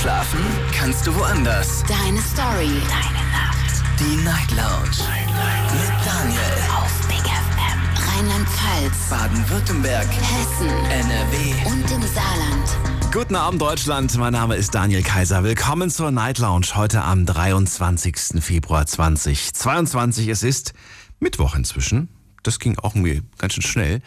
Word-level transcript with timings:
Schlafen 0.00 0.40
kannst 0.72 1.06
du 1.06 1.14
woanders. 1.14 1.82
Deine 1.86 2.22
Story. 2.22 2.70
Deine 2.88 3.22
Nacht. 3.32 3.82
Die 3.98 4.16
Night 4.24 4.50
Lounge. 4.52 4.96
Night, 4.96 5.72
Mit 5.74 6.06
Daniel. 6.06 6.40
Auf 6.74 7.06
Big 7.06 7.18
FM. 7.18 8.08
Rheinland-Pfalz. 8.08 9.10
Baden-Württemberg. 9.10 10.08
Hessen. 10.08 10.68
NRW. 10.90 11.52
Und 11.66 11.90
im 11.90 12.02
Saarland. 12.14 13.12
Guten 13.12 13.36
Abend 13.36 13.60
Deutschland, 13.60 14.16
mein 14.16 14.32
Name 14.32 14.56
ist 14.56 14.74
Daniel 14.74 15.02
Kaiser. 15.02 15.44
Willkommen 15.44 15.90
zur 15.90 16.10
Night 16.10 16.38
Lounge 16.38 16.68
heute 16.76 17.02
am 17.02 17.26
23. 17.26 18.42
Februar 18.42 18.86
2022. 18.86 20.28
Es 20.28 20.42
ist 20.42 20.72
Mittwoch 21.18 21.54
inzwischen. 21.54 22.08
Das 22.42 22.58
ging 22.58 22.78
auch 22.78 22.94
irgendwie 22.94 23.20
ganz 23.36 23.52
schön 23.52 23.62
schnell. 23.62 24.00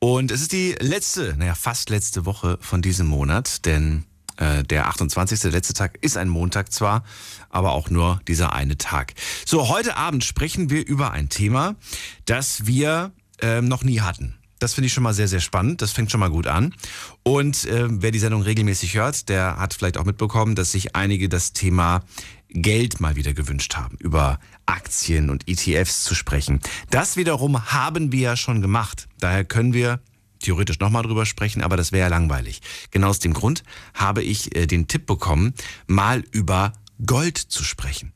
Und 0.00 0.32
es 0.32 0.40
ist 0.40 0.50
die 0.50 0.74
letzte, 0.80 1.36
naja, 1.36 1.54
fast 1.54 1.88
letzte 1.88 2.26
Woche 2.26 2.58
von 2.60 2.82
diesem 2.82 3.06
Monat, 3.06 3.64
denn 3.64 4.06
äh, 4.36 4.62
der 4.64 4.88
28. 4.88 5.40
Der 5.40 5.50
letzte 5.50 5.74
Tag 5.74 5.98
ist 6.00 6.16
ein 6.16 6.28
Montag 6.28 6.72
zwar, 6.72 7.04
aber 7.50 7.72
auch 7.72 7.90
nur 7.90 8.20
dieser 8.28 8.52
eine 8.52 8.76
Tag. 8.78 9.14
So, 9.44 9.68
heute 9.68 9.96
Abend 9.96 10.24
sprechen 10.24 10.70
wir 10.70 10.86
über 10.86 11.10
ein 11.10 11.28
Thema, 11.28 11.76
das 12.24 12.66
wir 12.66 13.12
äh, 13.40 13.60
noch 13.60 13.82
nie 13.82 14.00
hatten. 14.00 14.34
Das 14.58 14.72
finde 14.72 14.86
ich 14.86 14.94
schon 14.94 15.02
mal 15.02 15.12
sehr, 15.12 15.28
sehr 15.28 15.40
spannend. 15.40 15.82
Das 15.82 15.92
fängt 15.92 16.10
schon 16.10 16.20
mal 16.20 16.30
gut 16.30 16.46
an. 16.46 16.74
Und 17.22 17.66
äh, 17.66 17.86
wer 17.88 18.10
die 18.10 18.18
Sendung 18.18 18.42
regelmäßig 18.42 18.94
hört, 18.94 19.28
der 19.28 19.58
hat 19.58 19.74
vielleicht 19.74 19.98
auch 19.98 20.04
mitbekommen, 20.04 20.54
dass 20.54 20.72
sich 20.72 20.96
einige 20.96 21.28
das 21.28 21.52
Thema 21.52 22.02
Geld 22.48 23.00
mal 23.00 23.16
wieder 23.16 23.34
gewünscht 23.34 23.76
haben, 23.76 23.96
über 23.98 24.38
Aktien 24.64 25.30
und 25.30 25.48
ETFs 25.48 26.04
zu 26.04 26.14
sprechen. 26.14 26.60
Das 26.90 27.16
wiederum 27.16 27.70
haben 27.72 28.12
wir 28.12 28.20
ja 28.20 28.36
schon 28.36 28.62
gemacht. 28.62 29.08
Daher 29.20 29.44
können 29.44 29.74
wir 29.74 30.00
theoretisch 30.46 30.78
nochmal 30.78 31.02
drüber 31.02 31.26
sprechen, 31.26 31.62
aber 31.62 31.76
das 31.76 31.92
wäre 31.92 32.02
ja 32.02 32.08
langweilig. 32.08 32.62
Genau 32.90 33.08
aus 33.08 33.18
dem 33.18 33.34
Grund 33.34 33.64
habe 33.94 34.22
ich 34.22 34.54
äh, 34.56 34.66
den 34.66 34.86
Tipp 34.88 35.06
bekommen, 35.06 35.54
mal 35.86 36.24
über 36.30 36.72
Gold 37.04 37.36
zu 37.36 37.64
sprechen. 37.64 38.12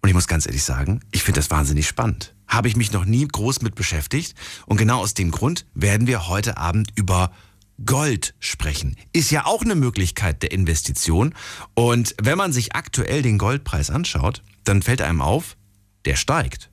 Und 0.00 0.08
ich 0.08 0.14
muss 0.14 0.28
ganz 0.28 0.46
ehrlich 0.46 0.62
sagen, 0.62 1.00
ich 1.10 1.22
finde 1.22 1.40
das 1.40 1.50
wahnsinnig 1.50 1.88
spannend. 1.88 2.34
Habe 2.46 2.68
ich 2.68 2.76
mich 2.76 2.92
noch 2.92 3.04
nie 3.04 3.26
groß 3.26 3.62
mit 3.62 3.74
beschäftigt. 3.74 4.34
Und 4.66 4.76
genau 4.76 5.00
aus 5.00 5.14
dem 5.14 5.30
Grund 5.30 5.66
werden 5.74 6.06
wir 6.06 6.28
heute 6.28 6.58
Abend 6.58 6.90
über 6.94 7.32
Gold 7.84 8.34
sprechen. 8.38 8.96
Ist 9.12 9.30
ja 9.30 9.46
auch 9.46 9.62
eine 9.62 9.74
Möglichkeit 9.74 10.42
der 10.42 10.52
Investition. 10.52 11.34
Und 11.74 12.14
wenn 12.22 12.38
man 12.38 12.52
sich 12.52 12.76
aktuell 12.76 13.22
den 13.22 13.38
Goldpreis 13.38 13.90
anschaut, 13.90 14.42
dann 14.62 14.82
fällt 14.82 15.02
einem 15.02 15.22
auf, 15.22 15.56
der 16.04 16.16
steigt. 16.16 16.70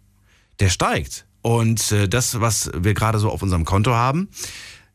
Der 0.59 0.69
steigt. 0.69 1.25
Und 1.41 1.91
äh, 1.91 2.07
das, 2.07 2.39
was 2.39 2.69
wir 2.75 2.93
gerade 2.93 3.17
so 3.17 3.31
auf 3.31 3.41
unserem 3.41 3.65
Konto 3.65 3.93
haben, 3.93 4.29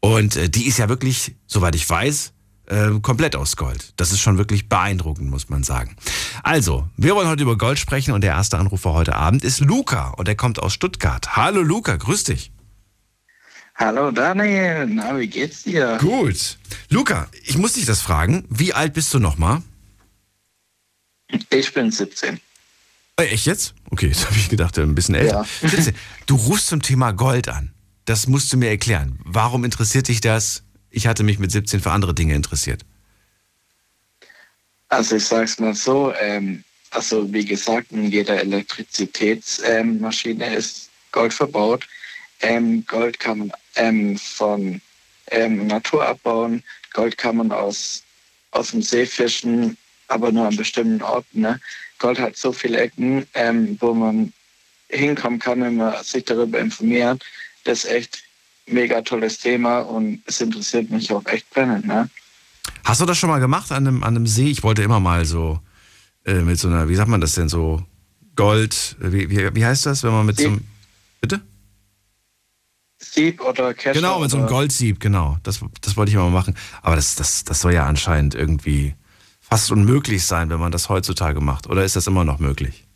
Und 0.00 0.36
äh, 0.36 0.48
die 0.48 0.66
ist 0.66 0.78
ja 0.78 0.88
wirklich, 0.88 1.34
soweit 1.46 1.74
ich 1.74 1.88
weiß, 1.88 2.32
äh, 2.70 3.00
komplett 3.00 3.36
aus 3.36 3.56
Gold. 3.56 3.92
Das 3.96 4.12
ist 4.12 4.20
schon 4.20 4.38
wirklich 4.38 4.68
beeindruckend, 4.68 5.28
muss 5.28 5.48
man 5.48 5.62
sagen. 5.62 5.96
Also, 6.42 6.88
wir 6.96 7.14
wollen 7.14 7.28
heute 7.28 7.42
über 7.42 7.58
Gold 7.58 7.78
sprechen 7.78 8.12
und 8.12 8.22
der 8.22 8.30
erste 8.30 8.58
Anrufer 8.58 8.92
heute 8.92 9.16
Abend 9.16 9.44
ist 9.44 9.60
Luca 9.60 10.10
und 10.10 10.28
er 10.28 10.36
kommt 10.36 10.60
aus 10.60 10.72
Stuttgart. 10.72 11.36
Hallo 11.36 11.62
Luca, 11.62 11.96
grüß 11.96 12.24
dich. 12.24 12.52
Hallo 13.74 14.10
Daniel, 14.10 14.86
na, 14.86 15.18
wie 15.18 15.26
geht's 15.26 15.62
dir? 15.62 15.98
Gut. 16.00 16.58
Luca, 16.90 17.28
ich 17.44 17.56
muss 17.56 17.72
dich 17.72 17.86
das 17.86 18.02
fragen. 18.02 18.44
Wie 18.50 18.74
alt 18.74 18.92
bist 18.92 19.12
du 19.14 19.18
nochmal? 19.18 19.62
Ich 21.50 21.72
bin 21.72 21.90
17. 21.90 22.40
Äh, 23.16 23.24
echt 23.24 23.46
jetzt? 23.46 23.74
Okay, 23.90 24.06
jetzt 24.08 24.26
habe 24.26 24.36
ich 24.36 24.48
gedacht, 24.48 24.78
ein 24.78 24.94
bisschen 24.94 25.14
älter. 25.14 25.46
Ja. 25.62 25.68
17. 25.68 25.94
Du 26.26 26.36
rufst 26.36 26.68
zum 26.68 26.82
Thema 26.82 27.12
Gold 27.12 27.48
an. 27.48 27.72
Das 28.04 28.26
musst 28.26 28.52
du 28.52 28.56
mir 28.56 28.68
erklären. 28.68 29.18
Warum 29.24 29.64
interessiert 29.64 30.08
dich 30.08 30.20
das? 30.20 30.62
Ich 30.90 31.06
hatte 31.06 31.22
mich 31.22 31.38
mit 31.38 31.52
17 31.52 31.80
für 31.80 31.92
andere 31.92 32.14
Dinge 32.14 32.34
interessiert. 32.34 32.84
Also 34.88 35.16
ich 35.16 35.24
sag's 35.24 35.58
mal 35.60 35.74
so, 35.74 36.12
ähm, 36.20 36.64
also 36.90 37.32
wie 37.32 37.44
gesagt, 37.44 37.92
in 37.92 38.10
jeder 38.10 38.40
Elektrizitätsmaschine 38.40 40.46
ähm, 40.46 40.52
ist 40.52 40.90
Gold 41.12 41.32
verbaut. 41.32 41.86
Ähm, 42.40 42.84
Gold 42.86 43.20
kann 43.20 43.38
man 43.38 43.52
ähm, 43.76 44.18
von 44.18 44.80
ähm, 45.30 45.68
Natur 45.68 46.04
abbauen. 46.06 46.64
Gold 46.92 47.16
kann 47.16 47.36
man 47.36 47.52
aus, 47.52 48.02
aus 48.50 48.72
dem 48.72 48.82
See 48.82 49.06
fischen, 49.06 49.76
aber 50.08 50.32
nur 50.32 50.48
an 50.48 50.56
bestimmten 50.56 51.00
Orten. 51.02 51.42
Ne? 51.42 51.60
Gold 51.98 52.18
hat 52.18 52.36
so 52.36 52.52
viele 52.52 52.80
Ecken, 52.80 53.28
ähm, 53.34 53.76
wo 53.80 53.94
man 53.94 54.32
hinkommen 54.88 55.38
kann, 55.38 55.60
wenn 55.60 55.76
man 55.76 56.02
sich 56.02 56.24
darüber 56.24 56.58
informiert. 56.58 57.24
Das 57.62 57.84
ist 57.84 57.92
echt 57.92 58.24
mega 58.72 59.02
tolles 59.02 59.38
Thema 59.38 59.80
und 59.80 60.22
es 60.26 60.40
interessiert 60.40 60.90
mich 60.90 61.12
auch 61.12 61.24
echt 61.26 61.48
brennend. 61.50 61.86
Ne? 61.86 62.08
Hast 62.84 63.00
du 63.00 63.06
das 63.06 63.18
schon 63.18 63.30
mal 63.30 63.40
gemacht 63.40 63.70
an 63.72 63.86
einem, 63.86 64.02
an 64.02 64.16
einem 64.16 64.26
See? 64.26 64.50
Ich 64.50 64.62
wollte 64.62 64.82
immer 64.82 65.00
mal 65.00 65.24
so 65.24 65.60
äh, 66.24 66.40
mit 66.40 66.58
so 66.58 66.68
einer, 66.68 66.88
wie 66.88 66.94
sagt 66.94 67.08
man 67.08 67.20
das 67.20 67.32
denn, 67.32 67.48
so 67.48 67.82
Gold, 68.36 68.96
äh, 69.00 69.12
wie, 69.12 69.30
wie, 69.30 69.54
wie 69.54 69.64
heißt 69.64 69.86
das, 69.86 70.02
wenn 70.02 70.12
man 70.12 70.26
mit 70.26 70.36
Sieb. 70.36 70.46
so 70.46 70.52
einem, 70.52 70.64
bitte? 71.20 71.40
Sieb 72.98 73.40
oder 73.40 73.74
Kescher. 73.74 73.94
Genau, 73.94 74.20
mit 74.20 74.30
so 74.30 74.36
einem 74.36 74.46
Goldsieb, 74.46 75.00
genau. 75.00 75.38
Das, 75.42 75.60
das 75.80 75.96
wollte 75.96 76.10
ich 76.10 76.14
immer 76.14 76.24
mal 76.24 76.38
machen. 76.38 76.54
Aber 76.82 76.96
das, 76.96 77.14
das, 77.14 77.44
das 77.44 77.60
soll 77.60 77.72
ja 77.72 77.86
anscheinend 77.86 78.34
irgendwie 78.34 78.94
fast 79.40 79.70
unmöglich 79.72 80.24
sein, 80.26 80.50
wenn 80.50 80.60
man 80.60 80.70
das 80.70 80.88
heutzutage 80.88 81.40
macht. 81.40 81.66
Oder 81.66 81.84
ist 81.84 81.96
das 81.96 82.06
immer 82.06 82.24
noch 82.24 82.38
möglich? 82.38 82.86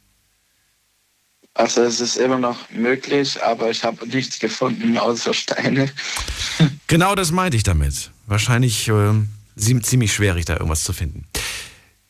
Also 1.54 1.82
es 1.82 2.00
ist 2.00 2.16
immer 2.16 2.38
noch 2.38 2.68
möglich, 2.70 3.40
aber 3.42 3.70
ich 3.70 3.84
habe 3.84 4.06
nichts 4.08 4.38
gefunden 4.38 4.98
außer 4.98 5.32
Steine. 5.34 5.90
Genau 6.86 7.14
das 7.16 7.32
meinte 7.32 7.56
ich 7.56 7.62
damit. 7.64 8.10
Wahrscheinlich 8.26 8.88
sie- 9.56 9.80
ziemlich 9.80 10.12
schwierig, 10.12 10.44
da 10.44 10.52
irgendwas 10.54 10.84
zu 10.84 10.92
finden. 10.92 11.26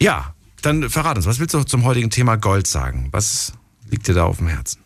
Ja, 0.01 0.35
dann 0.63 0.91
verrat 0.91 1.17
uns, 1.17 1.27
was 1.27 1.39
willst 1.39 1.55
du 1.55 1.63
zum 1.65 1.85
heutigen 1.85 2.11
Thema 2.11 2.37
Gold 2.37 2.67
sagen? 2.67 3.09
Was 3.13 3.53
liegt 3.89 4.07
dir 4.09 4.15
da 4.15 4.25
auf 4.25 4.39
dem 4.39 4.49
Herzen? 4.49 4.81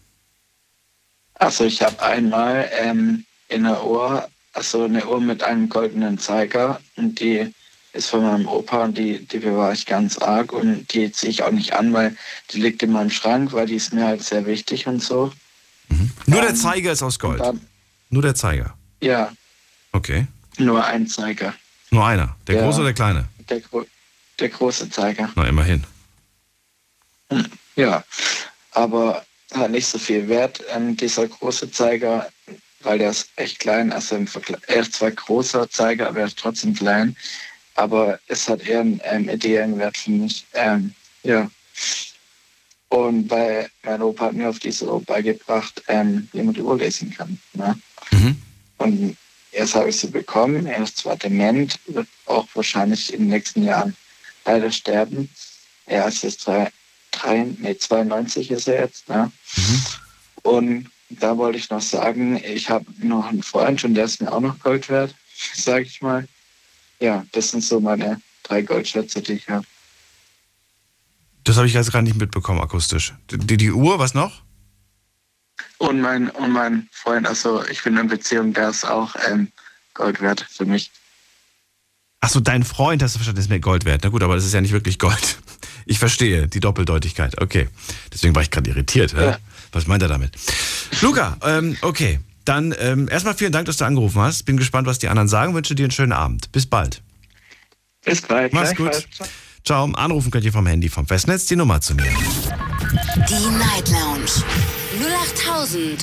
Also 1.35 1.65
ich 1.65 1.83
habe 1.83 2.01
einmal 2.03 2.69
ähm, 2.81 3.25
in 3.49 3.65
der 3.65 3.85
Uhr, 3.85 4.29
also 4.53 4.85
eine 4.85 5.07
Uhr 5.07 5.21
mit 5.21 5.43
einem 5.43 5.69
goldenen 5.69 6.19
Zeiger 6.19 6.81
und 6.97 7.19
die 7.21 7.53
ist 7.93 8.11
von 8.11 8.23
meinem 8.23 8.47
Opa 8.47 8.85
und 8.85 8.99
die, 8.99 9.25
die 9.27 9.39
bewahre 9.39 9.73
ich 9.73 9.87
ganz 9.87 10.19
arg 10.19 10.53
und 10.53 10.93
die 10.93 11.11
ziehe 11.11 11.31
ich 11.31 11.43
auch 11.43 11.51
nicht 11.51 11.73
an, 11.75 11.93
weil 11.93 12.17
die 12.51 12.61
liegt 12.61 12.83
in 12.83 12.93
meinem 12.93 13.11
Schrank, 13.11 13.53
weil 13.53 13.67
die 13.67 13.75
ist 13.77 13.93
mir 13.93 14.05
halt 14.07 14.23
sehr 14.23 14.45
wichtig 14.47 14.87
und 14.87 15.03
so. 15.03 15.33
Nur 16.27 16.41
der 16.43 16.51
Ähm, 16.51 16.57
Zeiger 16.57 16.93
ist 16.93 17.03
aus 17.03 17.19
Gold. 17.19 17.41
Dann, 17.41 17.61
Nur 18.11 18.23
der 18.23 18.35
Zeiger. 18.35 18.75
ja, 19.01 19.33
Okay. 19.93 20.27
nur 20.59 20.85
ein 20.85 21.07
Zeiger. 21.07 21.55
Nur 21.91 22.07
einer. 22.07 22.37
Der 22.47 22.57
Ja. 22.57 22.63
große 22.65 22.79
oder 22.81 22.89
der 22.89 22.95
kleine? 22.95 23.29
Der, 23.49 23.61
der 24.39 24.49
große 24.51 24.91
Zeiger. 24.91 25.31
Na, 25.35 25.47
immerhin. 25.47 25.85
Ja, 27.77 28.05
aber 28.73 29.25
hat 29.55 29.71
nicht 29.71 29.87
so 29.87 29.99
viel 29.99 30.29
Wert, 30.29 30.63
ähm, 30.75 30.97
dieser 30.97 31.27
große 31.27 31.71
Zeiger, 31.71 32.29
weil 32.81 32.99
der 32.99 33.11
ist 33.11 33.31
echt 33.37 33.59
klein. 33.61 33.93
Also 33.93 34.17
im 34.17 34.27
Vergleich, 34.27 34.61
er 34.67 34.81
ist 34.81 34.95
zwar 34.95 35.11
großer 35.11 35.69
Zeiger, 35.71 36.09
aber 36.09 36.21
er 36.21 36.27
ist 36.27 36.39
trotzdem 36.39 36.75
klein. 36.75 37.17
Aber 37.79 38.19
es 38.27 38.49
hat 38.49 38.67
eher 38.67 38.81
einen 38.81 39.01
ähm, 39.05 39.29
ideellen 39.29 39.79
Wert 39.79 39.97
für 39.97 40.11
mich. 40.11 40.45
Ähm, 40.53 40.95
ja. 41.23 41.49
Und 42.89 43.31
weil 43.31 43.71
mein 43.85 44.03
Opa 44.03 44.27
hat 44.27 44.33
mir 44.33 44.49
auf 44.49 44.59
diese 44.59 44.93
Uhr 44.93 45.01
beigebracht, 45.01 45.85
ähm, 45.87 46.29
wie 46.33 46.43
man 46.43 46.55
die 46.55 46.63
Uhr 46.63 46.77
lesen 46.77 47.15
kann. 47.15 47.39
Ne? 47.53 47.79
Mhm. 48.11 48.43
Und 48.79 49.17
erst 49.53 49.77
habe 49.77 49.91
ich 49.91 49.97
sie 50.01 50.09
bekommen. 50.09 50.67
Er 50.67 50.83
ist 50.83 50.97
zwar 50.97 51.17
dement, 51.17 51.79
wird 51.87 52.09
auch 52.27 52.49
wahrscheinlich 52.55 53.13
in 53.13 53.21
den 53.21 53.29
nächsten 53.29 53.63
Jahren 53.63 53.97
leider 54.45 54.73
sterben. 54.73 55.31
Er 55.87 56.09
ist 56.09 56.25
jetzt 56.25 56.49
drei, 56.49 56.73
drei, 57.13 57.47
nee, 57.59 57.79
92 57.79 58.51
ist 58.51 58.67
er 58.67 58.81
jetzt. 58.81 59.09
Ne? 59.09 59.31
Mhm. 59.57 59.83
Und 60.43 60.91
da 61.11 61.39
wollte 61.39 61.59
ich 61.59 61.71
noch 61.71 61.81
sagen, 61.81 62.43
ich 62.43 62.71
habe 62.71 62.87
noch 62.99 63.29
einen 63.29 63.45
Freund 63.45 63.85
und 63.85 63.95
der 63.95 64.07
ist 64.07 64.21
mir 64.21 64.33
auch 64.33 64.41
noch 64.41 64.59
Gold 64.59 64.89
wert, 64.89 65.15
sage 65.55 65.85
ich 65.85 66.03
mal. 66.03 66.27
Ja, 67.01 67.25
das 67.33 67.51
sind 67.51 67.63
so 67.63 67.81
meine 67.81 68.21
drei 68.43 68.63
Goldschätze, 68.63 69.23
die 69.23 69.35
ich 69.35 69.49
habe. 69.49 69.65
Das 71.45 71.57
habe 71.57 71.67
ich 71.67 71.73
jetzt 71.73 71.91
gerade 71.93 72.05
nicht 72.05 72.19
mitbekommen 72.19 72.61
akustisch. 72.61 73.15
Die, 73.31 73.57
die 73.57 73.71
Uhr, 73.71 73.99
was 73.99 74.15
noch? 74.15 74.43
Und 75.79 76.01
mein, 76.01 76.29
und 76.31 76.51
mein 76.51 76.89
Freund, 76.93 77.27
also 77.27 77.65
ich 77.67 77.83
bin 77.83 77.97
in 77.97 78.09
Beziehung, 78.09 78.53
der 78.53 78.71
ist 78.71 78.85
auch 78.85 79.15
ähm, 79.29 79.51
Gold 79.95 80.21
wert 80.21 80.45
für 80.49 80.67
mich. 80.67 80.91
Achso, 82.21 82.41
dein 82.41 82.65
Freund, 82.65 83.03
hast 83.03 83.15
du 83.15 83.19
verstanden, 83.19 83.41
ist 83.41 83.49
mir 83.49 83.61
Gold 83.61 83.85
wert. 83.85 84.01
Na 84.03 84.11
gut, 84.11 84.23
aber 84.23 84.35
das 84.35 84.45
ist 84.45 84.53
ja 84.53 84.61
nicht 84.61 84.73
wirklich 84.73 84.99
Gold. 84.99 85.39
Ich 85.91 85.99
verstehe 85.99 86.47
die 86.47 86.61
Doppeldeutigkeit. 86.61 87.41
Okay. 87.41 87.67
Deswegen 88.13 88.35
war 88.35 88.43
ich 88.43 88.51
gerade 88.51 88.69
irritiert. 88.69 89.15
Ja. 89.15 89.39
Was 89.73 89.87
meint 89.87 90.03
er 90.03 90.09
damit? 90.09 90.33
Luca, 91.01 91.39
ähm, 91.43 91.79
okay. 91.81 92.21
Dann 92.49 92.75
ähm, 92.79 93.09
erstmal 93.11 93.35
vielen 93.35 93.53
Dank, 93.53 93.67
dass 93.67 93.77
du 93.77 93.85
angerufen 93.85 94.23
hast. 94.23 94.45
Bin 94.45 94.57
gespannt, 94.57 94.87
was 94.87 94.99
die 94.99 95.09
anderen 95.09 95.29
sagen. 95.29 95.55
Wünsche 95.55 95.75
dir 95.75 95.85
einen 95.85 95.91
schönen 95.91 96.13
Abend. 96.13 96.51
Bis 96.51 96.65
bald. 96.65 97.03
Bis 98.03 98.23
bald. 98.23 98.55
Mach's 98.55 98.75
gut. 98.75 99.07
Ciao. 99.67 99.85
Anrufen 99.93 100.31
könnt 100.31 100.47
ihr 100.47 100.53
vom 100.53 100.67
Handy 100.67 100.89
vom 100.89 101.07
Festnetz 101.07 101.45
die 101.45 101.57
Nummer 101.57 101.83
zu 101.83 101.95
mir. 101.95 102.05
Die 102.05 103.51
Night 103.51 103.91
Lounge 103.91 104.31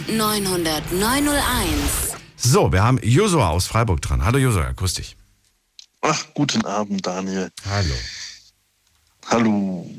0890901. 0.07 2.13
So, 2.35 2.71
wir 2.71 2.83
haben 2.83 2.99
Josua 3.01 3.49
aus 3.49 3.65
Freiburg 3.65 4.03
dran. 4.03 4.23
Hallo 4.23 4.37
Josua, 4.37 4.71
grüß 4.71 4.93
dich. 4.93 5.17
Ach, 6.01 6.25
guten 6.35 6.63
Abend, 6.63 7.07
Daniel. 7.07 7.49
Hallo. 7.67 7.95
Hallo. 9.31 9.89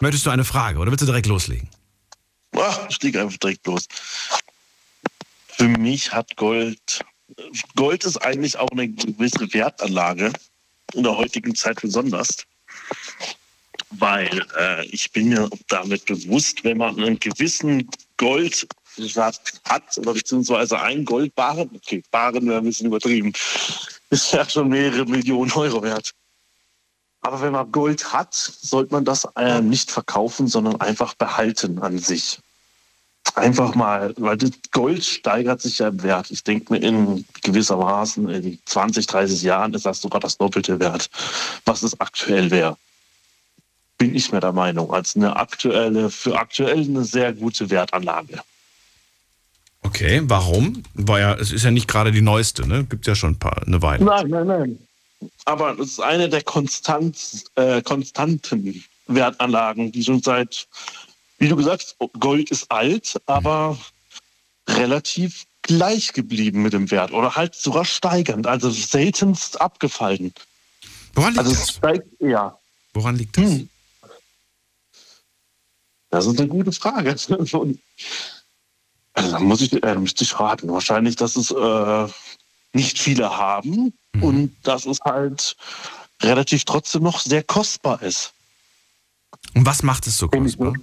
Möchtest 0.00 0.26
du 0.26 0.30
eine 0.30 0.44
Frage 0.44 0.78
oder 0.78 0.92
willst 0.92 1.02
du 1.02 1.06
direkt 1.06 1.26
loslegen? 1.26 1.68
Ach, 2.56 2.86
ich 2.88 3.02
leg 3.02 3.16
einfach 3.16 3.38
direkt 3.38 3.66
los. 3.66 3.86
Für 5.48 5.68
mich 5.68 6.12
hat 6.12 6.36
Gold, 6.36 7.00
Gold 7.76 8.04
ist 8.04 8.16
eigentlich 8.18 8.58
auch 8.58 8.70
eine 8.70 8.88
gewisse 8.88 9.52
Wertanlage, 9.52 10.32
in 10.94 11.02
der 11.02 11.16
heutigen 11.16 11.54
Zeit 11.54 11.80
besonders. 11.80 12.46
Weil 13.90 14.46
äh, 14.56 14.86
ich 14.86 15.10
bin 15.12 15.30
mir 15.30 15.50
damit 15.68 16.04
bewusst, 16.06 16.62
wenn 16.64 16.78
man 16.78 16.96
einen 16.98 17.18
gewissen 17.18 17.88
Goldwert 18.16 19.60
hat, 19.64 19.98
oder 19.98 20.14
beziehungsweise 20.14 20.80
einen 20.80 21.04
Goldbarren, 21.04 21.70
okay, 21.74 22.02
Barren 22.10 22.48
wäre 22.48 22.58
ein 22.58 22.64
bisschen 22.64 22.86
übertrieben, 22.86 23.32
ist 24.10 24.32
ja 24.32 24.48
schon 24.48 24.68
mehrere 24.68 25.04
Millionen 25.06 25.52
Euro 25.52 25.82
wert. 25.82 26.12
Aber 27.22 27.40
wenn 27.42 27.52
man 27.52 27.70
Gold 27.70 28.12
hat, 28.12 28.34
sollte 28.34 28.94
man 28.94 29.04
das 29.04 29.26
äh, 29.36 29.60
nicht 29.60 29.90
verkaufen, 29.90 30.46
sondern 30.46 30.80
einfach 30.80 31.14
behalten 31.14 31.78
an 31.80 31.98
sich. 31.98 32.40
Einfach 33.34 33.74
mal, 33.74 34.14
weil 34.16 34.36
das 34.36 34.50
Gold 34.72 35.04
steigert 35.04 35.60
sich 35.60 35.78
ja 35.78 35.88
im 35.88 36.02
Wert. 36.02 36.30
Ich 36.30 36.42
denke 36.42 36.72
mir, 36.72 36.78
in 36.80 37.24
gewissermaßen 37.42 38.28
in 38.28 38.58
20, 38.64 39.06
30 39.06 39.42
Jahren 39.42 39.74
ist 39.74 39.86
das 39.86 40.00
sogar 40.00 40.20
das 40.20 40.38
Doppelte 40.38 40.80
wert, 40.80 41.10
was 41.66 41.82
es 41.82 42.00
aktuell 42.00 42.50
wäre. 42.50 42.76
Bin 43.98 44.14
ich 44.14 44.32
mir 44.32 44.40
der 44.40 44.52
Meinung, 44.52 44.92
als 44.92 45.14
eine 45.14 45.36
aktuelle, 45.36 46.10
für 46.10 46.38
aktuell 46.38 46.80
eine 46.80 47.04
sehr 47.04 47.34
gute 47.34 47.68
Wertanlage. 47.68 48.40
Okay, 49.82 50.22
warum? 50.24 50.82
War 50.94 51.20
ja, 51.20 51.34
es 51.34 51.52
ist 51.52 51.64
ja 51.64 51.70
nicht 51.70 51.88
gerade 51.88 52.12
die 52.12 52.22
neueste, 52.22 52.66
ne? 52.66 52.84
Gibt 52.84 53.06
ja 53.06 53.14
schon 53.14 53.32
ein 53.32 53.38
paar, 53.38 53.62
eine 53.66 53.80
Weile. 53.82 54.04
Nein, 54.04 54.28
nein, 54.28 54.46
nein. 54.46 54.78
Aber 55.44 55.78
es 55.78 55.92
ist 55.92 56.00
eine 56.00 56.28
der 56.28 56.42
konstant, 56.42 57.44
äh, 57.56 57.82
konstanten 57.82 58.82
Wertanlagen, 59.06 59.92
die 59.92 60.04
schon 60.04 60.22
seit, 60.22 60.66
wie 61.38 61.48
du 61.48 61.56
gesagt 61.56 61.96
hast, 62.00 62.12
Gold 62.18 62.50
ist 62.50 62.70
alt, 62.70 63.20
aber 63.26 63.78
relativ 64.68 65.44
gleich 65.62 66.12
geblieben 66.12 66.62
mit 66.62 66.72
dem 66.72 66.90
Wert 66.90 67.12
oder 67.12 67.36
halt 67.36 67.54
sogar 67.54 67.84
steigend, 67.84 68.46
also 68.46 68.70
seltenst 68.70 69.60
abgefallen. 69.60 70.32
Woran 71.14 71.32
liegt 71.34 71.38
Also 71.40 71.52
das? 71.52 71.70
steigt 71.70 72.20
eher. 72.20 72.58
Woran 72.94 73.16
liegt 73.16 73.36
das? 73.36 73.44
Hm. 73.44 73.68
Das 76.10 76.26
ist 76.26 76.38
eine 76.38 76.48
gute 76.48 76.72
Frage. 76.72 77.14
Also 79.12 79.32
da 79.32 79.40
muss 79.40 79.60
ich, 79.60 79.82
äh, 79.82 79.96
müsste 79.96 80.22
ich 80.22 80.38
raten. 80.38 80.70
Wahrscheinlich, 80.72 81.16
dass 81.16 81.34
es 81.34 81.50
äh, 81.50 82.08
nicht 82.72 82.98
viele 82.98 83.36
haben 83.36 83.92
Mhm. 84.14 84.22
und 84.24 84.56
dass 84.64 84.86
es 84.86 84.98
halt 85.04 85.56
relativ 86.22 86.64
trotzdem 86.64 87.02
noch 87.04 87.20
sehr 87.20 87.42
kostbar 87.44 88.02
ist. 88.02 88.32
Und 89.54 89.64
was 89.66 89.82
macht 89.82 90.06
es 90.06 90.16
so 90.18 90.28
kostbar? 90.28 90.74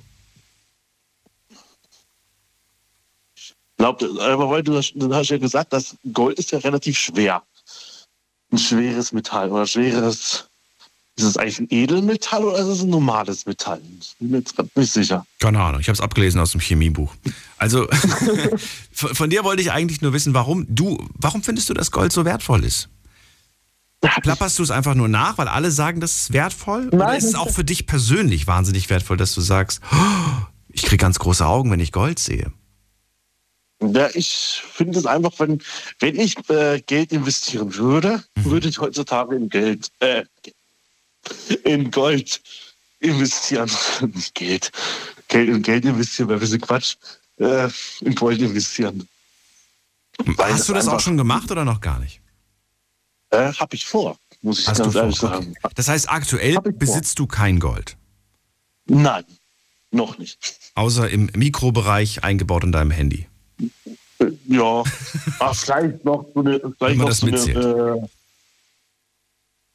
Glaubt, 3.77 4.01
aber 4.03 4.49
weil 4.49 4.63
du, 4.63 4.75
hast- 4.77 4.93
du 4.95 5.13
hast 5.13 5.29
ja 5.29 5.37
gesagt, 5.37 5.71
dass 5.73 5.95
Gold 6.13 6.39
ist 6.39 6.51
ja 6.51 6.59
relativ 6.59 6.97
schwer. 6.97 7.43
Ein 8.51 8.57
schweres 8.57 9.11
Metall 9.11 9.51
oder 9.51 9.67
schweres. 9.67 10.46
Ist 11.17 11.25
es 11.25 11.37
eigentlich 11.37 11.59
ein 11.59 11.67
Edelmetall 11.71 12.43
oder 12.43 12.59
ist 12.59 12.67
es 12.67 12.83
ein 12.83 12.91
normales 12.91 13.47
Metall? 13.47 13.81
Ich 13.99 14.15
bin 14.19 14.29
mir 14.29 14.37
jetzt 14.37 14.55
gerade 14.55 14.69
nicht 14.75 14.93
sicher. 14.93 15.25
Keine 15.39 15.59
Ahnung, 15.59 15.81
ich 15.81 15.87
habe 15.87 15.95
es 15.95 16.01
abgelesen 16.01 16.39
aus 16.39 16.51
dem 16.51 16.61
Chemiebuch. 16.61 17.11
Also 17.57 17.87
von, 18.91 19.29
dir 19.31 19.43
wollte 19.43 19.63
ich 19.63 19.71
eigentlich 19.71 20.01
nur 20.01 20.13
wissen, 20.13 20.35
warum 20.35 20.67
du, 20.69 21.03
warum 21.15 21.41
findest 21.41 21.69
du, 21.69 21.73
dass 21.73 21.89
Gold 21.89 22.11
so 22.13 22.23
wertvoll 22.23 22.63
ist? 22.63 22.89
Plapperst 23.99 24.59
du 24.59 24.63
es 24.63 24.69
einfach 24.69 24.93
nur 24.93 25.07
nach, 25.07 25.39
weil 25.39 25.47
alle 25.47 25.71
sagen, 25.71 26.01
das 26.01 26.15
ist 26.15 26.33
wertvoll? 26.33 26.89
Oder 26.89 26.97
Nein. 26.97 27.17
ist 27.17 27.23
es 27.23 27.35
auch 27.35 27.49
für 27.49 27.63
dich 27.63 27.87
persönlich 27.87 28.45
wahnsinnig 28.45 28.87
wertvoll, 28.91 29.17
dass 29.17 29.33
du 29.33 29.41
sagst, 29.41 29.81
"Oh, 29.91 30.45
ich 30.69 30.83
kriege 30.83 30.97
ganz 30.97 31.17
große 31.17 31.43
Augen, 31.43 31.71
wenn 31.71 31.79
ich 31.79 31.91
Gold 31.91 32.19
sehe? 32.19 32.53
Ja, 33.81 34.09
ich 34.13 34.61
finde 34.71 34.97
es 34.99 35.05
einfach, 35.05 35.31
wenn, 35.37 35.61
wenn 35.99 36.19
ich 36.19 36.35
äh, 36.49 36.81
Geld 36.81 37.11
investieren 37.11 37.75
würde, 37.75 38.23
würde 38.35 38.67
ich 38.67 38.79
heutzutage 38.79 39.35
in 39.35 39.49
Geld, 39.49 39.89
äh, 39.99 40.23
in 41.63 41.91
Gold 41.91 42.41
investieren. 42.99 43.69
Nicht 44.13 44.33
Geld. 44.35 44.71
Geld 45.27 45.49
in 45.49 45.61
Geld 45.61 45.85
investieren, 45.85 46.29
wäre 46.29 46.37
ein 46.39 46.41
bisschen 46.41 46.61
Quatsch. 46.61 46.95
Äh, 47.37 47.69
in 48.01 48.15
Gold 48.15 48.39
investieren. 48.41 49.07
Weil 50.25 50.53
Hast 50.53 50.67
du 50.69 50.73
das 50.73 50.87
auch 50.87 50.99
schon 50.99 51.17
gemacht 51.17 51.51
oder 51.51 51.63
noch 51.65 51.79
gar 51.81 51.99
nicht? 51.99 52.21
Äh, 53.29 53.51
hab 53.53 53.73
ich 53.73 53.85
vor, 53.85 54.17
muss 54.41 54.59
ich 54.59 54.67
Hast 54.67 54.79
du 54.79 54.83
ganz 54.83 54.93
vor? 54.93 55.01
ehrlich 55.03 55.21
Okay. 55.23 55.33
sagen. 55.33 55.53
Das 55.75 55.87
heißt, 55.89 56.09
aktuell 56.09 56.51
ich 56.55 56.59
vor. 56.61 56.71
besitzt 56.73 57.19
du 57.19 57.27
kein 57.27 57.59
Gold, 57.59 57.97
Nein, 58.85 59.25
noch 59.91 60.17
nicht. 60.17 60.39
außer 60.75 61.09
im 61.09 61.29
Mikrobereich 61.35 62.23
eingebaut 62.23 62.63
in 62.63 62.71
deinem 62.71 62.91
Handy. 62.91 63.27
Ja, 64.47 64.83
ah, 65.39 65.53
vielleicht 65.53 66.03
noch 66.05 66.25
so 66.33 66.39
eine, 66.39 66.59
vielleicht 66.79 66.97
noch 66.97 67.11
so 67.11 67.27
eine, 67.27 67.35
mitzählt. 67.35 67.57
äh, 67.57 67.61
Ha- 67.61 67.93
eine 67.93 68.09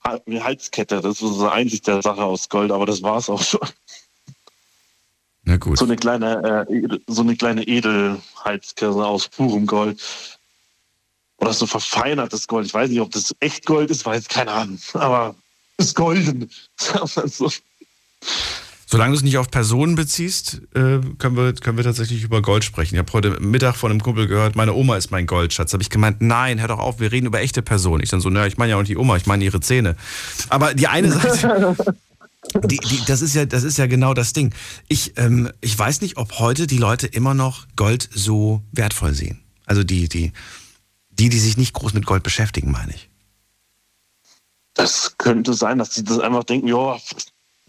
Halskette. 0.04 1.00
Das 1.00 1.20
ist 1.22 1.34
so 1.34 1.48
einzig 1.48 1.82
der 1.82 2.02
Sache 2.02 2.22
aus 2.22 2.48
Gold, 2.48 2.70
aber 2.70 2.86
das 2.86 3.02
war's 3.02 3.28
auch 3.30 3.42
schon. 3.42 3.60
Na 5.44 5.56
gut. 5.56 5.78
So 5.78 5.84
eine 5.84 5.96
kleine, 5.96 6.66
äh, 6.68 6.98
so 7.06 7.22
eine 7.22 7.36
kleine 7.36 7.64
Edelhalskette 7.64 9.04
aus 9.04 9.28
purem 9.28 9.66
Gold. 9.66 10.00
Oder 11.38 11.52
so 11.52 11.66
verfeinertes 11.66 12.46
Gold. 12.46 12.66
Ich 12.66 12.74
weiß 12.74 12.90
nicht, 12.90 13.00
ob 13.00 13.10
das 13.10 13.34
echt 13.40 13.66
Gold 13.66 13.90
ist, 13.90 14.06
weiß 14.06 14.28
keine 14.28 14.52
Ahnung. 14.52 14.78
Aber 14.94 15.34
ist 15.76 15.96
golden. 15.96 16.50
Sagen 16.76 17.10
wir 17.14 17.28
so. 17.28 17.50
Solange 18.92 19.12
du 19.12 19.16
es 19.16 19.22
nicht 19.22 19.38
auf 19.38 19.50
Personen 19.50 19.94
beziehst, 19.94 20.60
äh, 20.74 21.00
können, 21.16 21.34
wir, 21.34 21.54
können 21.54 21.78
wir 21.78 21.84
tatsächlich 21.84 22.24
über 22.24 22.42
Gold 22.42 22.62
sprechen. 22.62 22.94
Ich 22.94 22.98
habe 22.98 23.10
heute 23.14 23.40
Mittag 23.40 23.74
von 23.74 23.90
einem 23.90 24.02
Kumpel 24.02 24.26
gehört, 24.26 24.54
meine 24.54 24.74
Oma 24.74 24.98
ist 24.98 25.10
mein 25.10 25.26
Goldschatz. 25.26 25.72
Habe 25.72 25.82
ich 25.82 25.88
gemeint, 25.88 26.20
nein, 26.20 26.60
hör 26.60 26.68
doch 26.68 26.78
auf, 26.78 27.00
wir 27.00 27.10
reden 27.10 27.24
über 27.24 27.40
echte 27.40 27.62
Personen. 27.62 28.02
Ich 28.02 28.10
dann 28.10 28.20
so, 28.20 28.28
naja, 28.28 28.46
ich 28.46 28.58
meine 28.58 28.72
ja 28.72 28.76
auch 28.76 28.80
nicht 28.80 28.90
die 28.90 28.98
Oma, 28.98 29.16
ich 29.16 29.24
meine 29.24 29.44
ihre 29.44 29.60
Zähne. 29.60 29.96
Aber 30.50 30.74
die 30.74 30.88
eine 30.88 31.10
Seite, 31.10 31.74
die, 32.64 32.76
die, 32.76 33.00
das, 33.06 33.22
ist 33.22 33.34
ja, 33.34 33.46
das 33.46 33.62
ist 33.62 33.78
ja 33.78 33.86
genau 33.86 34.12
das 34.12 34.34
Ding. 34.34 34.52
Ich, 34.88 35.14
ähm, 35.16 35.50
ich 35.62 35.78
weiß 35.78 36.02
nicht, 36.02 36.18
ob 36.18 36.38
heute 36.38 36.66
die 36.66 36.76
Leute 36.76 37.06
immer 37.06 37.32
noch 37.32 37.66
Gold 37.76 38.10
so 38.12 38.60
wertvoll 38.72 39.14
sehen. 39.14 39.40
Also 39.64 39.84
die, 39.84 40.10
die, 40.10 40.32
die, 41.08 41.30
die 41.30 41.38
sich 41.38 41.56
nicht 41.56 41.72
groß 41.72 41.94
mit 41.94 42.04
Gold 42.04 42.24
beschäftigen, 42.24 42.70
meine 42.70 42.92
ich. 42.92 43.08
Das 44.74 45.14
könnte 45.16 45.54
sein, 45.54 45.78
dass 45.78 45.94
sie 45.94 46.04
das 46.04 46.18
einfach 46.18 46.44
denken, 46.44 46.68
ja, 46.68 46.98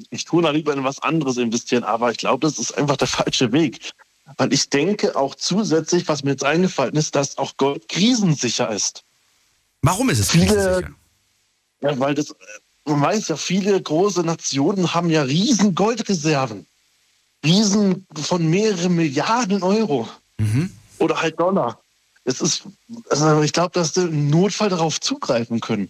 ich 0.09 0.25
tue 0.25 0.43
da 0.43 0.49
lieber 0.51 0.73
in 0.73 0.83
was 0.83 0.99
anderes 0.99 1.37
investieren, 1.37 1.83
aber 1.83 2.11
ich 2.11 2.17
glaube, 2.17 2.45
das 2.47 2.59
ist 2.59 2.77
einfach 2.77 2.97
der 2.97 3.07
falsche 3.07 3.51
Weg. 3.51 3.91
Weil 4.37 4.53
ich 4.53 4.69
denke 4.69 5.15
auch 5.15 5.35
zusätzlich, 5.35 6.07
was 6.07 6.23
mir 6.23 6.31
jetzt 6.31 6.43
eingefallen 6.45 6.95
ist, 6.95 7.15
dass 7.15 7.37
auch 7.37 7.57
Gold 7.57 7.89
krisensicher 7.89 8.69
ist. 8.69 9.03
Warum 9.81 10.09
ist 10.09 10.19
es 10.19 10.31
Viele- 10.31 10.45
krisensicher? 10.47 10.89
Ja, 11.81 11.99
weil 11.99 12.15
das, 12.15 12.33
man 12.85 13.01
weiß 13.01 13.27
ja, 13.27 13.35
viele 13.35 13.81
große 13.81 14.21
Nationen 14.21 14.93
haben 14.93 15.09
ja 15.09 15.23
riesen 15.23 15.75
Goldreserven. 15.75 16.65
Riesen 17.43 18.07
von 18.15 18.47
mehreren 18.49 18.95
Milliarden 18.95 19.61
Euro. 19.63 20.07
Oder 20.99 21.21
halt 21.21 21.37
Dollar. 21.39 21.81
Es 22.23 22.39
ist, 22.39 22.63
also 23.09 23.41
ich 23.41 23.51
glaube, 23.51 23.71
dass 23.73 23.93
sie 23.93 24.03
im 24.03 24.29
Notfall 24.29 24.69
darauf 24.69 25.01
zugreifen 25.01 25.59
können. 25.59 25.89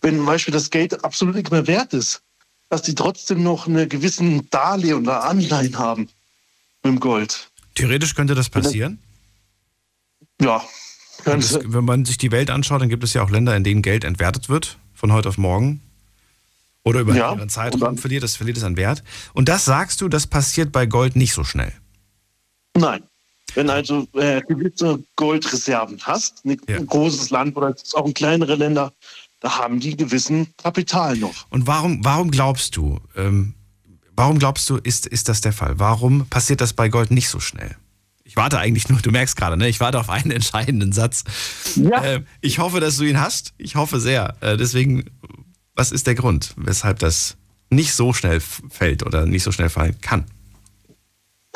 Wenn 0.00 0.16
zum 0.16 0.24
Beispiel 0.24 0.54
das 0.54 0.70
Geld 0.70 1.04
absolut 1.04 1.34
nicht 1.34 1.50
mehr 1.50 1.66
wert 1.66 1.92
ist, 1.92 2.22
dass 2.70 2.82
die 2.82 2.94
trotzdem 2.94 3.42
noch 3.42 3.66
eine 3.66 3.86
gewissen 3.86 4.48
Darlehen 4.48 5.02
oder 5.02 5.24
Anleihen 5.24 5.78
haben 5.78 6.08
mit 6.82 6.94
dem 6.94 7.00
Gold. 7.00 7.50
Theoretisch 7.74 8.14
könnte 8.14 8.34
das 8.34 8.48
passieren. 8.48 8.98
Ja, 10.40 10.64
es, 11.26 11.58
wenn 11.64 11.84
man 11.84 12.04
sich 12.06 12.16
die 12.16 12.30
Welt 12.30 12.48
anschaut, 12.48 12.80
dann 12.80 12.88
gibt 12.88 13.04
es 13.04 13.12
ja 13.12 13.22
auch 13.22 13.28
Länder, 13.28 13.54
in 13.54 13.64
denen 13.64 13.82
Geld 13.82 14.04
entwertet 14.04 14.48
wird, 14.48 14.78
von 14.94 15.12
heute 15.12 15.28
auf 15.28 15.36
morgen. 15.36 15.82
Oder 16.82 17.00
über 17.00 17.14
Ja, 17.14 17.32
einen 17.32 17.50
Zeitraum 17.50 17.98
verliert 17.98 18.22
es, 18.22 18.36
verliert 18.36 18.56
es 18.56 18.64
an 18.64 18.78
Wert. 18.78 19.02
Und 19.34 19.50
das 19.50 19.66
sagst 19.66 20.00
du, 20.00 20.08
das 20.08 20.26
passiert 20.26 20.72
bei 20.72 20.86
Gold 20.86 21.14
nicht 21.16 21.34
so 21.34 21.44
schnell. 21.44 21.72
Nein. 22.74 23.02
Wenn 23.54 23.68
also 23.68 24.06
äh, 24.14 24.40
gewisse 24.42 25.02
Goldreserven 25.16 25.98
hast, 26.02 26.44
ein 26.46 26.58
Ja. 26.68 26.78
großes 26.80 27.30
Land 27.30 27.56
oder 27.56 27.70
es 27.74 27.82
ist 27.82 27.96
auch 27.96 28.06
ein 28.06 28.14
kleinere 28.14 28.54
Länder, 28.54 28.92
da 29.40 29.58
haben 29.58 29.80
die 29.80 29.96
gewissen 29.96 30.48
Kapital 30.56 31.16
noch. 31.16 31.46
Und 31.50 31.66
warum, 31.66 32.04
warum 32.04 32.30
glaubst 32.30 32.76
du, 32.76 33.00
ähm, 33.16 33.54
warum 34.14 34.38
glaubst 34.38 34.68
du, 34.70 34.76
ist, 34.76 35.06
ist 35.06 35.28
das 35.28 35.40
der 35.40 35.52
Fall? 35.52 35.78
Warum 35.78 36.26
passiert 36.26 36.60
das 36.60 36.72
bei 36.74 36.88
Gold 36.88 37.10
nicht 37.10 37.28
so 37.28 37.40
schnell? 37.40 37.76
Ich 38.22 38.36
warte 38.36 38.58
eigentlich 38.58 38.88
nur, 38.88 39.00
du 39.00 39.10
merkst 39.10 39.36
gerade, 39.36 39.56
ne? 39.56 39.68
ich 39.68 39.80
warte 39.80 39.98
auf 39.98 40.08
einen 40.10 40.30
entscheidenden 40.40 40.92
Satz. 40.92 41.24
Ja. 41.74 42.02
Äh, 42.04 42.24
ich 42.40 42.58
hoffe, 42.58 42.80
dass 42.80 42.96
du 42.96 43.04
ihn 43.04 43.18
hast. 43.20 43.54
Ich 43.58 43.74
hoffe 43.76 43.98
sehr. 43.98 44.36
Äh, 44.40 44.56
deswegen, 44.56 45.04
was 45.74 45.90
ist 45.90 46.06
der 46.06 46.14
Grund, 46.14 46.52
weshalb 46.56 46.98
das 47.00 47.36
nicht 47.70 47.94
so 47.94 48.12
schnell 48.12 48.40
fällt 48.40 49.04
oder 49.04 49.26
nicht 49.26 49.42
so 49.42 49.52
schnell 49.52 49.68
fallen 49.70 50.00
kann? 50.00 50.26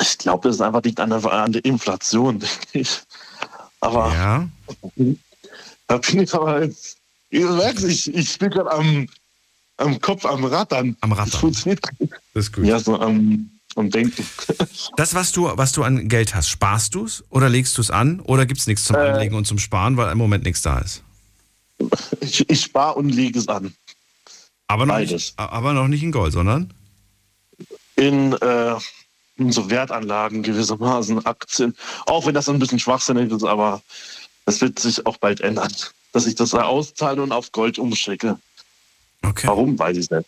Ich 0.01 0.17
glaube, 0.17 0.47
das 0.49 0.55
ist 0.57 0.61
einfach 0.61 0.83
liegt 0.83 0.99
an 0.99 1.11
der, 1.11 1.23
an 1.31 1.51
der 1.53 1.63
Inflation, 1.63 2.39
denke 2.39 2.55
ich. 2.73 3.01
Aber 3.79 4.11
Ja. 4.13 4.49
da 5.87 5.97
bin 5.97 6.21
ich 6.21 6.33
aber 6.33 6.63
jetzt, 6.63 6.97
du 7.41 7.53
merkst, 7.55 7.85
ich, 7.85 8.13
ich 8.13 8.37
bin 8.39 8.49
gerade 8.49 8.71
am, 8.71 9.07
am 9.77 9.99
Kopf 10.01 10.25
am 10.25 10.45
Rattern. 10.45 10.95
Am 11.01 11.11
Rattern. 11.11 11.31
Das 11.31 11.39
funktioniert. 11.39 11.81
Das 12.33 12.45
ist 12.45 12.53
gut. 12.53 12.65
Ja, 12.65 12.79
so 12.79 12.99
am, 12.99 13.49
am 13.75 13.89
Denken. 13.89 14.25
Das, 14.97 15.13
was 15.13 15.31
du, 15.31 15.51
was 15.55 15.71
du 15.73 15.83
an 15.83 16.07
Geld 16.07 16.33
hast, 16.35 16.47
sparst 16.49 16.95
du 16.95 17.05
es 17.05 17.23
oder 17.29 17.49
legst 17.49 17.77
du 17.77 17.81
es 17.81 17.91
an 17.91 18.19
oder 18.21 18.45
gibt 18.45 18.59
es 18.61 18.67
nichts 18.67 18.85
zum 18.85 18.95
Äh. 18.95 18.99
Anlegen 19.09 19.35
und 19.35 19.45
zum 19.45 19.57
Sparen, 19.59 19.97
weil 19.97 20.11
im 20.11 20.17
Moment 20.17 20.43
nichts 20.45 20.61
da 20.61 20.79
ist? 20.79 21.03
Ich, 22.21 22.49
ich 22.49 22.61
spare 22.61 22.95
und 22.95 23.09
lege 23.09 23.37
es 23.37 23.47
an. 23.49 23.73
Aber 24.67 24.85
noch, 24.85 24.93
Beides. 24.95 25.11
nicht, 25.11 25.39
aber 25.39 25.73
noch 25.73 25.87
nicht 25.87 26.01
in 26.03 26.11
Gold, 26.11 26.31
sondern? 26.33 26.73
in, 27.95 28.33
äh, 28.33 28.75
in 29.37 29.51
so 29.51 29.69
Wertanlagen 29.69 30.43
gewissermaßen, 30.43 31.25
Aktien. 31.25 31.75
Auch 32.05 32.25
wenn 32.25 32.33
das 32.33 32.49
ein 32.49 32.59
bisschen 32.59 32.79
schwachsinnig 32.79 33.31
ist, 33.31 33.43
aber 33.43 33.81
das 34.45 34.61
wird 34.61 34.79
sich 34.79 35.05
auch 35.05 35.17
bald 35.17 35.41
ändern. 35.41 35.71
Dass 36.15 36.27
ich 36.27 36.35
das 36.35 36.51
da 36.51 36.63
auszahle 36.63 37.21
und 37.21 37.33
auf 37.33 37.51
Gold 37.51 37.77
umschicke. 37.77 38.39
Okay. 39.21 39.47
Warum, 39.47 39.77
weiß 39.77 39.97
ich 39.97 40.09
nicht. 40.09 40.25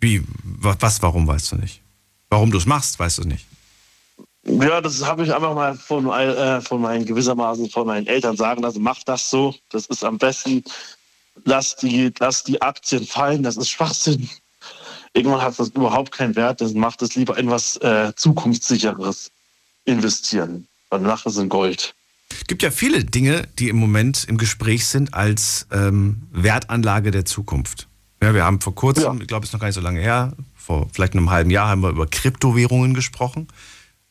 Wie, 0.00 0.22
wa- 0.42 0.74
was, 0.80 1.02
warum 1.02 1.26
weißt 1.28 1.52
du 1.52 1.56
nicht? 1.56 1.82
Warum 2.30 2.50
du 2.50 2.56
es 2.56 2.64
machst, 2.64 2.98
weißt 2.98 3.18
du 3.18 3.24
nicht. 3.24 3.44
Ja, 4.44 4.80
das 4.80 5.04
habe 5.04 5.22
ich 5.24 5.34
einfach 5.34 5.54
mal 5.54 5.74
von, 5.74 6.08
äh, 6.10 6.62
von 6.62 6.80
meinen 6.80 7.04
gewissermaßen 7.04 7.68
von 7.68 7.86
meinen 7.86 8.06
Eltern 8.06 8.38
sagen 8.38 8.62
lassen, 8.62 8.82
mach 8.82 9.02
das 9.02 9.28
so, 9.28 9.54
das 9.68 9.84
ist 9.86 10.02
am 10.02 10.16
besten. 10.16 10.64
Lass 11.44 11.76
die, 11.76 12.10
lass 12.18 12.42
die 12.44 12.62
Aktien 12.62 13.06
fallen, 13.06 13.42
das 13.42 13.58
ist 13.58 13.68
Schwachsinn. 13.68 14.30
Irgendwann 15.12 15.42
hat 15.42 15.58
das 15.58 15.68
überhaupt 15.68 16.10
keinen 16.10 16.36
Wert, 16.36 16.62
dann 16.62 16.72
macht 16.72 17.02
es 17.02 17.16
lieber 17.16 17.36
in 17.36 17.50
was 17.50 17.76
äh, 17.82 18.14
zukunftssicheres 18.16 19.30
investieren. 19.84 20.66
Dann 20.88 21.02
mach 21.02 21.26
es 21.26 21.36
in 21.36 21.50
Gold. 21.50 21.94
Gibt 22.46 22.62
ja 22.62 22.70
viele 22.70 23.04
Dinge, 23.04 23.46
die 23.58 23.68
im 23.68 23.76
Moment 23.76 24.24
im 24.24 24.36
Gespräch 24.38 24.86
sind 24.86 25.14
als 25.14 25.66
ähm, 25.72 26.22
Wertanlage 26.32 27.10
der 27.10 27.24
Zukunft. 27.24 27.88
Ja, 28.22 28.34
wir 28.34 28.44
haben 28.44 28.60
vor 28.60 28.74
kurzem, 28.74 29.02
Ja. 29.04 29.14
ich 29.20 29.26
glaube, 29.28 29.44
es 29.44 29.50
ist 29.50 29.52
noch 29.52 29.60
gar 29.60 29.68
nicht 29.68 29.74
so 29.74 29.80
lange 29.80 30.00
her, 30.00 30.32
vor 30.54 30.88
vielleicht 30.92 31.12
einem 31.14 31.30
halben 31.30 31.50
Jahr 31.50 31.68
haben 31.68 31.82
wir 31.82 31.90
über 31.90 32.06
Kryptowährungen 32.06 32.94
gesprochen. 32.94 33.48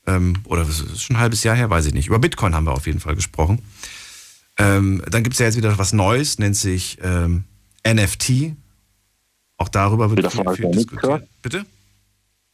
Ähm, 0.08 0.36
oder 0.46 0.62
es 0.62 0.80
ist 0.80 1.02
schon 1.04 1.16
ein 1.16 1.20
halbes 1.20 1.44
Jahr 1.44 1.56
her, 1.56 1.70
weiß 1.70 1.86
ich 1.88 1.94
nicht. 1.94 2.08
Über 2.08 2.20
Bitcoin 2.20 2.54
haben 2.56 2.66
wir 2.66 2.74
auf 2.74 2.86
jeden 2.88 3.00
Fall 3.00 3.16
gesprochen. 3.16 3.60
Ähm, 4.58 5.02
dann 5.10 5.24
gibt 5.24 5.34
es 5.34 5.40
ja 5.40 5.48
jetzt 5.48 5.58
wieder 5.58 5.78
was 5.78 5.92
Neues, 5.94 6.38
nennt 6.40 6.56
sich 6.56 6.98
ähm, 7.02 7.44
NFT. 7.88 8.54
Auch 9.58 9.68
darüber 9.70 10.10
wird 10.12 10.32
viel, 10.32 10.44
viel 10.56 10.72
diskutiert. 10.72 11.02
gehört? 11.02 11.28
Bitte? 11.42 11.66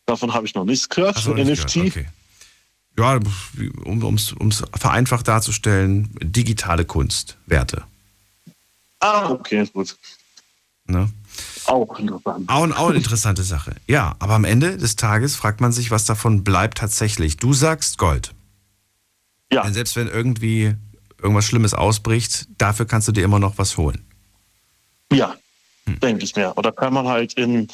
Davon 0.05 0.33
habe 0.33 0.45
ich 0.47 0.55
noch 0.55 0.65
nichts 0.65 0.87
gehört. 0.89 1.17
So, 1.17 1.33
nicht 1.33 1.47
NFT. 1.49 1.73
gehört, 1.73 1.87
Okay. 1.89 2.05
Ja, 2.97 3.19
um 3.85 4.15
es 4.15 4.63
vereinfacht 4.75 5.27
darzustellen, 5.27 6.09
digitale 6.21 6.85
Kunst, 6.85 7.37
Werte. 7.45 7.83
Ah, 8.99 9.29
okay, 9.31 9.67
gut. 9.73 9.97
Ne? 10.85 11.09
Auch 11.65 11.97
interessant. 11.99 12.49
Auch, 12.49 12.69
auch 12.77 12.89
eine 12.89 12.97
interessante 12.97 13.43
Sache. 13.43 13.75
Ja, 13.87 14.15
aber 14.19 14.33
am 14.33 14.43
Ende 14.43 14.77
des 14.77 14.95
Tages 14.95 15.35
fragt 15.35 15.61
man 15.61 15.71
sich, 15.71 15.89
was 15.89 16.05
davon 16.05 16.43
bleibt 16.43 16.79
tatsächlich. 16.79 17.37
Du 17.37 17.53
sagst 17.53 17.97
Gold. 17.97 18.33
Ja, 19.51 19.63
Denn 19.63 19.73
selbst 19.73 19.95
wenn 19.95 20.07
irgendwie 20.07 20.75
irgendwas 21.21 21.45
Schlimmes 21.45 21.73
ausbricht, 21.73 22.47
dafür 22.57 22.85
kannst 22.85 23.07
du 23.07 23.11
dir 23.11 23.23
immer 23.23 23.39
noch 23.39 23.57
was 23.57 23.77
holen. 23.77 24.05
ja, 25.11 25.35
Hm. 25.85 25.99
denke 25.99 26.23
ich 26.23 26.35
mir. 26.35 26.55
Oder 26.57 26.71
kann 26.71 26.93
man 26.93 27.07
halt 27.07 27.33
in 27.33 27.67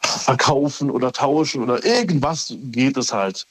verkaufen 0.00 0.90
oder 0.90 1.12
tauschen 1.12 1.62
oder 1.62 1.84
irgendwas 1.84 2.54
geht 2.72 2.96
es 2.96 3.12
halt. 3.12 3.46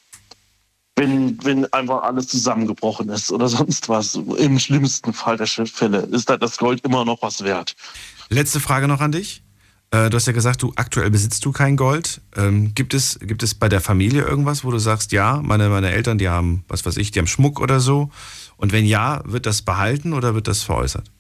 Wenn, 0.98 1.38
wenn 1.46 1.72
einfach 1.74 2.02
alles 2.02 2.28
zusammengebrochen 2.28 3.08
ist 3.10 3.32
oder 3.32 3.48
sonst 3.58 3.88
was. 3.88 4.16
Im 4.16 4.60
schlimmsten 4.60 5.14
Fall 5.14 5.38
der 5.38 5.48
Fälle 5.48 6.00
ist 6.00 6.30
das 6.30 6.58
Gold 6.58 6.84
immer 6.84 7.06
noch 7.06 7.22
was 7.22 7.44
wert. 7.44 7.76
Letzte 8.30 8.60
Frage 8.60 8.88
noch 8.88 9.00
an 9.00 9.14
dich. 9.14 9.44
Äh, 9.92 10.10
Du 10.10 10.18
hast 10.18 10.28
ja 10.28 10.34
gesagt, 10.34 10.62
du 10.64 10.74
aktuell 10.76 11.10
besitzt 11.10 11.46
du 11.46 11.52
kein 11.52 11.78
Gold. 11.78 12.22
Ähm, 12.36 12.74
gibt, 12.74 12.94
es, 12.94 13.20
gibt 13.20 13.44
es 13.44 13.54
bei 13.54 13.70
der 13.70 13.80
Familie 13.80 14.24
irgendwas, 14.24 14.66
wo 14.66 14.72
du 14.72 14.80
sagst, 14.80 15.12
ja, 15.12 15.40
meine, 15.42 15.70
meine 15.70 15.92
Eltern, 15.92 16.18
die 16.18 16.30
haben, 16.30 16.66
was 16.68 16.86
weiß 16.86 16.98
ich, 16.98 17.12
die 17.12 17.20
haben 17.20 17.28
Schmuck 17.28 17.62
oder 17.62 17.80
so? 17.80 18.10
Und 18.58 18.74
wenn 18.74 18.86
ja, 18.86 19.22
wird 19.24 19.46
das 19.46 19.62
behalten 19.62 20.14
oder 20.14 20.34
wird 20.34 20.48
das 20.48 20.64
veräußert? 20.64 21.12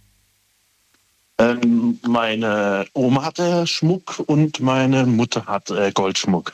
Ähm, 1.39 1.99
meine 2.07 2.87
Oma 2.93 3.23
hatte 3.23 3.67
Schmuck 3.67 4.23
und 4.25 4.59
meine 4.59 5.05
Mutter 5.05 5.45
hat 5.45 5.69
äh, 5.69 5.91
Goldschmuck. 5.93 6.51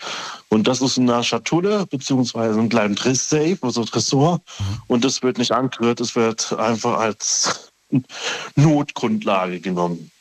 Und 0.53 0.67
das 0.67 0.81
ist 0.81 0.97
in 0.97 1.09
einer 1.09 1.23
Schatulle, 1.23 1.85
beziehungsweise 1.87 2.59
einem 2.59 2.69
kleinen 2.69 2.95
Dress-Safe, 2.95 3.57
also 3.61 3.83
Tresor. 3.85 4.41
Und 4.87 5.03
das 5.03 5.23
wird 5.23 5.37
nicht 5.39 5.51
angerührt, 5.51 5.99
es 5.99 6.15
wird 6.15 6.53
einfach 6.53 6.99
als 6.99 7.71
Notgrundlage 8.55 9.59
genommen. 9.59 10.11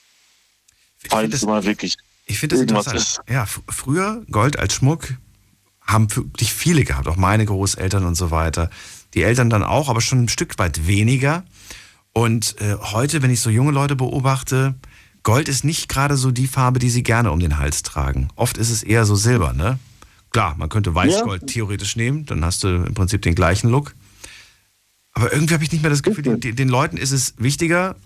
Ich 1.03 1.11
finde 1.11 1.17
Falls 1.17 1.31
das, 1.33 1.43
mal 1.43 1.65
wirklich. 1.65 1.97
ich 2.27 2.39
find 2.39 2.53
das 2.53 2.61
interessant. 2.61 3.21
Ja, 3.29 3.43
f- 3.43 3.61
früher 3.69 4.23
Gold 4.31 4.59
als 4.59 4.75
Schmuck 4.75 5.15
haben 5.85 6.15
wirklich 6.15 6.53
viele 6.53 6.85
gehabt, 6.85 7.09
auch 7.09 7.17
meine 7.17 7.45
Großeltern 7.45 8.05
und 8.05 8.15
so 8.15 8.31
weiter. 8.31 8.71
Die 9.15 9.23
Eltern 9.23 9.51
dann 9.51 9.65
auch, 9.65 9.89
aber 9.89 10.01
schon 10.01 10.25
ein 10.25 10.29
Stück 10.29 10.59
weit 10.59 10.87
weniger. 10.87 11.45
Und 12.13 12.61
äh, 12.61 12.77
heute, 12.81 13.23
wenn 13.23 13.31
ich 13.31 13.41
so 13.41 13.51
junge 13.51 13.73
Leute 13.73 13.97
beobachte, 13.97 14.75
Gold 15.25 15.49
ist 15.49 15.65
nicht 15.65 15.89
gerade 15.89 16.17
so 16.17 16.31
die 16.31 16.47
Farbe, 16.47 16.79
die 16.79 16.91
sie 16.91 17.03
gerne 17.03 17.33
um 17.33 17.41
den 17.41 17.59
Hals 17.59 17.83
tragen. 17.83 18.29
Oft 18.37 18.57
ist 18.59 18.71
es 18.71 18.83
eher 18.83 19.05
so 19.05 19.15
silber, 19.17 19.53
ne? 19.53 19.79
Klar, 20.33 20.55
man 20.57 20.69
könnte 20.69 20.95
Weißgold 20.95 21.47
theoretisch 21.47 21.97
nehmen, 21.97 22.25
dann 22.27 22.45
hast 22.45 22.65
du 22.65 22.69
im 22.69 22.95
Prinzip 22.95 23.23
den 23.23 23.35
gleichen 23.35 23.69
Look. 23.71 23.95
Aber 25.13 25.33
irgendwie 25.33 25.55
habe 25.55 25.63
ich 25.63 25.73
nicht 25.73 25.83
mehr 25.83 25.91
das 25.91 26.03
Gefühl, 26.03 26.23
den, 26.25 26.57
den 26.57 26.69
Leuten 26.69 26.97
ist 26.97 27.13
es 27.13 27.35
wichtiger, 27.37 27.97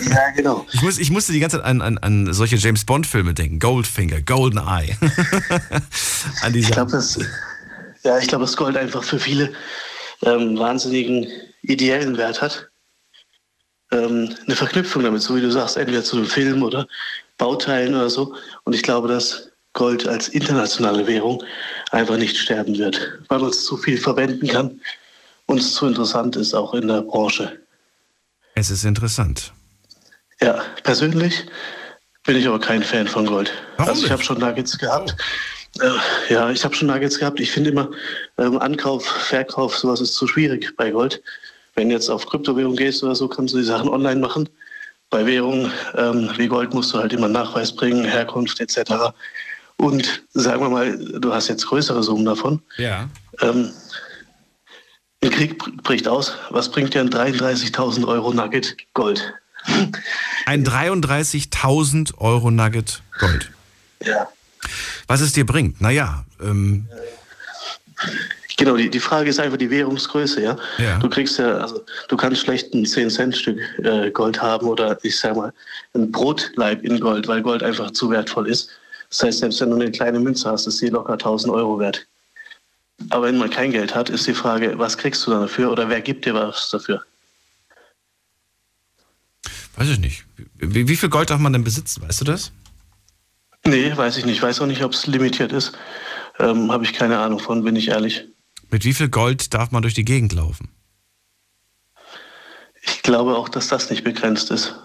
Ja, 0.10 0.30
genau. 0.30 0.66
Ich, 0.72 0.82
muss, 0.82 1.00
ich 1.00 1.12
musste 1.12 1.34
die 1.34 1.42
ganze 1.42 1.58
Zeit 1.58 1.66
an, 1.66 1.82
an, 1.82 1.98
an 1.98 2.32
solche 2.32 2.56
James 2.56 2.86
Bond-Filme 2.86 3.34
denken. 3.34 3.60
Goldfinger, 3.60 4.22
Goldeneye. 4.22 4.96
an 6.42 6.56
Ich 6.56 6.72
glaube, 6.72 6.92
dass, 6.92 7.20
ja, 8.04 8.18
ich 8.18 8.28
glaube, 8.28 8.46
dass 8.46 8.56
Gold 8.56 8.78
einfach 8.78 9.04
für 9.04 9.20
viele 9.20 9.52
ähm, 10.22 10.58
wahnsinnigen 10.58 11.28
ideellen 11.62 12.16
Wert 12.18 12.42
hat. 12.42 12.70
Ähm, 13.92 14.34
eine 14.46 14.56
Verknüpfung 14.56 15.04
damit, 15.04 15.22
so 15.22 15.36
wie 15.36 15.42
du 15.42 15.52
sagst, 15.52 15.76
entweder 15.76 16.04
zu 16.06 16.16
einem 16.16 16.28
Film 16.28 16.64
oder 16.64 16.88
Bauteilen 17.38 17.94
oder 17.94 18.10
so. 18.10 18.34
Und 18.64 18.74
ich 18.74 18.84
glaube, 18.84 19.10
dass 19.10 19.52
Gold 19.74 20.08
als 20.08 20.30
internationale 20.30 21.06
Währung 21.06 21.44
einfach 21.92 22.16
nicht 22.16 22.38
sterben 22.38 22.78
wird, 22.78 23.20
weil 23.28 23.40
man 23.40 23.50
es 23.50 23.66
zu 23.66 23.76
viel 23.76 23.98
verwenden 23.98 24.48
kann 24.48 24.80
und 25.48 25.60
es 25.60 25.74
zu 25.74 25.88
interessant 25.88 26.36
ist, 26.36 26.54
auch 26.54 26.74
in 26.74 26.88
der 26.88 27.02
Branche. 27.02 27.60
Es 28.56 28.70
ist 28.70 28.86
interessant. 28.86 29.54
Ja, 30.42 30.62
persönlich 30.84 31.46
bin 32.26 32.36
ich 32.36 32.48
aber 32.48 32.60
kein 32.60 32.84
Fan 32.84 33.08
von 33.08 33.26
Gold. 33.26 33.52
Warum 33.78 33.90
also 33.90 34.06
ich 34.06 34.12
habe 34.12 34.24
schon 34.24 34.40
Nuggets 34.40 34.78
gehabt. 34.78 35.16
Äh, 35.80 36.34
ja, 36.34 36.50
ich 36.52 36.64
habe 36.64 36.76
schon 36.76 36.88
Nuggets 36.88 37.18
gehabt. 37.18 37.40
Ich 37.40 37.52
finde 37.52 37.72
immer, 37.72 37.90
ähm, 38.38 38.60
Ankauf, 38.60 39.06
Verkauf, 39.06 39.78
sowas 39.78 40.02
ist 40.02 40.16
zu 40.16 40.28
schwierig 40.28 40.76
bei 40.76 40.92
Gold. 40.92 41.22
Wenn 41.76 41.90
du 41.90 41.96
jetzt 41.96 42.10
auf 42.10 42.26
Kryptowährung 42.26 42.76
gehst 42.76 43.04
oder 43.04 43.16
so, 43.16 43.28
kannst 43.28 43.54
du 43.54 43.60
die 43.60 43.64
Sachen 43.64 43.90
online 43.90 44.20
machen. 44.20 44.50
Bei 45.10 45.26
Währungen 45.26 45.72
ähm, 45.96 46.30
wie 46.38 46.48
Gold 46.48 46.74
musst 46.74 46.94
du 46.94 46.98
halt 46.98 47.14
immer 47.14 47.30
Nachweis 47.30 47.74
bringen, 47.74 48.04
Herkunft 48.04 48.60
etc. 48.60 49.14
Und 49.78 50.24
sagen 50.34 50.62
wir 50.62 50.70
mal, 50.70 50.98
du 50.98 51.34
hast 51.34 51.48
jetzt 51.48 51.66
größere 51.68 52.04
Summen 52.04 52.26
davon. 52.26 52.62
Ja. 52.78 53.08
Ähm, 53.42 53.72
ein 55.28 55.32
Krieg 55.32 55.58
br- 55.58 55.72
bricht 55.84 56.08
aus. 56.08 56.34
Was 56.50 56.70
bringt 56.72 56.94
dir 56.94 57.02
ein 57.02 57.10
33.000 57.10 58.08
Euro 58.08 58.34
Nugget 58.34 58.76
Gold? 58.94 59.34
Ein 60.46 60.66
33.000 60.66 62.18
Euro 62.20 62.52
Nugget 62.52 63.02
Gold. 63.20 63.52
Ja. 64.04 64.28
Was 65.08 65.22
es 65.22 65.34
dir 65.34 65.46
bringt? 65.46 65.82
Naja, 65.82 66.26
ähm, 66.42 66.88
Genau, 68.60 68.76
die, 68.76 68.90
die 68.90 69.00
Frage 69.00 69.30
ist 69.30 69.40
einfach 69.40 69.58
die 69.58 69.70
Währungsgröße, 69.70 70.42
ja? 70.42 70.58
Ja. 70.80 70.98
Du 70.98 71.08
kriegst 71.10 71.38
ja, 71.38 71.58
also 71.58 71.86
du 72.08 72.18
kannst 72.18 72.42
schlecht 72.42 72.74
ein 72.74 72.86
10-Cent-Stück 72.86 73.60
äh, 73.84 74.10
Gold 74.10 74.42
haben 74.42 74.68
oder 74.68 74.98
ich 75.04 75.18
sag 75.20 75.36
mal 75.36 75.54
ein 75.94 76.12
Brotleib 76.12 76.84
in 76.84 77.00
Gold, 77.00 77.28
weil 77.28 77.44
Gold 77.44 77.62
einfach 77.62 77.92
zu 77.92 78.10
wertvoll 78.10 78.48
ist. 78.50 78.70
Das 79.12 79.22
heißt, 79.24 79.40
selbst 79.40 79.62
wenn 79.62 79.70
du 79.70 79.76
eine 79.76 79.92
kleine 79.92 80.20
Münze 80.20 80.50
hast, 80.50 80.66
ist 80.66 80.82
die 80.82 80.88
locker 80.90 81.14
1000 81.14 81.54
Euro 81.54 81.78
wert. 81.80 82.08
Aber 83.10 83.28
wenn 83.28 83.38
man 83.38 83.50
kein 83.50 83.72
Geld 83.72 83.96
hat, 83.96 84.10
ist 84.10 84.28
die 84.28 84.34
Frage, 84.34 84.78
was 84.80 84.98
kriegst 84.98 85.26
du 85.26 85.32
dann 85.32 85.42
dafür 85.42 85.72
oder 85.72 85.90
wer 85.90 86.02
gibt 86.02 86.26
dir 86.26 86.34
was 86.34 86.70
dafür? 86.70 87.04
weiß 89.76 89.90
ich 89.90 90.00
nicht. 90.00 90.26
Wie, 90.56 90.88
wie 90.88 90.96
viel 90.96 91.10
Gold 91.10 91.30
darf 91.30 91.40
man 91.40 91.54
denn 91.54 91.64
besitzen? 91.64 92.02
Weißt 92.02 92.22
du 92.22 92.26
das? 92.26 92.52
Nee, 93.66 93.96
weiß 93.96 94.18
ich 94.18 94.26
nicht. 94.26 94.42
Weiß 94.42 94.60
auch 94.60 94.66
nicht, 94.66 94.84
ob 94.84 94.94
es 94.94 95.08
limitiert 95.08 95.52
ist. 95.52 95.78
Ähm, 96.40 96.72
Habe 96.72 96.84
ich 96.84 96.94
keine 96.94 97.20
Ahnung 97.20 97.40
von, 97.40 97.64
bin 97.64 97.76
ich 97.76 97.90
ehrlich. 97.90 98.26
Mit 98.70 98.84
wie 98.84 98.94
viel 98.94 99.10
Gold 99.10 99.54
darf 99.54 99.72
man 99.72 99.82
durch 99.82 99.94
die 99.94 100.06
Gegend 100.06 100.34
laufen? 100.34 100.70
Ich 102.82 103.02
glaube 103.02 103.36
auch, 103.36 103.50
dass 103.50 103.68
das 103.68 103.90
nicht 103.90 104.04
begrenzt 104.04 104.52
ist. 104.52 104.76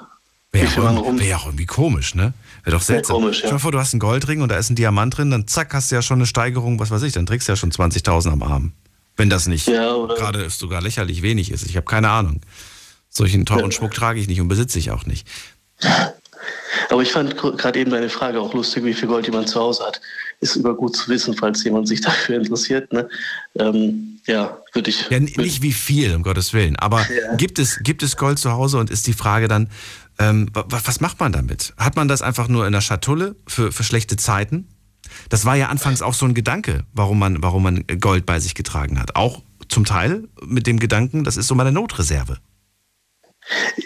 Wäre 0.52 0.66
ja, 0.66 0.90
rum- 0.90 1.18
wär 1.18 1.26
ja 1.26 1.36
auch 1.38 1.46
irgendwie 1.46 1.64
komisch, 1.66 2.14
ne? 2.14 2.34
Wäre 2.64 2.76
doch 2.76 2.82
seltsam. 2.82 3.16
komisch, 3.16 3.36
ja. 3.38 3.46
Stell 3.46 3.52
dir 3.52 3.58
vor, 3.60 3.72
du 3.72 3.78
hast 3.78 3.94
einen 3.94 4.00
Goldring 4.00 4.42
und 4.42 4.50
da 4.50 4.56
ist 4.58 4.68
ein 4.70 4.76
Diamant 4.76 5.16
drin, 5.16 5.30
dann 5.30 5.48
zack, 5.48 5.72
hast 5.72 5.90
du 5.90 5.94
ja 5.94 6.02
schon 6.02 6.18
eine 6.18 6.26
Steigerung, 6.26 6.78
was 6.78 6.90
weiß 6.90 7.02
ich, 7.04 7.12
dann 7.14 7.24
trägst 7.26 7.48
du 7.48 7.52
ja 7.52 7.56
schon 7.56 7.72
20.000 7.72 8.30
am 8.30 8.42
Arm. 8.42 8.72
Wenn 9.16 9.30
das 9.30 9.46
nicht 9.46 9.66
Ja, 9.68 9.94
gerade 10.06 10.48
sogar 10.50 10.80
lächerlich 10.82 11.22
wenig 11.22 11.50
ist. 11.50 11.64
Ich 11.66 11.76
habe 11.76 11.86
keine 11.86 12.10
Ahnung. 12.10 12.40
Solchen 13.08 13.44
teuren 13.46 13.72
Schmuck 13.72 13.92
trage 13.92 14.20
ich 14.20 14.28
nicht 14.28 14.40
und 14.40 14.48
besitze 14.48 14.78
ich 14.78 14.90
auch 14.90 15.04
nicht. 15.06 15.26
Aber 16.90 17.02
ich 17.02 17.12
fand 17.12 17.36
gerade 17.36 17.78
eben 17.78 17.90
deine 17.90 18.08
Frage 18.08 18.40
auch 18.40 18.52
lustig, 18.54 18.84
wie 18.84 18.94
viel 18.94 19.08
Gold 19.08 19.26
jemand 19.26 19.48
zu 19.48 19.60
Hause 19.60 19.84
hat. 19.86 20.00
Ist 20.40 20.56
immer 20.56 20.74
gut 20.74 20.96
zu 20.96 21.08
wissen, 21.08 21.34
falls 21.34 21.62
jemand 21.64 21.88
sich 21.88 22.00
dafür 22.02 22.36
interessiert. 22.36 22.92
Ne? 22.92 23.08
Ähm, 23.58 24.18
ja, 24.26 24.58
würde 24.72 24.90
ich. 24.90 25.08
Ja, 25.10 25.18
nicht 25.20 25.62
wie 25.62 25.72
viel, 25.72 26.14
um 26.14 26.22
Gottes 26.22 26.52
Willen. 26.52 26.76
Aber 26.76 27.00
Ja. 27.10 27.34
gibt, 27.36 27.58
es, 27.58 27.80
gibt 27.82 28.02
es 28.02 28.16
Gold 28.16 28.38
zu 28.38 28.52
Hause 28.52 28.78
und 28.78 28.90
ist 28.90 29.06
die 29.06 29.12
Frage 29.12 29.48
dann, 29.48 29.68
ähm, 30.18 30.48
wa- 30.52 30.64
wa- 30.68 30.80
was 30.84 31.00
macht 31.00 31.20
man 31.20 31.32
damit? 31.32 31.72
Hat 31.76 31.96
man 31.96 32.08
das 32.08 32.22
einfach 32.22 32.48
nur 32.48 32.66
in 32.66 32.72
der 32.72 32.80
Schatulle 32.80 33.36
für, 33.46 33.72
für 33.72 33.84
schlechte 33.84 34.16
Zeiten? 34.16 34.68
Das 35.28 35.44
war 35.44 35.56
ja 35.56 35.68
anfangs 35.68 36.00
auch 36.02 36.14
so 36.14 36.26
ein 36.26 36.34
Gedanke, 36.34 36.84
warum 36.92 37.18
man, 37.18 37.42
warum 37.42 37.62
man 37.64 37.84
Gold 38.00 38.24
bei 38.26 38.40
sich 38.40 38.54
getragen 38.54 38.98
hat. 39.00 39.16
Auch 39.16 39.42
zum 39.68 39.84
Teil 39.84 40.28
mit 40.44 40.66
dem 40.66 40.78
Gedanken, 40.78 41.24
das 41.24 41.36
ist 41.36 41.48
so 41.48 41.54
meine 41.54 41.72
Notreserve. 41.72 42.38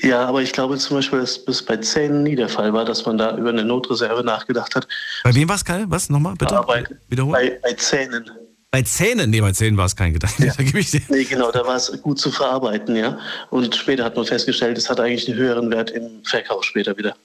Ja, 0.03 0.27
aber 0.27 0.43
ich 0.43 0.53
glaube 0.53 0.77
zum 0.77 0.99
Beispiel, 0.99 1.19
dass 1.21 1.45
das 1.47 1.63
bei 1.65 1.79
Zähnen 1.79 2.23
nie 2.23 2.37
der 2.37 2.49
Fall 2.51 2.73
war, 2.75 2.85
dass 2.85 3.07
man 3.07 3.17
da 3.17 3.37
über 3.39 3.49
eine 3.49 3.65
Notreserve 3.65 4.23
nachgedacht 4.23 4.75
hat. 4.77 4.87
Bei 5.25 5.35
wem 5.35 5.49
war 5.49 5.57
es 5.57 5.65
keine? 5.65 5.91
Was? 5.91 6.11
Nochmal, 6.11 6.35
bitte? 6.37 6.57
Aber 6.59 6.67
bei, 6.67 6.85
Wiederholen? 7.09 7.33
bei, 7.33 7.59
bei 7.63 7.73
Zähnen. 7.75 8.31
Bei 8.77 8.83
Zähnen? 8.83 9.31
Nee, 9.31 9.41
bei 9.41 9.53
Zähnen 9.53 9.79
war 9.79 9.87
es 9.87 9.97
kein 9.97 10.13
Gedanke. 10.13 10.53
Da 10.59 10.63
gebe 10.63 10.79
ich 10.81 10.91
dir. 10.91 11.01
Nee, 11.09 11.25
genau, 11.25 11.51
da 11.51 11.65
war 11.67 11.77
es 11.77 11.91
gut 12.03 12.19
zu 12.21 12.31
verarbeiten, 12.31 12.95
ja. 12.95 13.19
Und 13.49 13.75
später 13.75 14.05
hat 14.05 14.17
man 14.17 14.27
festgestellt, 14.27 14.77
es 14.77 14.91
hat 14.91 15.01
eigentlich 15.01 15.27
einen 15.31 15.39
höheren 15.39 15.71
Wert 15.71 15.91
im 15.93 16.23
Verkauf 16.25 16.63
später 16.63 16.95
wieder. 16.99 17.17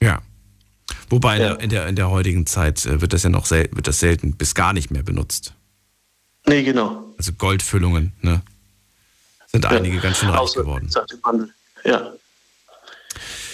Ja. 0.00 0.22
Wobei 1.10 1.38
Ja. 1.38 1.52
in, 1.56 1.68
der, 1.68 1.86
in 1.86 1.96
der 1.96 2.08
heutigen 2.08 2.46
Zeit 2.46 2.86
äh, 2.86 3.02
wird 3.02 3.12
das 3.12 3.24
ja 3.24 3.28
noch 3.28 3.44
sel 3.44 3.68
wird 3.72 3.86
das 3.86 4.00
selten 4.00 4.38
bis 4.38 4.54
gar 4.54 4.72
nicht 4.72 4.90
mehr 4.90 5.02
benutzt. 5.02 5.52
Nee, 6.46 6.62
genau. 6.62 7.04
Also 7.18 7.32
Goldfüllungen, 7.32 8.14
ne? 8.22 8.40
Sind 9.48 9.66
einige 9.66 9.98
ganz 9.98 10.16
schön 10.16 10.30
reich 10.30 10.40
Außer, 10.40 10.62
geworden. 10.62 10.90
Ja. 11.84 12.10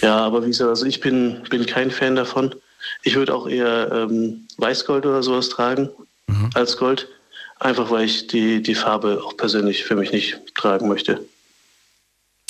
Ja, 0.01 0.15
aber 0.17 0.43
wie 0.43 0.47
gesagt, 0.47 0.69
also 0.69 0.85
ich 0.85 1.01
bin, 1.01 1.43
bin 1.49 1.65
kein 1.65 1.91
Fan 1.91 2.15
davon. 2.15 2.55
Ich 3.01 3.15
würde 3.15 3.35
auch 3.35 3.49
eher 3.49 3.91
ähm, 3.91 4.47
Weißgold 4.55 5.05
oder 5.05 5.21
sowas 5.23 5.49
tragen 5.49 5.89
Mhm. 6.27 6.49
als 6.53 6.77
Gold. 6.77 7.09
Einfach 7.63 7.89
weil 7.89 8.03
ich 8.05 8.27
die, 8.27 8.61
die 8.61 8.75
Farbe 8.75 9.23
auch 9.23 9.37
persönlich 9.37 9.85
für 9.85 9.95
mich 9.95 10.11
nicht 10.11 10.41
tragen 10.53 10.89
möchte. 10.89 11.25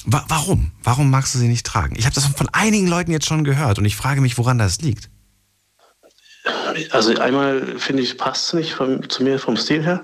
Wa 0.05 0.25
warum? 0.27 0.71
Warum 0.83 1.11
magst 1.11 1.35
du 1.35 1.39
sie 1.39 1.47
nicht 1.47 1.65
tragen? 1.65 1.95
Ich 1.97 2.05
habe 2.05 2.15
das 2.15 2.25
von 2.25 2.49
einigen 2.51 2.87
Leuten 2.87 3.11
jetzt 3.11 3.27
schon 3.27 3.43
gehört 3.43 3.77
und 3.77 3.85
ich 3.85 3.95
frage 3.95 4.21
mich, 4.21 4.37
woran 4.37 4.57
das 4.57 4.81
liegt. 4.81 5.09
Also 6.89 7.15
einmal 7.19 7.77
finde 7.77 8.01
ich, 8.01 8.17
passt 8.17 8.47
es 8.47 8.53
nicht 8.53 8.73
vom, 8.73 9.07
zu 9.07 9.23
mir 9.23 9.37
vom 9.37 9.55
Stil 9.55 9.83
her. 9.83 10.03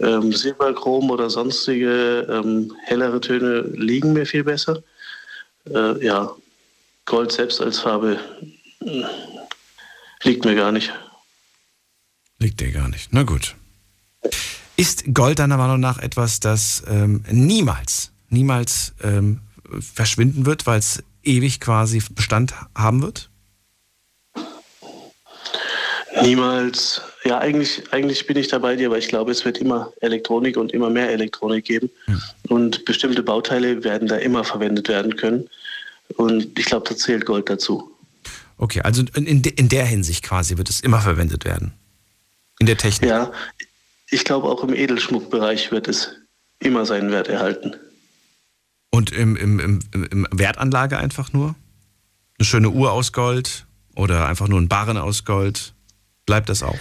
Ähm, 0.00 0.32
Silberchrom 0.32 1.10
oder 1.10 1.28
sonstige 1.28 2.26
ähm, 2.30 2.74
hellere 2.84 3.20
Töne 3.20 3.60
liegen 3.74 4.14
mir 4.14 4.24
viel 4.24 4.44
besser. 4.44 4.82
Äh, 5.66 6.04
ja, 6.04 6.30
Gold 7.04 7.30
selbst 7.30 7.60
als 7.60 7.78
Farbe 7.80 8.18
äh, 8.80 9.02
liegt 10.22 10.46
mir 10.46 10.54
gar 10.54 10.72
nicht. 10.72 10.92
Liegt 12.38 12.60
dir 12.60 12.72
gar 12.72 12.88
nicht. 12.88 13.12
Na 13.12 13.22
gut. 13.22 13.54
Ist 14.76 15.04
Gold 15.12 15.38
deiner 15.38 15.56
Meinung 15.56 15.80
nach 15.80 15.98
etwas, 15.98 16.40
das 16.40 16.82
ähm, 16.88 17.24
niemals, 17.30 18.12
niemals 18.28 18.94
ähm, 19.02 19.40
verschwinden 19.78 20.46
wird, 20.46 20.66
weil 20.66 20.78
es 20.78 21.02
ewig 21.22 21.60
quasi 21.60 22.02
Bestand 22.14 22.54
haben 22.74 23.02
wird? 23.02 23.30
Niemals. 26.22 27.02
Ja, 27.24 27.38
eigentlich, 27.38 27.82
eigentlich 27.92 28.26
bin 28.26 28.36
ich 28.36 28.48
da 28.48 28.58
bei 28.58 28.76
dir, 28.76 28.86
aber 28.86 28.98
ich 28.98 29.08
glaube, 29.08 29.30
es 29.30 29.44
wird 29.44 29.58
immer 29.58 29.92
Elektronik 30.00 30.56
und 30.56 30.72
immer 30.72 30.90
mehr 30.90 31.10
Elektronik 31.10 31.66
geben. 31.66 31.90
Und 32.48 32.84
bestimmte 32.84 33.22
Bauteile 33.22 33.84
werden 33.84 34.08
da 34.08 34.16
immer 34.16 34.42
verwendet 34.44 34.88
werden 34.88 35.16
können. 35.16 35.48
Und 36.16 36.58
ich 36.58 36.64
glaube, 36.64 36.88
da 36.88 36.96
zählt 36.96 37.26
Gold 37.26 37.48
dazu. 37.48 37.90
Okay, 38.56 38.80
also 38.80 39.02
in, 39.14 39.26
in 39.26 39.68
der 39.68 39.84
Hinsicht 39.84 40.24
quasi 40.24 40.56
wird 40.56 40.68
es 40.68 40.80
immer 40.80 41.00
verwendet 41.00 41.44
werden. 41.44 41.72
In 42.58 42.66
der 42.66 42.76
Technik. 42.76 43.10
Ja, 43.10 43.32
ich 44.10 44.24
glaube, 44.24 44.48
auch 44.48 44.62
im 44.64 44.74
Edelschmuckbereich 44.74 45.70
wird 45.72 45.88
es 45.88 46.12
immer 46.58 46.84
seinen 46.86 47.10
Wert 47.10 47.28
erhalten. 47.28 47.76
Und 48.90 49.12
im, 49.12 49.36
im, 49.36 49.60
im, 49.60 49.80
im- 50.10 50.26
Wertanlage 50.32 50.98
einfach 50.98 51.32
nur? 51.32 51.54
Eine 52.38 52.46
schöne 52.46 52.70
Uhr 52.70 52.92
aus 52.92 53.12
Gold 53.12 53.66
oder 53.94 54.26
einfach 54.26 54.48
nur 54.48 54.60
ein 54.60 54.68
Barren 54.68 54.96
aus 54.96 55.24
Gold? 55.24 55.74
Bleibt 56.26 56.48
das 56.48 56.62
auch? 56.62 56.78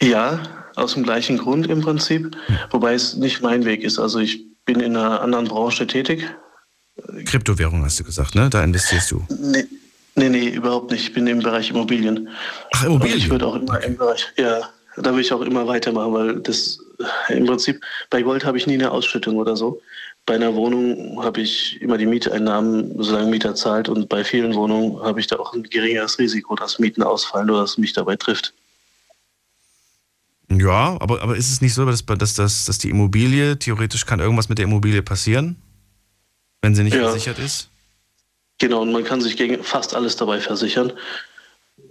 Ja, 0.00 0.40
aus 0.76 0.94
dem 0.94 1.02
gleichen 1.02 1.38
Grund 1.38 1.66
im 1.66 1.80
Prinzip, 1.80 2.36
wobei 2.70 2.94
es 2.94 3.14
nicht 3.16 3.42
mein 3.42 3.64
Weg 3.64 3.82
ist. 3.82 3.98
Also 3.98 4.20
ich 4.20 4.40
bin 4.64 4.80
in 4.80 4.96
einer 4.96 5.20
anderen 5.20 5.46
Branche 5.46 5.86
tätig. 5.86 6.24
Kryptowährung 7.24 7.84
hast 7.84 7.98
du 8.00 8.04
gesagt, 8.04 8.34
ne? 8.34 8.48
Da 8.50 8.62
investierst 8.62 9.10
du. 9.10 9.24
Nee, 9.28 9.64
nee, 10.14 10.28
nee 10.28 10.48
überhaupt 10.48 10.90
nicht. 10.92 11.02
Ich 11.08 11.12
bin 11.14 11.26
im 11.26 11.40
Bereich 11.40 11.70
Immobilien. 11.70 12.28
Ach, 12.72 12.82
Und 12.84 12.86
Immobilien. 12.94 13.18
ich 13.18 13.30
würde 13.30 13.46
auch 13.46 13.56
immer 13.56 13.82
im 13.82 13.96
Bereich, 13.96 14.26
ja, 14.36 14.60
da 15.02 15.12
will 15.14 15.20
ich 15.20 15.32
auch 15.32 15.40
immer 15.40 15.66
weitermachen, 15.66 16.12
weil 16.12 16.40
das 16.40 16.80
im 17.28 17.46
Prinzip, 17.46 17.80
bei 18.10 18.22
Gold 18.22 18.44
habe 18.44 18.58
ich 18.58 18.66
nie 18.66 18.74
eine 18.74 18.90
Ausschüttung 18.90 19.36
oder 19.36 19.56
so. 19.56 19.80
Bei 20.26 20.34
einer 20.34 20.54
Wohnung 20.54 21.22
habe 21.22 21.40
ich 21.40 21.80
immer 21.80 21.96
die 21.96 22.06
Mieteinnahmen, 22.06 23.02
solange 23.02 23.30
Mieter 23.30 23.54
zahlt. 23.54 23.88
Und 23.88 24.08
bei 24.08 24.24
vielen 24.24 24.54
Wohnungen 24.54 25.00
habe 25.02 25.20
ich 25.20 25.26
da 25.26 25.36
auch 25.36 25.54
ein 25.54 25.62
geringeres 25.62 26.18
Risiko, 26.18 26.54
dass 26.54 26.78
Mieten 26.78 27.02
ausfallen 27.02 27.48
oder 27.50 27.60
dass 27.62 27.78
mich 27.78 27.92
dabei 27.94 28.16
trifft. 28.16 28.52
Ja, 30.50 30.96
aber, 31.00 31.22
aber 31.22 31.36
ist 31.36 31.50
es 31.50 31.60
nicht 31.60 31.74
so, 31.74 31.84
dass, 31.84 32.04
dass, 32.04 32.34
dass, 32.34 32.64
dass 32.64 32.78
die 32.78 32.90
Immobilie, 32.90 33.58
theoretisch 33.58 34.06
kann 34.06 34.20
irgendwas 34.20 34.48
mit 34.48 34.58
der 34.58 34.64
Immobilie 34.64 35.02
passieren, 35.02 35.56
wenn 36.62 36.74
sie 36.74 36.84
nicht 36.84 36.94
Ja. 36.94 37.04
versichert 37.04 37.38
ist? 37.38 37.68
Genau, 38.58 38.82
und 38.82 38.92
man 38.92 39.04
kann 39.04 39.20
sich 39.20 39.36
gegen 39.36 39.62
fast 39.62 39.94
alles 39.94 40.16
dabei 40.16 40.40
versichern. 40.40 40.92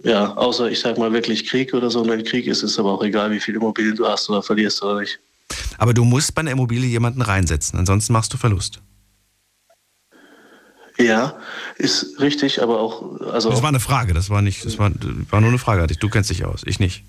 Ja, 0.04 0.34
außer 0.34 0.70
ich 0.70 0.80
sag 0.80 0.96
mal 0.96 1.12
wirklich 1.12 1.46
Krieg 1.46 1.74
oder 1.74 1.90
so. 1.90 2.00
Und 2.00 2.08
wenn 2.08 2.24
Krieg 2.24 2.46
ist, 2.46 2.62
ist 2.62 2.72
es 2.72 2.78
aber 2.78 2.92
auch 2.92 3.02
egal, 3.02 3.30
wie 3.30 3.40
viele 3.40 3.58
Immobilien 3.58 3.96
du 3.96 4.06
hast 4.06 4.30
oder 4.30 4.42
verlierst 4.42 4.82
oder 4.82 5.00
nicht. 5.00 5.18
Aber 5.78 5.94
du 5.94 6.04
musst 6.04 6.34
bei 6.34 6.40
einer 6.40 6.52
Immobilie 6.52 6.88
jemanden 6.88 7.22
reinsetzen, 7.22 7.78
ansonsten 7.78 8.12
machst 8.12 8.32
du 8.32 8.36
Verlust. 8.36 8.80
Ja, 10.98 11.36
ist 11.76 12.20
richtig, 12.20 12.60
aber 12.60 12.80
auch, 12.80 13.20
also 13.32 13.50
Das 13.50 13.62
war 13.62 13.68
eine 13.68 13.78
Frage, 13.78 14.14
das 14.14 14.30
war 14.30 14.42
nicht, 14.42 14.64
das 14.64 14.78
war, 14.78 14.90
war 15.30 15.40
nur 15.40 15.50
eine 15.50 15.58
Frage. 15.58 15.86
Du 15.86 16.08
kennst 16.08 16.30
dich 16.30 16.44
aus, 16.44 16.62
ich 16.66 16.80
nicht. 16.80 17.04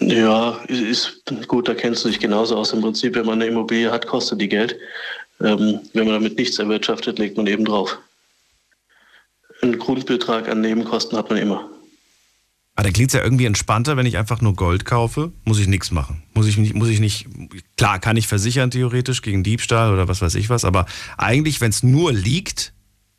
Ja, 0.00 0.52
ist 0.68 1.22
gut, 1.48 1.68
da 1.68 1.74
kennst 1.74 2.04
du 2.04 2.08
dich 2.08 2.20
genauso 2.20 2.56
aus. 2.56 2.72
Im 2.72 2.80
Prinzip, 2.80 3.14
wenn 3.14 3.26
man 3.26 3.42
eine 3.42 3.46
Immobilie 3.50 3.90
hat, 3.90 4.06
kostet 4.06 4.40
die 4.40 4.48
Geld. 4.48 4.76
Ähm, 5.40 5.80
wenn 5.92 6.04
man 6.04 6.14
damit 6.14 6.38
nichts 6.38 6.58
erwirtschaftet, 6.58 7.18
legt 7.18 7.36
man 7.36 7.46
eben 7.46 7.64
drauf. 7.64 7.98
Einen 9.60 9.78
Grundbetrag 9.78 10.48
an 10.48 10.60
Nebenkosten 10.60 11.18
hat 11.18 11.28
man 11.30 11.38
immer. 11.38 11.68
Aber 12.74 12.86
da 12.86 12.92
klingt 12.92 13.10
es 13.10 13.14
ja 13.14 13.24
irgendwie 13.24 13.46
entspannter, 13.46 13.96
wenn 13.96 14.06
ich 14.06 14.18
einfach 14.18 14.40
nur 14.40 14.54
Gold 14.54 14.84
kaufe, 14.84 15.32
muss 15.44 15.58
ich 15.58 15.66
nichts 15.66 15.90
machen. 15.90 16.22
Muss 16.34 16.46
ich 16.46 16.58
nicht, 16.58 16.74
muss 16.74 16.88
ich 16.88 17.00
nicht, 17.00 17.26
klar, 17.76 17.98
kann 17.98 18.16
ich 18.16 18.28
versichern 18.28 18.70
theoretisch 18.70 19.20
gegen 19.20 19.42
Diebstahl 19.42 19.92
oder 19.92 20.06
was 20.06 20.22
weiß 20.22 20.36
ich 20.36 20.48
was, 20.48 20.64
aber 20.64 20.86
eigentlich, 21.16 21.60
wenn 21.60 21.70
es 21.70 21.82
nur 21.82 22.12
liegt, 22.12 22.72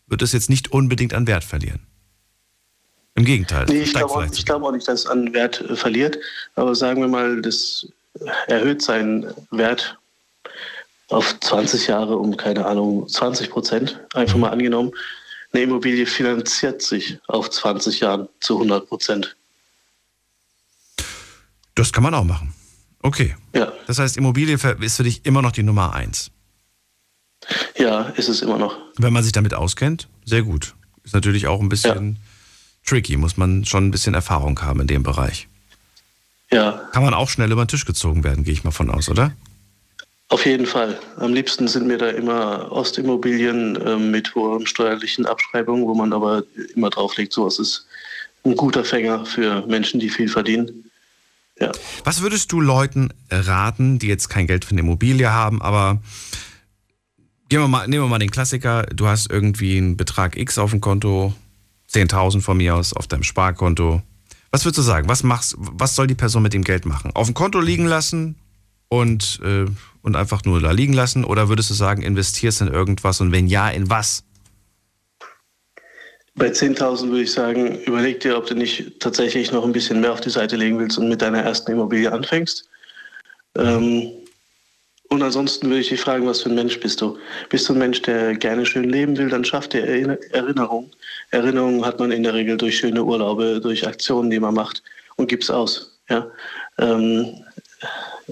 wird 0.07 0.21
es 0.21 0.31
jetzt 0.31 0.49
nicht 0.49 0.71
unbedingt 0.71 1.13
an 1.13 1.27
Wert 1.27 1.43
verlieren. 1.43 1.81
Im 3.15 3.25
Gegenteil. 3.25 3.65
Nee, 3.67 3.81
ich 3.81 3.93
glaube 3.93 4.13
auch, 4.13 4.25
ich 4.31 4.45
glaube 4.45 4.65
auch 4.65 4.71
nicht, 4.71 4.87
dass 4.87 5.01
es 5.01 5.05
an 5.05 5.33
Wert 5.33 5.59
äh, 5.59 5.75
verliert. 5.75 6.17
Aber 6.55 6.73
sagen 6.73 7.01
wir 7.01 7.09
mal, 7.09 7.41
das 7.41 7.85
erhöht 8.47 8.81
seinen 8.81 9.25
Wert 9.51 9.97
auf 11.09 11.37
20 11.39 11.87
Jahre 11.87 12.17
um, 12.17 12.37
keine 12.37 12.65
Ahnung, 12.65 13.09
20 13.09 13.49
Prozent. 13.49 13.99
Einfach 14.13 14.37
mal 14.37 14.51
angenommen. 14.51 14.91
Eine 15.51 15.63
Immobilie 15.63 16.05
finanziert 16.05 16.81
sich 16.81 17.17
auf 17.27 17.49
20 17.49 17.99
Jahren 18.01 18.29
zu 18.39 18.55
100 18.55 18.87
Prozent. 18.87 19.35
Das 21.75 21.91
kann 21.93 22.03
man 22.03 22.13
auch 22.13 22.23
machen. 22.23 22.53
Okay. 23.01 23.35
Ja, 23.55 23.71
Das 23.87 23.99
heißt, 23.99 24.17
Immobilie 24.17 24.55
ist 24.81 24.95
für 24.97 25.03
dich 25.03 25.25
immer 25.25 25.41
noch 25.41 25.51
die 25.51 25.63
Nummer 25.63 25.93
eins. 25.93 26.31
ja, 27.77 28.01
ist 28.09 28.27
es 28.27 28.41
immer 28.41 28.57
noch. 28.57 28.77
Wenn 28.97 29.13
man 29.13 29.23
sich 29.23 29.31
damit 29.31 29.53
auskennt, 29.53 30.07
sehr 30.25 30.43
gut. 30.43 30.75
Ist 31.03 31.13
natürlich 31.13 31.47
auch 31.47 31.61
ein 31.61 31.69
bisschen 31.69 32.17
tricky, 32.85 33.15
muss 33.17 33.37
man 33.37 33.65
schon 33.65 33.87
ein 33.87 33.91
bisschen 33.91 34.13
Erfahrung 34.13 34.61
haben 34.61 34.81
in 34.81 34.87
dem 34.87 35.03
Bereich. 35.03 35.47
Ja, 36.51 36.71
Kann 36.91 37.03
man 37.03 37.13
auch 37.13 37.29
schnell 37.29 37.51
über 37.51 37.63
den 37.63 37.67
Tisch 37.69 37.85
gezogen 37.85 38.23
werden, 38.23 38.43
gehe 38.43 38.53
ich 38.53 38.63
mal 38.63 38.71
von 38.71 38.89
aus, 38.89 39.07
oder? 39.07 39.33
Auf 40.29 40.45
jeden 40.45 40.65
Fall. 40.65 40.99
Am 41.17 41.33
liebsten 41.33 41.67
sind 41.67 41.87
mir 41.87 41.97
da 41.97 42.09
immer 42.09 42.71
Ostimmobilien 42.71 43.77
ähm, 43.85 44.11
mit 44.11 44.33
hohen 44.35 44.67
steuerlichen 44.67 45.25
Abschreibungen, 45.25 45.85
wo 45.85 45.95
man 45.95 46.13
aber 46.13 46.43
immer 46.75 46.89
drauflegt, 46.89 47.33
sowas 47.33 47.59
ist 47.59 47.87
ein 48.45 48.55
guter 48.55 48.85
Fänger 48.85 49.25
für 49.25 49.65
Menschen, 49.67 49.99
die 49.99 50.09
viel 50.09 50.29
verdienen. 50.29 50.85
Ja. 51.59 51.71
Was 52.03 52.21
würdest 52.21 52.51
du 52.51 52.61
Leuten 52.61 53.09
raten, 53.29 53.99
die 53.99 54.07
jetzt 54.07 54.29
kein 54.29 54.47
Geld 54.47 54.65
für 54.65 54.71
eine 54.71 54.81
Immobilie 54.81 55.31
haben, 55.31 55.61
aber 55.61 56.01
wir 57.49 57.67
mal, 57.67 57.87
nehmen 57.87 58.03
wir 58.03 58.07
mal 58.07 58.19
den 58.19 58.31
Klassiker, 58.31 58.83
du 58.83 59.07
hast 59.07 59.29
irgendwie 59.29 59.77
einen 59.77 59.97
Betrag 59.97 60.37
X 60.37 60.57
auf 60.57 60.69
dem 60.69 60.79
Konto, 60.79 61.33
10.000 61.91 62.41
von 62.41 62.57
mir 62.57 62.75
aus 62.75 62.93
auf 62.93 63.07
deinem 63.07 63.23
Sparkonto. 63.23 64.03
Was 64.51 64.63
würdest 64.63 64.77
du 64.77 64.81
sagen? 64.83 65.09
Was, 65.09 65.23
machst, 65.23 65.55
was 65.57 65.95
soll 65.95 66.05
die 66.05 66.15
Person 66.15 66.43
mit 66.43 66.53
dem 66.53 66.63
Geld 66.63 66.85
machen? 66.85 67.11
Auf 67.15 67.27
dem 67.27 67.33
Konto 67.33 67.59
liegen 67.59 67.85
lassen 67.85 68.35
und, 68.87 69.39
äh, 69.43 69.65
und 70.01 70.15
einfach 70.15 70.43
nur 70.45 70.61
da 70.61 70.71
liegen 70.71 70.93
lassen? 70.93 71.23
Oder 71.23 71.49
würdest 71.49 71.69
du 71.69 71.73
sagen, 71.73 72.01
investierst 72.01 72.61
in 72.61 72.67
irgendwas 72.67 73.21
und 73.21 73.31
wenn 73.31 73.47
ja, 73.47 73.69
in 73.69 73.89
was? 73.89 74.23
Bei 76.35 76.47
10.000 76.47 77.09
würde 77.09 77.23
ich 77.23 77.31
sagen, 77.31 77.79
überleg 77.83 78.21
dir, 78.21 78.37
ob 78.37 78.45
du 78.45 78.55
nicht 78.55 78.99
tatsächlich 78.99 79.51
noch 79.51 79.65
ein 79.65 79.73
bisschen 79.73 79.99
mehr 79.99 80.13
auf 80.13 80.21
die 80.21 80.29
Seite 80.29 80.55
legen 80.55 80.79
willst 80.79 80.97
und 80.97 81.09
mit 81.09 81.21
deiner 81.21 81.39
ersten 81.41 81.71
Immobilie 81.71 82.11
anfängst. 82.11 82.69
Ähm, 83.55 84.09
und 85.09 85.23
ansonsten 85.23 85.67
würde 85.67 85.81
ich 85.81 85.89
dich 85.89 85.99
fragen, 85.99 86.25
was 86.27 86.43
für 86.43 86.49
ein 86.49 86.55
Mensch 86.55 86.79
bist 86.79 87.01
du? 87.01 87.17
Bist 87.49 87.67
du 87.67 87.73
ein 87.73 87.79
Mensch, 87.79 88.01
der 88.03 88.35
gerne 88.35 88.65
schön 88.65 88.89
leben 88.89 89.17
will, 89.17 89.27
dann 89.27 89.43
schafft 89.43 89.73
dir 89.73 89.83
Erinner- 89.83 90.19
Erinnerung. 90.31 90.91
Erinnerungen 91.31 91.83
hat 91.83 91.99
man 91.99 92.11
in 92.11 92.23
der 92.23 92.35
Regel 92.35 92.57
durch 92.57 92.77
schöne 92.77 93.03
Urlaube, 93.03 93.59
durch 93.59 93.85
Aktionen, 93.87 94.29
die 94.29 94.39
man 94.39 94.53
macht 94.53 94.83
und 95.15 95.27
gibt's 95.27 95.49
aus. 95.49 95.99
Ja? 96.09 96.27
Ähm, 96.77 97.43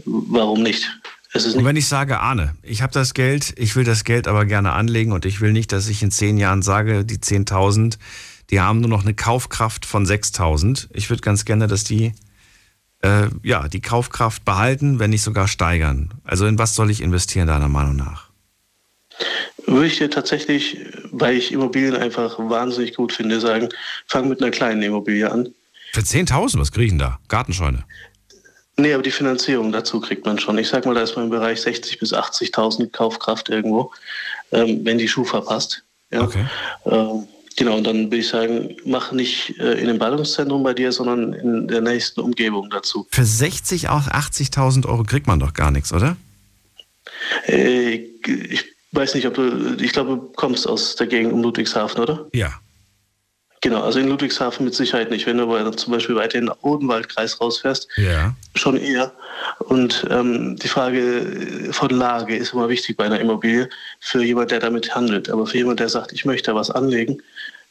warum 0.06 0.62
nicht? 0.62 0.88
Und 1.34 1.66
wenn 1.66 1.76
ich 1.76 1.88
sage, 1.88 2.20
Arne, 2.20 2.56
ich 2.64 2.82
habe 2.82 2.94
das 2.94 3.14
Geld, 3.14 3.54
ich 3.58 3.76
will 3.76 3.84
das 3.84 4.04
Geld 4.04 4.28
aber 4.28 4.46
gerne 4.46 4.72
anlegen 4.74 5.12
und 5.12 5.26
ich 5.26 5.42
will 5.42 5.52
nicht, 5.52 5.72
dass 5.72 5.90
ich 5.90 6.02
in 6.02 6.12
zehn 6.12 6.38
Jahren 6.38 6.62
sage, 6.62 7.04
die 7.04 7.18
10.000, 7.18 7.98
die 8.50 8.62
haben 8.62 8.80
nur 8.80 8.90
noch 8.90 9.04
eine 9.04 9.14
Kaufkraft 9.14 9.86
von 9.86 10.06
6.000. 10.06 10.88
Ich 10.94 11.10
würde 11.10 11.22
ganz 11.22 11.44
gerne, 11.44 11.68
dass 11.68 11.84
die 11.84 12.14
äh, 13.02 13.28
ja, 13.44 13.68
die 13.68 13.82
Kaufkraft 13.82 14.46
behalten, 14.46 15.00
wenn 15.00 15.12
nicht 15.12 15.22
sogar 15.22 15.48
steigern. 15.48 16.14
Also 16.24 16.46
in 16.46 16.58
was 16.58 16.76
soll 16.76 16.90
ich 16.90 17.02
investieren, 17.02 17.48
deiner 17.48 17.68
Meinung 17.68 17.96
nach? 17.96 18.30
Würde 19.66 19.88
ich 19.88 19.98
dir 19.98 20.10
tatsächlich, 20.10 20.78
weil 21.12 21.36
ich 21.36 21.52
Immobilien 21.52 21.96
einfach 21.96 22.40
wahnsinnig 22.40 22.96
gut 22.96 23.12
finde, 23.12 23.40
sagen, 23.40 23.70
fang 24.08 24.30
mit 24.30 24.42
einer 24.42 24.52
kleinen 24.52 24.82
Immobilie 24.82 25.30
an. 25.30 25.50
Für 25.94 26.02
10.000, 26.02 26.60
was 26.60 26.72
kriege 26.72 26.86
ich 26.86 26.92
denn 26.92 27.00
da? 27.00 27.20
Gartenscheune. 27.28 27.84
Nee, 28.80 28.94
aber 28.94 29.02
die 29.02 29.12
Finanzierung 29.12 29.72
dazu 29.72 30.00
kriegt 30.00 30.26
man 30.26 30.38
schon. 30.38 30.58
Ich 30.60 30.68
sag 30.68 30.86
mal, 30.86 30.94
da 30.94 31.02
ist 31.02 31.16
man 31.16 31.26
im 31.26 31.32
Bereich 31.32 31.60
60.000 31.60 32.00
bis 32.00 32.14
80.000 32.14 32.92
Kaufkraft 32.92 33.50
irgendwo, 33.50 33.92
ähm, 34.52 34.82
wenn 34.84 35.00
die 35.00 35.08
Schufa 35.08 35.42
passt. 35.42 35.84
Ja? 36.12 36.22
Okay. 36.22 36.46
Ähm, 36.86 37.28
genau, 37.56 37.78
und 37.78 37.86
dann 37.86 38.06
würde 38.06 38.18
ich 38.18 38.28
sagen, 38.28 38.76
mach 38.86 39.12
nicht 39.12 39.58
äh, 39.60 39.80
in 39.80 39.88
dem 39.88 39.98
Ballungszentrum 39.98 40.62
bei 40.62 40.76
dir, 40.76 40.92
sondern 40.92 41.34
in 41.34 41.68
der 41.68 41.82
nächsten 41.82 42.22
Umgebung 42.22 42.70
dazu. 42.70 43.08
Für 43.10 43.24
60.000, 43.24 43.90
auch 43.90 44.08
80.000 44.08 44.86
Euro 44.86 45.04
kriegt 45.04 45.26
man 45.26 45.40
doch 45.40 45.54
gar 45.54 45.72
nichts, 45.72 45.92
oder? 45.92 46.16
Äh, 47.48 47.96
ich 48.26 48.64
weiß 48.92 49.16
nicht, 49.16 49.26
ob 49.26 49.34
du, 49.34 49.76
ich 49.82 49.92
glaube, 49.92 50.12
du 50.12 50.32
kommst 50.36 50.68
aus 50.68 50.96
der 50.96 51.08
Gegend 51.08 51.34
um 51.34 51.42
Ludwigshafen, 51.42 52.00
oder? 52.00 52.28
Ja. 52.32 52.54
Genau, 53.68 53.82
also 53.84 54.00
in 54.00 54.08
Ludwigshafen 54.08 54.64
mit 54.64 54.76
Sicherheit 54.76 55.12
nicht. 55.12 55.26
Wenn 55.28 55.40
du 55.40 55.44
aber 55.44 55.76
zum 55.76 55.92
Beispiel 55.92 56.16
weiter 56.16 56.38
in 56.38 56.46
den 56.46 56.56
Odenwaldkreis 56.62 57.42
rausfährst, 57.42 57.90
Ja. 57.98 58.34
schon 58.56 58.78
eher. 58.78 59.12
Und 59.60 60.08
ähm, 60.10 60.56
die 60.56 60.70
Frage 60.70 61.68
von 61.72 61.90
Lage 61.90 62.38
ist 62.38 62.54
immer 62.54 62.70
wichtig 62.70 62.96
bei 62.96 63.04
einer 63.04 63.20
Immobilie 63.20 63.68
für 64.00 64.24
jemand, 64.24 64.52
der 64.52 64.62
damit 64.62 64.96
handelt. 64.96 65.30
Aber 65.30 65.46
für 65.46 65.58
jemand, 65.58 65.82
der 65.82 65.90
sagt, 65.90 66.14
ich 66.14 66.24
möchte 66.24 66.52
da 66.52 66.56
was 66.56 66.72
anlegen, 66.72 67.22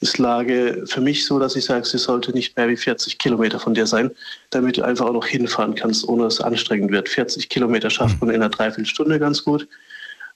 ist 0.02 0.18
Lage 0.18 0.84
für 0.86 1.00
mich 1.00 1.24
so, 1.24 1.38
dass 1.38 1.56
ich 1.56 1.64
sage, 1.64 1.86
sie 1.86 1.96
sollte 1.96 2.32
nicht 2.32 2.54
mehr 2.58 2.68
wie 2.68 2.76
40 2.76 3.16
Kilometer 3.16 3.58
von 3.58 3.72
dir 3.72 3.86
sein, 3.86 4.10
damit 4.50 4.76
du 4.76 4.82
einfach 4.82 5.06
auch 5.06 5.14
noch 5.14 5.26
hinfahren 5.26 5.76
kannst, 5.76 6.06
ohne 6.06 6.24
dass 6.24 6.34
es 6.34 6.40
anstrengend 6.42 6.90
wird. 6.92 7.08
40 7.08 7.48
Kilometer 7.48 7.88
schafft 7.88 8.20
man 8.20 8.28
in 8.28 8.42
einer 8.42 8.50
Dreiviertelstunde 8.50 9.18
ganz 9.18 9.42
gut. 9.42 9.66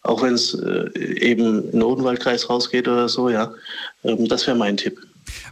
Auch 0.05 0.23
wenn 0.23 0.33
es 0.33 0.55
äh, 0.55 0.88
eben 0.99 1.64
in 1.64 1.73
den 1.73 1.83
Odenwaldkreis 1.83 2.49
rausgeht 2.49 2.88
oder 2.88 3.11
so, 3.11 3.29
ja. 3.29 3.53
Ähm, 4.05 4.27
das 4.27 4.46
wäre 4.46 4.57
mein 4.57 4.79
Tipp. 4.79 4.99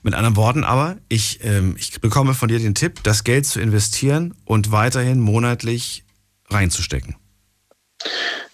Mit 0.03 0.15
anderen 0.15 0.37
Worten 0.37 0.65
aber, 0.65 0.97
ich, 1.09 1.41
ähm, 1.43 1.77
ich 1.79 2.01
bekomme 2.01 2.35
von 2.35 2.49
dir 2.49 2.59
den 2.59 2.75
Tipp, 2.75 3.03
das 3.03 3.25
Geld 3.25 3.47
zu 3.47 3.61
investieren 3.61 4.35
und 4.45 4.73
weiterhin 4.73 5.21
monatlich 5.21 6.05
reinzustecken. 6.51 7.17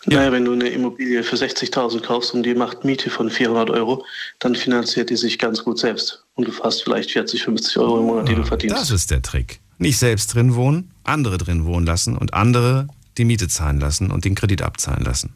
Naja, 0.07 0.33
wenn 0.33 0.45
du 0.45 0.53
eine 0.53 0.69
Immobilie 0.69 1.23
für 1.23 1.37
60.000 1.37 2.01
kaufst 2.01 2.35
und 2.35 2.43
die 2.43 2.55
macht 2.55 2.85
Miete 2.85 3.11
von 3.11 3.31
400 3.31 3.71
Euro, 3.71 4.05
dann 4.39 4.55
finanziert 4.55 5.11
die 5.11 5.17
sich 5.17 5.39
ganz 5.39 5.65
gut 5.65 5.79
selbst. 5.79 6.25
Und 6.35 6.49
du 6.49 6.53
hast 6.63 6.83
vielleicht 6.83 7.11
40, 7.11 7.43
50 7.43 7.79
Euro 7.79 8.01
im 8.01 8.07
Monat, 8.07 8.29
die 8.29 8.35
du 8.35 8.45
verdienst. 8.45 8.77
Das 8.77 8.91
ist 8.91 9.11
der 9.11 9.23
Trick. 9.23 9.61
Nicht 9.79 9.99
selbst 9.99 10.35
drin 10.35 10.55
wohnen, 10.55 10.93
andere 11.05 11.39
drin 11.39 11.65
wohnen 11.65 11.87
lassen 11.87 12.17
und 12.17 12.35
andere 12.35 12.89
die 13.17 13.25
Miete 13.25 13.49
zahlen 13.49 13.81
lassen 13.81 14.11
und 14.11 14.25
den 14.25 14.35
Kredit 14.35 14.63
abzahlen 14.63 15.05
lassen. 15.05 15.35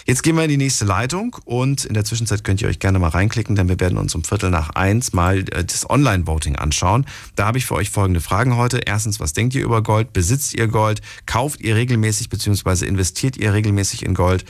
Jetzt 0.06 0.22
gehen 0.22 0.36
wir 0.36 0.44
in 0.44 0.48
die 0.48 0.56
nächste 0.56 0.84
Leitung 0.84 1.36
und 1.44 1.84
in 1.84 1.94
der 1.94 2.04
Zwischenzeit 2.04 2.44
könnt 2.44 2.62
ihr 2.62 2.68
euch 2.68 2.78
gerne 2.78 2.98
mal 2.98 3.08
reinklicken, 3.08 3.54
denn 3.54 3.68
wir 3.68 3.78
werden 3.78 3.98
uns 3.98 4.14
um 4.14 4.24
Viertel 4.24 4.50
nach 4.50 4.70
eins 4.70 5.12
mal 5.12 5.40
äh, 5.50 5.64
das 5.64 5.88
Online-Voting 5.88 6.56
anschauen. 6.56 7.06
Da 7.36 7.46
habe 7.46 7.58
ich 7.58 7.66
für 7.66 7.74
euch 7.74 7.90
folgende 7.90 8.20
Fragen 8.20 8.56
heute. 8.56 8.78
Erstens, 8.78 9.20
was 9.20 9.34
denkt 9.34 9.54
ihr 9.54 9.62
über 9.62 9.82
Gold? 9.82 10.12
Besitzt 10.12 10.54
ihr 10.54 10.66
Gold? 10.66 11.02
Kauft 11.26 11.60
ihr 11.60 11.76
regelmäßig 11.76 12.30
bzw. 12.30 12.86
investiert 12.86 13.36
ihr 13.36 13.52
regelmäßig 13.52 14.04
in 14.04 14.14
Gold? 14.14 14.44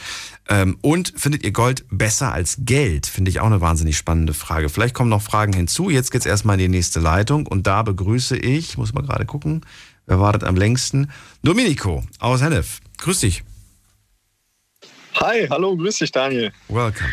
Ähm, 0.48 0.78
und 0.80 1.12
findet 1.16 1.44
ihr 1.44 1.52
Gold 1.52 1.85
besser 1.90 2.32
als 2.32 2.59
Geld? 2.61 3.06
Finde 3.06 3.30
ich 3.30 3.40
auch 3.40 3.46
eine 3.46 3.61
wahnsinnig 3.61 3.96
spannende 3.96 4.32
Frage. 4.32 4.68
Vielleicht 4.68 4.94
kommen 4.94 5.11
noch 5.11 5.22
Fragen 5.22 5.52
hinzu. 5.52 5.90
Jetzt 5.90 6.12
geht's 6.12 6.26
erstmal 6.26 6.54
in 6.54 6.70
die 6.70 6.76
nächste 6.76 7.00
Leitung 7.00 7.46
und 7.46 7.66
da 7.66 7.82
begrüße 7.82 8.37
ich, 8.37 8.78
muss 8.78 8.94
mal 8.94 9.02
gerade 9.02 9.26
gucken, 9.26 9.62
wer 10.06 10.20
wartet 10.20 10.44
am 10.44 10.54
längsten? 10.54 11.11
Domenico 11.42 12.04
aus 12.20 12.42
Hennef. 12.42 12.80
Grüß 12.98 13.20
dich. 13.20 13.42
Hi, 15.20 15.46
hallo, 15.48 15.76
grüß 15.76 15.98
dich, 15.98 16.12
Daniel. 16.12 16.52
Welcome. 16.68 17.09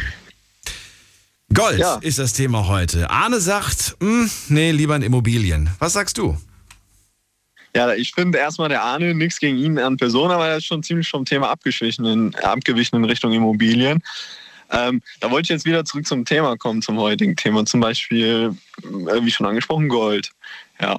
Gold 1.53 1.79
Ja. 1.79 1.99
ist 2.01 2.19
das 2.19 2.33
Thema 2.33 2.67
heute. 2.67 3.09
Arne 3.09 3.39
sagt, 3.39 3.95
hm, 3.99 4.29
nee, 4.49 4.71
lieber 4.71 4.95
in 4.95 5.03
Immobilien. 5.03 5.69
Was 5.79 5.93
sagst 5.93 6.17
du? 6.17 6.37
Ja, 7.75 7.93
ich 7.93 8.11
finde 8.13 8.37
erstmal 8.37 8.69
der 8.69 8.83
Arne, 8.83 9.13
nichts 9.15 9.39
gegen 9.39 9.57
ihn 9.57 9.79
an 9.79 9.97
Person, 9.97 10.31
aber 10.31 10.47
er 10.47 10.57
ist 10.57 10.65
schon 10.65 10.83
ziemlich 10.83 11.09
vom 11.09 11.25
Thema 11.25 11.49
abgewichen 11.49 12.05
in, 12.05 12.35
abgewichen 12.35 12.97
in 12.97 13.05
Richtung 13.05 13.31
Immobilien. 13.33 14.03
Ähm, 14.71 15.01
da 15.19 15.29
wollte 15.29 15.45
ich 15.45 15.49
jetzt 15.49 15.65
wieder 15.65 15.85
zurück 15.85 16.07
zum 16.07 16.25
Thema 16.25 16.55
kommen, 16.57 16.81
zum 16.81 16.97
heutigen 16.97 17.35
Thema. 17.35 17.65
Zum 17.65 17.79
Beispiel, 17.79 18.55
äh, 18.83 19.23
wie 19.23 19.31
schon 19.31 19.45
angesprochen, 19.45 19.87
Gold. 19.89 20.31
Ja. 20.81 20.97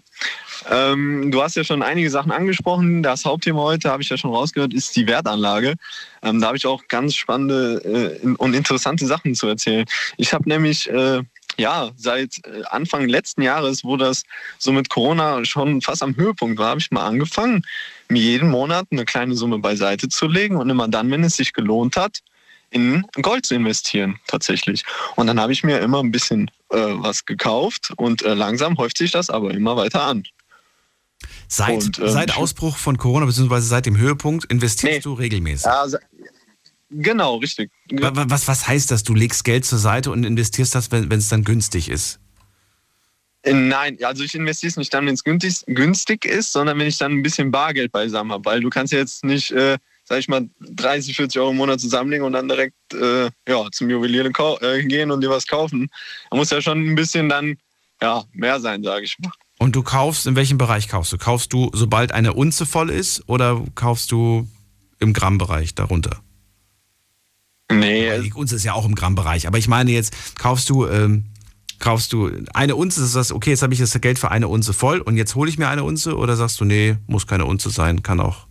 Ähm, 0.71 1.31
du 1.31 1.43
hast 1.43 1.57
ja 1.57 1.65
schon 1.65 1.83
einige 1.83 2.11
Sachen 2.11 2.33
angesprochen. 2.33 3.03
Das 3.03 3.25
Hauptthema 3.25 3.61
heute, 3.63 3.91
habe 3.91 4.03
ich 4.03 4.09
ja 4.09 4.17
schon 4.17 4.31
rausgehört, 4.31 4.75
ist 4.75 4.95
die 4.97 5.07
Wertanlage. 5.07 5.75
Ähm, 6.23 6.41
da 6.41 6.49
habe 6.49 6.57
ich 6.57 6.67
auch 6.67 6.83
ganz 6.89 7.15
spannende 7.15 8.21
äh, 8.23 8.27
und 8.39 8.55
interessante 8.55 9.07
Sachen 9.07 9.35
zu 9.35 9.47
erzählen. 9.47 9.85
Ich 10.17 10.33
habe 10.33 10.49
nämlich 10.49 10.89
äh, 10.91 11.23
ja, 11.57 11.91
seit 11.97 12.39
äh, 12.47 12.63
Anfang 12.71 13.09
letzten 13.09 13.43
Jahres, 13.43 13.85
wo 13.85 13.97
das 13.97 14.25
so 14.59 14.73
mit 14.73 14.89
Corona 14.89 15.45
schon 15.45 15.81
fast 15.81 16.03
am 16.03 16.17
Höhepunkt 16.17 16.59
war, 16.59 16.71
habe 16.71 16.81
ich 16.81 16.91
mal 16.91 17.07
angefangen, 17.07 17.63
mir 18.09 18.21
jeden 18.21 18.51
Monat 18.51 18.87
eine 18.91 19.05
kleine 19.05 19.35
Summe 19.35 19.59
beiseite 19.59 20.09
zu 20.09 20.27
legen 20.27 20.57
und 20.57 20.69
immer 20.71 20.89
dann, 20.89 21.11
wenn 21.11 21.25
es 21.25 21.37
sich 21.37 21.53
gelohnt 21.53 21.97
hat, 21.97 22.21
in 22.71 23.05
Gold 23.23 23.47
zu 23.47 23.55
investieren 23.55 24.19
tatsächlich. 24.27 24.85
Und 25.15 25.29
dann 25.29 25.41
habe 25.41 25.53
ich 25.53 25.63
mir 25.63 25.79
immer 25.79 26.01
ein 26.01 26.11
bisschen 26.11 26.51
äh, 26.71 26.77
was 26.77 27.25
gekauft 27.25 27.93
und 27.97 28.23
äh, 28.23 28.35
langsam 28.35 28.77
häuft 28.79 28.99
sich 28.99 29.13
das 29.13 29.31
aber 29.31 29.53
immer 29.53 29.77
weiter 29.77 30.03
an. 30.03 30.25
Seit, 31.49 31.85
Und, 31.85 31.99
ähm, 31.99 32.09
seit 32.09 32.37
Ausbruch 32.37 32.77
von 32.77 32.97
Corona, 32.99 33.27
beziehungsweise 33.27 33.67
seit 33.67 33.87
dem 33.87 33.97
Höhepunkt, 33.97 34.45
investierst 34.47 34.97
Nee. 34.97 35.01
du 35.03 35.13
regelmäßig. 35.15 35.71
Se- 35.87 36.01
genau, 36.91 37.37
richtig. 37.37 37.71
Wa- 37.91 38.15
wa- 38.15 38.27
Was, 38.29 38.49
was 38.49 38.67
heißt 38.67 38.91
das? 38.91 39.03
Du 39.03 39.15
legst 39.15 39.45
Geld 39.45 39.65
zur 39.65 39.79
Seite 39.79 40.11
und 40.11 40.25
investierst 40.25 40.75
das, 40.75 40.91
wenn 40.91 41.11
es 41.13 41.29
dann 41.29 41.45
günstig 41.45 41.89
ist. 41.89 42.19
Äh, 43.43 43.53
Nein, 43.53 43.99
also 44.03 44.25
ich 44.25 44.35
investiere 44.35 44.71
es 44.71 44.77
nicht 44.77 44.93
dann, 44.95 45.07
wenn 45.07 45.15
es 45.15 45.23
günstig, 45.25 45.65
günstig 45.67 46.25
ist, 46.25 46.53
sondern 46.53 46.79
wenn 46.79 46.87
ich 46.87 46.97
dann 46.99 47.13
ein 47.13 47.23
bisschen 47.23 47.51
Bargeld 47.51 47.93
beisammen 47.93 48.33
habe. 48.33 48.45
Weil 48.47 48.61
du 48.61 48.71
kannst 48.71 48.93
ja 48.93 48.99
jetzt 49.01 49.23
nicht, 49.25 49.51
äh, 49.51 49.77
sag 50.05 50.19
ich 50.19 50.29
mal, 50.29 50.49
30, 50.61 51.15
40 51.15 51.41
Euro 51.41 51.51
im 51.51 51.57
Monat 51.59 51.81
zusammenlegen 51.81 52.25
und 52.27 52.33
dann 52.33 52.49
direkt 52.49 52.75
äh, 52.95 53.31
ja, 53.47 53.71
zum 53.71 53.91
Juwelier 53.91 54.31
äh, 54.63 54.83
gehen 54.85 55.11
und 55.11 55.21
dir 55.21 55.31
was 55.31 55.47
kaufen. 55.47 55.89
Da 56.31 56.37
muss 56.39 56.51
ja 56.51 56.63
schon 56.63 56.87
ein 56.91 56.95
bisschen 56.95 57.29
dann 57.29 57.57
ja, 58.01 58.25
mehr 58.33 58.61
sein, 58.61 58.83
sage 58.83 59.05
ich 59.05 59.17
mal. 59.19 59.31
Und 59.65 59.75
du 59.75 59.83
kaufst, 59.83 60.27
in 60.27 60.37
welchem 60.37 60.59
Bereich 60.59 60.89
kaufst 60.89 61.11
du? 61.15 61.17
Kaufst 61.17 61.55
du, 61.55 61.71
sobald 61.73 62.13
eine 62.13 62.35
Unze 62.35 62.67
voll 62.67 62.91
ist 62.91 63.27
oder 63.31 63.65
kaufst 63.75 64.13
du 64.13 64.47
im 64.99 65.15
Grammbereich 65.15 65.75
darunter? 65.75 66.21
Nee, 67.73 68.21
Die 68.21 68.35
Unze 68.35 68.57
ist 68.57 68.65
ja 68.65 68.75
auch 68.75 68.85
im 68.85 68.95
Grammbereich. 68.95 69.47
Aber 69.47 69.57
ich 69.57 69.67
meine 69.67 69.91
jetzt, 69.91 70.37
kaufst 70.39 70.69
du, 70.69 70.87
ähm, 70.87 71.25
kaufst 71.79 72.13
du 72.13 72.31
eine 72.53 72.77
Unze, 72.77 73.01
das 73.01 73.15
ist 73.15 73.33
okay, 73.33 73.53
jetzt 73.53 73.63
habe 73.63 73.73
ich 73.73 73.81
das 73.81 73.99
Geld 74.03 74.19
für 74.19 74.31
eine 74.31 74.49
Unze 74.49 74.75
voll 74.75 75.01
und 75.01 75.17
jetzt 75.17 75.35
hole 75.35 75.49
ich 75.49 75.57
mir 75.57 75.69
eine 75.69 75.83
Unze 75.83 76.19
oder 76.19 76.37
sagst 76.37 76.61
du, 76.61 76.67
nee, 76.67 76.99
muss 77.07 77.27
keine 77.27 77.47
Unze 77.47 77.71
sein, 77.71 78.03
kann 78.03 78.21
auch 78.21 78.47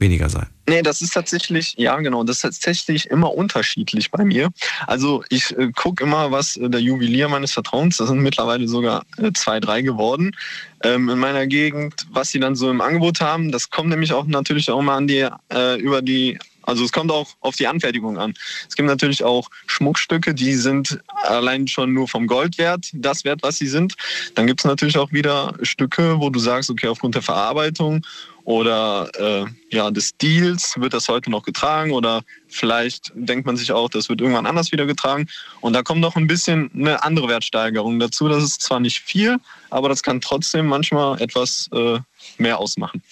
weniger 0.00 0.28
sein? 0.28 0.46
Nee, 0.68 0.82
das 0.82 1.02
ist 1.02 1.12
tatsächlich, 1.12 1.74
ja 1.78 1.96
genau, 1.98 2.24
das 2.24 2.36
ist 2.36 2.42
tatsächlich 2.42 3.10
immer 3.10 3.34
unterschiedlich 3.34 4.10
bei 4.10 4.24
mir. 4.24 4.50
Also 4.86 5.24
ich 5.28 5.56
äh, 5.58 5.72
gucke 5.74 6.04
immer, 6.04 6.30
was 6.30 6.56
äh, 6.56 6.70
der 6.70 6.80
Juwelier 6.80 7.28
meines 7.28 7.52
Vertrauens, 7.52 7.96
das 7.96 8.08
sind 8.08 8.20
mittlerweile 8.20 8.68
sogar 8.68 9.04
äh, 9.18 9.32
zwei, 9.32 9.60
drei 9.60 9.82
geworden, 9.82 10.36
ähm, 10.82 11.08
in 11.08 11.18
meiner 11.18 11.46
Gegend, 11.46 12.06
was 12.12 12.28
sie 12.28 12.40
dann 12.40 12.54
so 12.54 12.70
im 12.70 12.80
Angebot 12.80 13.20
haben. 13.20 13.50
Das 13.50 13.70
kommt 13.70 13.90
nämlich 13.90 14.12
auch 14.12 14.26
natürlich 14.26 14.70
auch 14.70 14.80
mal 14.80 14.96
an 14.96 15.08
die, 15.08 15.28
äh, 15.52 15.80
über 15.80 16.02
die, 16.02 16.38
also 16.62 16.84
es 16.84 16.92
kommt 16.92 17.10
auch 17.10 17.30
auf 17.40 17.56
die 17.56 17.66
Anfertigung 17.66 18.16
an. 18.16 18.34
Es 18.68 18.76
gibt 18.76 18.88
natürlich 18.88 19.24
auch 19.24 19.50
Schmuckstücke, 19.66 20.34
die 20.34 20.54
sind 20.54 21.00
allein 21.24 21.66
schon 21.66 21.92
nur 21.92 22.06
vom 22.06 22.26
Gold 22.26 22.58
wert, 22.58 22.90
das 22.92 23.24
wert, 23.24 23.42
was 23.42 23.58
sie 23.58 23.66
sind. 23.66 23.96
Dann 24.36 24.46
gibt 24.46 24.60
es 24.60 24.64
natürlich 24.64 24.98
auch 24.98 25.10
wieder 25.10 25.54
Stücke, 25.62 26.20
wo 26.20 26.30
du 26.30 26.38
sagst, 26.38 26.70
okay, 26.70 26.86
aufgrund 26.86 27.16
der 27.16 27.22
Verarbeitung 27.22 28.02
oder 28.50 29.08
äh, 29.16 29.46
ja, 29.70 29.92
des 29.92 30.16
Deals 30.16 30.74
wird 30.76 30.92
das 30.92 31.08
heute 31.08 31.30
noch 31.30 31.44
getragen 31.44 31.92
oder 31.92 32.22
vielleicht 32.48 33.12
denkt 33.14 33.46
man 33.46 33.56
sich 33.56 33.70
auch, 33.70 33.88
das 33.88 34.08
wird 34.08 34.20
irgendwann 34.20 34.44
anders 34.44 34.72
wieder 34.72 34.86
getragen. 34.86 35.28
Und 35.60 35.72
da 35.72 35.84
kommt 35.84 36.00
noch 36.00 36.16
ein 36.16 36.26
bisschen 36.26 36.68
eine 36.74 37.04
andere 37.04 37.28
Wertsteigerung 37.28 38.00
dazu. 38.00 38.28
Das 38.28 38.42
ist 38.42 38.60
zwar 38.60 38.80
nicht 38.80 38.98
viel, 38.98 39.36
aber 39.70 39.88
das 39.88 40.02
kann 40.02 40.20
trotzdem 40.20 40.66
manchmal 40.66 41.22
etwas 41.22 41.70
äh, 41.72 42.00
mehr 42.38 42.58
ausmachen. 42.58 43.04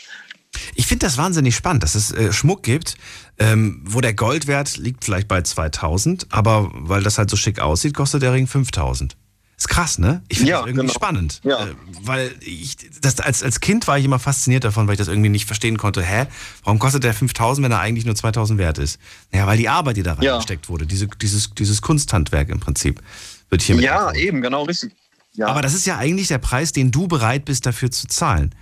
Ich 0.75 0.87
finde 0.87 1.07
das 1.07 1.17
wahnsinnig 1.17 1.55
spannend, 1.55 1.85
dass 1.85 1.95
es 1.95 2.11
äh, 2.11 2.33
Schmuck 2.33 2.65
gibt, 2.65 2.97
ähm, 3.39 3.81
wo 3.85 4.01
der 4.01 4.15
Goldwert 4.15 4.77
liegt 4.77 5.05
vielleicht 5.05 5.29
bei 5.29 5.43
2000, 5.43 6.27
aber 6.31 6.69
weil 6.73 7.05
das 7.05 7.17
halt 7.17 7.31
so 7.31 7.37
schick 7.37 7.61
aussieht, 7.61 7.95
kostet 7.95 8.23
der 8.23 8.33
Ring 8.33 8.49
5000. 8.49 9.17
Ist 9.59 9.69
krass, 9.69 9.99
ne? 9.99 10.23
Ich 10.29 10.39
finde 10.39 10.53
Ja, 10.53 10.59
das 10.59 10.69
irgendwie 10.69 10.87
genau. 10.87 10.93
spannend. 10.95 11.41
Ja. 11.43 11.67
Äh, 11.67 11.75
weil 12.03 12.33
ich, 12.41 12.77
das, 13.01 13.19
als, 13.19 13.43
als 13.43 13.59
Kind 13.59 13.89
war 13.89 13.99
ich 13.99 14.05
immer 14.05 14.21
fasziniert 14.21 14.63
davon, 14.63 14.87
weil 14.87 14.93
ich 14.95 14.99
das 14.99 15.09
irgendwie 15.09 15.31
nicht 15.31 15.47
verstehen 15.47 15.77
konnte. 15.77 16.01
Hä? 16.01 16.27
Warum 16.63 16.79
kostet 16.79 17.03
der 17.03 17.13
5000, 17.13 17.65
wenn 17.65 17.73
er 17.73 17.81
eigentlich 17.81 18.05
nur 18.07 18.15
2000 18.15 18.57
wert 18.59 18.79
ist? 18.79 19.01
Naja, 19.33 19.49
weil 19.49 19.59
die 19.59 19.69
Arbeit, 19.69 19.97
die 19.97 20.05
da 20.05 20.17
Ja. 20.21 20.33
reingesteckt 20.35 20.69
wurde, 20.69 20.87
diese, 20.87 21.09
dieses, 21.09 21.51
dieses 21.55 21.83
Kunsthandwerk 21.83 22.51
im 22.51 22.61
Prinzip, 22.61 23.03
wird 23.51 23.63
hier 23.63 23.75
mit 23.75 23.85
Ja, 23.85 24.07
empfohlen. 24.11 24.27
eben, 24.29 24.43
genau 24.43 24.63
richtig. 24.63 24.93
Ja. 25.35 25.49
Aber 25.49 25.61
das 25.61 25.75
ist 25.75 25.87
ja 25.87 25.99
eigentlich 25.99 26.29
der 26.29 26.39
Preis, 26.39 26.71
den 26.73 26.93
du 26.93 27.09
bereit 27.09 27.45
bist, 27.45 27.67
dafür 27.67 27.91
zu 27.91 28.07
zahlen. 28.07 28.55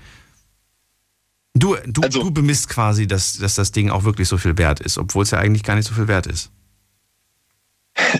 Du, 1.54 1.76
du, 1.86 2.00
Also- 2.02 2.22
du 2.22 2.30
bemisst 2.30 2.68
quasi, 2.70 3.06
dass, 3.06 3.34
dass 3.38 3.54
das 3.54 3.70
Ding 3.72 3.90
auch 3.90 4.04
wirklich 4.04 4.28
so 4.28 4.36
viel 4.38 4.56
wert 4.58 4.80
ist, 4.80 4.96
obwohl 4.98 5.22
es 5.24 5.30
ja 5.30 5.38
eigentlich 5.38 5.62
gar 5.62 5.74
nicht 5.74 5.88
so 5.88 5.94
viel 5.94 6.08
wert 6.08 6.26
ist. 6.26 6.50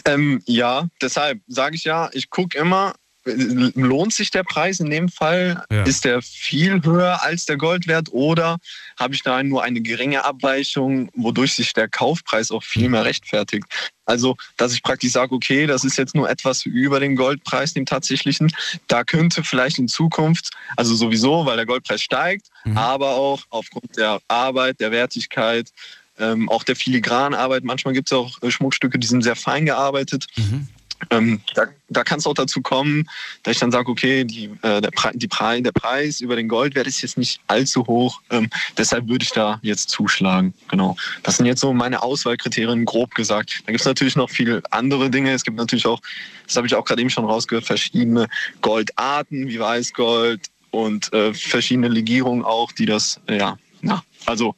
Ähm, 0.05 0.43
ja, 0.47 0.89
deshalb 1.01 1.41
sage 1.47 1.77
ich 1.77 1.85
ja, 1.85 2.09
ich 2.13 2.31
gucke 2.31 2.59
immer, 2.59 2.95
lohnt 3.25 4.15
sich 4.15 4.31
der 4.31 4.45
Preis 4.45 4.79
in 4.79 4.89
dem 4.89 5.09
Fall? 5.09 5.65
Ja. 5.71 5.83
Ist 5.83 6.05
der 6.05 6.23
viel 6.23 6.81
höher 6.85 7.23
als 7.23 7.45
der 7.45 7.57
Goldwert 7.57 8.13
oder 8.13 8.59
habe 8.99 9.15
ich 9.15 9.23
da 9.25 9.43
nur 9.43 9.65
eine 9.65 9.81
geringe 9.81 10.25
Abweichung, 10.25 11.11
wodurch 11.15 11.55
sich 11.55 11.73
der 11.73 11.89
Kaufpreis 11.89 12.53
auch 12.53 12.63
viel 12.63 12.89
mehr 12.89 13.05
rechtfertigt? 13.05 13.65
Also, 14.05 14.37
dass 14.57 14.73
ich 14.73 14.83
praktisch 14.85 15.11
sage, 15.11 15.35
okay, 15.35 15.67
das 15.67 15.83
ist 15.83 15.99
jetzt 15.99 16.15
nur 16.15 16.31
etwas 16.31 16.65
über 16.65 17.01
den 17.01 17.17
Goldpreis, 17.17 17.75
dem 17.75 17.87
tatsächlichen. 17.87 18.53
Da 18.87 19.03
könnte 19.03 19.43
vielleicht 19.43 19.79
in 19.81 19.89
Zukunft, 19.89 20.51
also 20.77 20.95
sowieso, 20.95 21.45
weil 21.47 21.57
der 21.57 21.67
Goldpreis 21.67 22.03
steigt, 22.03 22.47
Mhm. 22.65 22.79
aber 22.79 23.11
auch 23.17 23.43
aufgrund 23.51 23.97
der 23.97 24.21
Arbeit, 24.29 24.79
der 24.79 24.93
Wertigkeit, 24.93 25.71
ähm, 26.19 26.49
auch 26.49 26.65
der 26.65 26.77
filigranen 26.77 27.39
Arbeit. 27.39 27.65
Manchmal 27.65 27.95
gibt 27.95 28.09
es 28.09 28.13
auch 28.13 28.43
äh, 28.43 28.51
Schmuckstücke, 28.51 28.99
die 28.99 29.07
sind 29.07 29.23
sehr 29.23 29.37
fein 29.37 29.67
gearbeitet. 29.67 30.27
Mhm. 30.37 30.69
ähm, 31.11 31.41
da, 31.55 31.67
da 31.89 32.05
kann 32.05 32.19
es 32.19 32.27
auch 32.27 32.35
dazu 32.35 32.63
kommen, 32.63 33.07
dass 33.43 33.55
ich 33.55 33.61
dann 33.61 33.71
sage, 33.71 33.91
okay, 33.91 34.25
die, 34.25 34.47
äh, 34.63 34.81
der, 34.81 34.91
Pre 34.91 35.11
die 35.15 35.29
Pre 35.29 35.61
der 35.61 35.73
Preis 35.73 36.21
über 36.21 36.37
den 36.37 36.49
Goldwert 36.49 36.87
ist 36.87 37.03
jetzt 37.03 37.19
nicht 37.19 37.41
allzu 37.47 37.87
hoch, 37.87 38.21
ähm, 38.31 38.49
deshalb 38.79 39.09
würde 39.09 39.23
ich 39.23 39.31
da 39.31 39.59
jetzt 39.63 39.91
zuschlagen. 39.91 40.55
Genau. 40.69 40.97
Das 41.23 41.37
sind 41.37 41.47
jetzt 41.47 41.61
so 41.61 41.73
meine 41.73 42.03
Auswahlkriterien, 42.03 42.85
grob 42.87 43.15
gesagt. 43.15 43.63
Da 43.67 43.73
gibt 43.73 43.81
es 43.81 43.87
natürlich 43.87 44.17
noch 44.17 44.31
viele 44.31 44.63
andere 44.71 45.11
Dinge. 45.11 45.33
Es 45.33 45.45
gibt 45.45 45.59
natürlich 45.59 45.87
auch, 45.87 46.01
das 46.47 46.57
habe 46.57 46.67
ich 46.67 46.75
auch 46.75 46.85
gerade 46.85 47.03
eben 47.03 47.11
schon 47.11 47.27
rausgehört, 47.27 47.67
verschiedene 47.67 48.29
Goldarten 48.63 49.49
wie 49.49 49.59
Weißgold 49.59 50.49
und 50.71 51.13
äh, 51.13 51.35
verschiedene 51.35 51.89
Legierungen 51.89 52.45
auch, 52.45 52.73
die 52.73 52.87
das, 52.87 53.21
äh, 53.29 53.39
ja, 53.39 53.59
na, 53.83 54.03
also 54.25 54.55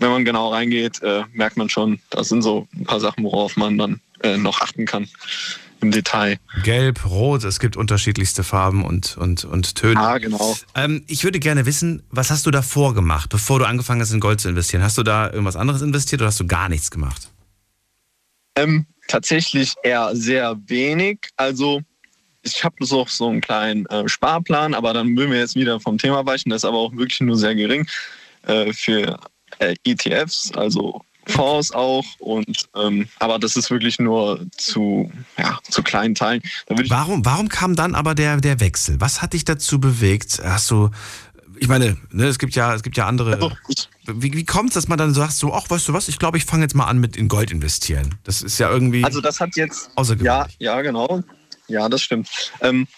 wenn 0.00 0.10
man 0.10 0.24
genau 0.24 0.48
reingeht, 0.48 1.02
äh, 1.02 1.24
merkt 1.32 1.56
man 1.56 1.68
schon, 1.68 2.00
das 2.10 2.28
sind 2.28 2.42
so 2.42 2.66
ein 2.74 2.84
paar 2.84 3.00
Sachen, 3.00 3.24
worauf 3.24 3.56
man 3.56 3.78
dann 3.78 4.00
äh, 4.22 4.36
noch 4.36 4.60
achten 4.60 4.86
kann 4.86 5.08
im 5.80 5.90
Detail. 5.90 6.38
Gelb, 6.62 7.04
Rot, 7.06 7.44
es 7.44 7.60
gibt 7.60 7.76
unterschiedlichste 7.76 8.42
Farben 8.42 8.84
und, 8.84 9.16
und, 9.16 9.44
und 9.44 9.74
Töne. 9.74 10.00
Ah, 10.00 10.18
genau. 10.18 10.56
Ähm, 10.74 11.04
ich 11.06 11.24
würde 11.24 11.38
gerne 11.38 11.66
wissen, 11.66 12.02
was 12.10 12.30
hast 12.30 12.46
du 12.46 12.50
davor 12.50 12.94
gemacht, 12.94 13.30
bevor 13.30 13.58
du 13.58 13.66
angefangen 13.66 14.00
hast, 14.00 14.12
in 14.12 14.20
Gold 14.20 14.40
zu 14.40 14.48
investieren? 14.48 14.82
Hast 14.82 14.98
du 14.98 15.02
da 15.02 15.30
irgendwas 15.30 15.56
anderes 15.56 15.82
investiert 15.82 16.20
oder 16.20 16.28
hast 16.28 16.40
du 16.40 16.46
gar 16.46 16.68
nichts 16.68 16.90
gemacht? 16.90 17.30
Ähm, 18.56 18.86
tatsächlich 19.08 19.74
eher 19.82 20.14
sehr 20.14 20.58
wenig. 20.66 21.28
Also 21.36 21.80
ich 22.42 22.64
habe 22.64 22.76
so, 22.80 23.06
so 23.08 23.28
einen 23.28 23.40
kleinen 23.40 23.86
äh, 23.86 24.08
Sparplan, 24.08 24.74
aber 24.74 24.92
dann 24.92 25.16
würden 25.16 25.30
wir 25.30 25.38
jetzt 25.38 25.54
wieder 25.54 25.80
vom 25.80 25.98
Thema 25.98 26.24
weichen. 26.26 26.50
Das 26.50 26.62
ist 26.62 26.68
aber 26.68 26.78
auch 26.78 26.92
wirklich 26.92 27.20
nur 27.20 27.36
sehr 27.36 27.54
gering 27.54 27.86
äh, 28.46 28.72
für 28.72 29.18
äh, 29.60 29.76
ETFs, 29.84 30.52
also 30.56 31.02
Fonds 31.26 31.72
auch. 31.72 32.04
Und 32.18 32.68
ähm, 32.74 33.08
aber 33.18 33.38
das 33.38 33.56
ist 33.56 33.70
wirklich 33.70 33.98
nur 33.98 34.44
zu, 34.56 35.10
ja, 35.38 35.58
zu 35.68 35.82
kleinen 35.82 36.14
Teilen. 36.14 36.42
warum, 36.66 37.24
warum 37.24 37.48
kam 37.48 37.76
dann 37.76 37.94
aber 37.94 38.14
der, 38.14 38.38
der 38.38 38.60
Wechsel? 38.60 39.00
Was 39.00 39.22
hat 39.22 39.32
dich 39.32 39.44
dazu 39.44 39.80
bewegt? 39.80 40.40
Hast 40.42 40.70
du, 40.70 40.90
ich 41.58 41.68
meine, 41.68 41.96
ne, 42.10 42.24
es 42.24 42.38
gibt 42.38 42.54
ja, 42.54 42.74
es 42.74 42.82
gibt 42.82 42.96
ja 42.96 43.06
andere. 43.06 43.34
Also, 43.34 43.52
wie, 44.06 44.32
wie 44.32 44.44
kommt 44.44 44.70
es, 44.70 44.74
dass 44.74 44.88
man 44.88 44.98
dann 44.98 45.14
sagt, 45.14 45.32
so, 45.32 45.54
ach, 45.54 45.68
weißt 45.68 45.88
du 45.88 45.92
was, 45.92 46.08
ich 46.08 46.18
glaube, 46.18 46.38
ich 46.38 46.44
fange 46.44 46.62
jetzt 46.62 46.74
mal 46.74 46.86
an 46.86 46.98
mit 46.98 47.16
in 47.16 47.28
Gold 47.28 47.50
investieren. 47.50 48.16
Das 48.24 48.42
ist 48.42 48.58
ja 48.58 48.70
irgendwie. 48.70 49.04
Also 49.04 49.20
das 49.20 49.40
hat 49.40 49.56
jetzt. 49.56 49.90
Ja, 50.20 50.46
ja, 50.58 50.80
genau. 50.82 51.22
Ja, 51.68 51.88
das 51.88 52.02
stimmt. 52.02 52.28
Ähm, 52.60 52.88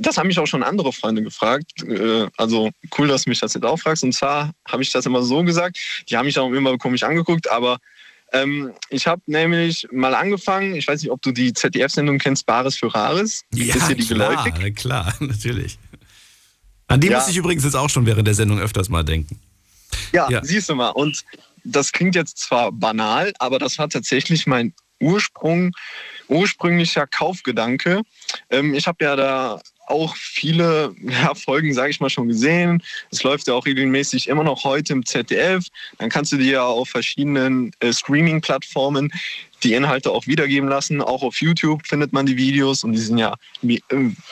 das 0.00 0.16
haben 0.16 0.28
mich 0.28 0.38
auch 0.38 0.46
schon 0.46 0.62
andere 0.62 0.92
Freunde 0.92 1.22
gefragt. 1.22 1.82
Äh, 1.82 2.28
also 2.36 2.70
cool, 2.98 3.08
dass 3.08 3.24
du 3.24 3.30
mich 3.30 3.40
das 3.40 3.54
jetzt 3.54 3.64
auch 3.64 3.78
fragst. 3.78 4.02
Und 4.02 4.12
zwar 4.12 4.52
habe 4.68 4.82
ich 4.82 4.90
das 4.90 5.06
immer 5.06 5.22
so 5.22 5.42
gesagt. 5.44 5.78
Die 6.08 6.16
haben 6.16 6.26
mich 6.26 6.38
auch 6.38 6.50
immer 6.52 6.76
komisch 6.78 7.02
angeguckt, 7.02 7.50
aber 7.50 7.78
ähm, 8.32 8.72
ich 8.88 9.06
habe 9.06 9.20
nämlich 9.26 9.86
mal 9.90 10.14
angefangen, 10.14 10.74
ich 10.74 10.86
weiß 10.86 11.02
nicht, 11.02 11.10
ob 11.10 11.20
du 11.22 11.32
die 11.32 11.52
ZDF-Sendung 11.52 12.18
kennst, 12.18 12.46
Bares 12.46 12.76
für 12.76 12.92
Rares. 12.94 13.42
Ja, 13.52 13.74
Ist 13.74 13.88
die 13.88 13.94
klar, 13.96 14.44
geläufig? 14.44 14.76
klar, 14.76 15.14
natürlich. 15.20 15.78
An 16.86 17.00
die 17.00 17.08
ja. 17.08 17.18
muss 17.18 17.28
ich 17.28 17.36
übrigens 17.36 17.64
jetzt 17.64 17.76
auch 17.76 17.90
schon 17.90 18.06
während 18.06 18.26
der 18.26 18.34
Sendung 18.34 18.58
öfters 18.58 18.88
mal 18.88 19.04
denken. 19.04 19.38
Ja, 20.12 20.28
ja, 20.30 20.44
siehst 20.44 20.68
du 20.68 20.74
mal. 20.74 20.90
Und 20.90 21.24
das 21.64 21.92
klingt 21.92 22.14
jetzt 22.14 22.38
zwar 22.38 22.72
banal, 22.72 23.32
aber 23.38 23.58
das 23.58 23.78
war 23.78 23.88
tatsächlich 23.88 24.46
mein 24.46 24.72
Ursprung, 25.00 25.72
ursprünglicher 26.28 27.06
Kaufgedanke. 27.06 28.02
Ähm, 28.50 28.74
ich 28.74 28.86
habe 28.86 29.04
ja 29.04 29.16
da 29.16 29.60
auch 29.90 30.16
viele 30.16 30.94
ja, 31.02 31.34
Folgen, 31.34 31.74
sage 31.74 31.90
ich 31.90 32.00
mal, 32.00 32.10
schon 32.10 32.28
gesehen. 32.28 32.82
Es 33.10 33.22
läuft 33.22 33.48
ja 33.48 33.54
auch 33.54 33.66
regelmäßig 33.66 34.28
immer 34.28 34.44
noch 34.44 34.64
heute 34.64 34.92
im 34.92 35.04
ZDF. 35.04 35.66
Dann 35.98 36.08
kannst 36.08 36.32
du 36.32 36.36
dir 36.36 36.52
ja 36.52 36.64
auf 36.64 36.88
verschiedenen 36.88 37.72
äh, 37.80 37.92
Streaming-Plattformen 37.92 39.12
die 39.62 39.74
Inhalte 39.74 40.10
auch 40.10 40.26
wiedergeben 40.26 40.68
lassen. 40.68 41.02
Auch 41.02 41.22
auf 41.22 41.40
YouTube 41.40 41.86
findet 41.86 42.12
man 42.12 42.26
die 42.26 42.36
Videos 42.36 42.84
und 42.84 42.92
die 42.92 42.98
sind 42.98 43.18
ja 43.18 43.34
äh, 43.62 43.78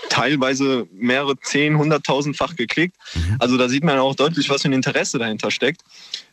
teilweise 0.09 0.87
mehrere 0.93 1.39
zehn, 1.41 1.77
hunderttausendfach 1.77 2.57
geklickt. 2.57 2.97
Mhm. 3.15 3.37
Also 3.39 3.57
da 3.57 3.69
sieht 3.69 3.85
man 3.85 3.99
auch 3.99 4.15
deutlich, 4.15 4.49
was 4.49 4.63
für 4.63 4.69
ein 4.69 4.73
Interesse 4.73 5.19
dahinter 5.19 5.51
steckt. 5.51 5.83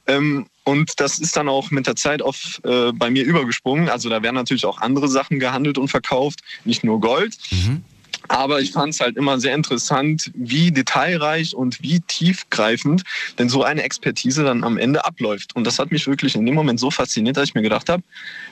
Ähm, 0.07 0.47
und 0.63 0.99
das 0.99 1.19
ist 1.19 1.35
dann 1.35 1.49
auch 1.49 1.71
mit 1.71 1.87
der 1.87 1.95
Zeit 1.95 2.21
auf, 2.21 2.61
äh, 2.63 2.91
bei 2.93 3.09
mir 3.09 3.23
übergesprungen. 3.23 3.89
Also 3.89 4.09
da 4.09 4.21
werden 4.23 4.35
natürlich 4.35 4.65
auch 4.65 4.79
andere 4.79 5.07
Sachen 5.07 5.39
gehandelt 5.39 5.77
und 5.77 5.89
verkauft, 5.89 6.41
nicht 6.63 6.83
nur 6.83 6.99
Gold. 6.99 7.37
Mhm. 7.51 7.83
Aber 8.27 8.61
ich 8.61 8.71
fand 8.71 8.93
es 8.93 8.99
halt 8.99 9.17
immer 9.17 9.39
sehr 9.39 9.55
interessant, 9.55 10.31
wie 10.33 10.71
detailreich 10.71 11.55
und 11.55 11.81
wie 11.81 11.99
tiefgreifend 12.01 13.03
denn 13.37 13.49
so 13.49 13.63
eine 13.63 13.83
Expertise 13.83 14.43
dann 14.43 14.63
am 14.63 14.77
Ende 14.77 15.05
abläuft. 15.05 15.55
Und 15.55 15.65
das 15.65 15.79
hat 15.79 15.91
mich 15.91 16.07
wirklich 16.07 16.35
in 16.35 16.45
dem 16.45 16.55
Moment 16.55 16.79
so 16.79 16.91
fasziniert, 16.91 17.37
dass 17.37 17.49
ich 17.49 17.55
mir 17.55 17.61
gedacht 17.61 17.89
habe, 17.89 18.03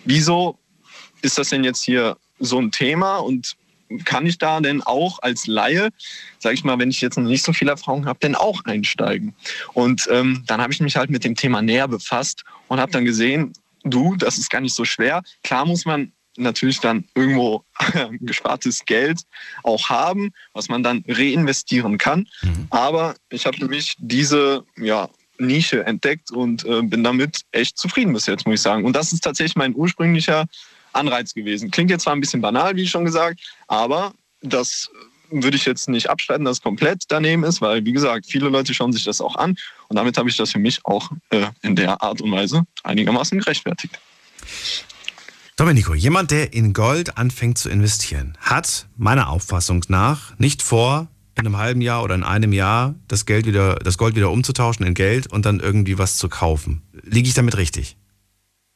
wieso 0.05 0.57
ist 1.21 1.38
das 1.38 1.49
denn 1.49 1.63
jetzt 1.63 1.83
hier 1.83 2.17
so 2.39 2.59
ein 2.59 2.71
Thema 2.71 3.17
und 3.17 3.55
kann 4.05 4.25
ich 4.25 4.38
da 4.38 4.59
denn 4.59 4.81
auch 4.81 5.19
als 5.21 5.45
Laie, 5.47 5.89
sage 6.39 6.55
ich 6.55 6.63
mal, 6.63 6.79
wenn 6.79 6.89
ich 6.89 7.01
jetzt 7.01 7.17
noch 7.17 7.27
nicht 7.27 7.43
so 7.43 7.53
viel 7.53 7.69
Erfahrung 7.69 8.05
habe, 8.05 8.19
denn 8.19 8.36
auch 8.36 8.63
einsteigen? 8.65 9.36
Und 9.73 10.07
ähm, 10.12 10.43
dann 10.47 10.62
habe 10.62 10.73
ich 10.73 10.79
mich 10.79 10.95
halt 10.95 11.09
mit 11.09 11.23
dem 11.23 11.36
Thema 11.36 11.62
näher 11.62 11.88
befasst 11.88 12.43
und 12.67 12.79
habe 12.79 12.91
dann 12.91 13.05
gesehen, 13.05 13.53
du, 13.83 14.15
das 14.15 14.38
ist 14.38 14.49
gar 14.49 14.62
nicht 14.62 14.73
so 14.73 14.86
schwer. 14.86 15.21
Klar 15.43 15.65
muss 15.65 15.86
man 15.86 16.12
natürlich 16.37 16.79
dann 16.79 17.05
irgendwo 17.15 17.63
gespartes 18.19 18.85
Geld 18.85 19.21
auch 19.63 19.89
haben, 19.89 20.31
was 20.53 20.69
man 20.69 20.83
dann 20.83 21.03
reinvestieren 21.07 21.97
kann. 21.97 22.27
Mhm. 22.41 22.67
Aber 22.69 23.15
ich 23.29 23.45
habe 23.45 23.57
für 23.57 23.67
mich 23.67 23.95
diese 23.99 24.63
ja, 24.77 25.09
Nische 25.37 25.85
entdeckt 25.85 26.31
und 26.31 26.65
äh, 26.65 26.81
bin 26.81 27.03
damit 27.03 27.41
echt 27.51 27.77
zufrieden 27.77 28.13
bis 28.13 28.25
jetzt, 28.25 28.45
muss 28.45 28.55
ich 28.55 28.61
sagen. 28.61 28.85
Und 28.85 28.95
das 28.95 29.13
ist 29.13 29.21
tatsächlich 29.21 29.55
mein 29.55 29.75
ursprünglicher 29.75 30.45
Anreiz 30.93 31.33
gewesen. 31.33 31.71
Klingt 31.71 31.89
jetzt 31.89 32.03
zwar 32.03 32.13
ein 32.13 32.21
bisschen 32.21 32.41
banal, 32.41 32.75
wie 32.75 32.87
schon 32.87 33.05
gesagt, 33.05 33.39
aber 33.67 34.13
das 34.41 34.89
würde 35.29 35.57
ich 35.57 35.65
jetzt 35.65 35.89
nicht 35.89 36.09
abstreiten, 36.09 36.45
dass 36.45 36.57
es 36.57 36.61
komplett 36.61 37.05
daneben 37.07 37.43
ist, 37.43 37.61
weil, 37.61 37.83
wie 37.85 37.91
gesagt, 37.91 38.27
viele 38.27 38.49
Leute 38.49 38.73
schauen 38.73 38.93
sich 38.93 39.03
das 39.03 39.19
auch 39.19 39.35
an 39.35 39.55
und 39.87 39.95
damit 39.95 40.17
habe 40.17 40.29
ich 40.29 40.37
das 40.37 40.51
für 40.51 40.59
mich 40.59 40.85
auch 40.85 41.09
äh, 41.31 41.47
in 41.63 41.75
der 41.75 42.01
Art 42.03 42.21
und 42.21 42.31
Weise 42.31 42.63
einigermaßen 42.83 43.39
gerechtfertigt. 43.39 43.99
Domenico, 45.55 45.93
jemand, 45.93 46.31
der 46.31 46.53
in 46.53 46.73
Gold 46.73 47.17
anfängt 47.17 47.59
zu 47.59 47.69
investieren, 47.69 48.35
hat 48.39 48.87
meiner 48.97 49.29
Auffassung 49.29 49.83
nach 49.87 50.37
nicht 50.39 50.63
vor, 50.63 51.09
in 51.35 51.45
einem 51.45 51.57
halben 51.57 51.81
Jahr 51.81 52.03
oder 52.03 52.15
in 52.15 52.23
einem 52.23 52.53
Jahr 52.53 52.95
das 53.07 53.25
Geld 53.25 53.45
wieder, 53.45 53.75
das 53.75 53.97
Gold 53.99 54.15
wieder 54.15 54.31
umzutauschen 54.31 54.85
in 54.85 54.95
Geld 54.95 55.27
und 55.27 55.45
dann 55.45 55.59
irgendwie 55.59 55.97
was 55.99 56.17
zu 56.17 56.27
kaufen. 56.27 56.81
Liege 57.03 57.27
ich 57.27 57.35
damit 57.35 57.55
richtig? 57.57 57.97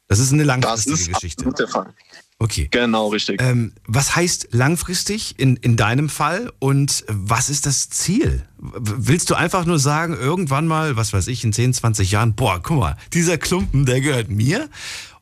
Das 0.08 0.20
ist 0.20 0.32
eine 0.32 0.44
langfristige 0.44 0.96
das 0.96 1.02
ist 1.02 1.14
Geschichte. 1.14 1.52
Der 1.58 1.68
Fall. 1.68 1.94
Okay. 2.40 2.68
Genau, 2.70 3.08
richtig. 3.08 3.42
Ähm, 3.42 3.74
was 3.88 4.16
heißt 4.16 4.50
langfristig 4.52 5.40
in, 5.40 5.56
in 5.58 5.76
deinem 5.76 6.08
Fall 6.08 6.52
und 6.60 7.04
was 7.08 7.50
ist 7.50 7.66
das 7.66 7.90
Ziel? 7.90 8.46
Willst 8.58 9.32
du 9.32 9.36
einfach 9.36 9.66
nur 9.66 9.80
sagen, 9.80 10.14
irgendwann 10.14 10.68
mal, 10.68 10.96
was 10.96 11.14
weiß 11.14 11.28
ich, 11.28 11.44
in 11.44 11.54
10, 11.54 11.74
20 11.74 12.12
Jahren, 12.12 12.36
boah, 12.36 12.62
guck 12.62 12.78
mal, 12.78 12.98
dieser 13.14 13.40
Klumpen, 13.40 13.88
der 13.88 14.02
gehört 14.02 14.30
mir? 14.30 14.70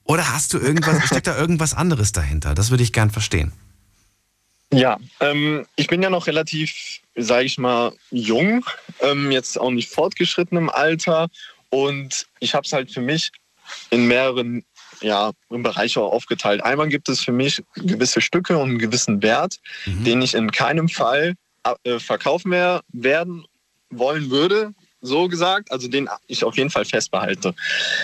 Oder 0.05 0.33
hast 0.33 0.53
du 0.53 0.59
irgendwas, 0.59 1.03
steckt 1.05 1.27
da 1.27 1.37
irgendwas 1.37 1.73
anderes 1.73 2.11
dahinter? 2.11 2.55
Das 2.55 2.69
würde 2.69 2.83
ich 2.83 2.93
gern 2.93 3.11
verstehen. 3.11 3.51
Ja, 4.71 4.97
ähm, 5.19 5.65
ich 5.75 5.87
bin 5.87 6.01
ja 6.01 6.09
noch 6.09 6.27
relativ, 6.27 7.01
sage 7.15 7.45
ich 7.45 7.57
mal, 7.57 7.91
jung, 8.11 8.65
ähm, 9.01 9.31
jetzt 9.31 9.59
auch 9.59 9.71
nicht 9.71 9.89
fortgeschritten 9.89 10.57
im 10.57 10.69
Alter. 10.69 11.27
Und 11.69 12.27
ich 12.39 12.53
habe 12.55 12.65
es 12.65 12.71
halt 12.71 12.91
für 12.91 13.01
mich 13.01 13.31
in 13.89 14.07
mehreren 14.07 14.63
ja, 15.01 15.31
im 15.49 15.63
Bereich 15.63 15.97
auch 15.97 16.11
aufgeteilt. 16.11 16.63
Einmal 16.63 16.87
gibt 16.87 17.09
es 17.09 17.21
für 17.21 17.31
mich 17.31 17.63
gewisse 17.75 18.21
Stücke 18.21 18.57
und 18.57 18.69
einen 18.69 18.79
gewissen 18.79 19.21
Wert, 19.21 19.59
mhm. 19.85 20.03
den 20.03 20.21
ich 20.21 20.33
in 20.33 20.51
keinem 20.51 20.89
Fall 20.89 21.35
äh, 21.83 21.99
verkaufen 21.99 22.49
mehr 22.49 22.81
werden 22.93 23.45
wollen 23.89 24.29
würde, 24.29 24.73
so 25.01 25.27
gesagt, 25.27 25.71
also 25.71 25.87
den 25.87 26.09
ich 26.27 26.43
auf 26.43 26.57
jeden 26.57 26.69
Fall 26.69 26.85
festbehalte. 26.85 27.53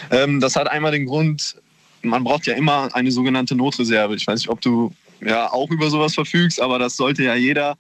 Ähm, 0.09 0.39
das 0.39 0.55
hat 0.55 0.67
einmal 0.67 0.91
den 0.91 1.05
Grund, 1.05 1.55
man 2.03 2.23
braucht 2.23 2.47
ja 2.47 2.55
immer 2.55 2.89
eine 2.93 3.11
sogenannte 3.11 3.55
Notreserve. 3.55 4.15
Ich 4.15 4.27
weiß 4.27 4.39
nicht, 4.39 4.49
ob 4.49 4.61
du 4.61 4.93
ja 5.21 5.51
auch 5.51 5.69
über 5.69 5.89
sowas 5.89 6.13
verfügst, 6.13 6.61
aber 6.61 6.79
das 6.79 6.97
sollte 6.97 7.23
ja 7.23 7.35
jeder 7.35 7.77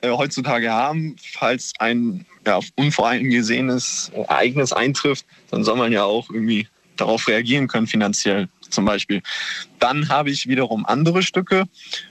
äh, 0.00 0.10
heutzutage 0.10 0.70
haben. 0.70 1.16
Falls 1.32 1.72
ein 1.78 2.26
ja, 2.46 2.60
unvoreingesehenes 2.76 4.10
Ereignis 4.14 4.72
eintrifft, 4.72 5.24
dann 5.50 5.64
soll 5.64 5.76
man 5.76 5.92
ja 5.92 6.04
auch 6.04 6.30
irgendwie 6.30 6.66
darauf 6.96 7.28
reagieren 7.28 7.68
können 7.68 7.86
finanziell 7.86 8.48
zum 8.68 8.84
Beispiel. 8.84 9.22
Dann 9.78 10.08
habe 10.08 10.30
ich 10.30 10.46
wiederum 10.46 10.86
andere 10.86 11.22
Stücke, 11.22 11.64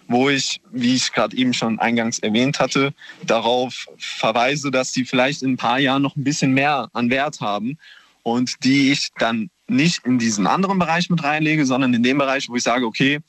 wo 0.08 0.30
ich, 0.30 0.62
wie 0.72 0.96
ich 0.96 1.14
gerade 1.14 1.36
eben 1.38 1.54
schon 1.54 1.80
eingangs 1.80 2.20
erwähnt 2.20 2.60
hatte, 2.60 2.94
darauf 3.26 3.88
verweise, 3.98 4.72
dass 4.72 4.92
sie 4.92 5.06
vielleicht 5.06 5.42
in 5.42 5.54
ein 5.54 5.58
paar 5.58 5.80
Jahren 5.80 6.02
noch 6.02 6.16
ein 6.16 6.24
bisschen 6.24 6.54
mehr 6.54 6.90
an 6.94 7.10
Wert 7.10 7.40
haben 7.40 7.78
und 8.24 8.64
die 8.64 8.92
ich 8.92 9.10
dann 9.18 9.50
nicht 9.70 10.06
in 10.06 10.20
diesen 10.20 10.48
anderen 10.48 10.80
Bereich 10.80 11.10
mit 11.10 11.24
reinlege, 11.24 11.66
sondern 11.66 11.94
in 11.94 12.04
dem 12.04 12.18
Bereich, 12.18 12.50
wo 12.50 12.56
ich 12.56 12.64
sage, 12.64 12.86
okay, 12.86 13.20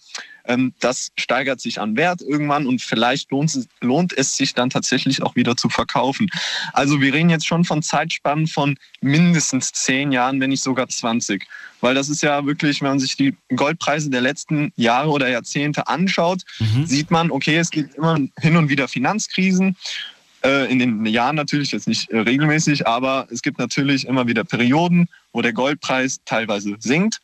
ähm, 0.47 0.73
das 0.81 1.11
steigert 1.19 1.61
sich 1.61 1.81
an 1.81 1.97
Wert 1.97 2.23
irgendwann 2.23 2.67
und 2.67 2.81
vielleicht 2.81 3.31
lohnt 3.31 3.55
es, 3.55 3.69
lohnt 3.81 4.13
es 4.17 4.37
sich 4.37 4.55
dann 4.55 4.71
tatsächlich 4.71 5.23
auch 5.23 5.37
wieder 5.37 5.57
zu 5.57 5.69
verkaufen. 5.69 6.29
Also 6.73 7.01
wir 7.01 7.13
reden 7.13 7.29
jetzt 7.31 7.47
schon 7.47 7.65
von 7.65 7.83
Zeitspannen 7.83 8.47
von 8.47 8.77
mindestens 9.01 9.73
zehn 9.73 10.13
Jahren, 10.13 10.41
wenn 10.41 10.51
nicht 10.51 10.63
sogar 10.63 10.89
20. 10.89 11.47
Weil 11.83 11.95
das 11.95 12.09
ist 12.09 12.23
ja 12.23 12.45
wirklich, 12.47 12.81
wenn 12.81 12.89
man 12.89 13.01
sich 13.01 13.17
die 13.17 13.35
Goldpreise 13.55 14.11
der 14.11 14.21
letzten 14.23 14.73
Jahre 14.77 15.11
oder 15.11 15.29
Jahrzehnte 15.29 15.87
anschaut, 15.89 16.43
Mhm. 16.59 16.87
sieht 16.87 17.11
man, 17.11 17.31
okay, 17.31 17.57
es 17.57 17.71
gibt 17.71 17.95
immer 17.97 18.19
hin 18.39 18.57
und 18.57 18.69
wieder 18.69 18.89
Finanzkrisen. 18.89 19.77
Äh, 20.43 20.73
In 20.73 20.79
den 20.79 21.05
Jahren 21.05 21.37
natürlich 21.37 21.71
jetzt 21.73 21.87
nicht 21.87 22.11
äh, 22.11 22.19
regelmäßig, 22.19 22.87
aber 22.87 23.29
es 23.31 23.43
gibt 23.43 23.59
natürlich 23.59 24.07
immer 24.07 24.27
wieder 24.27 24.43
Perioden, 24.43 25.07
wo 25.33 25.43
der 25.43 25.53
Goldpreis 25.53 26.21
teilweise 26.25 26.77
sinkt, 26.79 27.21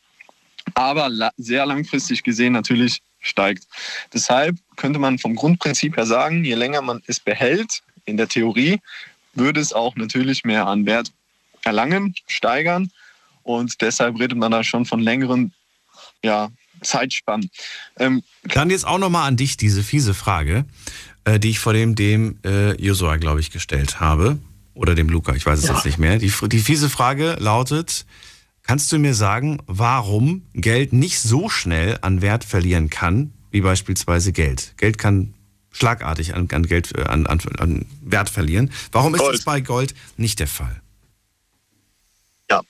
aber 0.74 1.10
sehr 1.36 1.66
langfristig 1.66 2.22
gesehen 2.22 2.52
natürlich 2.52 3.02
steigt. 3.20 3.66
Deshalb 4.12 4.56
könnte 4.76 4.98
man 4.98 5.18
vom 5.18 5.34
Grundprinzip 5.34 5.96
her 5.96 6.06
sagen, 6.06 6.44
je 6.44 6.54
länger 6.54 6.82
man 6.82 7.02
es 7.06 7.20
behält, 7.20 7.82
in 8.04 8.16
der 8.16 8.28
Theorie, 8.28 8.80
würde 9.34 9.60
es 9.60 9.72
auch 9.72 9.96
natürlich 9.96 10.44
mehr 10.44 10.66
an 10.66 10.86
Wert 10.86 11.12
erlangen, 11.62 12.14
steigern. 12.26 12.90
Und 13.42 13.80
deshalb 13.80 14.18
redet 14.18 14.38
man 14.38 14.52
da 14.52 14.64
schon 14.64 14.86
von 14.86 15.00
längeren 15.00 15.52
ja, 16.22 16.50
Zeitspannen. 16.82 17.50
Ähm, 17.98 18.22
Dann 18.44 18.70
jetzt 18.70 18.86
auch 18.86 18.98
nochmal 18.98 19.28
an 19.28 19.36
dich 19.36 19.56
diese 19.56 19.82
fiese 19.82 20.14
Frage, 20.14 20.64
äh, 21.24 21.38
die 21.38 21.50
ich 21.50 21.58
vor 21.58 21.72
dem, 21.72 21.94
dem 21.94 22.38
äh, 22.44 22.80
Josua, 22.80 23.16
glaube 23.16 23.40
ich, 23.40 23.50
gestellt 23.50 24.00
habe. 24.00 24.38
Oder 24.76 24.94
dem 24.94 25.08
Luca, 25.08 25.34
ich 25.34 25.46
weiß 25.46 25.58
es 25.58 25.68
jetzt 25.68 25.86
nicht 25.86 25.96
mehr. 25.96 26.18
Die, 26.18 26.30
die 26.48 26.58
fiese 26.58 26.90
Frage 26.90 27.36
lautet, 27.40 28.04
kannst 28.62 28.92
du 28.92 28.98
mir 28.98 29.14
sagen, 29.14 29.62
warum 29.66 30.42
Geld 30.52 30.92
nicht 30.92 31.18
so 31.18 31.48
schnell 31.48 31.98
an 32.02 32.20
Wert 32.20 32.44
verlieren 32.44 32.90
kann, 32.90 33.32
wie 33.50 33.62
beispielsweise 33.62 34.32
Geld? 34.32 34.74
Geld 34.76 34.98
kann 34.98 35.32
schlagartig 35.72 36.34
an, 36.34 36.48
an, 36.52 36.66
Geld, 36.66 36.94
äh, 36.94 37.04
an, 37.04 37.26
an, 37.26 37.40
an 37.58 37.86
Wert 38.02 38.28
verlieren. 38.28 38.70
Warum 38.92 39.14
ist 39.14 39.22
Gold. 39.22 39.38
das 39.38 39.44
bei 39.46 39.62
Gold 39.62 39.94
nicht 40.18 40.40
der 40.40 40.46
Fall? 40.46 40.82
Ja, 42.50 42.60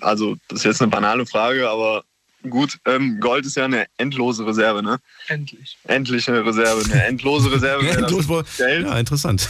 also 0.00 0.36
das 0.48 0.60
ist 0.60 0.64
jetzt 0.64 0.82
eine 0.82 0.90
banale 0.90 1.26
Frage, 1.26 1.70
aber 1.70 2.02
gut, 2.50 2.80
ähm, 2.86 3.20
Gold 3.20 3.46
ist 3.46 3.54
ja 3.54 3.66
eine 3.66 3.86
endlose 3.98 4.44
Reserve, 4.44 4.82
ne? 4.82 4.98
Endlich. 5.28 5.78
Endliche 5.84 6.44
Reserve, 6.44 6.84
eine 6.86 7.04
endlose 7.04 7.52
Reserve. 7.52 7.84
wäre 7.84 7.98
Endlos. 8.02 8.26
Ja, 8.58 8.98
interessant. 8.98 9.48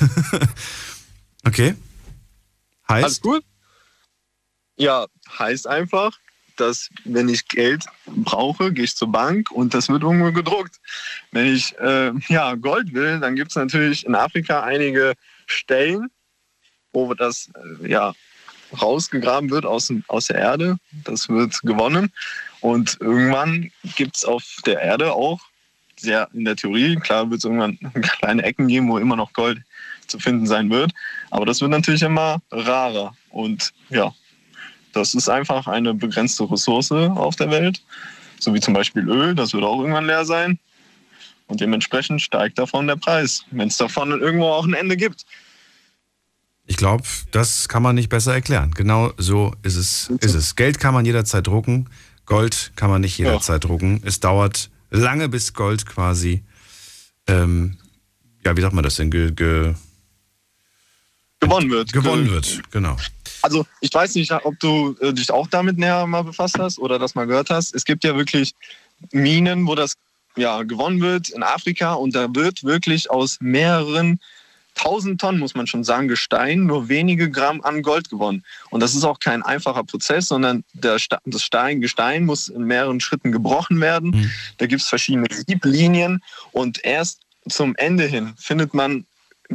okay. 1.47 1.75
Alles 2.93 3.05
Heißt, 3.07 3.23
gut? 3.23 3.45
Ja, 4.77 5.07
heißt 5.39 5.67
einfach, 5.67 6.19
dass 6.57 6.89
wenn 7.05 7.29
ich 7.29 7.49
Geld 7.49 7.85
brauche, 8.07 8.73
gehe 8.73 8.85
ich 8.85 8.97
zur 8.97 9.11
Bank 9.11 9.51
und 9.51 9.75
das 9.75 9.89
wird 9.89 10.03
irgendwo 10.03 10.33
gedruckt. 10.33 10.81
Wenn 11.31 11.47
ich 11.47 11.77
äh, 11.79 12.13
ja, 12.29 12.55
Gold 12.55 12.93
will, 12.93 13.21
dann 13.21 13.37
gibt 13.37 13.51
es 13.51 13.57
natürlich 13.57 14.07
in 14.07 14.15
Afrika 14.15 14.63
einige 14.63 15.15
Stellen, 15.47 16.09
wo 16.93 17.15
das 17.15 17.51
äh, 17.83 17.91
ja, 17.91 18.13
rausgegraben 18.81 19.51
wird 19.51 19.67
aus, 19.67 19.93
aus 20.09 20.27
der 20.27 20.37
Erde. 20.37 20.77
Das 21.05 21.29
wird 21.29 21.61
gewonnen. 21.63 22.13
Und 22.61 22.99
irgendwann 23.01 23.71
gibt 23.97 24.17
es 24.17 24.25
auf 24.25 24.45
der 24.67 24.81
Erde 24.81 25.13
auch, 25.13 25.41
sehr 25.97 26.29
in 26.33 26.45
der 26.45 26.57
Theorie, 26.57 26.97
klar 26.97 27.31
wird 27.31 27.39
es 27.39 27.45
irgendwann 27.45 27.79
kleine 28.19 28.43
Ecken 28.43 28.69
geben, 28.69 28.89
wo 28.89 28.99
immer 28.99 29.17
noch 29.17 29.33
Gold 29.33 29.63
zu 30.07 30.19
finden 30.19 30.47
sein 30.47 30.71
wird. 30.71 30.93
Aber 31.31 31.47
das 31.47 31.61
wird 31.61 31.71
natürlich 31.71 32.03
immer 32.03 32.41
rarer. 32.51 33.15
Und 33.31 33.73
ja, 33.91 34.13
das 34.93 35.15
ist 35.15 35.29
einfach 35.29 35.67
eine 35.67 35.95
begrenzte 35.95 36.51
Ressource 36.51 36.93
auf 36.93 37.37
der 37.37 37.51
Welt. 37.51 37.83
So 38.39 38.53
wie 38.55 38.61
zum 38.61 38.75
Beispiel 38.75 39.09
Öl, 39.09 39.35
das 39.35 39.53
wird 39.53 39.65
auch 39.65 39.81
irgendwann 39.81 40.07
leer 40.07 40.25
sein. 40.25 40.59
Und 41.47 41.61
dementsprechend 41.61 42.21
steigt 42.23 42.59
davon 42.59 42.87
der 42.87 42.97
Preis, 42.97 43.45
wenn 43.51 43.69
es 43.69 43.77
davon 43.77 44.11
irgendwo 44.11 44.47
auch 44.47 44.65
ein 44.65 44.75
Ende 44.75 44.97
gibt. 44.97 45.25
Ich 46.65 46.77
glaube, 46.77 47.05
das 47.33 47.69
kann 47.69 47.83
man 47.83 47.95
nicht 47.95 48.09
besser 48.09 48.33
erklären. 48.33 48.71
Genau 48.73 49.13
so 49.19 49.55
ist 49.63 49.77
es, 49.77 50.11
ist 50.21 50.35
es. 50.35 50.57
Geld 50.57 50.79
kann 50.79 50.95
man 50.95 51.05
jederzeit 51.05 51.47
drucken, 51.47 51.89
Gold 52.25 52.73
kann 52.77 52.89
man 52.89 53.01
nicht 53.01 53.19
jederzeit 53.19 53.65
drucken. 53.65 54.01
Es 54.05 54.21
dauert 54.21 54.71
lange, 54.91 55.29
bis 55.29 55.55
Gold 55.55 55.87
quasi, 55.87 56.45
ähm, 57.27 57.77
ja, 58.45 58.57
wie 58.57 58.61
sagt 58.61 58.75
man 58.75 58.85
das 58.85 58.95
denn, 58.95 59.11
ge, 59.11 59.33
ge, 59.33 59.75
Gewonnen 61.43 61.71
wird. 61.71 61.93
gewonnen 61.93 62.31
wird. 62.31 62.61
Genau. 62.71 62.97
Also 63.43 63.67
ich 63.81 63.93
weiß 63.93 64.15
nicht, 64.15 64.31
ob 64.33 64.59
du 64.61 64.97
äh, 65.01 65.13
dich 65.13 65.31
auch 65.31 65.49
damit 65.49 65.77
näher 65.77 66.07
mal 66.07 66.23
befasst 66.23 66.59
hast 66.59 66.79
oder 66.79 66.99
das 66.99 67.15
mal 67.17 67.27
gehört 67.27 67.51
hast. 67.51 67.75
Es 67.75 67.85
gibt 67.85 68.05
ja 68.05 68.17
wirklich 68.17 68.55
Minen, 69.11 69.67
wo 69.67 69.75
das 69.75 69.97
ja, 70.37 70.63
gewonnen 70.63 71.01
wird 71.01 71.31
in 71.31 71.43
Afrika 71.43 71.95
und 71.95 72.15
da 72.15 72.33
wird 72.33 72.63
wirklich 72.65 73.11
aus 73.11 73.39
mehreren 73.41 74.21
tausend 74.75 75.21
Tonnen, 75.21 75.41
muss 75.41 75.55
man 75.55 75.67
schon 75.67 75.85
sagen, 75.85 76.09
Gestein 76.09 76.65
nur 76.65 76.89
wenige 76.89 77.31
Gramm 77.31 77.61
an 77.63 77.83
Gold 77.83 78.09
gewonnen. 78.09 78.43
Und 78.71 78.81
das 78.81 78.95
ist 78.95 79.05
auch 79.05 79.19
kein 79.19 79.43
einfacher 79.43 79.85
Prozess, 79.85 80.29
sondern 80.29 80.65
das 80.73 81.03
Stein, 81.37 81.81
Gestein 81.81 82.25
muss 82.25 82.49
in 82.49 82.65
mehreren 82.65 83.01
Schritten 83.01 83.33
gebrochen 83.33 83.81
werden. 83.81 84.11
Mhm. 84.11 84.31
Da 84.59 84.67
gibt 84.67 84.81
es 84.81 84.89
verschiedene 84.89 85.27
Sieblinien 85.31 86.23
und 86.53 86.83
erst 86.85 87.21
zum 87.49 87.75
Ende 87.77 88.07
hin 88.07 88.33
findet 88.39 88.73
man 88.73 89.05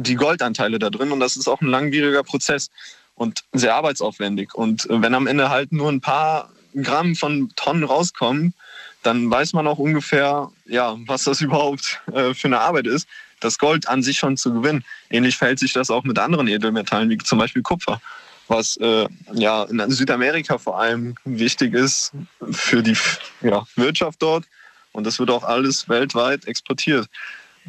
die 0.02 0.14
Goldanteile 0.14 0.78
da 0.78 0.90
drin 0.90 1.12
und 1.12 1.20
das 1.20 1.36
ist 1.36 1.48
auch 1.48 1.60
ein 1.60 1.68
langwieriger 1.68 2.22
Prozess 2.22 2.70
und 3.14 3.44
sehr 3.52 3.74
arbeitsaufwendig. 3.74 4.54
Und 4.54 4.88
äh, 4.88 5.02
wenn 5.02 5.14
am 5.14 5.26
Ende 5.26 5.50
halt 5.50 5.72
nur 5.72 5.90
ein 5.90 6.00
paar 6.00 6.50
Gramm 6.74 7.16
von 7.16 7.50
Tonnen 7.56 7.84
rauskommen, 7.84 8.54
dann 9.02 9.30
weiß 9.30 9.52
man 9.52 9.66
auch 9.66 9.78
ungefähr, 9.78 10.50
ja, 10.66 10.96
was 11.06 11.24
das 11.24 11.40
überhaupt 11.42 12.00
äh, 12.12 12.34
für 12.34 12.48
eine 12.48 12.60
Arbeit 12.60 12.86
ist, 12.86 13.08
das 13.40 13.58
Gold 13.58 13.88
an 13.88 14.02
sich 14.02 14.18
schon 14.18 14.36
zu 14.36 14.52
gewinnen. 14.52 14.84
Ähnlich 15.10 15.36
verhält 15.36 15.58
sich 15.58 15.72
das 15.72 15.90
auch 15.90 16.04
mit 16.04 16.18
anderen 16.18 16.48
Edelmetallen, 16.48 17.10
wie 17.10 17.18
zum 17.18 17.38
Beispiel 17.38 17.62
Kupfer, 17.62 18.00
was 18.48 18.76
äh, 18.78 19.06
ja 19.32 19.64
in 19.64 19.90
Südamerika 19.90 20.58
vor 20.58 20.80
allem 20.80 21.14
wichtig 21.24 21.74
ist 21.74 22.12
für 22.50 22.82
die 22.82 22.96
ja, 23.42 23.64
Wirtschaft 23.76 24.22
dort. 24.22 24.44
Und 24.92 25.06
das 25.06 25.18
wird 25.18 25.30
auch 25.30 25.44
alles 25.44 25.88
weltweit 25.88 26.46
exportiert. 26.46 27.06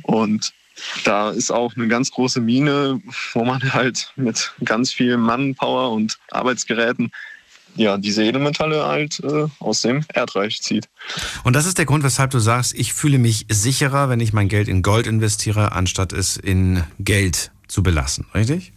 Und 0.04 0.54
da 1.04 1.30
ist 1.32 1.52
auch 1.52 1.76
eine 1.76 1.88
ganz 1.88 2.12
große 2.12 2.42
Mine, 2.42 3.02
wo 3.34 3.44
man 3.46 3.74
halt 3.74 4.12
mit 4.16 4.54
ganz 4.64 4.92
viel 4.92 5.18
Manpower 5.18 5.92
und 5.92 6.18
Arbeitsgeräten 6.32 7.12
ja 7.76 7.98
diese 7.98 8.24
Edelmetalle 8.24 8.86
halt 8.86 9.20
äh, 9.24 9.46
aus 9.60 9.82
dem 9.82 10.04
Erdreich 10.14 10.62
zieht. 10.62 10.90
Und 11.44 11.56
das 11.56 11.66
ist 11.66 11.78
der 11.78 11.86
Grund, 11.86 12.04
weshalb 12.04 12.32
du 12.32 12.40
sagst, 12.40 12.74
ich 12.74 12.94
fühle 12.94 13.20
mich 13.20 13.46
sicherer, 13.50 14.10
wenn 14.10 14.20
ich 14.20 14.34
mein 14.34 14.50
Geld 14.50 14.68
in 14.68 14.82
Gold 14.82 15.06
investiere, 15.08 15.72
anstatt 15.72 16.12
es 16.12 16.36
in 16.36 16.84
Geld 16.98 17.52
zu 17.68 17.84
belassen, 17.84 18.26
richtig? 18.34 18.74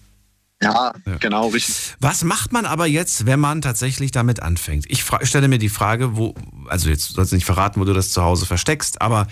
Ja, 0.62 0.92
Ja. 1.07 1.16
genau, 1.16 1.48
richtig. 1.48 1.96
Was 1.98 2.22
macht 2.22 2.53
man 2.53 2.66
aber 2.66 2.86
jetzt, 2.86 3.26
wenn 3.26 3.40
man 3.40 3.62
tatsächlich 3.62 4.12
damit 4.12 4.40
anfängt? 4.40 4.84
Ich 4.88 5.05
stelle 5.22 5.48
mir 5.48 5.59
die 5.59 5.68
Frage, 5.70 6.16
wo, 6.16 6.34
also 6.68 6.88
jetzt 6.88 7.14
sollst 7.14 7.32
du 7.32 7.36
nicht 7.36 7.46
verraten, 7.46 7.80
wo 7.80 7.84
du 7.84 7.92
das 7.94 8.11
zu 8.11 8.22
Hause 8.22 8.46
versteckst, 8.46 9.00
aber, 9.03 9.26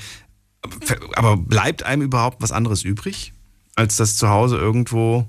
aber 1.17 1.37
bleibt 1.37 1.83
einem 1.83 2.03
überhaupt 2.03 2.43
was 2.43 2.53
anderes 2.53 2.83
übrig, 2.83 3.33
als 3.77 3.97
das 3.97 4.17
zu 4.17 4.29
Hause 4.29 4.57
irgendwo 4.57 5.27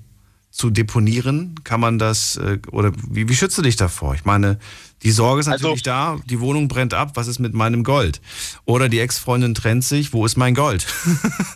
zu 0.52 0.70
deponieren? 0.70 1.56
Kann 1.64 1.80
man 1.80 1.98
das, 1.98 2.36
äh, 2.36 2.60
oder 2.72 2.92
wie, 3.10 3.30
wie 3.30 3.36
schützt 3.36 3.58
du 3.58 3.62
dich 3.62 3.78
davor? 3.78 4.16
Ich 4.16 4.26
meine, 4.26 4.60
die 5.04 5.12
Sorge 5.12 5.40
ist 5.42 5.48
Also- 5.48 5.64
natürlich 5.68 5.84
da, 5.84 6.20
die 6.26 6.40
Wohnung 6.42 6.68
brennt 6.68 6.94
ab, 6.94 7.12
was 7.16 7.28
ist 7.28 7.40
mit 7.40 7.54
meinem 7.54 7.84
Gold? 7.84 8.22
Oder 8.66 8.90
die 8.90 9.00
Ex-Freundin 9.00 9.56
trennt 9.56 9.84
sich, 9.84 10.14
wo 10.14 10.26
ist 10.26 10.38
mein 10.38 10.54
Gold? 10.54 10.86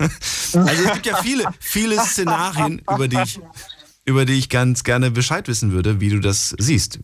also 0.54 0.84
es 0.84 0.94
gibt 0.94 1.06
ja 1.06 1.22
viele, 1.22 1.46
viele 1.60 2.00
Szenarien, 2.00 2.82
über 2.90 3.08
die 3.08 3.18
ich, 3.18 3.40
über 4.06 4.26
die 4.26 4.34
ich 4.34 4.50
ganz 4.50 4.84
gerne 4.84 5.12
Bescheid 5.12 5.48
wissen 5.48 5.72
würde, 5.72 6.00
wie 6.00 6.10
du 6.10 6.20
das 6.20 6.56
siehst. 6.58 7.00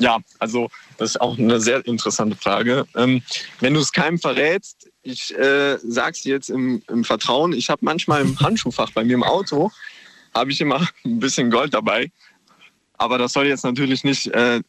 Ja, 0.00 0.18
also 0.40 0.68
das 0.98 1.10
ist 1.10 1.20
auch 1.20 1.38
eine 1.38 1.60
sehr 1.60 1.86
interessante 1.86 2.34
Frage. 2.34 2.86
Ähm, 2.96 3.22
wenn 3.60 3.74
du 3.74 3.80
es 3.80 3.92
keinem 3.92 4.18
verrätst, 4.18 4.81
ich 5.02 5.36
äh, 5.36 5.78
sag's 5.78 6.22
dir 6.22 6.34
jetzt 6.34 6.50
im, 6.50 6.82
im 6.88 7.04
Vertrauen, 7.04 7.52
ich 7.52 7.70
habe 7.70 7.84
manchmal 7.84 8.22
im 8.22 8.38
Handschuhfach 8.38 8.90
bei 8.92 9.04
mir 9.04 9.14
im 9.14 9.24
Auto, 9.24 9.70
habe 10.34 10.50
ich 10.52 10.60
immer 10.60 10.86
ein 11.04 11.18
bisschen 11.18 11.50
Gold 11.50 11.74
dabei. 11.74 12.10
Aber 12.98 13.18
das 13.18 13.32
soll 13.32 13.46
jetzt 13.46 13.64
natürlich 13.64 14.04
nicht, 14.04 14.28
äh, 14.28 14.60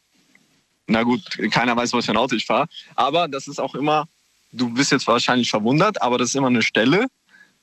na 0.87 1.03
gut, 1.03 1.21
keiner 1.51 1.75
weiß, 1.75 1.93
was 1.93 2.05
für 2.05 2.11
ein 2.11 2.17
Auto 2.17 2.35
ich 2.35 2.45
fahre. 2.45 2.67
Aber 2.95 3.27
das 3.27 3.47
ist 3.47 3.59
auch 3.59 3.75
immer, 3.75 4.07
du 4.51 4.73
bist 4.73 4.91
jetzt 4.91 5.07
wahrscheinlich 5.07 5.49
verwundert, 5.49 6.01
aber 6.01 6.17
das 6.17 6.29
ist 6.29 6.35
immer 6.35 6.47
eine 6.47 6.63
Stelle, 6.63 7.07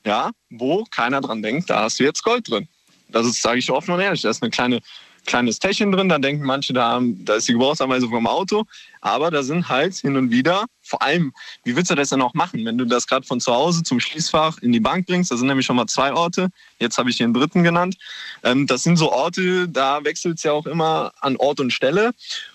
ja, 0.05 0.31
wo 0.49 0.85
keiner 0.85 1.21
dran 1.21 1.43
denkt, 1.43 1.69
da 1.71 1.83
hast 1.83 1.99
du 1.99 2.05
jetzt 2.05 2.23
Gold 2.23 2.49
drin. 2.49 2.69
Das 3.09 3.27
sage 3.41 3.59
ich 3.59 3.71
offen 3.71 3.93
und 3.93 4.01
ehrlich, 4.01 4.23
da 4.23 4.31
ist 4.31 4.43
eine 4.43 4.51
kleine 4.51 4.81
kleines 5.27 5.59
Täschchen 5.59 5.93
drin, 5.93 6.09
da 6.09 6.19
denken 6.19 6.45
manche, 6.45 6.73
da, 6.73 7.01
da 7.03 7.35
ist 7.35 7.49
die 7.49 7.53
Gebrauchsanweisung 7.53 8.11
vom 8.11 8.27
Auto. 8.27 8.65
Aber 9.01 9.31
da 9.31 9.43
sind 9.43 9.69
halt 9.69 9.95
hin 9.95 10.17
und 10.17 10.31
wieder, 10.31 10.67
vor 10.83 11.03
allem, 11.03 11.33
wie 11.65 11.75
willst 11.75 11.91
du 11.91 11.95
das 11.95 12.11
denn 12.11 12.21
auch 12.21 12.35
machen, 12.35 12.65
wenn 12.65 12.77
du 12.77 12.85
das 12.85 13.07
gerade 13.07 13.27
von 13.27 13.41
zu 13.41 13.53
Hause 13.53 13.83
zum 13.83 14.01
Schließfach 14.01 14.59
in 14.59 14.73
die 14.73 14.81
Bank 14.81 15.07
bringst? 15.07 15.31
Da 15.31 15.37
sind 15.37 15.47
nämlich 15.47 15.65
schon 15.65 15.77
mal 15.77 15.87
zwei 15.87 16.13
Orte. 16.13 16.49
Jetzt 16.79 16.99
habe 16.99 17.11
ich 17.11 17.23
einen 17.23 17.33
dritten 17.33 17.63
genannt. 17.63 17.97
Ähm, 18.43 18.67
das 18.67 18.83
sind 18.83 18.97
so 18.97 19.11
Orte, 19.13 19.69
da 19.69 20.05
wechselt 20.05 20.39
es 20.39 20.43
ja 20.43 20.53
auch 20.53 20.67
immer 20.67 21.13
an 21.21 21.37
Ort 21.37 21.61
und 21.61 21.73
Stelle. 21.73 22.13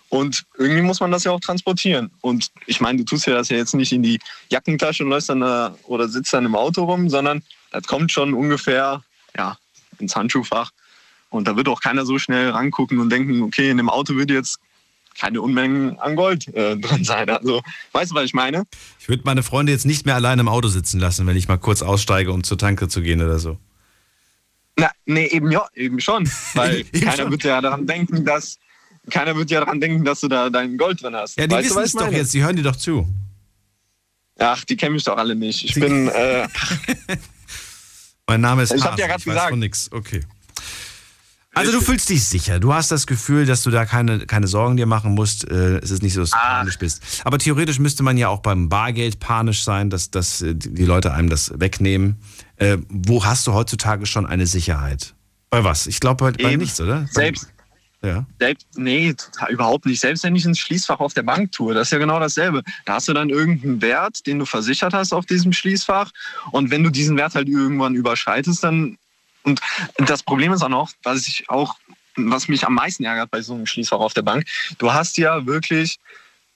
Und 0.09 0.45
irgendwie 0.57 0.81
muss 0.81 0.99
man 0.99 1.11
das 1.11 1.23
ja 1.23 1.31
auch 1.31 1.39
transportieren. 1.39 2.11
Und 2.21 2.51
ich 2.67 2.79
meine, 2.79 2.99
du 2.99 3.05
tust 3.05 3.25
ja 3.25 3.33
das 3.33 3.49
ja 3.49 3.57
jetzt 3.57 3.73
nicht 3.73 3.91
in 3.91 4.03
die 4.03 4.19
Jackentasche 4.49 5.03
und 5.03 5.09
läufst 5.09 5.29
dann 5.29 5.39
da, 5.39 5.75
oder 5.83 6.07
sitzt 6.07 6.33
dann 6.33 6.45
im 6.45 6.55
Auto 6.55 6.83
rum, 6.83 7.09
sondern 7.09 7.41
das 7.71 7.83
kommt 7.83 8.11
schon 8.11 8.33
ungefähr 8.33 9.03
ja, 9.35 9.57
ins 9.99 10.15
Handschuhfach. 10.15 10.71
Und 11.35 11.47
da 11.47 11.55
wird 11.55 11.67
auch 11.67 11.81
keiner 11.81 12.05
so 12.05 12.17
schnell 12.19 12.49
rangucken 12.49 12.99
und 12.99 13.09
denken, 13.09 13.41
okay, 13.43 13.69
in 13.69 13.77
dem 13.77 13.89
Auto 13.89 14.15
wird 14.15 14.29
jetzt 14.31 14.57
keine 15.17 15.41
Unmengen 15.41 15.97
an 15.99 16.15
Gold 16.15 16.47
äh, 16.55 16.75
drin 16.77 17.03
sein. 17.03 17.29
Also, 17.29 17.61
weißt 17.93 18.11
du, 18.11 18.15
was 18.15 18.25
ich 18.25 18.33
meine? 18.33 18.63
Ich 18.99 19.07
würde 19.07 19.23
meine 19.25 19.43
Freunde 19.43 19.71
jetzt 19.71 19.85
nicht 19.85 20.05
mehr 20.05 20.15
alleine 20.15 20.41
im 20.41 20.47
Auto 20.49 20.67
sitzen 20.67 20.99
lassen, 20.99 21.25
wenn 21.27 21.37
ich 21.37 21.47
mal 21.47 21.57
kurz 21.57 21.81
aussteige, 21.81 22.31
um 22.33 22.43
zur 22.43 22.57
Tanke 22.57 22.87
zu 22.89 23.01
gehen 23.01 23.21
oder 23.21 23.39
so. 23.39 23.57
Na, 24.77 24.91
nee, 25.05 25.27
eben 25.27 25.51
ja, 25.51 25.65
eben 25.73 26.01
schon. 26.01 26.29
Weil 26.53 26.79
Eben 26.91 26.99
keiner 27.01 27.23
schon. 27.23 27.31
wird 27.31 27.43
ja 27.45 27.61
daran 27.61 27.87
denken, 27.87 28.25
dass 28.25 28.57
keiner 29.09 29.35
wird 29.37 29.51
ja 29.51 29.61
daran 29.61 29.79
denken, 29.79 30.03
dass 30.03 30.19
du 30.19 30.27
da 30.27 30.49
dein 30.49 30.77
Gold 30.77 31.01
drin 31.01 31.15
hast. 31.15 31.37
Ja, 31.37 31.47
die 31.47 31.55
weißt 31.55 31.69
wissen 31.69 31.83
es 31.83 31.93
doch 31.93 32.11
jetzt, 32.11 32.33
die 32.33 32.43
hören 32.43 32.55
dir 32.57 32.63
doch 32.63 32.75
zu. 32.75 33.07
Ach, 34.37 34.65
die 34.65 34.75
kennen 34.75 34.95
mich 34.95 35.05
doch 35.05 35.15
alle 35.15 35.33
nicht. 35.35 35.63
Ich 35.63 35.73
Die- 35.75 35.79
bin, 35.79 36.07
äh, 36.09 36.45
Mein 38.27 38.41
Name 38.41 38.63
ist 38.63 38.73
Ich 38.73 38.83
hab 38.83 38.93
Hase, 38.93 39.01
ja 39.03 39.09
weiß 39.09 39.23
gesagt. 39.23 39.49
von 39.51 39.59
nix. 39.59 39.89
Okay. 39.93 40.21
Also 41.55 41.71
du 41.71 41.81
fühlst 41.81 42.09
dich 42.09 42.23
sicher. 42.25 42.59
Du 42.59 42.73
hast 42.73 42.91
das 42.91 43.07
Gefühl, 43.07 43.45
dass 43.45 43.63
du 43.63 43.71
da 43.71 43.85
keine, 43.85 44.25
keine 44.25 44.47
Sorgen 44.47 44.77
dir 44.77 44.85
machen 44.85 45.13
musst. 45.13 45.49
Äh, 45.49 45.77
es 45.79 45.89
ist 45.91 46.03
nicht 46.03 46.13
so, 46.13 46.21
dass 46.21 46.31
du 46.31 46.37
Ah. 46.37 46.57
panisch 46.59 46.77
bist. 46.77 47.01
Aber 47.23 47.37
theoretisch 47.37 47.79
müsste 47.79 48.03
man 48.03 48.17
ja 48.17 48.27
auch 48.27 48.41
beim 48.41 48.69
Bargeld 48.69 49.19
panisch 49.19 49.63
sein, 49.63 49.89
dass, 49.89 50.11
dass 50.11 50.41
äh, 50.41 50.53
die 50.55 50.85
Leute 50.85 51.13
einem 51.13 51.29
das 51.29 51.53
wegnehmen. 51.57 52.17
Äh, 52.57 52.77
wo 52.89 53.23
hast 53.25 53.47
du 53.47 53.53
heutzutage 53.53 54.05
schon 54.05 54.25
eine 54.25 54.47
Sicherheit? 54.47 55.13
Bei 55.49 55.63
was? 55.63 55.87
Ich 55.87 55.99
glaube 55.99 56.31
bei, 56.31 56.43
bei 56.43 56.55
nichts, 56.57 56.79
oder? 56.81 57.07
selbst, 57.11 57.47
Ja. 58.03 58.25
selbst, 58.39 58.67
nee, 58.75 59.13
total, 59.13 59.51
überhaupt 59.53 59.85
nicht. 59.85 60.01
Selbst 60.01 60.23
wenn 60.23 60.35
ich 60.35 60.43
ins 60.45 60.59
Schließfach 60.59 60.99
auf 60.99 61.13
der 61.13 61.23
Bank 61.23 61.51
tue, 61.53 61.73
das 61.73 61.87
ist 61.87 61.91
ja 61.91 61.97
genau 61.97 62.19
dasselbe. 62.19 62.61
Da 62.85 62.95
hast 62.95 63.07
du 63.07 63.13
dann 63.13 63.29
irgendeinen 63.29 63.81
Wert, 63.81 64.25
den 64.27 64.39
du 64.39 64.45
versichert 64.45 64.93
hast 64.93 65.13
auf 65.13 65.25
diesem 65.25 65.53
Schließfach. 65.53 66.11
Und 66.51 66.69
wenn 66.71 66.83
du 66.83 66.89
diesen 66.89 67.15
Wert 67.17 67.35
halt 67.35 67.47
irgendwann 67.47 67.95
überschreitest, 67.95 68.63
dann. 68.63 68.97
Und 69.45 69.61
das 69.97 70.23
Problem 70.23 70.51
ist 70.51 70.63
auch 70.63 70.69
noch, 70.69 70.91
was 71.03 71.27
ich 71.27 71.49
auch, 71.49 71.75
was 72.15 72.47
mich 72.47 72.65
am 72.65 72.73
meisten 72.73 73.03
ärgert 73.03 73.31
bei 73.31 73.41
so 73.41 73.53
einem 73.53 73.65
Schließfach 73.65 73.99
auf 73.99 74.13
der 74.13 74.23
Bank, 74.23 74.45
du 74.77 74.91
hast 74.91 75.17
ja 75.17 75.45
wirklich 75.45 75.99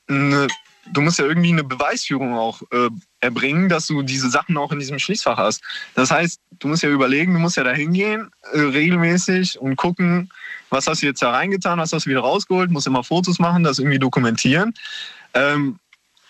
eine, 0.08 0.48
du 0.92 1.02
musst 1.02 1.20
ja 1.20 1.26
irgendwie 1.26 1.52
eine 1.52 1.64
Beweisführung 1.64 2.34
auch 2.34 2.62
äh, 2.72 2.90
erbringen, 3.22 3.70
dass 3.70 3.88
du 3.88 4.02
diese 4.02 4.30
Sachen 4.30 4.58
auch 4.58 4.72
in 4.72 4.80
diesem 4.80 5.00
Schließfach 5.00 5.38
hast. 5.38 5.62
Das 5.94 6.10
heißt, 6.12 6.40
du 6.60 6.68
musst 6.68 6.84
ja 6.84 6.90
überlegen, 6.90 7.34
du 7.34 7.40
musst 7.40 7.58
ja 7.58 7.64
da 7.64 7.72
hingehen, 7.72 8.32
äh, 8.54 8.60
regelmäßig 8.60 9.60
und 9.60 9.76
gucken, 9.76 10.32
was 10.70 10.88
hast 10.88 11.02
du 11.02 11.08
jetzt 11.08 11.22
da 11.22 11.32
reingetan, 11.32 11.80
was 11.80 11.94
hast 11.94 12.06
du 12.06 12.10
wieder 12.10 12.22
rausgeholt, 12.22 12.72
musst 12.72 12.88
immer 12.88 13.04
Fotos 13.04 13.40
machen, 13.40 13.64
das 13.64 13.80
irgendwie 13.80 14.00
dokumentieren. 14.00 14.74
Ähm, 15.34 15.80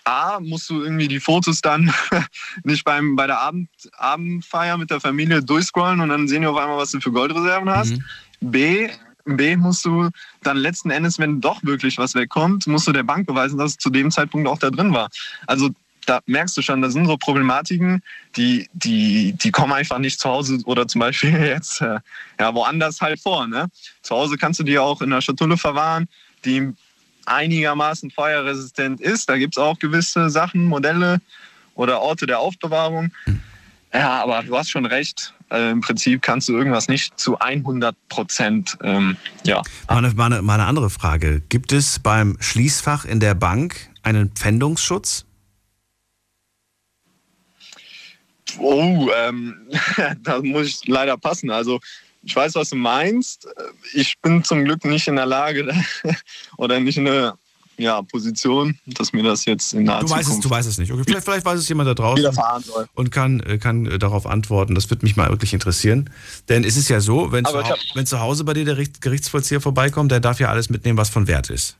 A, 0.04 0.40
musst 0.40 0.68
du 0.70 0.82
irgendwie 0.82 1.08
die 1.08 1.20
Fotos 1.20 1.60
dann 1.60 1.92
nicht 2.64 2.84
beim, 2.84 3.16
bei 3.16 3.26
der 3.26 3.40
Abend, 3.40 3.68
Abendfeier 3.96 4.78
mit 4.78 4.90
der 4.90 5.00
Familie 5.00 5.42
durchscrollen 5.42 6.00
und 6.00 6.08
dann 6.08 6.28
sehen 6.28 6.42
die 6.42 6.48
auf 6.48 6.56
einmal, 6.56 6.78
was 6.78 6.90
du 6.90 7.00
für 7.00 7.12
Goldreserven 7.12 7.70
hast. 7.70 7.92
Mhm. 7.92 8.04
B, 8.40 8.88
B 9.24 9.56
musst 9.56 9.84
du 9.84 10.08
dann 10.42 10.56
letzten 10.56 10.90
Endes, 10.90 11.18
wenn 11.18 11.40
doch 11.40 11.62
wirklich 11.62 11.98
was 11.98 12.14
wegkommt, 12.14 12.66
musst 12.66 12.86
du 12.86 12.92
der 12.92 13.02
Bank 13.02 13.26
beweisen, 13.26 13.58
dass 13.58 13.72
es 13.72 13.78
zu 13.78 13.90
dem 13.90 14.10
Zeitpunkt 14.10 14.48
auch 14.48 14.58
da 14.58 14.70
drin 14.70 14.92
war. 14.92 15.08
Also 15.46 15.70
da 16.06 16.20
merkst 16.26 16.56
du 16.56 16.62
schon, 16.62 16.82
das 16.82 16.92
sind 16.94 17.06
so 17.06 17.16
Problematiken, 17.16 18.02
die, 18.36 18.68
die, 18.72 19.34
die 19.34 19.50
kommen 19.50 19.72
einfach 19.72 19.98
nicht 19.98 20.18
zu 20.18 20.28
Hause 20.28 20.58
oder 20.64 20.88
zum 20.88 21.00
Beispiel 21.00 21.30
jetzt 21.40 21.80
äh, 21.80 21.98
ja, 22.38 22.54
woanders 22.54 23.00
halt 23.00 23.20
vor. 23.20 23.46
Ne? 23.46 23.68
Zu 24.02 24.16
Hause 24.16 24.36
kannst 24.36 24.60
du 24.60 24.64
die 24.64 24.78
auch 24.78 25.02
in 25.02 25.12
einer 25.12 25.22
Schatulle 25.22 25.56
verwahren, 25.56 26.08
die 26.44 26.72
einigermaßen 27.26 28.10
feuerresistent 28.10 29.00
ist. 29.00 29.28
Da 29.28 29.38
gibt 29.38 29.56
es 29.56 29.62
auch 29.62 29.78
gewisse 29.78 30.30
Sachen, 30.30 30.66
Modelle 30.66 31.20
oder 31.74 32.00
Orte 32.00 32.26
der 32.26 32.40
Aufbewahrung. 32.40 33.12
Ja, 33.92 34.22
aber 34.22 34.42
du 34.42 34.56
hast 34.56 34.70
schon 34.70 34.86
recht. 34.86 35.34
Äh, 35.50 35.70
Im 35.70 35.80
Prinzip 35.80 36.22
kannst 36.22 36.48
du 36.48 36.56
irgendwas 36.56 36.88
nicht 36.88 37.18
zu 37.18 37.38
100 37.38 37.96
Prozent. 38.08 38.78
Ähm, 38.82 39.16
ja. 39.44 39.62
Mal 39.88 39.98
eine, 39.98 40.14
mal, 40.14 40.26
eine, 40.26 40.42
mal 40.42 40.54
eine 40.54 40.66
andere 40.66 40.90
Frage. 40.90 41.42
Gibt 41.48 41.72
es 41.72 41.98
beim 41.98 42.36
Schließfach 42.40 43.04
in 43.04 43.18
der 43.18 43.34
Bank 43.34 43.90
einen 44.02 44.30
Pfändungsschutz? 44.30 45.24
Oh, 48.58 49.08
ähm, 49.24 49.68
da 50.22 50.40
muss 50.40 50.66
ich 50.66 50.86
leider 50.86 51.16
passen. 51.16 51.50
Also 51.50 51.80
ich 52.22 52.34
weiß, 52.36 52.54
was 52.54 52.70
du 52.70 52.76
meinst. 52.76 53.48
Ich 53.94 54.14
bin 54.20 54.44
zum 54.44 54.64
Glück 54.64 54.84
nicht 54.84 55.08
in 55.08 55.16
der 55.16 55.26
Lage 55.26 55.72
oder 56.56 56.78
nicht 56.80 56.98
in 56.98 57.04
der 57.06 57.36
ja, 57.78 58.02
Position, 58.02 58.78
dass 58.84 59.14
mir 59.14 59.22
das 59.22 59.46
jetzt 59.46 59.72
in 59.72 59.84
naher 59.84 60.00
Du 60.00 60.10
weißt 60.10 60.20
es, 60.20 60.26
Zukunft 60.26 60.44
du 60.44 60.50
weißt 60.50 60.68
es 60.68 60.76
nicht. 60.76 60.92
Okay, 60.92 61.02
vielleicht, 61.06 61.24
vielleicht 61.24 61.46
weiß 61.46 61.58
es 61.58 61.66
jemand 61.68 61.88
da 61.88 61.94
draußen. 61.94 62.26
und 62.92 63.10
kann, 63.10 63.40
äh, 63.40 63.56
kann 63.56 63.86
äh, 63.86 63.98
darauf 63.98 64.26
antworten. 64.26 64.74
Das 64.74 64.90
würde 64.90 65.06
mich 65.06 65.16
mal 65.16 65.30
wirklich 65.30 65.54
interessieren. 65.54 66.10
Denn 66.50 66.62
es 66.64 66.76
ist 66.76 66.90
ja 66.90 67.00
so, 67.00 67.32
wenn, 67.32 67.46
zu, 67.46 67.56
hab- 67.56 67.78
wenn 67.94 68.04
zu 68.04 68.20
Hause 68.20 68.44
bei 68.44 68.52
dir 68.52 68.66
der 68.66 68.76
Richt- 68.76 69.00
Gerichtsvollzieher 69.00 69.62
vorbeikommt, 69.62 70.12
der 70.12 70.20
darf 70.20 70.40
ja 70.40 70.50
alles 70.50 70.68
mitnehmen, 70.68 70.98
was 70.98 71.08
von 71.08 71.26
Wert 71.26 71.48
ist. 71.48 71.78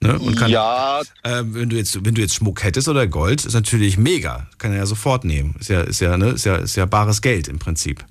Ne? 0.00 0.18
Und 0.18 0.34
kann, 0.36 0.50
Ja, 0.50 1.02
äh, 1.22 1.42
wenn, 1.44 1.68
du 1.70 1.76
jetzt, 1.76 2.04
wenn 2.04 2.14
du 2.16 2.20
jetzt 2.20 2.34
Schmuck 2.34 2.64
hättest 2.64 2.88
oder 2.88 3.06
Gold, 3.06 3.44
ist 3.44 3.54
natürlich 3.54 3.96
mega. 3.96 4.48
Kann 4.58 4.72
er 4.72 4.78
ja 4.78 4.86
sofort 4.86 5.24
nehmen. 5.24 5.54
Ist 5.60 5.68
ja, 5.68 5.82
ist 5.82 6.00
ja, 6.00 6.16
ne? 6.16 6.30
ist 6.30 6.44
ja, 6.46 6.56
ist 6.56 6.74
ja 6.74 6.84
bares 6.86 7.22
Geld 7.22 7.46
im 7.46 7.60
Prinzip. 7.60 8.04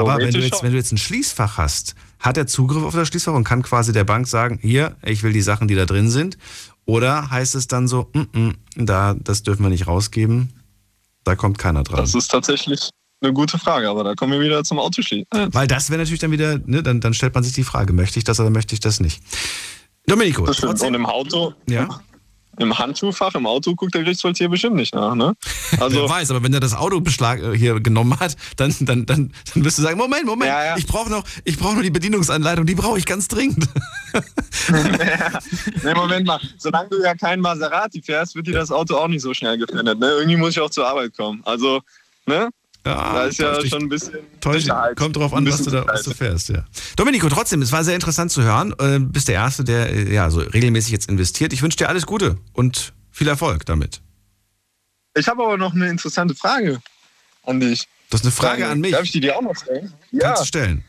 Aber 0.00 0.18
wenn 0.18 0.32
du, 0.32 0.40
jetzt, 0.40 0.62
wenn 0.62 0.72
du 0.72 0.78
jetzt 0.78 0.92
ein 0.92 0.98
Schließfach 0.98 1.58
hast, 1.58 1.94
hat 2.18 2.36
er 2.36 2.46
Zugriff 2.46 2.82
auf 2.82 2.94
das 2.94 3.08
Schließfach 3.08 3.34
und 3.34 3.44
kann 3.44 3.62
quasi 3.62 3.92
der 3.92 4.04
Bank 4.04 4.28
sagen, 4.28 4.58
hier, 4.62 4.96
ich 5.04 5.22
will 5.22 5.32
die 5.32 5.42
Sachen, 5.42 5.68
die 5.68 5.74
da 5.74 5.86
drin 5.86 6.10
sind. 6.10 6.38
Oder 6.84 7.30
heißt 7.30 7.54
es 7.54 7.68
dann 7.68 7.88
so, 7.88 8.10
mm, 8.12 8.38
mm, 8.38 8.54
da, 8.76 9.14
das 9.14 9.42
dürfen 9.42 9.62
wir 9.62 9.70
nicht 9.70 9.86
rausgeben, 9.86 10.52
da 11.24 11.36
kommt 11.36 11.58
keiner 11.58 11.82
dran. 11.84 12.00
das 12.00 12.14
ist 12.14 12.28
tatsächlich 12.28 12.90
eine 13.20 13.32
gute 13.32 13.58
Frage, 13.58 13.88
aber 13.88 14.02
da 14.02 14.14
kommen 14.14 14.32
wir 14.32 14.40
wieder 14.40 14.64
zum 14.64 14.78
Autoschließen. 14.78 15.26
Weil 15.52 15.68
das 15.68 15.90
wäre 15.90 16.00
natürlich 16.00 16.20
dann 16.20 16.32
wieder, 16.32 16.58
ne, 16.66 16.82
dann, 16.82 17.00
dann 17.00 17.14
stellt 17.14 17.34
man 17.34 17.44
sich 17.44 17.52
die 17.52 17.62
Frage, 17.62 17.92
möchte 17.92 18.18
ich 18.18 18.24
das 18.24 18.40
oder 18.40 18.50
möchte 18.50 18.74
ich 18.74 18.80
das 18.80 18.98
nicht? 18.98 19.22
Domenico, 20.06 20.44
das 20.44 20.56
stimmt. 20.56 20.80
Und 20.82 20.94
im 20.94 21.06
Auto, 21.06 21.54
ja, 21.68 22.00
im 22.58 22.78
Handschuhfach, 22.78 23.34
im 23.34 23.46
Auto 23.46 23.74
guckt 23.74 23.94
der 23.94 24.02
Gerichtsvollzieher 24.02 24.48
bestimmt 24.48 24.76
nicht 24.76 24.94
nach. 24.94 25.14
Ne? 25.14 25.34
wer 25.70 25.82
Also, 25.82 26.08
weiß, 26.08 26.30
aber 26.30 26.42
wenn 26.42 26.52
er 26.52 26.60
das 26.60 26.74
Auto 26.74 27.00
Beschlag 27.00 27.40
äh, 27.42 27.56
hier 27.56 27.80
genommen 27.80 28.18
hat, 28.20 28.36
dann, 28.56 28.74
dann, 28.80 29.06
dann, 29.06 29.32
dann 29.54 29.64
wirst 29.64 29.78
du 29.78 29.82
sagen, 29.82 29.96
Moment, 29.96 30.26
Moment, 30.26 30.50
Ja, 30.50 30.64
ja. 30.64 30.76
ich 30.76 30.86
brauche 30.86 31.10
noch, 31.10 31.24
ich 31.44 31.58
brauche 31.58 31.74
nur 31.74 31.82
die 31.82 31.90
Bedienungsanleitung, 31.90 32.66
die 32.66 32.74
brauche 32.74 32.98
ich 32.98 33.06
ganz 33.06 33.28
dringend. 33.28 33.66
nee, 35.82 35.94
Moment 35.94 36.26
mal. 36.26 36.40
Solange 36.58 36.90
du 36.90 37.02
ja 37.02 37.14
kein 37.14 37.40
Maserati 37.40 38.02
fährst, 38.02 38.34
wird 38.34 38.46
dir 38.46 38.54
das 38.54 38.70
Auto 38.70 38.96
auch 38.96 39.08
nicht 39.08 39.22
so 39.22 39.32
schnell 39.32 39.56
gefährdet. 39.58 39.98
Ne? 39.98 40.10
Irgendwie 40.10 40.36
muss 40.36 40.50
ich 40.50 40.60
auch 40.60 40.70
zur 40.70 40.86
Arbeit 40.86 41.16
kommen. 41.16 41.40
Also, 41.44 41.80
ne? 42.26 42.50
Ja, 42.84 43.12
Da 43.14 43.24
ist 43.26 43.38
ja 43.38 43.58
dich- 43.58 43.70
schon 43.70 43.82
ein 43.82 43.88
bisschen. 43.88 44.18
Sicherheit. 44.44 44.96
Kommt 44.96 45.14
drauf 45.16 45.32
an, 45.34 45.46
was 45.46 45.62
du, 45.62 45.70
da, 45.70 45.86
was 45.86 46.02
du 46.02 46.10
fährst, 46.12 46.48
ja. 46.48 46.64
Domenico, 46.96 47.28
trotzdem, 47.28 47.62
es 47.62 47.70
war 47.70 47.84
sehr 47.84 47.94
interessant 47.94 48.32
zu 48.32 48.42
hören. 48.42 48.72
Äh, 48.78 48.98
Du 48.98 49.06
bist 49.06 49.28
der 49.28 49.36
Erste, 49.36 49.62
der 49.62 49.90
äh, 49.90 50.12
ja, 50.12 50.30
so 50.30 50.40
regelmäßig 50.40 50.90
jetzt 50.92 51.08
investiert. 51.08 51.52
Ich 51.52 51.62
wünsche 51.62 51.78
dir 51.78 51.88
alles 51.88 52.06
Gute 52.06 52.38
und 52.52 52.92
viel 53.12 53.28
Erfolg 53.28 53.64
damit. 53.66 54.00
Ich 55.14 55.28
habe 55.28 55.44
aber 55.44 55.56
noch 55.58 55.74
eine 55.74 55.88
interessante 55.88 56.34
Frage 56.34 56.80
an 57.44 57.60
dich. 57.60 57.86
Das 58.10 58.20
ist 58.20 58.26
eine 58.26 58.32
Frage 58.32 58.66
an 58.66 58.80
mich. 58.80 58.92
Darf 58.92 59.04
ich 59.04 59.12
die 59.12 59.20
dir 59.20 59.36
auch 59.36 59.42
noch 59.42 59.54
stellen? 59.56 59.92
Ja. 60.10 60.20
Kannst 60.28 60.42
du 60.42 60.46
stellen. 60.46 60.84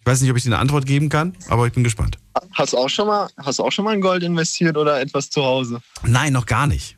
Ich 0.00 0.06
weiß 0.06 0.20
nicht, 0.20 0.30
ob 0.32 0.36
ich 0.36 0.42
dir 0.42 0.48
eine 0.48 0.58
Antwort 0.58 0.84
geben 0.84 1.08
kann, 1.08 1.36
aber 1.48 1.66
ich 1.68 1.72
bin 1.72 1.84
gespannt. 1.84 2.18
Hast 2.54 2.72
du 2.72 2.78
auch 2.78 2.88
schon 2.88 3.06
mal, 3.06 3.28
hast 3.36 3.60
du 3.60 3.62
auch 3.62 3.70
schon 3.70 3.84
mal 3.84 3.94
in 3.94 4.00
Gold 4.00 4.24
investiert 4.24 4.76
oder 4.76 5.00
etwas 5.00 5.30
zu 5.30 5.44
Hause? 5.44 5.80
Nein, 6.04 6.32
noch 6.32 6.46
gar 6.46 6.66
nicht. 6.66 6.96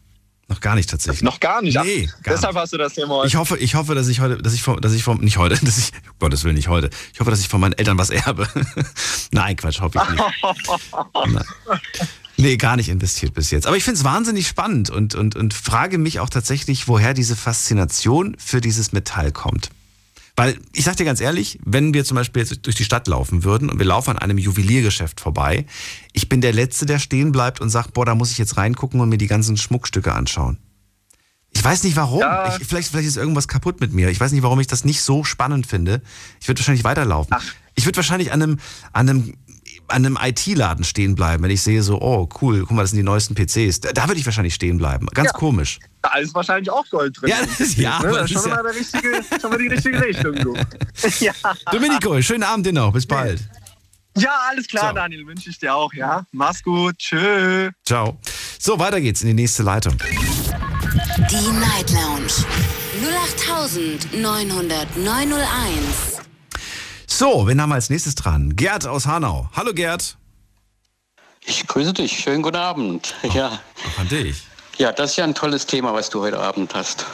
Noch 0.48 0.60
gar 0.60 0.74
nicht 0.74 0.90
tatsächlich. 0.90 1.22
Noch 1.22 1.40
gar 1.40 1.62
nicht. 1.62 1.76
Ach, 1.78 1.84
Nee, 1.84 2.06
gar 2.22 2.34
deshalb 2.34 2.54
nicht. 2.54 2.62
hast 2.62 2.72
du 2.74 2.76
das 2.78 2.92
Thema 2.94 3.14
heute. 3.14 3.28
Ich 3.28 3.36
hoffe, 3.36 3.56
ich 3.56 3.74
hoffe, 3.74 3.94
dass 3.94 4.08
ich 4.08 4.20
heute, 4.20 4.36
dass 4.42 4.52
ich 4.52 4.62
vom, 4.62 4.80
dass 4.80 4.92
ich 4.92 5.02
vom, 5.02 5.18
nicht 5.20 5.38
heute, 5.38 5.56
dass 5.64 5.78
ich, 5.78 5.92
um 5.94 6.18
Gottes 6.18 6.44
Willen 6.44 6.56
nicht 6.56 6.68
heute. 6.68 6.90
Ich 7.12 7.20
hoffe, 7.20 7.30
dass 7.30 7.40
ich 7.40 7.48
von 7.48 7.60
meinen 7.60 7.72
Eltern 7.72 7.96
was 7.98 8.10
erbe. 8.10 8.46
Nein, 9.30 9.56
Quatsch, 9.56 9.80
hoffe 9.80 10.00
ich 10.04 10.10
nicht. 10.10 10.22
Nein. 11.32 11.44
Nee, 12.36 12.56
gar 12.56 12.76
nicht 12.76 12.88
investiert 12.88 13.32
bis 13.32 13.50
jetzt. 13.52 13.66
Aber 13.66 13.76
ich 13.76 13.84
finde 13.84 13.98
es 13.98 14.04
wahnsinnig 14.04 14.48
spannend 14.48 14.90
und, 14.90 15.14
und, 15.14 15.36
und 15.36 15.54
frage 15.54 15.98
mich 15.98 16.20
auch 16.20 16.28
tatsächlich, 16.28 16.88
woher 16.88 17.14
diese 17.14 17.36
Faszination 17.36 18.36
für 18.38 18.60
dieses 18.60 18.92
Metall 18.92 19.30
kommt. 19.32 19.70
Weil 20.36 20.58
ich 20.72 20.84
sag 20.84 20.96
dir 20.96 21.04
ganz 21.04 21.20
ehrlich, 21.20 21.60
wenn 21.64 21.94
wir 21.94 22.04
zum 22.04 22.16
Beispiel 22.16 22.42
jetzt 22.42 22.66
durch 22.66 22.74
die 22.74 22.84
Stadt 22.84 23.06
laufen 23.06 23.44
würden 23.44 23.70
und 23.70 23.78
wir 23.78 23.86
laufen 23.86 24.10
an 24.10 24.18
einem 24.18 24.38
Juweliergeschäft 24.38 25.20
vorbei, 25.20 25.64
ich 26.12 26.28
bin 26.28 26.40
der 26.40 26.52
Letzte, 26.52 26.86
der 26.86 26.98
stehen 26.98 27.30
bleibt 27.30 27.60
und 27.60 27.70
sagt, 27.70 27.92
boah, 27.92 28.04
da 28.04 28.14
muss 28.14 28.32
ich 28.32 28.38
jetzt 28.38 28.56
reingucken 28.56 29.00
und 29.00 29.08
mir 29.08 29.18
die 29.18 29.28
ganzen 29.28 29.56
Schmuckstücke 29.56 30.12
anschauen. 30.12 30.58
Ich 31.52 31.62
weiß 31.62 31.84
nicht 31.84 31.94
warum. 31.94 32.20
Ja. 32.20 32.56
Ich, 32.56 32.66
vielleicht, 32.66 32.88
vielleicht 32.88 33.06
ist 33.06 33.16
irgendwas 33.16 33.46
kaputt 33.46 33.80
mit 33.80 33.92
mir. 33.92 34.10
Ich 34.10 34.18
weiß 34.18 34.32
nicht, 34.32 34.42
warum 34.42 34.58
ich 34.58 34.66
das 34.66 34.84
nicht 34.84 35.02
so 35.02 35.22
spannend 35.22 35.68
finde. 35.68 36.02
Ich 36.40 36.48
würde 36.48 36.60
wahrscheinlich 36.60 36.82
weiterlaufen. 36.82 37.34
Ich 37.76 37.86
würde 37.86 37.96
wahrscheinlich 37.96 38.32
an 38.32 38.42
einem, 38.42 38.58
an 38.92 39.08
einem, 39.08 39.34
an 39.88 40.06
einem 40.06 40.18
IT-Laden 40.20 40.84
stehen 40.84 41.14
bleiben, 41.14 41.42
wenn 41.42 41.50
ich 41.50 41.62
sehe 41.62 41.82
so, 41.82 42.00
oh 42.00 42.28
cool, 42.40 42.60
guck 42.60 42.70
mal, 42.72 42.82
das 42.82 42.90
sind 42.90 42.98
die 42.98 43.02
neuesten 43.04 43.34
PCs. 43.34 43.80
Da, 43.80 43.92
da 43.92 44.06
würde 44.08 44.18
ich 44.20 44.26
wahrscheinlich 44.26 44.54
stehen 44.54 44.78
bleiben. 44.78 45.06
Ganz 45.14 45.28
Ja. 45.28 45.32
komisch. 45.32 45.78
Da 46.02 46.16
ist 46.18 46.34
wahrscheinlich 46.34 46.70
auch 46.70 46.88
Gold 46.90 47.20
drin. 47.20 47.30
Ja, 47.30 47.36
das 47.44 47.60
ist- 47.60 47.76
ja, 47.78 47.98
ne? 48.00 48.08
aber 48.08 48.18
das 48.18 48.30
ist 48.30 48.40
schon, 48.42 48.50
ja- 48.50 48.56
mal 48.56 48.62
der 48.62 48.74
richtige, 48.74 49.20
schon 49.40 49.50
mal 49.50 49.58
die 49.58 49.68
richtige 49.68 50.00
Richtung. 50.02 50.34
Du. 50.36 50.54
ja. 51.24 51.32
Domenico, 51.72 52.20
schönen 52.22 52.42
Abend 52.42 52.66
dir 52.66 52.72
noch. 52.72 52.92
Bis 52.92 53.06
bald. 53.06 53.40
ja, 54.16 54.30
alles 54.50 54.66
klar, 54.66 54.84
Ciao. 54.84 54.94
Daniel, 54.94 55.26
wünsche 55.26 55.50
ich 55.50 55.58
dir 55.58 55.74
auch, 55.74 55.92
ja. 55.94 56.24
Mach's 56.32 56.62
gut, 56.62 56.96
tschö. 56.98 57.70
Ciao. 57.84 58.18
So, 58.58 58.78
weiter 58.78 59.00
geht's 59.00 59.20
in 59.22 59.28
die 59.28 59.34
nächste 59.34 59.62
Leitung. 59.62 59.96
Die 61.30 61.50
Night 61.60 61.90
Lounge 61.90 62.32
08901. 64.94 66.23
So, 67.06 67.46
wen 67.46 67.60
haben 67.60 67.68
wir 67.70 67.74
als 67.76 67.90
nächstes 67.90 68.14
dran? 68.14 68.56
Gerd 68.56 68.86
aus 68.86 69.06
Hanau. 69.06 69.48
Hallo 69.54 69.72
Gerd. 69.72 70.16
Ich 71.46 71.66
grüße 71.66 71.92
dich. 71.92 72.18
Schönen 72.18 72.42
guten 72.42 72.56
Abend. 72.56 73.14
Ja. 73.34 73.60
Auch 73.94 73.98
an 74.00 74.08
dich. 74.08 74.42
ja, 74.78 74.92
das 74.92 75.10
ist 75.10 75.16
ja 75.16 75.24
ein 75.24 75.34
tolles 75.34 75.66
Thema, 75.66 75.92
was 75.92 76.08
du 76.10 76.22
heute 76.22 76.38
Abend 76.40 76.74
hast. 76.74 77.04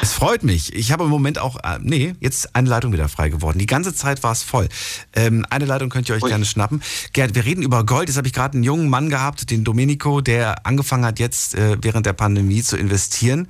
Es 0.00 0.12
freut 0.12 0.42
mich. 0.42 0.72
Ich 0.74 0.92
habe 0.92 1.04
im 1.04 1.10
Moment 1.10 1.38
auch, 1.38 1.56
äh, 1.62 1.78
nee, 1.80 2.14
jetzt 2.20 2.54
eine 2.54 2.68
Leitung 2.68 2.92
wieder 2.92 3.08
frei 3.08 3.28
geworden. 3.28 3.58
Die 3.58 3.66
ganze 3.66 3.94
Zeit 3.94 4.22
war 4.22 4.32
es 4.32 4.42
voll. 4.42 4.68
Ähm, 5.14 5.44
eine 5.50 5.64
Leitung 5.66 5.90
könnt 5.90 6.08
ihr 6.08 6.14
euch 6.14 6.22
Ui. 6.22 6.28
gerne 6.28 6.44
schnappen. 6.44 6.82
Gerd, 7.12 7.34
wir 7.34 7.44
reden 7.44 7.62
über 7.62 7.84
Gold. 7.84 8.08
Jetzt 8.08 8.16
habe 8.16 8.26
ich 8.26 8.32
gerade 8.32 8.54
einen 8.54 8.64
jungen 8.64 8.88
Mann 8.88 9.10
gehabt, 9.10 9.50
den 9.50 9.64
Domenico, 9.64 10.20
der 10.20 10.66
angefangen 10.66 11.04
hat, 11.04 11.18
jetzt 11.18 11.54
äh, 11.54 11.76
während 11.80 12.06
der 12.06 12.12
Pandemie 12.14 12.62
zu 12.62 12.76
investieren. 12.76 13.48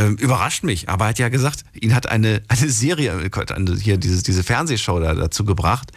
Ähm, 0.00 0.16
überrascht 0.16 0.64
mich, 0.64 0.88
aber 0.88 1.04
er 1.04 1.08
hat 1.10 1.18
ja 1.18 1.28
gesagt, 1.28 1.64
ihn 1.74 1.94
hat 1.94 2.06
eine, 2.06 2.42
eine 2.48 2.70
Serie, 2.70 3.12
äh, 3.22 3.52
eine, 3.52 3.76
hier 3.76 3.98
diese, 3.98 4.22
diese 4.22 4.42
Fernsehshow 4.42 4.98
da, 4.98 5.14
dazu 5.14 5.44
gebracht. 5.44 5.90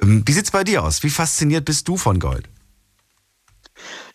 Ähm, 0.00 0.22
wie 0.24 0.32
sieht's 0.32 0.50
bei 0.50 0.64
dir 0.64 0.82
aus? 0.82 1.02
Wie 1.02 1.10
fasziniert 1.10 1.66
bist 1.66 1.86
du 1.86 1.98
von 1.98 2.18
Gold? 2.18 2.48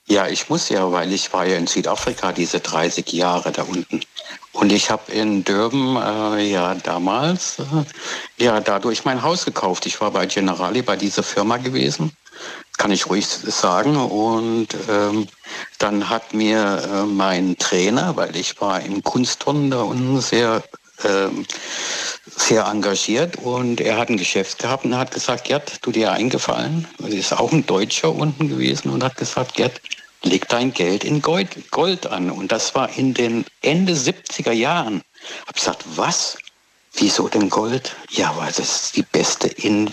Ja, 0.08 0.28
ich 0.28 0.50
muss 0.50 0.70
ja, 0.70 0.92
weil 0.92 1.14
ich 1.14 1.32
war 1.34 1.46
ja 1.46 1.58
in 1.58 1.68
Südafrika 1.68 2.32
diese 2.32 2.60
30 2.60 3.12
Jahre 3.14 3.52
da 3.52 3.62
unten. 3.62 4.02
Und 4.54 4.72
ich 4.72 4.90
habe 4.90 5.12
in 5.12 5.44
Durban 5.44 6.40
äh, 6.40 6.50
ja 6.50 6.74
damals 6.74 7.60
äh, 7.60 8.44
ja 8.44 8.60
dadurch 8.60 9.06
mein 9.06 9.22
Haus 9.22 9.46
gekauft. 9.46 9.86
Ich 9.86 10.02
war 10.02 10.10
bei 10.10 10.26
Generali 10.26 10.82
bei 10.82 10.96
dieser 10.96 11.22
Firma 11.22 11.58
gewesen, 11.58 12.12
kann 12.82 12.92
ich 12.92 13.08
ruhig 13.08 13.28
sagen. 13.28 13.96
Und 13.96 14.70
ähm, 14.90 15.28
dann 15.78 16.10
hat 16.10 16.34
mir 16.34 16.82
äh, 16.84 17.06
mein 17.06 17.56
Trainer, 17.60 18.16
weil 18.16 18.36
ich 18.36 18.60
war 18.60 18.82
im 18.82 19.04
Kunstturnen 19.04 19.70
da 19.70 19.84
unten 19.84 20.20
sehr 20.20 20.64
ähm, 21.04 21.46
sehr 22.26 22.66
engagiert 22.66 23.38
und 23.38 23.82
er 23.82 23.98
hat 23.98 24.10
ein 24.10 24.18
Geschäft 24.18 24.60
gehabt 24.60 24.86
und 24.86 24.98
hat 24.98 25.12
gesagt, 25.12 25.46
Gerd, 25.46 25.82
tu 25.82 25.92
dir 25.92 26.12
eingefallen. 26.12 26.88
Er 27.02 27.10
ist 27.10 27.34
auch 27.34 27.52
ein 27.52 27.66
Deutscher 27.66 28.14
unten 28.14 28.50
gewesen 28.50 28.90
und 28.90 29.04
hat 29.04 29.16
gesagt, 29.16 29.56
Gerd, 29.56 29.80
leg 30.24 30.48
dein 30.50 30.74
Geld 30.74 31.04
in 31.04 31.22
Gold, 31.22 31.70
Gold 31.70 32.08
an. 32.08 32.32
Und 32.32 32.52
das 32.52 32.74
war 32.74 32.90
in 32.98 33.14
den 33.14 33.46
Ende 33.62 33.94
70er 33.94 34.54
Jahren. 34.54 35.04
Hab 35.46 35.56
gesagt, 35.56 35.84
was? 35.96 36.38
Wieso 36.94 37.30
denn 37.30 37.50
Gold? 37.50 37.96
Ja, 38.10 38.36
weil 38.38 38.52
das 38.52 38.60
ist 38.60 38.96
die 38.96 39.04
beste 39.04 39.48
in, 39.48 39.90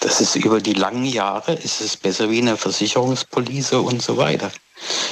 das 0.00 0.20
ist 0.20 0.34
über 0.36 0.60
die 0.60 0.74
langen 0.74 1.04
Jahre, 1.04 1.54
ist 1.54 1.80
es 1.80 1.96
besser 1.96 2.28
wie 2.30 2.38
eine 2.38 2.56
Versicherungspolice 2.56 3.80
und 3.80 4.02
so 4.02 4.16
weiter. 4.16 4.50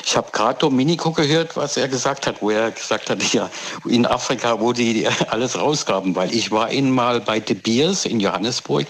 Ich 0.04 0.16
habe 0.16 0.30
gerade 0.32 0.58
Domenico 0.58 1.12
gehört, 1.12 1.56
was 1.56 1.76
er 1.76 1.88
gesagt 1.88 2.26
hat, 2.26 2.42
wo 2.42 2.50
er 2.50 2.70
gesagt 2.70 3.10
hat, 3.10 3.22
ja, 3.32 3.50
in 3.86 4.06
Afrika, 4.06 4.60
wo 4.60 4.72
die 4.72 5.08
alles 5.28 5.58
rausgaben, 5.58 6.14
weil 6.14 6.34
ich 6.34 6.50
war 6.50 6.70
ihn 6.70 6.90
mal 6.90 7.20
bei 7.20 7.40
De 7.40 7.56
Beers 7.56 8.04
in 8.04 8.20
Johannesburg, 8.20 8.86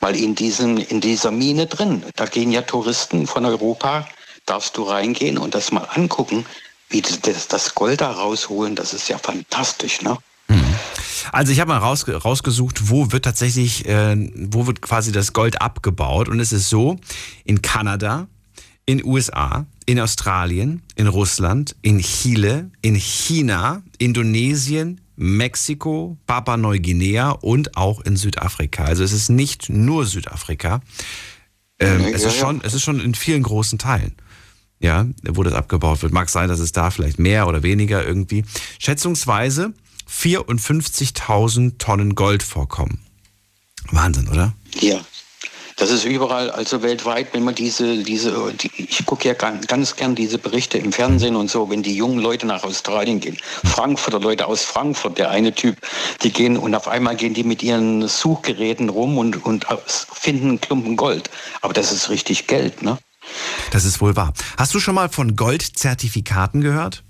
mal 0.00 0.16
in, 0.16 0.34
diesen, 0.34 0.78
in 0.78 1.00
dieser 1.00 1.30
Mine 1.30 1.66
drin. 1.66 2.04
Da 2.16 2.26
gehen 2.26 2.52
ja 2.52 2.62
Touristen 2.62 3.26
von 3.26 3.44
Europa, 3.44 4.08
darfst 4.46 4.76
du 4.76 4.84
reingehen 4.84 5.38
und 5.38 5.54
das 5.54 5.72
mal 5.72 5.88
angucken, 5.94 6.46
wie 6.88 7.02
das, 7.02 7.48
das 7.48 7.74
Gold 7.74 8.00
da 8.00 8.12
rausholen, 8.12 8.76
das 8.76 8.94
ist 8.94 9.08
ja 9.08 9.18
fantastisch, 9.18 10.02
ne? 10.02 10.16
Also 11.32 11.52
ich 11.52 11.60
habe 11.60 11.68
mal 11.68 11.78
raus, 11.78 12.06
rausgesucht, 12.08 12.88
wo 12.88 13.12
wird 13.12 13.24
tatsächlich, 13.24 13.86
äh, 13.86 14.16
wo 14.34 14.66
wird 14.66 14.82
quasi 14.82 15.12
das 15.12 15.32
Gold 15.32 15.60
abgebaut. 15.60 16.28
Und 16.28 16.40
es 16.40 16.52
ist 16.52 16.68
so, 16.68 16.98
in 17.44 17.62
Kanada, 17.62 18.28
in 18.86 19.04
USA, 19.04 19.66
in 19.84 20.00
Australien, 20.00 20.82
in 20.94 21.06
Russland, 21.06 21.76
in 21.82 22.00
Chile, 22.00 22.70
in 22.82 22.94
China, 22.94 23.82
Indonesien, 23.98 25.00
Mexiko, 25.16 26.18
Papua-Neuguinea 26.26 27.30
und 27.30 27.76
auch 27.76 28.00
in 28.00 28.16
Südafrika. 28.16 28.84
Also 28.84 29.02
es 29.02 29.12
ist 29.12 29.28
nicht 29.28 29.70
nur 29.70 30.06
Südafrika. 30.06 30.80
Ähm, 31.78 32.00
Ja, 32.02 32.08
es, 32.08 32.22
ja, 32.22 32.28
ist 32.28 32.36
ja. 32.36 32.46
schon, 32.46 32.60
es 32.62 32.74
ist 32.74 32.82
schon 32.82 33.00
in 33.00 33.14
vielen 33.14 33.42
großen 33.42 33.78
Teilen, 33.78 34.14
ja, 34.78 35.06
wo 35.22 35.42
das 35.42 35.54
abgebaut 35.54 36.02
wird. 36.02 36.12
Mag 36.12 36.28
sein, 36.28 36.48
dass 36.48 36.60
es 36.60 36.72
da 36.72 36.90
vielleicht 36.90 37.18
mehr 37.18 37.48
oder 37.48 37.62
weniger 37.62 38.06
irgendwie. 38.06 38.44
Schätzungsweise 38.78 39.72
54.000 40.08 41.78
Tonnen 41.78 42.14
Gold 42.14 42.42
vorkommen. 42.42 43.00
Wahnsinn, 43.90 44.28
oder? 44.28 44.54
Ja, 44.80 45.00
das 45.76 45.90
ist 45.90 46.06
überall, 46.06 46.50
also 46.50 46.82
weltweit, 46.82 47.34
wenn 47.34 47.44
man 47.44 47.54
diese, 47.54 48.02
diese, 48.02 48.54
die, 48.54 48.70
ich 48.76 49.04
gucke 49.04 49.28
ja 49.28 49.34
ganz, 49.34 49.66
ganz 49.66 49.94
gern 49.94 50.14
diese 50.14 50.38
Berichte 50.38 50.78
im 50.78 50.90
Fernsehen 50.90 51.36
und 51.36 51.50
so, 51.50 51.68
wenn 51.68 51.82
die 51.82 51.94
jungen 51.94 52.18
Leute 52.18 52.46
nach 52.46 52.64
Australien 52.64 53.20
gehen, 53.20 53.36
Frankfurter 53.62 54.18
Leute 54.18 54.46
aus 54.46 54.62
Frankfurt, 54.62 55.18
der 55.18 55.30
eine 55.30 55.54
Typ, 55.54 55.76
die 56.22 56.32
gehen 56.32 56.56
und 56.56 56.74
auf 56.74 56.88
einmal 56.88 57.14
gehen 57.14 57.34
die 57.34 57.44
mit 57.44 57.62
ihren 57.62 58.08
Suchgeräten 58.08 58.88
rum 58.88 59.18
und, 59.18 59.44
und 59.44 59.66
finden 60.10 60.48
einen 60.48 60.60
Klumpen 60.62 60.96
Gold. 60.96 61.28
Aber 61.60 61.74
das 61.74 61.92
ist 61.92 62.08
richtig 62.08 62.46
Geld, 62.46 62.82
ne? 62.82 62.96
Das 63.70 63.84
ist 63.84 64.00
wohl 64.00 64.16
wahr. 64.16 64.32
Hast 64.56 64.72
du 64.72 64.80
schon 64.80 64.94
mal 64.94 65.10
von 65.10 65.36
Goldzertifikaten 65.36 66.62
gehört? 66.62 67.02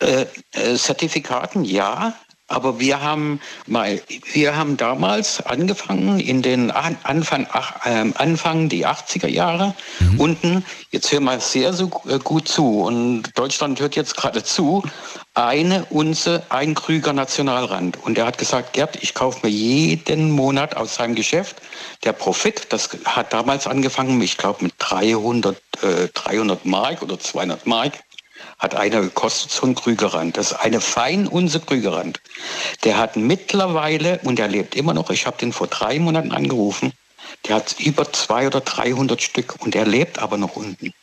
Äh, 0.00 0.26
äh, 0.52 0.74
Zertifikaten 0.76 1.64
ja, 1.64 2.14
aber 2.46 2.78
wir 2.78 3.00
haben 3.00 3.40
mal, 3.66 4.02
wir 4.32 4.54
haben 4.54 4.76
damals 4.76 5.40
angefangen 5.46 6.20
in 6.20 6.42
den 6.42 6.70
An 6.70 6.98
Anfang, 7.02 7.46
ach, 7.50 7.76
ähm, 7.86 8.12
Anfang 8.18 8.68
die 8.68 8.86
80er 8.86 9.28
Jahre 9.28 9.74
unten. 10.18 10.64
Jetzt 10.90 11.10
hör 11.10 11.20
mal 11.20 11.40
sehr 11.40 11.72
so 11.72 11.90
äh, 12.06 12.18
gut 12.18 12.46
zu 12.46 12.82
und 12.82 13.30
Deutschland 13.38 13.80
hört 13.80 13.96
jetzt 13.96 14.16
gerade 14.16 14.44
zu. 14.44 14.82
Eine 15.32 15.86
Unze, 15.86 16.42
ein 16.50 16.74
Krüger 16.74 17.14
Nationalrand 17.14 17.96
und 18.02 18.18
er 18.18 18.26
hat 18.26 18.36
gesagt, 18.36 18.74
Gerd, 18.74 19.02
ich 19.02 19.14
kaufe 19.14 19.40
mir 19.42 19.52
jeden 19.52 20.30
Monat 20.30 20.76
aus 20.76 20.96
seinem 20.96 21.14
Geschäft. 21.14 21.56
Der 22.04 22.12
Profit, 22.12 22.66
das 22.68 22.90
hat 23.06 23.32
damals 23.32 23.66
angefangen, 23.66 24.20
ich 24.20 24.36
glaube 24.36 24.64
mit 24.64 24.74
300, 24.78 25.56
äh, 25.82 26.08
300 26.12 26.66
Mark 26.66 27.00
oder 27.02 27.18
200 27.18 27.66
Mark 27.66 27.94
hat 28.58 28.74
einer 28.74 29.00
gekostet, 29.00 29.50
so 29.50 29.66
ein 29.66 29.74
Krügerrand. 29.74 30.36
Das 30.36 30.52
ist 30.52 30.58
eine 30.58 30.80
Feinunse 30.80 31.60
Krügerrand. 31.60 32.20
Der 32.84 32.98
hat 32.98 33.16
mittlerweile, 33.16 34.20
und 34.24 34.38
er 34.38 34.48
lebt 34.48 34.74
immer 34.74 34.94
noch, 34.94 35.10
ich 35.10 35.26
habe 35.26 35.38
den 35.38 35.52
vor 35.52 35.66
drei 35.66 35.98
Monaten 35.98 36.32
angerufen, 36.32 36.92
der 37.46 37.56
hat 37.56 37.76
über 37.78 38.12
200 38.12 38.54
oder 38.54 38.64
300 38.64 39.20
Stück 39.20 39.56
und 39.60 39.74
er 39.74 39.86
lebt 39.86 40.18
aber 40.18 40.38
noch 40.38 40.56
unten. 40.56 40.94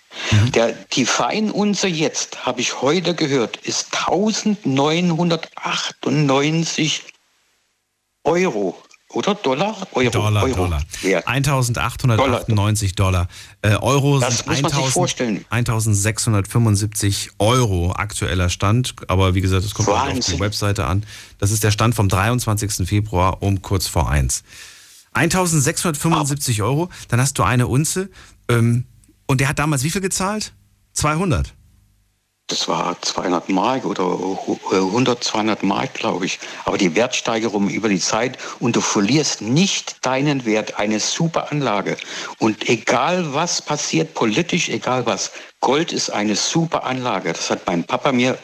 Der, 0.53 0.73
die 0.73 1.05
Feinunse 1.05 1.87
jetzt, 1.87 2.45
habe 2.45 2.59
ich 2.61 2.81
heute 2.81 3.15
gehört, 3.15 3.57
ist 3.57 3.87
1998 4.07 7.03
Euro. 8.23 8.81
Oder 9.13 9.35
Dollar? 9.35 9.75
Euro. 9.91 10.09
Dollar, 10.09 10.43
Euro. 10.43 10.55
Dollar. 10.55 10.81
Ja. 11.01 11.19
1898 11.25 12.95
Dollar. 12.95 13.27
Äh, 13.61 13.75
Euro 13.75 14.19
Das 14.19 14.37
sind 14.37 14.47
muss 14.47 14.61
man 14.61 14.71
sich 14.71 14.79
1000 14.79 14.93
vorstellen. 14.93 15.45
1675 15.49 17.31
Euro 17.39 17.91
aktueller 17.91 18.49
Stand. 18.49 18.95
Aber 19.07 19.35
wie 19.35 19.41
gesagt, 19.41 19.65
das 19.65 19.73
kommt 19.73 19.89
auch 19.89 20.07
auf 20.07 20.19
die. 20.19 20.39
Webseite 20.39 20.85
an. 20.85 21.03
Das 21.39 21.51
ist 21.51 21.63
der 21.63 21.71
Stand 21.71 21.95
vom 21.95 22.09
23. 22.09 22.87
Februar 22.87 23.41
um 23.41 23.61
kurz 23.61 23.87
vor 23.87 24.09
eins. 24.09 24.43
1675 25.13 26.61
Euro, 26.61 26.89
dann 27.09 27.19
hast 27.19 27.37
du 27.37 27.43
eine 27.43 27.67
Unze. 27.67 28.09
Ähm, 28.49 28.85
und 29.27 29.41
der 29.41 29.49
hat 29.49 29.59
damals 29.59 29.83
wie 29.83 29.89
viel 29.89 30.01
gezahlt? 30.01 30.53
200. 30.93 31.53
Das 32.51 32.67
war 32.67 33.01
200 33.01 33.47
Mark 33.47 33.85
oder 33.85 34.03
100, 34.71 35.23
200 35.23 35.63
Mark, 35.63 35.93
glaube 35.93 36.25
ich. 36.25 36.37
Aber 36.65 36.77
die 36.77 36.95
Wertsteigerung 36.95 37.69
über 37.69 37.87
die 37.87 37.99
Zeit 37.99 38.37
und 38.59 38.75
du 38.75 38.81
verlierst 38.81 39.41
nicht 39.41 40.05
deinen 40.05 40.45
Wert. 40.45 40.77
Eine 40.77 40.99
super 40.99 41.49
Anlage. 41.51 41.95
Und 42.39 42.67
egal 42.67 43.33
was 43.33 43.61
passiert, 43.61 44.13
politisch, 44.13 44.67
egal 44.67 45.05
was, 45.05 45.31
Gold 45.61 45.93
ist 45.93 46.09
eine 46.09 46.35
super 46.35 46.83
Anlage. 46.83 47.31
Das 47.31 47.49
hat 47.49 47.65
mein 47.67 47.85
Papa 47.85 48.11
mir 48.11 48.37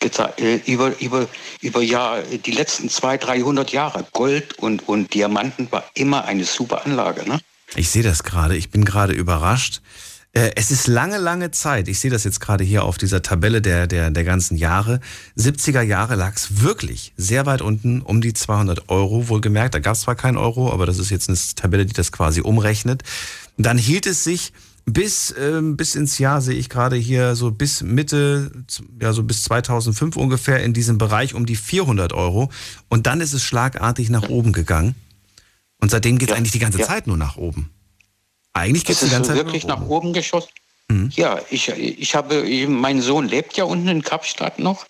gesagt, 0.00 0.40
äh, 0.40 0.56
über, 0.66 0.98
über, 1.00 1.28
über 1.60 1.82
Jahr, 1.82 2.22
die 2.22 2.50
letzten 2.50 2.88
200, 2.88 3.28
300 3.28 3.70
Jahre. 3.70 4.04
Gold 4.12 4.58
und, 4.58 4.88
und 4.88 5.14
Diamanten 5.14 5.70
war 5.70 5.84
immer 5.94 6.24
eine 6.24 6.44
super 6.44 6.84
Anlage. 6.84 7.28
Ne? 7.28 7.38
Ich 7.76 7.90
sehe 7.90 8.02
das 8.02 8.24
gerade. 8.24 8.56
Ich 8.56 8.70
bin 8.70 8.84
gerade 8.84 9.12
überrascht. 9.12 9.80
Äh, 10.34 10.52
es 10.56 10.70
ist 10.70 10.86
lange, 10.86 11.18
lange 11.18 11.50
Zeit. 11.50 11.88
Ich 11.88 12.00
sehe 12.00 12.10
das 12.10 12.24
jetzt 12.24 12.40
gerade 12.40 12.64
hier 12.64 12.84
auf 12.84 12.96
dieser 12.96 13.22
Tabelle 13.22 13.60
der, 13.60 13.86
der, 13.86 14.10
der 14.10 14.24
ganzen 14.24 14.56
Jahre. 14.56 15.00
70er 15.36 15.82
Jahre 15.82 16.14
lag 16.14 16.34
es 16.36 16.62
wirklich 16.62 17.12
sehr 17.16 17.44
weit 17.44 17.60
unten, 17.60 18.00
um 18.00 18.20
die 18.20 18.32
200 18.32 18.88
Euro, 18.88 19.28
wohlgemerkt. 19.28 19.74
Da 19.74 19.78
gab 19.78 19.94
es 19.94 20.02
zwar 20.02 20.14
keinen 20.14 20.38
Euro, 20.38 20.72
aber 20.72 20.86
das 20.86 20.98
ist 20.98 21.10
jetzt 21.10 21.28
eine 21.28 21.38
Tabelle, 21.54 21.84
die 21.84 21.92
das 21.92 22.12
quasi 22.12 22.40
umrechnet. 22.40 23.02
Dann 23.58 23.76
hielt 23.76 24.06
es 24.06 24.24
sich 24.24 24.52
bis, 24.86 25.34
ähm, 25.38 25.76
bis 25.76 25.94
ins 25.94 26.18
Jahr, 26.18 26.40
sehe 26.40 26.56
ich 26.56 26.70
gerade 26.70 26.96
hier, 26.96 27.36
so 27.36 27.50
bis 27.50 27.82
Mitte, 27.82 28.50
ja, 29.00 29.12
so 29.12 29.22
bis 29.22 29.44
2005 29.44 30.16
ungefähr 30.16 30.62
in 30.62 30.72
diesem 30.72 30.96
Bereich 30.96 31.34
um 31.34 31.44
die 31.44 31.56
400 31.56 32.14
Euro. 32.14 32.50
Und 32.88 33.06
dann 33.06 33.20
ist 33.20 33.34
es 33.34 33.44
schlagartig 33.44 34.08
nach 34.08 34.30
oben 34.30 34.52
gegangen. 34.52 34.94
Und 35.78 35.90
seitdem 35.90 36.16
geht 36.16 36.30
es 36.30 36.32
Ja, 36.32 36.38
eigentlich 36.38 36.52
die 36.52 36.58
ganze 36.58 36.78
ja. 36.78 36.86
Zeit 36.86 37.06
nur 37.06 37.18
nach 37.18 37.36
oben. 37.36 37.70
Eigentlich 38.54 38.84
geht 38.84 38.96
es 38.96 39.02
die 39.02 39.10
ganze 39.10 39.28
Zeit 39.30 39.38
wirklich 39.38 39.66
nach 39.66 39.80
oben 39.80 40.12
geschossen. 40.12 40.50
Ja, 41.14 41.40
ich, 41.50 41.68
ich 41.68 42.14
habe, 42.14 42.44
mein 42.68 43.00
Sohn 43.02 43.26
lebt 43.28 43.56
ja 43.56 43.64
unten 43.64 43.88
in 43.88 44.02
Kapstadt 44.02 44.58
noch 44.58 44.86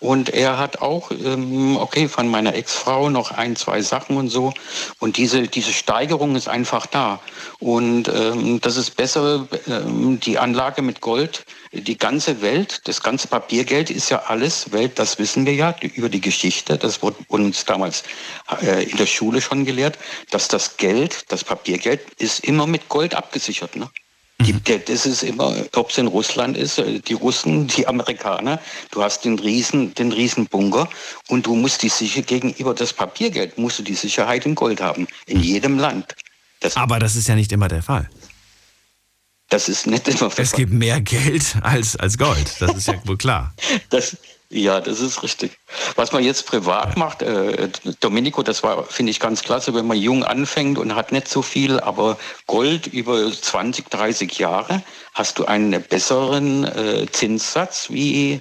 und 0.00 0.30
er 0.30 0.58
hat 0.58 0.80
auch, 0.80 1.10
ähm, 1.10 1.76
okay, 1.76 2.08
von 2.08 2.28
meiner 2.28 2.54
Ex-Frau 2.54 3.10
noch 3.10 3.30
ein, 3.30 3.56
zwei 3.56 3.82
Sachen 3.82 4.16
und 4.16 4.28
so. 4.28 4.52
Und 5.00 5.16
diese, 5.16 5.48
diese 5.48 5.72
Steigerung 5.72 6.34
ist 6.36 6.48
einfach 6.48 6.86
da. 6.86 7.20
Und 7.58 8.08
ähm, 8.08 8.60
das 8.60 8.76
ist 8.76 8.96
besser, 8.96 9.46
ähm, 9.68 10.18
die 10.20 10.38
Anlage 10.38 10.82
mit 10.82 11.00
Gold, 11.00 11.44
die 11.72 11.98
ganze 11.98 12.40
Welt, 12.42 12.80
das 12.84 13.02
ganze 13.02 13.28
Papiergeld 13.28 13.90
ist 13.90 14.10
ja 14.10 14.22
alles 14.26 14.72
Welt, 14.72 14.98
das 14.98 15.18
wissen 15.18 15.44
wir 15.46 15.54
ja 15.54 15.72
die- 15.72 15.88
über 15.88 16.08
die 16.08 16.20
Geschichte. 16.20 16.78
Das 16.78 17.02
wurde 17.02 17.18
uns 17.28 17.64
damals 17.64 18.02
äh, 18.62 18.84
in 18.84 18.96
der 18.96 19.06
Schule 19.06 19.40
schon 19.40 19.64
gelehrt, 19.64 19.98
dass 20.30 20.48
das 20.48 20.76
Geld, 20.76 21.24
das 21.28 21.44
Papiergeld, 21.44 22.00
ist 22.18 22.40
immer 22.44 22.66
mit 22.66 22.88
Gold 22.88 23.14
abgesichert. 23.14 23.76
Ne? 23.76 23.90
Die, 24.42 24.52
der, 24.52 24.80
das 24.80 25.06
ist 25.06 25.22
immer, 25.22 25.56
ob 25.74 25.90
es 25.90 25.98
in 25.98 26.06
Russland 26.06 26.56
ist, 26.56 26.78
äh, 26.78 27.00
die 27.00 27.14
Russen, 27.14 27.66
die 27.68 27.86
Amerikaner, 27.86 28.60
du 28.90 29.02
hast 29.02 29.24
den 29.24 29.38
riesen, 29.38 29.94
den 29.94 30.12
riesen 30.12 30.46
Bunker 30.46 30.88
und 31.28 31.46
du 31.46 31.54
musst 31.54 31.82
die 31.82 31.88
sicher 31.88 32.22
gegenüber 32.22 32.74
das 32.74 32.92
Papiergeld, 32.92 33.56
musst 33.56 33.78
du 33.78 33.82
die 33.82 33.94
Sicherheit 33.94 34.44
in 34.44 34.54
Gold 34.54 34.80
haben, 34.80 35.06
in 35.26 35.42
jedem 35.42 35.78
Land. 35.78 36.14
Das, 36.60 36.76
Aber 36.76 36.98
das 36.98 37.16
ist 37.16 37.28
ja 37.28 37.34
nicht 37.34 37.50
immer 37.52 37.68
der 37.68 37.82
Fall. 37.82 38.10
das 39.48 39.68
ist 39.68 39.86
nicht 39.86 40.06
immer 40.08 40.30
Es 40.36 40.52
gibt 40.52 40.72
mehr 40.72 41.00
Geld 41.00 41.56
als, 41.62 41.96
als 41.96 42.18
Gold. 42.18 42.56
Das 42.60 42.74
ist 42.76 42.88
ja 42.88 42.94
wohl 43.06 43.16
klar. 43.16 43.54
Das, 43.90 44.16
ja, 44.56 44.80
das 44.80 45.00
ist 45.00 45.22
richtig. 45.22 45.58
Was 45.94 46.12
man 46.12 46.24
jetzt 46.24 46.46
privat 46.46 46.96
macht, 46.96 47.22
äh, 47.22 47.68
Domenico, 48.00 48.42
das 48.42 48.62
war, 48.62 48.84
finde 48.84 49.10
ich, 49.10 49.20
ganz 49.20 49.42
klasse, 49.42 49.74
wenn 49.74 49.86
man 49.86 49.98
jung 49.98 50.24
anfängt 50.24 50.78
und 50.78 50.94
hat 50.94 51.12
nicht 51.12 51.28
so 51.28 51.42
viel, 51.42 51.80
aber 51.80 52.18
Gold 52.46 52.86
über 52.86 53.30
20, 53.30 53.88
30 53.90 54.38
Jahre, 54.38 54.82
hast 55.14 55.38
du 55.38 55.44
einen 55.44 55.82
besseren 55.82 56.64
äh, 56.64 57.06
Zinssatz 57.10 57.90
wie, 57.90 58.40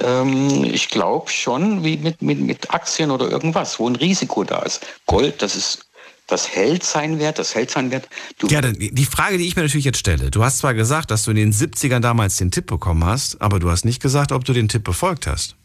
ähm, 0.00 0.64
ich 0.64 0.88
glaube 0.88 1.30
schon, 1.30 1.84
wie 1.84 1.96
mit, 1.96 2.22
mit, 2.22 2.40
mit 2.40 2.72
Aktien 2.72 3.10
oder 3.10 3.30
irgendwas, 3.30 3.78
wo 3.78 3.88
ein 3.88 3.96
Risiko 3.96 4.44
da 4.44 4.62
ist. 4.62 4.86
Gold, 5.06 5.42
das 5.42 5.56
ist, 5.56 5.86
das 6.26 6.48
hält 6.48 6.84
seinen 6.84 7.18
Wert, 7.18 7.38
das 7.38 7.54
hält 7.54 7.70
seinen 7.70 7.90
Wert. 7.90 8.08
Du, 8.38 8.46
Ja, 8.48 8.60
dann 8.60 8.74
die 8.78 9.04
Frage, 9.04 9.38
die 9.38 9.46
ich 9.46 9.56
mir 9.56 9.62
natürlich 9.62 9.84
jetzt 9.84 9.98
stelle. 9.98 10.30
Du 10.30 10.44
hast 10.44 10.58
zwar 10.58 10.74
gesagt, 10.74 11.10
dass 11.10 11.24
du 11.24 11.30
in 11.30 11.36
den 11.36 11.52
70ern 11.52 12.00
damals 12.00 12.36
den 12.36 12.50
Tipp 12.50 12.66
bekommen 12.66 13.04
hast, 13.04 13.40
aber 13.40 13.58
du 13.58 13.70
hast 13.70 13.84
nicht 13.84 14.00
gesagt, 14.00 14.32
ob 14.32 14.44
du 14.44 14.52
den 14.52 14.68
Tipp 14.68 14.84
befolgt 14.84 15.26
hast. 15.26 15.56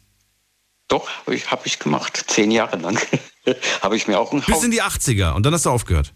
Doch, 0.87 1.09
habe 1.25 1.35
ich, 1.35 1.51
hab 1.51 1.65
ich 1.65 1.79
gemacht, 1.79 2.25
zehn 2.27 2.51
Jahre 2.51 2.77
lang. 2.77 2.99
habe 3.81 3.97
ich 3.97 4.07
mir 4.07 4.19
auch 4.19 4.31
ein 4.31 4.41
Bis 4.41 4.55
Haus 4.55 4.63
in 4.63 4.71
die 4.71 4.81
80er 4.81 5.33
und 5.33 5.45
dann 5.45 5.53
hast 5.53 5.65
du 5.65 5.69
aufgehört. 5.69 6.13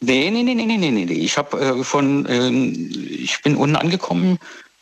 Nee, 0.00 0.30
nee, 0.30 0.42
nee, 0.42 0.54
nee, 0.54 0.64
nee, 0.64 0.78
nee, 0.78 0.90
nee. 0.90 1.12
Ich 1.12 1.36
habe 1.36 1.60
äh, 1.60 1.84
von, 1.84 2.26
ähm, 2.28 2.90
ich 3.08 3.42
bin 3.42 3.56
unten 3.56 3.76
angekommen 3.76 4.38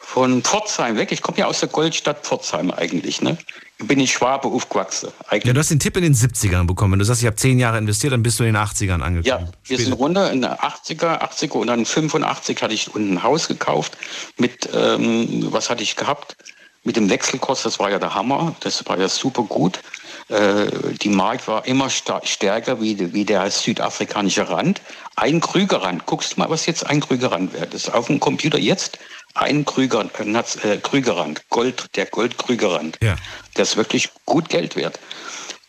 von 0.08 0.42
Pforzheim 0.42 0.96
weg. 0.96 1.12
Ich 1.12 1.20
komme 1.20 1.36
ja 1.36 1.46
aus 1.46 1.60
der 1.60 1.68
Goldstadt 1.68 2.24
Pforzheim 2.24 2.70
eigentlich, 2.70 3.20
ne? 3.20 3.36
Bin 3.84 4.00
in 4.00 4.06
Schwabe 4.06 4.48
aufgewachsen. 4.48 5.10
Ja, 5.30 5.52
du 5.52 5.60
hast 5.60 5.70
den 5.70 5.78
Tipp 5.78 5.98
in 5.98 6.02
den 6.02 6.14
70ern 6.14 6.66
bekommen. 6.66 6.92
Wenn 6.92 6.98
du 6.98 7.04
sagst, 7.04 7.20
ich 7.20 7.26
habe 7.26 7.36
zehn 7.36 7.58
Jahre 7.58 7.76
investiert, 7.76 8.14
dann 8.14 8.22
bist 8.22 8.40
du 8.40 8.44
in 8.44 8.54
den 8.54 8.56
80ern 8.56 9.02
angekommen. 9.02 9.24
Ja, 9.24 9.46
wir 9.64 9.76
sind 9.76 9.88
Später. 9.88 9.98
runter 9.98 10.32
in 10.32 10.40
der 10.40 10.60
80er, 10.60 11.20
80er 11.20 11.52
und 11.52 11.66
dann 11.66 11.84
85 11.84 12.62
hatte 12.62 12.72
ich 12.72 12.94
unten 12.94 13.14
ein 13.14 13.22
Haus 13.22 13.48
gekauft 13.48 13.98
mit, 14.38 14.70
ähm, 14.74 15.48
was 15.52 15.68
hatte 15.68 15.82
ich 15.82 15.94
gehabt? 15.94 16.38
Mit 16.84 16.96
dem 16.96 17.10
Wechselkurs, 17.10 17.64
das 17.64 17.78
war 17.78 17.90
ja 17.90 17.98
der 17.98 18.14
Hammer, 18.14 18.56
das 18.60 18.86
war 18.86 18.98
ja 18.98 19.08
super 19.08 19.42
gut. 19.42 19.80
Äh, 20.28 20.68
die 21.02 21.10
Mark 21.10 21.46
war 21.46 21.66
immer 21.66 21.90
stärker 21.90 22.80
wie, 22.80 23.12
wie 23.12 23.26
der 23.26 23.50
südafrikanische 23.50 24.48
Rand. 24.48 24.80
Ein 25.16 25.40
Krügerrand, 25.40 26.06
guckst 26.06 26.36
du 26.36 26.40
mal, 26.40 26.48
was 26.48 26.64
jetzt 26.64 26.86
ein 26.86 27.00
Krügerrand. 27.00 27.52
Das 27.54 27.74
ist 27.74 27.94
auf 27.94 28.06
dem 28.06 28.20
Computer 28.20 28.58
jetzt 28.58 28.98
ein 29.38 29.64
Krüger, 29.64 30.08
äh, 30.18 30.72
äh, 30.72 30.76
Krügerrand, 30.78 31.48
Gold, 31.48 31.96
der 31.96 32.06
Goldkrügerrand. 32.06 32.98
Ja. 33.02 33.16
Der 33.56 33.62
ist 33.62 33.76
wirklich 33.76 34.10
gut 34.24 34.48
Geld 34.48 34.76
wert. 34.76 34.98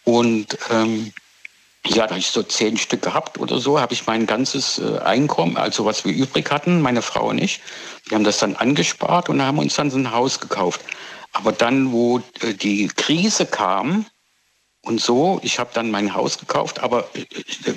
Und 0.04 0.58
ähm, 0.72 1.14
ja, 1.86 2.08
da 2.08 2.12
hab 2.12 2.18
ich 2.18 2.28
so 2.28 2.44
zehn 2.44 2.78
Stück 2.78 3.02
gehabt 3.02 3.38
oder 3.40 3.60
so, 3.60 3.80
habe 3.80 3.94
ich 3.94 4.06
mein 4.06 4.26
ganzes 4.26 4.80
äh, 4.80 5.00
Einkommen, 5.00 5.56
also 5.56 5.86
was 5.86 6.04
wir 6.04 6.14
übrig 6.14 6.52
hatten, 6.52 6.82
meine 6.82 7.02
Frau 7.02 7.30
und 7.30 7.38
ich, 7.38 7.62
wir 8.08 8.16
haben 8.16 8.24
das 8.24 8.40
dann 8.40 8.56
angespart 8.56 9.30
und 9.30 9.42
haben 9.42 9.60
uns 9.60 9.76
dann 9.76 9.92
so 9.92 9.98
ein 9.98 10.12
Haus 10.12 10.40
gekauft. 10.40 10.82
Aber 11.32 11.52
dann, 11.52 11.92
wo 11.92 12.20
äh, 12.42 12.54
die 12.54 12.88
Krise 12.88 13.46
kam 13.46 14.06
und 14.84 15.02
so, 15.02 15.40
ich 15.44 15.60
habe 15.60 15.72
dann 15.74 15.92
mein 15.92 16.14
Haus 16.16 16.38
gekauft, 16.38 16.80
aber 16.80 17.10
äh, 17.14 17.26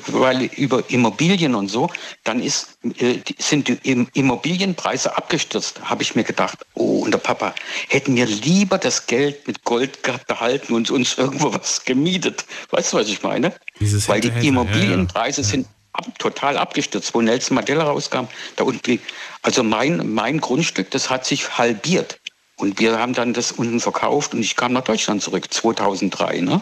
weil 0.07 0.45
über 0.57 0.89
Immobilien 0.89 1.55
und 1.55 1.69
so, 1.69 1.91
dann 2.23 2.41
ist, 2.41 2.79
äh, 2.99 3.19
sind 3.39 3.69
die 3.69 3.79
Im- 3.83 4.09
Immobilienpreise 4.15 5.17
abgestürzt, 5.17 5.81
habe 5.83 6.03
ich 6.03 6.15
mir 6.15 6.23
gedacht, 6.25 6.59
oh, 6.75 7.01
und 7.01 7.11
der 7.13 7.19
Papa, 7.19 7.55
hätten 7.89 8.15
wir 8.15 8.27
lieber 8.27 8.79
das 8.79 9.07
Geld 9.07 9.47
mit 9.49 9.65
Gold 9.65 9.99
behalten 10.29 10.75
und 10.75 10.91
uns 10.91 11.19
irgendwo 11.19 11.53
was 11.53 11.85
gemietet. 11.85 12.45
Weißt 12.71 12.93
du, 12.93 12.99
was 12.99 13.09
ich 13.09 13.23
meine? 13.23 13.53
Dieses 13.81 14.09
Weil 14.09 14.21
die 14.21 14.29
hätte, 14.29 14.39
ja, 14.39 14.45
ja. 14.45 14.49
Immobilienpreise 14.51 15.43
sind 15.43 15.67
ab, 15.93 16.07
total 16.19 16.57
abgestürzt. 16.57 17.13
Wo 17.15 17.21
Nelson 17.21 17.57
Mandela 17.57 17.83
rauskam, 17.85 18.27
da 18.57 18.65
unten, 18.65 19.01
also 19.43 19.65
mein, 19.65 20.15
mein 20.15 20.41
Grundstück, 20.41 20.91
das 20.93 21.11
hat 21.11 21.27
sich 21.27 21.59
halbiert. 21.59 22.21
Und 22.57 22.79
wir 22.79 22.97
haben 22.99 23.13
dann 23.13 23.35
das 23.35 23.51
unten 23.51 23.81
verkauft 23.81 24.35
und 24.35 24.41
ich 24.41 24.55
kam 24.55 24.73
nach 24.73 24.85
Deutschland 24.85 25.21
zurück, 25.21 25.53
2003, 25.53 26.43
ne? 26.43 26.61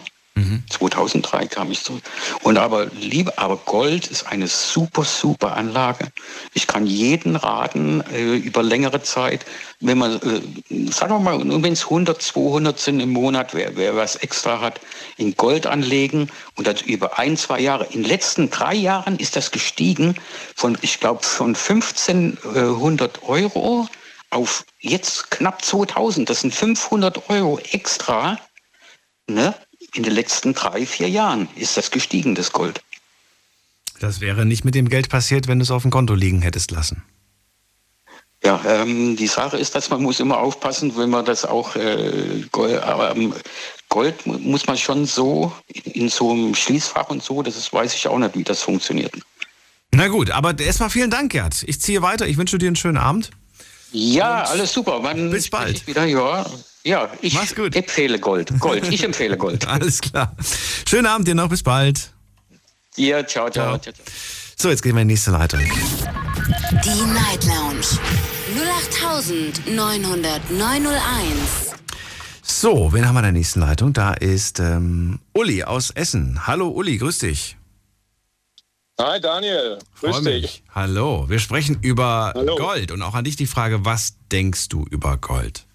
2003 0.69 1.47
kam 1.47 1.71
ich 1.71 1.83
zurück. 1.83 2.03
Und 2.43 2.57
aber 2.57 2.85
liebe, 2.85 3.37
aber 3.37 3.57
Gold 3.57 4.07
ist 4.07 4.27
eine 4.27 4.47
super, 4.47 5.03
super 5.03 5.57
Anlage. 5.57 6.07
Ich 6.53 6.67
kann 6.67 6.85
jeden 6.85 7.35
raten, 7.35 8.01
äh, 8.13 8.37
über 8.37 8.63
längere 8.63 9.03
Zeit, 9.03 9.45
wenn 9.81 9.97
man, 9.97 10.15
äh, 10.21 10.91
sagen 10.91 11.13
wir 11.13 11.19
mal, 11.19 11.63
wenn 11.63 11.73
es 11.73 11.83
100, 11.83 12.21
200 12.21 12.79
sind 12.79 13.01
im 13.01 13.09
Monat, 13.09 13.53
wer, 13.53 13.75
wer 13.75 13.95
was 13.95 14.15
extra 14.17 14.61
hat, 14.61 14.79
in 15.17 15.35
Gold 15.35 15.67
anlegen 15.67 16.29
und 16.55 16.65
das 16.65 16.81
über 16.81 17.19
ein, 17.19 17.35
zwei 17.35 17.59
Jahre. 17.59 17.85
In 17.85 18.03
den 18.03 18.09
letzten 18.09 18.49
drei 18.49 18.73
Jahren 18.73 19.17
ist 19.17 19.35
das 19.35 19.51
gestiegen 19.51 20.15
von, 20.55 20.77
ich 20.81 20.99
glaube, 20.99 21.23
von 21.23 21.55
1500 21.55 23.23
Euro 23.23 23.87
auf 24.29 24.65
jetzt 24.79 25.29
knapp 25.29 25.63
2000. 25.63 26.29
Das 26.29 26.41
sind 26.41 26.55
500 26.55 27.29
Euro 27.29 27.59
extra. 27.71 28.39
Ne? 29.27 29.53
In 29.93 30.03
den 30.03 30.13
letzten 30.13 30.53
drei, 30.53 30.85
vier 30.85 31.09
Jahren 31.09 31.47
ist 31.55 31.75
das 31.77 31.91
gestiegen, 31.91 32.35
das 32.35 32.51
Gold. 32.51 32.81
Das 33.99 34.19
wäre 34.21 34.45
nicht 34.45 34.63
mit 34.65 34.73
dem 34.73 34.89
Geld 34.89 35.09
passiert, 35.09 35.47
wenn 35.47 35.59
du 35.59 35.63
es 35.63 35.71
auf 35.71 35.81
dem 35.83 35.91
Konto 35.91 36.13
liegen 36.15 36.41
hättest 36.41 36.71
lassen. 36.71 37.03
Ja, 38.43 38.59
ähm, 38.65 39.15
die 39.15 39.27
Sache 39.27 39.57
ist, 39.57 39.75
dass 39.75 39.91
man 39.91 40.01
muss 40.01 40.19
immer 40.19 40.39
aufpassen, 40.39 40.97
wenn 40.97 41.11
man 41.11 41.25
das 41.25 41.45
auch 41.45 41.75
äh, 41.75 42.43
Gold, 42.51 42.81
aber, 42.81 43.15
ähm, 43.15 43.35
Gold 43.89 44.25
mu- 44.25 44.39
muss 44.39 44.65
man 44.65 44.77
schon 44.77 45.05
so 45.05 45.53
in, 45.67 45.91
in 46.03 46.09
so 46.09 46.31
einem 46.31 46.55
Schließfach 46.55 47.09
und 47.09 47.21
so, 47.21 47.43
das 47.43 47.55
ist, 47.55 47.71
weiß 47.71 47.93
ich 47.93 48.07
auch 48.07 48.17
nicht, 48.17 48.35
wie 48.35 48.43
das 48.43 48.63
funktioniert. 48.63 49.13
Na 49.91 50.07
gut, 50.07 50.31
aber 50.31 50.57
erstmal 50.57 50.89
vielen 50.89 51.11
Dank, 51.11 51.33
Gerd. 51.33 51.63
Ich 51.67 51.79
ziehe 51.81 52.01
weiter. 52.01 52.25
Ich 52.27 52.37
wünsche 52.37 52.57
dir 52.57 52.67
einen 52.67 52.77
schönen 52.77 52.97
Abend. 52.97 53.29
Ja, 53.91 54.43
alles 54.43 54.73
super. 54.73 54.99
Wann 55.01 55.31
bis 55.31 55.49
bald. 55.49 55.77
Ich 55.77 55.87
wieder, 55.87 56.05
ja, 56.05 56.45
ja, 56.83 57.09
ich 57.21 57.33
Mach's 57.33 57.53
gut. 57.53 57.75
empfehle 57.75 58.19
Gold. 58.19 58.57
Gold, 58.59 58.87
ich 58.89 59.03
empfehle 59.03 59.37
Gold. 59.37 59.67
Alles 59.67 60.01
klar. 60.01 60.35
Schönen 60.87 61.05
Abend 61.05 61.27
dir 61.27 61.35
noch. 61.35 61.49
Bis 61.49 61.61
bald. 61.61 62.11
Ja, 62.95 63.25
ciao, 63.25 63.49
ciao. 63.49 63.77
Ciao. 63.77 63.79
ciao, 63.79 63.93
ciao. 63.93 64.05
So, 64.57 64.69
jetzt 64.69 64.81
gehen 64.81 64.95
wir 64.95 65.01
in 65.01 65.07
die 65.07 65.13
nächste 65.13 65.31
Leitung. 65.31 65.59
Die 65.59 67.13
Night 67.13 67.43
Lounge 67.45 67.85
0890901. 69.65 71.75
So, 72.41 72.93
wen 72.93 73.07
haben 73.07 73.15
wir 73.15 73.19
in 73.19 73.23
der 73.25 73.31
nächsten 73.31 73.59
Leitung? 73.59 73.93
Da 73.93 74.13
ist 74.13 74.59
ähm, 74.59 75.19
Uli 75.33 75.63
aus 75.63 75.91
Essen. 75.91 76.47
Hallo 76.47 76.69
Uli, 76.69 76.97
grüß 76.97 77.19
dich. 77.19 77.57
Hi 78.99 79.19
Daniel, 79.19 79.79
grüß 79.99 80.17
Freu 80.17 80.21
dich. 80.21 80.41
mich. 80.41 80.63
Hallo. 80.75 81.25
Wir 81.27 81.39
sprechen 81.39 81.79
über 81.81 82.33
Hallo. 82.35 82.55
Gold 82.55 82.91
und 82.91 83.01
auch 83.01 83.15
an 83.15 83.23
dich 83.23 83.35
die 83.35 83.47
Frage, 83.47 83.83
was 83.83 84.15
denkst 84.31 84.69
du 84.69 84.85
über 84.89 85.17
Gold? 85.17 85.65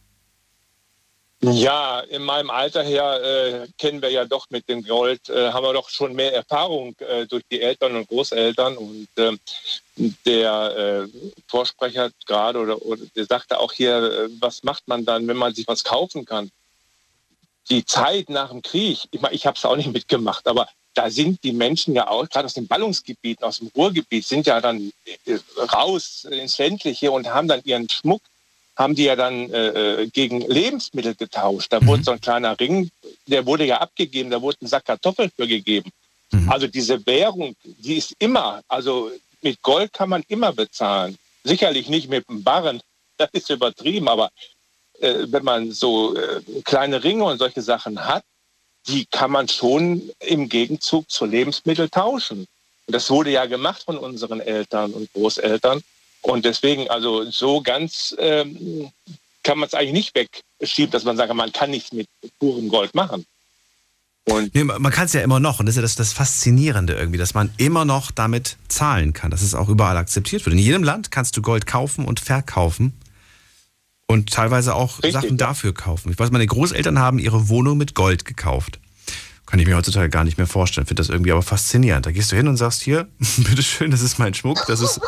Ja, 1.42 2.00
in 2.00 2.22
meinem 2.22 2.50
Alter 2.50 2.82
her 2.82 3.20
äh, 3.22 3.68
kennen 3.78 4.00
wir 4.00 4.10
ja 4.10 4.24
doch 4.24 4.46
mit 4.48 4.68
dem 4.68 4.82
Gold, 4.82 5.28
äh, 5.28 5.52
haben 5.52 5.64
wir 5.64 5.74
doch 5.74 5.90
schon 5.90 6.14
mehr 6.14 6.34
Erfahrung 6.34 6.94
äh, 6.98 7.26
durch 7.26 7.42
die 7.50 7.60
Eltern 7.60 7.94
und 7.94 8.08
Großeltern. 8.08 8.76
Und 8.76 9.08
ähm, 9.18 9.38
der 10.24 11.06
äh, 11.06 11.08
Vorsprecher 11.46 12.10
gerade 12.26 12.58
oder, 12.58 12.80
oder 12.82 13.02
der 13.14 13.26
sagte 13.26 13.58
auch 13.60 13.72
hier, 13.72 13.96
äh, 13.96 14.28
was 14.40 14.62
macht 14.62 14.88
man 14.88 15.04
dann, 15.04 15.28
wenn 15.28 15.36
man 15.36 15.54
sich 15.54 15.68
was 15.68 15.84
kaufen 15.84 16.24
kann? 16.24 16.50
Die 17.70 17.84
Zeit 17.84 18.30
nach 18.30 18.50
dem 18.50 18.62
Krieg, 18.62 19.00
ich 19.10 19.20
meine, 19.20 19.34
ich 19.34 19.46
habe 19.46 19.56
es 19.56 19.64
auch 19.64 19.76
nicht 19.76 19.92
mitgemacht, 19.92 20.46
aber 20.46 20.68
da 20.94 21.10
sind 21.10 21.42
die 21.44 21.52
Menschen 21.52 21.94
ja 21.94 22.08
auch, 22.08 22.28
gerade 22.28 22.46
aus 22.46 22.54
den 22.54 22.66
Ballungsgebieten, 22.66 23.44
aus 23.44 23.58
dem 23.58 23.68
Ruhrgebiet, 23.76 24.24
sind 24.24 24.46
ja 24.46 24.60
dann 24.60 24.92
äh, 25.26 25.38
raus 25.72 26.26
ins 26.30 26.58
Ländliche 26.58 27.10
und 27.10 27.28
haben 27.28 27.48
dann 27.48 27.60
ihren 27.64 27.88
Schmuck 27.88 28.22
haben 28.76 28.94
die 28.94 29.04
ja 29.04 29.16
dann 29.16 29.50
äh, 29.50 30.02
äh, 30.02 30.06
gegen 30.08 30.42
Lebensmittel 30.42 31.14
getauscht. 31.14 31.72
Da 31.72 31.80
mhm. 31.80 31.86
wurde 31.86 32.04
so 32.04 32.10
ein 32.10 32.20
kleiner 32.20 32.58
Ring, 32.60 32.90
der 33.26 33.46
wurde 33.46 33.64
ja 33.64 33.78
abgegeben, 33.78 34.30
da 34.30 34.40
wurde 34.40 34.58
ein 34.62 34.66
Sack 34.66 34.84
Kartoffeln 34.84 35.30
für 35.34 35.48
gegeben. 35.48 35.90
Mhm. 36.30 36.50
Also 36.50 36.66
diese 36.66 37.04
Währung, 37.06 37.56
die 37.64 37.96
ist 37.96 38.14
immer, 38.18 38.60
also 38.68 39.10
mit 39.40 39.62
Gold 39.62 39.92
kann 39.92 40.10
man 40.10 40.22
immer 40.28 40.52
bezahlen. 40.52 41.16
Sicherlich 41.42 41.88
nicht 41.88 42.10
mit 42.10 42.28
dem 42.28 42.42
Barren, 42.42 42.80
das 43.16 43.30
ist 43.32 43.48
übertrieben, 43.48 44.08
aber 44.08 44.30
äh, 45.00 45.26
wenn 45.28 45.44
man 45.44 45.72
so 45.72 46.16
äh, 46.16 46.40
kleine 46.64 47.02
Ringe 47.02 47.24
und 47.24 47.38
solche 47.38 47.62
Sachen 47.62 48.04
hat, 48.04 48.24
die 48.88 49.06
kann 49.06 49.30
man 49.30 49.48
schon 49.48 50.10
im 50.20 50.48
Gegenzug 50.48 51.10
zu 51.10 51.24
Lebensmitteln 51.24 51.90
tauschen. 51.90 52.46
Und 52.86 52.94
das 52.94 53.10
wurde 53.10 53.30
ja 53.30 53.46
gemacht 53.46 53.82
von 53.84 53.98
unseren 53.98 54.40
Eltern 54.40 54.92
und 54.92 55.12
Großeltern. 55.12 55.82
Und 56.22 56.44
deswegen, 56.44 56.88
also 56.88 57.28
so 57.30 57.60
ganz 57.60 58.14
ähm, 58.18 58.90
kann 59.42 59.58
man 59.58 59.66
es 59.66 59.74
eigentlich 59.74 59.92
nicht 59.92 60.14
wegschieben, 60.60 60.90
dass 60.90 61.04
man 61.04 61.16
sagt, 61.16 61.32
man 61.34 61.52
kann 61.52 61.70
nichts 61.70 61.92
mit 61.92 62.08
purem 62.38 62.68
Gold 62.68 62.94
machen. 62.94 63.26
Nee, 64.52 64.64
man 64.64 64.90
kann 64.90 65.06
es 65.06 65.12
ja 65.12 65.20
immer 65.20 65.38
noch. 65.38 65.60
Und 65.60 65.66
das 65.66 65.74
ist 65.74 65.76
ja 65.76 65.82
das, 65.82 65.94
das 65.94 66.12
Faszinierende 66.12 66.94
irgendwie, 66.94 67.18
dass 67.18 67.34
man 67.34 67.52
immer 67.58 67.84
noch 67.84 68.10
damit 68.10 68.56
zahlen 68.66 69.12
kann, 69.12 69.30
dass 69.30 69.42
es 69.42 69.54
auch 69.54 69.68
überall 69.68 69.96
akzeptiert 69.96 70.44
wird. 70.44 70.54
In 70.54 70.58
jedem 70.58 70.82
Land 70.82 71.12
kannst 71.12 71.36
du 71.36 71.42
Gold 71.42 71.66
kaufen 71.66 72.04
und 72.04 72.18
verkaufen 72.18 72.92
und 74.06 74.30
teilweise 74.30 74.74
auch 74.74 74.98
Richtig, 75.02 75.12
Sachen 75.12 75.36
dafür 75.36 75.74
kaufen. 75.74 76.10
Ich 76.10 76.18
weiß, 76.18 76.30
meine 76.30 76.46
Großeltern 76.46 76.98
haben 76.98 77.18
ihre 77.18 77.48
Wohnung 77.48 77.78
mit 77.78 77.94
Gold 77.94 78.24
gekauft. 78.24 78.78
Kann 79.46 79.60
ich 79.60 79.66
mir 79.66 79.76
heutzutage 79.76 80.08
gar 80.08 80.24
nicht 80.24 80.38
mehr 80.38 80.46
vorstellen. 80.46 80.86
Finde 80.86 81.00
das 81.00 81.08
irgendwie 81.08 81.32
aber 81.32 81.42
faszinierend. 81.42 82.06
Da 82.06 82.10
gehst 82.10 82.32
du 82.32 82.36
hin 82.36 82.48
und 82.48 82.56
sagst, 82.56 82.82
hier, 82.82 83.08
bitteschön, 83.36 83.90
das 83.90 84.02
ist 84.02 84.18
mein 84.18 84.34
Schmuck, 84.34 84.64
das 84.66 84.80
ist 84.80 85.00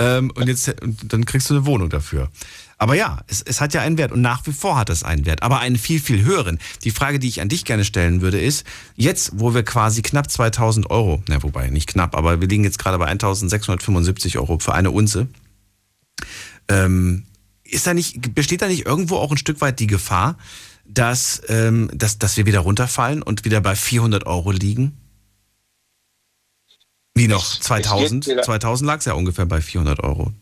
ähm, 0.00 0.32
und 0.34 0.48
jetzt 0.48 0.74
dann 0.80 1.26
kriegst 1.26 1.50
du 1.50 1.54
eine 1.54 1.66
Wohnung 1.66 1.90
dafür. 1.90 2.30
Aber 2.78 2.94
ja, 2.94 3.20
es, 3.26 3.42
es 3.42 3.60
hat 3.60 3.74
ja 3.74 3.82
einen 3.82 3.98
Wert 3.98 4.12
und 4.12 4.22
nach 4.22 4.46
wie 4.46 4.52
vor 4.52 4.78
hat 4.78 4.88
es 4.88 5.02
einen 5.02 5.26
Wert, 5.26 5.42
aber 5.42 5.60
einen 5.60 5.76
viel, 5.76 6.00
viel 6.00 6.24
höheren. 6.24 6.58
Die 6.84 6.90
Frage, 6.90 7.18
die 7.18 7.28
ich 7.28 7.42
an 7.42 7.50
dich 7.50 7.66
gerne 7.66 7.84
stellen 7.84 8.22
würde, 8.22 8.40
ist, 8.40 8.64
jetzt, 8.96 9.32
wo 9.34 9.52
wir 9.52 9.62
quasi 9.62 10.00
knapp 10.00 10.30
2000 10.30 10.88
Euro, 10.88 11.22
na 11.28 11.42
wobei 11.42 11.68
nicht 11.68 11.86
knapp, 11.86 12.16
aber 12.16 12.40
wir 12.40 12.48
liegen 12.48 12.64
jetzt 12.64 12.78
gerade 12.78 12.96
bei 12.96 13.06
1675 13.06 14.38
Euro 14.38 14.58
für 14.58 14.72
eine 14.72 14.90
Unze, 14.90 15.28
ähm, 16.68 17.24
ist 17.70 17.86
da 17.86 17.94
nicht, 17.94 18.34
besteht 18.34 18.62
da 18.62 18.68
nicht 18.68 18.86
irgendwo 18.86 19.16
auch 19.16 19.30
ein 19.30 19.38
Stück 19.38 19.60
weit 19.60 19.80
die 19.80 19.86
Gefahr, 19.86 20.38
dass, 20.84 21.42
ähm, 21.48 21.90
dass, 21.94 22.18
dass 22.18 22.36
wir 22.36 22.46
wieder 22.46 22.60
runterfallen 22.60 23.22
und 23.22 23.44
wieder 23.44 23.60
bei 23.60 23.76
400 23.76 24.26
Euro 24.26 24.50
liegen? 24.50 24.96
Wie 27.14 27.28
noch? 27.28 27.60
2000? 27.60 28.24
2000 28.24 28.86
lag 28.86 28.98
es 28.98 29.04
ja 29.04 29.14
ungefähr 29.14 29.46
bei 29.46 29.60
400 29.60 30.00
Euro. 30.00 30.32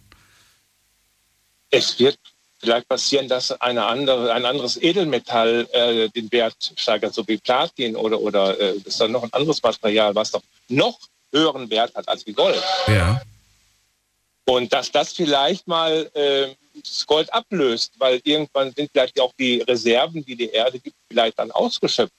Es 1.70 1.98
wird 1.98 2.18
vielleicht 2.58 2.88
passieren, 2.88 3.28
dass 3.28 3.52
eine 3.60 3.84
andere, 3.84 4.32
ein 4.32 4.44
anderes 4.44 4.76
Edelmetall 4.76 5.68
äh, 5.72 6.08
den 6.08 6.30
Wert 6.32 6.72
steigert, 6.76 7.14
so 7.14 7.26
wie 7.28 7.38
Platin 7.38 7.96
oder, 7.96 8.20
oder 8.20 8.58
äh, 8.58 8.76
ist 8.84 9.00
dann 9.00 9.12
noch 9.12 9.22
ein 9.22 9.32
anderes 9.32 9.62
Material, 9.62 10.14
was 10.14 10.32
doch 10.32 10.42
noch 10.68 10.98
höheren 11.32 11.70
Wert 11.70 11.94
hat 11.94 12.08
als 12.08 12.26
wie 12.26 12.32
Gold. 12.32 12.62
Ja. 12.86 13.20
Und 14.44 14.72
dass 14.72 14.90
das 14.90 15.12
vielleicht 15.12 15.68
mal 15.68 16.10
äh, 16.14 16.54
das 16.82 17.06
Gold 17.06 17.32
ablöst, 17.32 17.92
weil 17.98 18.20
irgendwann 18.24 18.72
sind 18.72 18.90
vielleicht 18.92 19.20
auch 19.20 19.32
die 19.38 19.60
Reserven, 19.60 20.24
die 20.24 20.36
die 20.36 20.50
Erde 20.50 20.78
gibt, 20.78 20.96
vielleicht 21.10 21.38
dann 21.38 21.50
ausgeschöpft 21.50 22.12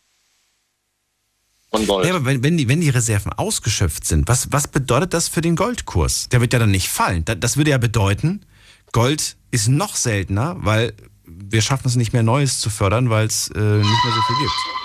von 1.70 1.86
Gold. 1.86 2.08
Ja, 2.08 2.16
aber 2.16 2.26
wenn, 2.26 2.44
wenn, 2.44 2.58
die, 2.58 2.68
wenn 2.68 2.82
die 2.82 2.90
Reserven 2.90 3.34
ausgeschöpft 3.34 4.06
sind, 4.06 4.28
was, 4.28 4.52
was 4.52 4.68
bedeutet 4.68 5.14
das 5.14 5.28
für 5.28 5.42
den 5.42 5.56
Goldkurs? 5.56 6.30
Der 6.30 6.42
wird 6.42 6.54
ja 6.54 6.60
dann 6.60 6.72
nicht 6.72 6.90
fallen. 6.90 7.24
Das 7.26 7.58
würde 7.58 7.72
ja 7.72 7.78
bedeuten, 7.78 8.46
Gold 8.92 9.36
ist 9.52 9.68
noch 9.68 9.96
seltener, 9.96 10.56
weil 10.60 10.94
wir 11.26 11.62
schaffen 11.62 11.88
es 11.88 11.96
nicht 11.96 12.14
mehr 12.14 12.24
Neues 12.24 12.60
zu 12.60 12.70
fördern, 12.70 13.10
weil 13.10 13.28
es 13.28 13.50
äh, 13.50 13.60
nicht 13.60 14.04
mehr 14.04 14.14
so 14.14 14.22
viel 14.22 14.36
gibt. 14.40 14.79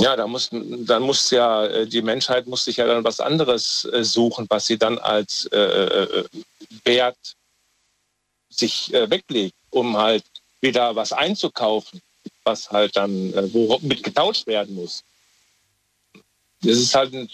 Ja, 0.00 0.16
da 0.16 0.26
muss, 0.26 0.50
dann 0.50 1.02
muss 1.02 1.30
ja, 1.30 1.66
äh, 1.66 1.86
die 1.86 2.02
Menschheit 2.02 2.46
muss 2.46 2.64
sich 2.64 2.78
ja 2.78 2.86
dann 2.86 3.04
was 3.04 3.20
anderes 3.20 3.84
äh, 3.92 4.02
suchen, 4.02 4.46
was 4.48 4.66
sie 4.66 4.76
dann 4.76 4.98
als 4.98 5.46
äh, 5.52 5.58
äh, 5.58 6.24
Wert 6.84 7.16
sich 8.50 8.92
äh, 8.92 9.08
weglegt, 9.08 9.54
um 9.70 9.96
halt 9.96 10.24
wieder 10.60 10.96
was 10.96 11.12
einzukaufen 11.12 12.00
was 12.44 12.70
halt 12.70 12.96
dann, 12.96 13.32
äh, 13.32 13.78
mit 13.80 14.02
getauscht 14.02 14.46
werden 14.46 14.74
muss. 14.74 15.02
Das 16.62 16.76
ist 16.76 16.94
halt 16.94 17.14
ein, 17.14 17.28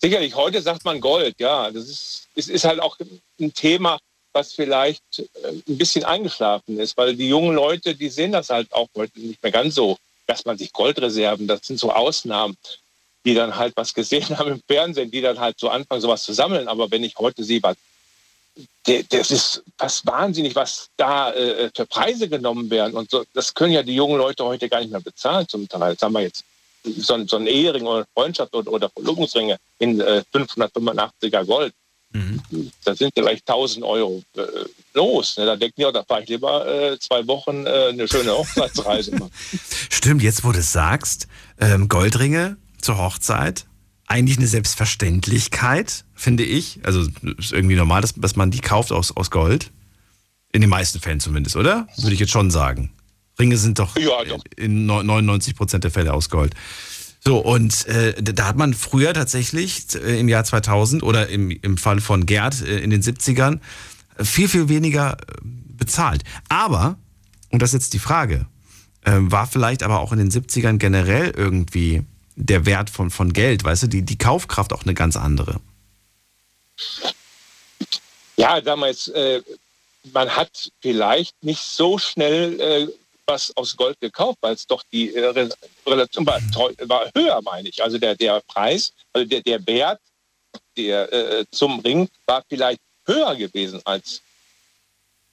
sicherlich 0.00 0.34
heute 0.34 0.62
sagt 0.62 0.84
man 0.84 1.00
Gold, 1.00 1.38
ja. 1.38 1.70
Das 1.70 1.88
ist, 1.88 2.28
es 2.34 2.48
ist 2.48 2.64
halt 2.64 2.80
auch 2.80 2.98
ein 3.40 3.54
Thema, 3.54 3.98
was 4.32 4.52
vielleicht 4.52 5.02
ein 5.44 5.76
bisschen 5.76 6.04
eingeschlafen 6.04 6.78
ist, 6.78 6.96
weil 6.96 7.14
die 7.14 7.28
jungen 7.28 7.54
Leute, 7.54 7.94
die 7.94 8.08
sehen 8.08 8.32
das 8.32 8.48
halt 8.48 8.72
auch 8.72 8.88
heute 8.96 9.20
nicht 9.20 9.42
mehr 9.42 9.52
ganz 9.52 9.74
so, 9.74 9.98
dass 10.32 10.44
man 10.44 10.58
sich 10.58 10.72
Goldreserven, 10.72 11.46
das 11.46 11.66
sind 11.66 11.78
so 11.78 11.92
Ausnahmen, 11.92 12.56
die 13.24 13.34
dann 13.34 13.56
halt 13.56 13.74
was 13.76 13.92
gesehen 13.94 14.28
haben 14.38 14.52
im 14.52 14.62
Fernsehen, 14.66 15.10
die 15.10 15.20
dann 15.20 15.38
halt 15.38 15.58
so 15.58 15.68
anfangen, 15.68 16.00
sowas 16.00 16.24
zu 16.24 16.32
sammeln. 16.32 16.68
Aber 16.68 16.90
wenn 16.90 17.04
ich 17.04 17.16
heute 17.18 17.44
sehe, 17.44 17.62
was 17.62 17.76
das 18.84 19.30
ist 19.30 19.62
fast 19.78 20.04
wahnsinnig, 20.06 20.54
was 20.54 20.90
da 20.96 21.32
äh, 21.32 21.70
für 21.74 21.86
Preise 21.86 22.28
genommen 22.28 22.68
werden. 22.68 22.94
Und 22.94 23.10
so, 23.10 23.24
das 23.32 23.54
können 23.54 23.72
ja 23.72 23.82
die 23.82 23.94
jungen 23.94 24.18
Leute 24.18 24.44
heute 24.44 24.68
gar 24.68 24.80
nicht 24.80 24.90
mehr 24.90 25.00
bezahlen 25.00 25.48
zum 25.48 25.66
Teil. 25.68 25.96
Haben 25.98 26.12
wir 26.12 26.20
jetzt 26.20 26.44
so, 26.84 27.26
so 27.26 27.36
ein 27.36 27.46
Ehering 27.46 27.86
oder 27.86 28.04
Freundschaft 28.12 28.54
oder, 28.54 28.70
oder 28.70 28.90
Verlobungsringe 28.90 29.56
in 29.78 30.00
äh, 30.00 30.22
585er 30.34 31.44
Gold. 31.44 31.72
Mhm. 32.12 32.70
Da 32.84 32.94
sind 32.94 33.12
vielleicht 33.14 33.48
1000 33.48 33.84
Euro 33.84 34.22
äh, 34.36 34.42
los. 34.94 35.36
Ne? 35.36 35.46
Da 35.46 35.56
denken 35.56 35.80
ja, 35.80 35.92
da 35.92 36.02
fahre 36.04 36.22
ich 36.22 36.28
lieber 36.28 36.66
äh, 36.66 36.98
zwei 36.98 37.26
Wochen 37.26 37.66
äh, 37.66 37.88
eine 37.88 38.06
schöne 38.06 38.32
Hochzeitsreise. 38.32 39.12
Stimmt, 39.90 40.22
jetzt 40.22 40.44
wo 40.44 40.52
du 40.52 40.58
es 40.58 40.72
sagst, 40.72 41.26
ähm, 41.58 41.88
Goldringe 41.88 42.56
zur 42.80 42.98
Hochzeit, 42.98 43.66
eigentlich 44.06 44.36
eine 44.36 44.46
Selbstverständlichkeit, 44.46 46.04
finde 46.14 46.44
ich. 46.44 46.80
Also 46.82 47.08
ist 47.38 47.52
irgendwie 47.52 47.76
normal, 47.76 48.02
dass, 48.02 48.14
dass 48.14 48.36
man 48.36 48.50
die 48.50 48.60
kauft 48.60 48.92
aus, 48.92 49.16
aus 49.16 49.30
Gold. 49.30 49.70
In 50.52 50.60
den 50.60 50.68
meisten 50.68 51.00
Fällen 51.00 51.18
zumindest, 51.18 51.56
oder? 51.56 51.88
Würde 51.96 52.12
ich 52.12 52.20
jetzt 52.20 52.32
schon 52.32 52.50
sagen. 52.50 52.92
Ringe 53.38 53.56
sind 53.56 53.78
doch, 53.78 53.96
ja, 53.96 54.22
doch. 54.24 54.44
in 54.56 54.84
99 54.84 55.56
Prozent 55.56 55.84
der 55.84 55.90
Fälle 55.90 56.12
aus 56.12 56.28
Gold. 56.28 56.52
So, 57.24 57.38
und 57.38 57.86
äh, 57.86 58.20
da 58.20 58.46
hat 58.46 58.56
man 58.56 58.74
früher 58.74 59.14
tatsächlich 59.14 59.94
äh, 59.94 60.18
im 60.18 60.28
Jahr 60.28 60.42
2000 60.42 61.04
oder 61.04 61.28
im, 61.28 61.50
im 61.50 61.78
Fall 61.78 62.00
von 62.00 62.26
Gerd 62.26 62.62
äh, 62.62 62.78
in 62.80 62.90
den 62.90 63.00
70ern 63.00 63.60
viel, 64.18 64.48
viel 64.48 64.68
weniger 64.68 65.12
äh, 65.12 65.16
bezahlt. 65.42 66.24
Aber, 66.48 66.96
und 67.50 67.62
das 67.62 67.70
ist 67.70 67.74
jetzt 67.74 67.94
die 67.94 68.00
Frage, 68.00 68.46
äh, 69.04 69.12
war 69.14 69.46
vielleicht 69.46 69.84
aber 69.84 70.00
auch 70.00 70.10
in 70.10 70.18
den 70.18 70.32
70ern 70.32 70.78
generell 70.78 71.30
irgendwie 71.36 72.02
der 72.34 72.66
Wert 72.66 72.90
von, 72.90 73.10
von 73.10 73.32
Geld, 73.32 73.62
weißt 73.62 73.84
du, 73.84 73.86
die, 73.86 74.02
die 74.02 74.18
Kaufkraft 74.18 74.72
auch 74.72 74.82
eine 74.82 74.94
ganz 74.94 75.16
andere. 75.16 75.60
Ja, 78.36 78.60
damals, 78.60 79.06
äh, 79.08 79.42
man 80.12 80.28
hat 80.28 80.72
vielleicht 80.80 81.40
nicht 81.44 81.62
so 81.62 81.98
schnell 81.98 82.60
äh, 82.60 82.88
was 83.26 83.56
aus 83.56 83.76
Gold 83.76 83.98
gekauft, 84.00 84.38
weil 84.40 84.54
es 84.54 84.66
doch 84.66 84.82
die 84.92 85.14
äh, 85.14 85.48
Relation 85.86 86.26
war, 86.26 86.40
war, 86.88 87.10
höher, 87.14 87.40
meine 87.42 87.68
ich. 87.68 87.82
Also 87.82 87.98
der, 87.98 88.14
der 88.14 88.40
Preis, 88.46 88.92
also 89.12 89.26
der, 89.28 89.40
der 89.42 89.66
Wert 89.66 90.00
der, 90.76 91.12
äh, 91.12 91.44
zum 91.50 91.80
Ring 91.80 92.08
war 92.26 92.42
vielleicht 92.48 92.80
höher 93.06 93.34
gewesen 93.36 93.80
als. 93.84 94.20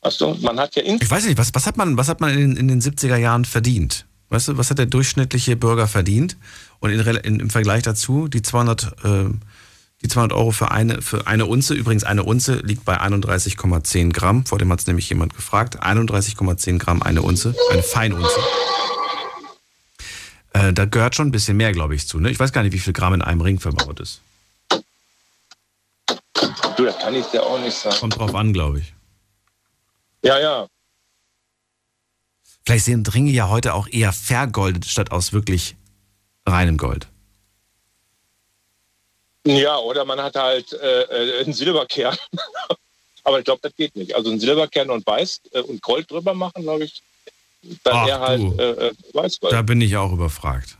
Weißt 0.01 0.21
du, 0.21 0.33
man 0.35 0.57
hat 0.59 0.75
ja 0.75 0.83
Ich 0.83 1.11
weiß 1.11 1.25
nicht, 1.25 1.37
was, 1.37 1.53
was 1.53 1.65
hat 1.65 1.75
man, 1.75 1.97
was 1.97 2.07
hat 2.07 2.21
man 2.21 2.37
in, 2.37 2.55
in 2.55 2.67
den 2.69 2.81
70er 2.81 3.17
Jahren 3.17 3.43
verdient? 3.43 4.05
Weißt 4.29 4.47
du, 4.47 4.57
was 4.57 4.69
hat 4.69 4.77
der 4.77 4.85
durchschnittliche 4.85 5.57
Bürger 5.57 5.87
verdient? 5.87 6.37
Und 6.79 6.91
in, 6.91 7.01
in, 7.01 7.39
im 7.41 7.49
Vergleich 7.49 7.83
dazu, 7.83 8.27
die 8.29 8.41
200, 8.41 8.83
äh, 9.03 9.29
die 10.01 10.07
200 10.07 10.37
Euro 10.37 10.51
für 10.51 10.71
eine, 10.71 11.01
für 11.01 11.27
eine 11.27 11.45
Unze, 11.45 11.73
übrigens 11.73 12.03
eine 12.03 12.23
Unze 12.23 12.55
liegt 12.55 12.85
bei 12.85 12.99
31,10 12.99 14.13
Gramm, 14.13 14.45
vor 14.45 14.57
dem 14.57 14.71
hat 14.71 14.79
es 14.79 14.87
nämlich 14.87 15.09
jemand 15.09 15.35
gefragt, 15.35 15.83
31,10 15.83 16.77
Gramm 16.77 17.01
eine 17.01 17.21
Unze, 17.21 17.53
eine 17.71 17.83
Feinunze. 17.83 18.39
Äh, 20.53 20.73
da 20.73 20.85
gehört 20.85 21.15
schon 21.15 21.27
ein 21.27 21.31
bisschen 21.31 21.57
mehr, 21.57 21.71
glaube 21.73 21.95
ich, 21.95 22.07
zu. 22.07 22.19
Ne? 22.19 22.31
Ich 22.31 22.39
weiß 22.39 22.53
gar 22.53 22.63
nicht, 22.63 22.73
wie 22.73 22.79
viel 22.79 22.93
Gramm 22.93 23.13
in 23.13 23.21
einem 23.21 23.41
Ring 23.41 23.59
verbaut 23.59 23.99
ist. 23.99 24.21
Du, 26.77 26.85
das 26.85 26.97
kann 26.99 27.13
ich 27.13 27.25
dir 27.27 27.43
auch 27.43 27.59
nicht 27.59 27.75
sagen. 27.75 27.97
Kommt 27.99 28.17
drauf 28.17 28.33
an, 28.33 28.53
glaube 28.53 28.79
ich. 28.79 28.93
Ja, 30.23 30.39
ja. 30.39 30.67
Vielleicht 32.65 32.85
sind 32.85 33.13
Ringe 33.13 33.31
ja 33.31 33.49
heute 33.49 33.73
auch 33.73 33.87
eher 33.87 34.13
vergoldet 34.13 34.85
statt 34.85 35.11
aus 35.11 35.33
wirklich 35.33 35.75
reinem 36.45 36.77
Gold. 36.77 37.07
Ja, 39.45 39.77
oder 39.77 40.05
man 40.05 40.21
hat 40.21 40.35
halt 40.35 40.73
äh, 40.73 41.41
einen 41.41 41.53
Silberkern. 41.53 42.17
Aber 43.23 43.39
ich 43.39 43.45
glaube, 43.45 43.61
das 43.61 43.75
geht 43.75 43.95
nicht. 43.95 44.15
Also 44.15 44.29
einen 44.29 44.39
Silberkern 44.39 44.89
und 44.89 45.05
Weiß 45.05 45.41
äh, 45.51 45.61
und 45.61 45.81
Gold 45.81 46.09
drüber 46.09 46.33
machen, 46.33 46.63
glaube 46.63 46.85
ich, 46.85 47.01
dann 47.83 47.95
Ach, 47.95 48.07
eher 48.07 48.19
halt 48.19 48.41
äh, 48.59 48.87
äh, 48.87 48.93
Weißgold. 49.13 49.53
Da 49.53 49.61
bin 49.61 49.81
ich 49.81 49.95
auch 49.97 50.11
überfragt. 50.11 50.77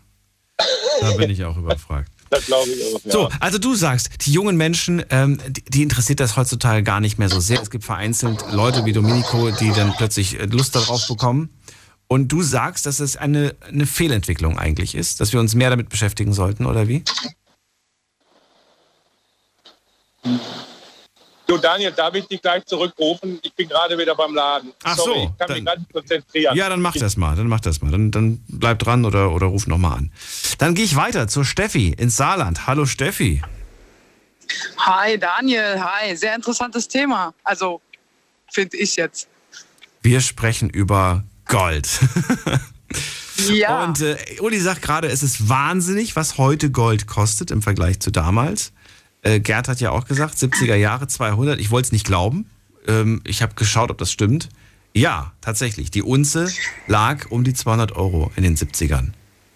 Da 1.01 1.11
bin 1.17 1.29
ich 1.29 1.43
auch 1.43 1.57
überfragt. 1.57 2.11
Das 2.29 2.45
glaube 2.45 2.69
ich 2.69 2.95
auch. 2.95 3.01
Ja. 3.05 3.11
So, 3.11 3.29
also 3.39 3.57
du 3.57 3.75
sagst, 3.75 4.25
die 4.25 4.31
jungen 4.31 4.55
Menschen, 4.55 5.03
ähm, 5.09 5.39
die, 5.47 5.63
die 5.63 5.83
interessiert 5.83 6.19
das 6.19 6.37
heutzutage 6.37 6.83
gar 6.83 6.99
nicht 6.99 7.17
mehr 7.17 7.29
so 7.29 7.39
sehr. 7.39 7.61
Es 7.61 7.69
gibt 7.69 7.83
vereinzelt 7.83 8.45
Leute 8.51 8.85
wie 8.85 8.93
Domenico, 8.93 9.51
die 9.51 9.71
dann 9.71 9.93
plötzlich 9.95 10.39
äh, 10.39 10.45
Lust 10.45 10.75
darauf 10.75 11.07
bekommen. 11.07 11.49
Und 12.07 12.29
du 12.29 12.41
sagst, 12.41 12.85
dass 12.85 12.99
es 12.99 13.17
eine, 13.17 13.55
eine 13.67 13.85
Fehlentwicklung 13.85 14.57
eigentlich 14.57 14.95
ist, 14.95 15.21
dass 15.21 15.33
wir 15.33 15.39
uns 15.39 15.53
mehr 15.53 15.69
damit 15.69 15.89
beschäftigen 15.89 16.33
sollten, 16.33 16.65
oder 16.65 16.87
wie? 16.87 17.03
Du 21.47 21.57
Daniel, 21.57 21.91
darf 21.91 22.13
ich 22.13 22.27
dich 22.27 22.41
gleich 22.41 22.63
zurückrufen? 22.65 23.39
Ich 23.41 23.51
bin 23.53 23.67
gerade 23.67 23.97
wieder 23.97 24.13
beim 24.15 24.35
Laden. 24.35 24.71
Ach 24.83 24.95
Sorry, 24.95 25.13
so, 25.21 25.31
ich 25.31 25.37
kann 25.39 25.55
mich 25.55 25.65
dann- 25.65 25.77
ganz 25.77 25.87
konzentrieren. 25.91 26.55
Ja, 26.55 26.69
dann 26.69 26.79
mach 26.81 26.93
das 26.95 27.17
mal, 27.17 27.35
dann 27.35 27.47
mach 27.47 27.59
das 27.59 27.81
mal. 27.81 27.89
Dann, 27.89 28.11
dann 28.11 28.43
bleib 28.47 28.77
dran 28.79 29.03
oder, 29.03 29.31
oder 29.31 29.47
ruf 29.47 29.65
nochmal 29.65 29.97
an. 29.97 30.11
Dann 30.59 30.75
gehe 30.75 30.85
ich 30.85 30.95
weiter 30.95 31.27
zur 31.27 31.45
Steffi 31.45 31.89
ins 31.97 32.15
Saarland. 32.17 32.67
Hallo 32.67 32.85
Steffi. 32.85 33.41
Hi 34.77 35.17
Daniel, 35.17 35.81
hi. 35.83 36.15
Sehr 36.15 36.35
interessantes 36.35 36.87
Thema. 36.87 37.33
Also, 37.43 37.81
finde 38.51 38.77
ich 38.77 38.95
jetzt. 38.95 39.27
Wir 40.03 40.21
sprechen 40.21 40.69
über 40.69 41.23
Gold. 41.45 41.87
Ja. 43.47 43.85
Und 43.85 44.01
äh, 44.01 44.17
Uli 44.41 44.59
sagt 44.59 44.81
gerade, 44.81 45.07
es 45.07 45.23
ist 45.23 45.47
wahnsinnig, 45.47 46.17
was 46.17 46.37
heute 46.37 46.71
Gold 46.71 47.07
kostet 47.07 47.51
im 47.51 47.61
Vergleich 47.61 48.01
zu 48.01 48.11
damals. 48.11 48.73
Äh, 49.21 49.39
Gerd 49.39 49.67
hat 49.67 49.81
ja 49.81 49.91
auch 49.91 50.05
gesagt, 50.05 50.35
70er 50.35 50.75
Jahre 50.75 51.07
200. 51.07 51.59
Ich 51.59 51.71
wollte 51.71 51.87
es 51.87 51.91
nicht 51.91 52.05
glauben. 52.05 52.49
Ähm, 52.87 53.21
ich 53.25 53.41
habe 53.41 53.53
geschaut, 53.55 53.91
ob 53.91 53.97
das 53.97 54.11
stimmt. 54.11 54.49
Ja, 54.93 55.33
tatsächlich. 55.41 55.91
Die 55.91 56.01
Unze 56.01 56.51
lag 56.87 57.29
um 57.29 57.43
die 57.43 57.53
200 57.53 57.91
Euro 57.95 58.31
in 58.35 58.43
den 58.43 58.55
70ern. 58.55 59.11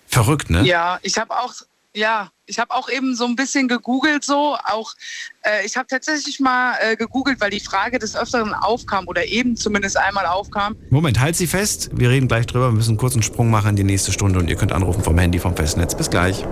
Verrückt, 0.08 0.50
ne? 0.50 0.64
Ja, 0.64 1.00
ich 1.02 1.18
habe 1.18 1.32
auch, 1.32 1.54
ja, 1.96 2.30
ich 2.46 2.60
habe 2.60 2.72
auch 2.74 2.90
eben 2.90 3.16
so 3.16 3.26
ein 3.26 3.36
bisschen 3.36 3.68
gegoogelt 3.68 4.24
so. 4.24 4.58
Auch, 4.66 4.94
äh, 5.42 5.66
ich 5.66 5.76
habe 5.76 5.88
tatsächlich 5.88 6.40
mal 6.40 6.76
äh, 6.82 6.96
gegoogelt, 6.96 7.42
weil 7.42 7.50
die 7.50 7.60
Frage 7.60 7.98
des 7.98 8.16
Öfteren 8.16 8.54
aufkam 8.54 9.08
oder 9.08 9.26
eben 9.26 9.56
zumindest 9.56 9.98
einmal 9.98 10.28
aufkam. 10.28 10.76
Moment, 10.90 11.20
halt 11.20 11.36
sie 11.36 11.48
fest. 11.48 11.90
Wir 11.94 12.10
reden 12.10 12.28
gleich 12.28 12.46
drüber. 12.46 12.70
Wir 12.70 12.76
müssen 12.76 12.92
einen 12.92 12.98
kurzen 12.98 13.24
Sprung 13.24 13.50
machen 13.50 13.72
in 13.72 13.76
die 13.76 13.84
nächste 13.84 14.12
Stunde 14.12 14.40
und 14.40 14.50
ihr 14.50 14.56
könnt 14.56 14.72
anrufen 14.72 15.04
vom 15.04 15.18
Handy 15.18 15.40
vom 15.40 15.56
Festnetz. 15.56 15.96
Bis 15.96 16.10
gleich. 16.10 16.46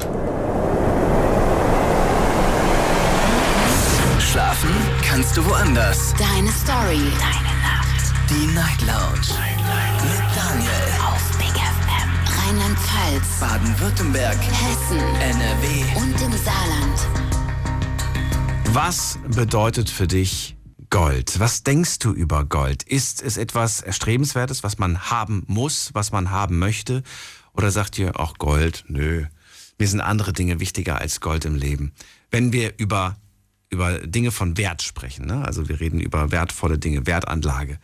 Schlafen 4.62 5.01
kannst 5.03 5.36
du 5.38 5.45
woanders. 5.45 6.14
Deine 6.18 6.51
Story. 6.51 7.01
Deine 7.20 7.53
Nacht. 7.62 8.14
Die 8.30 8.45
Night 8.53 8.82
Lounge. 8.82 9.28
Mit 10.03 10.22
Daniel. 10.36 10.72
Auf 11.03 11.38
Big 11.38 11.47
FM. 11.47 12.09
Rheinland-Pfalz. 12.38 13.39
Baden-Württemberg. 13.39 14.38
Hessen. 14.38 14.99
NRW. 14.99 15.84
Und 15.95 16.22
im 16.22 16.32
Saarland. 16.38 17.07
Was 18.74 19.18
bedeutet 19.30 19.89
für 19.89 20.07
dich 20.07 20.55
Gold? 20.91 21.39
Was 21.39 21.64
denkst 21.64 21.99
du 21.99 22.12
über 22.12 22.45
Gold? 22.45 22.84
Ist 22.84 23.24
es 23.24 23.38
etwas 23.38 23.82
Erstrebenswertes, 23.82 24.64
was 24.64 24.78
man 24.78 25.09
haben 25.09 25.43
muss, 25.47 25.89
was 25.93 26.12
man 26.12 26.30
haben 26.30 26.59
möchte? 26.59 27.01
Oder 27.53 27.72
sagt 27.72 27.97
ihr, 27.97 28.20
auch 28.20 28.38
Gold, 28.38 28.86
nö, 28.88 29.26
mir 29.80 29.88
sind 29.88 30.01
andere 30.01 30.34
Dinge 30.34 30.59
wichtiger 30.59 30.99
als 30.99 31.20
Gold 31.20 31.45
im 31.45 31.55
Leben? 31.55 31.93
Wenn 32.30 32.53
wir 32.53 32.74
über, 32.78 33.18
über 33.72 33.99
Dinge 33.99 34.32
von 34.32 34.57
Wert 34.57 34.84
sprechen, 34.84 35.26
ne? 35.26 35.43
also 35.45 35.67
wir 35.67 35.80
reden 35.80 35.99
über 35.99 36.32
wertvolle 36.32 36.78
Dinge, 36.78 37.07
Wertanlage, 37.07 37.80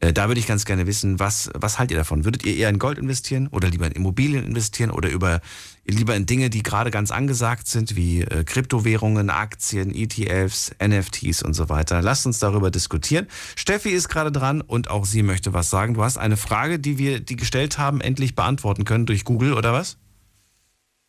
äh, 0.00 0.12
da 0.12 0.28
würde 0.28 0.40
ich 0.40 0.46
ganz 0.46 0.64
gerne 0.64 0.86
wissen, 0.86 1.18
was, 1.20 1.50
was 1.54 1.78
haltet 1.78 1.92
ihr 1.92 1.98
davon? 1.98 2.24
Würdet 2.24 2.44
ihr 2.44 2.56
eher 2.56 2.70
in 2.70 2.78
Gold 2.78 2.98
investieren 2.98 3.48
oder 3.48 3.68
lieber 3.68 3.86
in 3.86 3.92
Immobilien 3.92 4.44
investieren 4.44 4.90
oder 4.90 5.10
über, 5.10 5.40
lieber 5.84 6.16
in 6.16 6.26
Dinge, 6.26 6.48
die 6.50 6.62
gerade 6.62 6.90
ganz 6.90 7.10
angesagt 7.10 7.68
sind, 7.68 7.96
wie 7.96 8.22
äh, 8.22 8.44
Kryptowährungen, 8.44 9.28
Aktien, 9.30 9.94
ETFs, 9.94 10.72
NFTs 10.82 11.42
und 11.42 11.52
so 11.52 11.68
weiter? 11.68 12.00
Lasst 12.00 12.26
uns 12.26 12.38
darüber 12.38 12.70
diskutieren. 12.70 13.26
Steffi 13.56 13.90
ist 13.90 14.08
gerade 14.08 14.32
dran 14.32 14.62
und 14.62 14.88
auch 14.88 15.04
sie 15.04 15.22
möchte 15.22 15.52
was 15.52 15.68
sagen. 15.68 15.94
Du 15.94 16.02
hast 16.02 16.16
eine 16.16 16.38
Frage, 16.38 16.78
die 16.78 16.96
wir, 16.96 17.20
die 17.20 17.36
gestellt 17.36 17.76
haben, 17.78 18.00
endlich 18.00 18.34
beantworten 18.34 18.84
können 18.84 19.06
durch 19.06 19.24
Google 19.24 19.52
oder 19.52 19.72
was? 19.72 19.98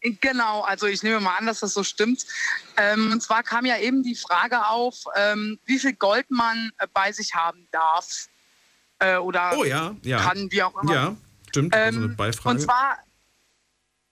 Genau, 0.02 0.62
also 0.62 0.88
ich 0.88 1.04
nehme 1.04 1.20
mal 1.20 1.38
an, 1.38 1.46
dass 1.46 1.60
das 1.60 1.74
so 1.74 1.84
stimmt. 1.84 2.26
Ähm, 2.76 3.12
und 3.12 3.22
zwar 3.22 3.44
kam 3.44 3.66
ja 3.66 3.78
eben 3.78 4.02
die 4.02 4.16
Frage 4.16 4.66
auf, 4.66 5.04
ähm, 5.16 5.60
wie 5.66 5.78
viel 5.78 5.94
Gold 5.94 6.32
man 6.32 6.72
äh, 6.80 6.88
bei 6.92 7.12
sich 7.12 7.36
haben 7.36 7.68
darf. 7.72 8.28
Äh, 9.00 9.18
oder 9.18 9.56
Oh 9.56 9.64
ja, 9.64 9.96
ja. 10.02 10.20
kann, 10.20 10.52
wie 10.52 10.64
auch 10.64 10.82
immer. 10.82 10.94
Ja, 10.94 11.16
stimmt. 11.50 11.76
Ähm, 11.76 11.82
also 11.82 12.00
eine 12.00 12.08
Beifrage. 12.10 12.56
Und 12.56 12.62
zwar, 12.62 12.98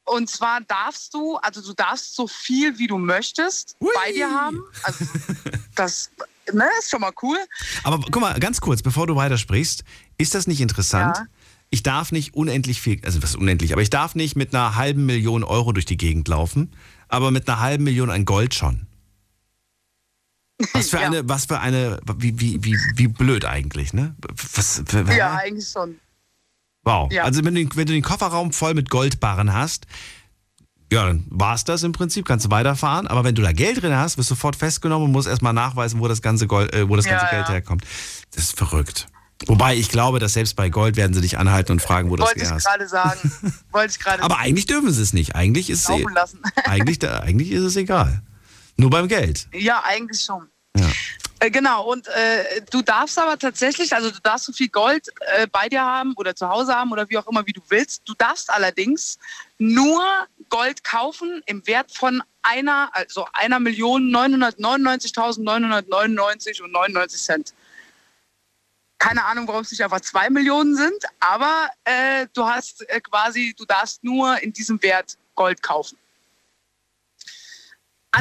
und 0.05 0.29
zwar 0.29 0.61
darfst 0.61 1.13
du, 1.13 1.37
also 1.37 1.61
du 1.61 1.73
darfst 1.73 2.15
so 2.15 2.27
viel 2.27 2.77
wie 2.77 2.87
du 2.87 2.99
möchtest 2.99 3.75
bei 3.79 4.11
dir 4.11 4.29
haben. 4.29 4.63
Also 4.83 5.05
das 5.75 6.11
ne, 6.53 6.69
ist 6.79 6.89
schon 6.89 7.01
mal 7.01 7.13
cool. 7.21 7.37
Aber 7.83 7.99
guck 8.11 8.21
mal, 8.21 8.39
ganz 8.39 8.61
kurz, 8.61 8.81
bevor 8.81 9.07
du 9.07 9.15
weitersprichst, 9.15 9.83
ist 10.17 10.35
das 10.35 10.47
nicht 10.47 10.61
interessant? 10.61 11.17
Ja. 11.17 11.25
Ich 11.71 11.83
darf 11.83 12.11
nicht 12.11 12.33
unendlich 12.33 12.81
viel, 12.81 12.99
also 13.05 13.21
was 13.21 13.35
unendlich, 13.35 13.73
aber 13.73 13.81
ich 13.81 13.91
darf 13.91 14.15
nicht 14.15 14.35
mit 14.35 14.55
einer 14.55 14.75
halben 14.75 15.05
Million 15.05 15.43
Euro 15.43 15.71
durch 15.71 15.85
die 15.85 15.97
Gegend 15.97 16.27
laufen, 16.27 16.73
aber 17.07 17.29
mit 17.31 17.47
einer 17.47 17.59
halben 17.59 17.83
Million 17.83 18.09
an 18.09 18.25
Gold 18.25 18.55
schon. 18.55 18.87
Was 20.73 20.89
für 20.89 20.97
Ja. 21.01 21.07
eine, 21.07 21.29
was 21.29 21.45
für 21.45 21.59
eine, 21.59 21.99
wie, 22.17 22.39
wie, 22.39 22.63
wie, 22.63 22.77
wie 22.95 23.07
blöd 23.07 23.45
eigentlich, 23.45 23.93
ne? 23.93 24.15
Was, 24.55 24.81
für, 24.85 25.03
Ja, 25.13 25.35
eigentlich 25.35 25.69
schon. 25.69 25.99
Wow. 26.83 27.11
Ja. 27.11 27.23
Also 27.23 27.43
wenn 27.45 27.53
du, 27.53 27.61
wenn 27.75 27.85
du 27.85 27.93
den 27.93 28.01
Kofferraum 28.01 28.51
voll 28.51 28.73
mit 28.73 28.89
Goldbarren 28.89 29.53
hast, 29.53 29.85
ja, 30.91 31.05
dann 31.05 31.25
war's 31.29 31.65
das 31.65 31.83
im 31.83 31.91
Prinzip, 31.91 32.25
kannst 32.25 32.47
du 32.47 32.49
weiterfahren. 32.49 33.05
Aber 33.05 33.23
wenn 33.23 33.35
du 33.35 33.43
da 33.43 33.51
Geld 33.51 33.81
drin 33.81 33.95
hast, 33.95 34.17
wirst 34.17 34.31
du 34.31 34.33
sofort 34.33 34.55
festgenommen 34.55 35.05
und 35.05 35.11
musst 35.11 35.27
erstmal 35.27 35.53
nachweisen, 35.53 35.99
wo 35.99 36.07
das 36.07 36.23
ganze, 36.23 36.47
Gold, 36.47 36.73
äh, 36.73 36.89
wo 36.89 36.95
das 36.95 37.05
ganze 37.05 37.25
ja. 37.25 37.31
Geld 37.31 37.49
herkommt. 37.49 37.85
Das 38.31 38.45
ist 38.45 38.57
verrückt. 38.57 39.07
Wobei 39.47 39.75
ich 39.75 39.89
glaube, 39.89 40.19
dass 40.19 40.33
selbst 40.33 40.55
bei 40.55 40.69
Gold 40.69 40.97
werden 40.97 41.13
sie 41.13 41.21
dich 41.21 41.37
anhalten 41.37 41.71
und 41.71 41.81
fragen, 41.81 42.09
wo 42.09 42.15
das 42.15 42.27
Wollte 42.27 42.41
ich 42.41 42.49
her 42.49 42.57
ist. 42.57 42.65
gerade 42.65 42.87
sagen. 42.87 43.53
Wollte 43.71 43.91
ich 43.91 43.99
gerade 43.99 44.21
Aber 44.21 44.37
eigentlich 44.37 44.65
dürfen 44.65 44.91
sie 44.91 45.01
es 45.01 45.13
nicht. 45.13 45.35
Eigentlich 45.35 45.69
ist, 45.69 45.89
lassen. 46.13 46.41
eigentlich, 46.65 47.09
eigentlich 47.09 47.51
ist 47.51 47.63
es 47.63 47.75
egal. 47.75 48.21
Nur 48.75 48.89
beim 48.89 49.07
Geld. 49.07 49.47
Ja, 49.53 49.81
eigentlich 49.83 50.21
schon. 50.21 50.47
Ja. 50.77 50.89
Äh, 51.39 51.51
genau, 51.51 51.85
und 51.85 52.07
äh, 52.07 52.61
du 52.69 52.81
darfst 52.81 53.17
aber 53.17 53.39
tatsächlich, 53.39 53.93
also 53.93 54.11
du 54.11 54.19
darfst 54.21 54.45
so 54.45 54.51
viel 54.51 54.67
Gold 54.67 55.07
äh, 55.37 55.47
bei 55.47 55.69
dir 55.69 55.81
haben 55.81 56.13
oder 56.17 56.35
zu 56.35 56.49
Hause 56.49 56.75
haben 56.75 56.91
oder 56.91 57.09
wie 57.09 57.17
auch 57.17 57.27
immer, 57.27 57.47
wie 57.47 57.53
du 57.53 57.61
willst. 57.69 58.01
Du 58.05 58.13
darfst 58.13 58.49
allerdings 58.49 59.17
nur 59.57 60.03
Gold 60.49 60.83
kaufen 60.83 61.41
im 61.45 61.65
Wert 61.65 61.95
von 61.95 62.21
einer, 62.41 62.89
also 62.93 63.25
einer 63.33 63.59
Million 63.59 64.13
999.999 64.13 66.61
und 66.61 66.73
99 66.73 67.21
Cent. 67.21 67.53
Keine 68.99 69.23
Ahnung, 69.25 69.47
warum 69.47 69.61
es 69.61 69.71
nicht 69.71 69.81
einfach 69.83 70.01
zwei 70.01 70.29
Millionen 70.29 70.75
sind, 70.75 71.03
aber 71.21 71.69
äh, 71.85 72.27
du 72.33 72.45
hast 72.45 72.87
äh, 72.89 72.99
quasi, 72.99 73.55
du 73.57 73.65
darfst 73.65 74.03
nur 74.03 74.37
in 74.43 74.51
diesem 74.53 74.81
Wert 74.83 75.17
Gold 75.35 75.63
kaufen. 75.63 75.97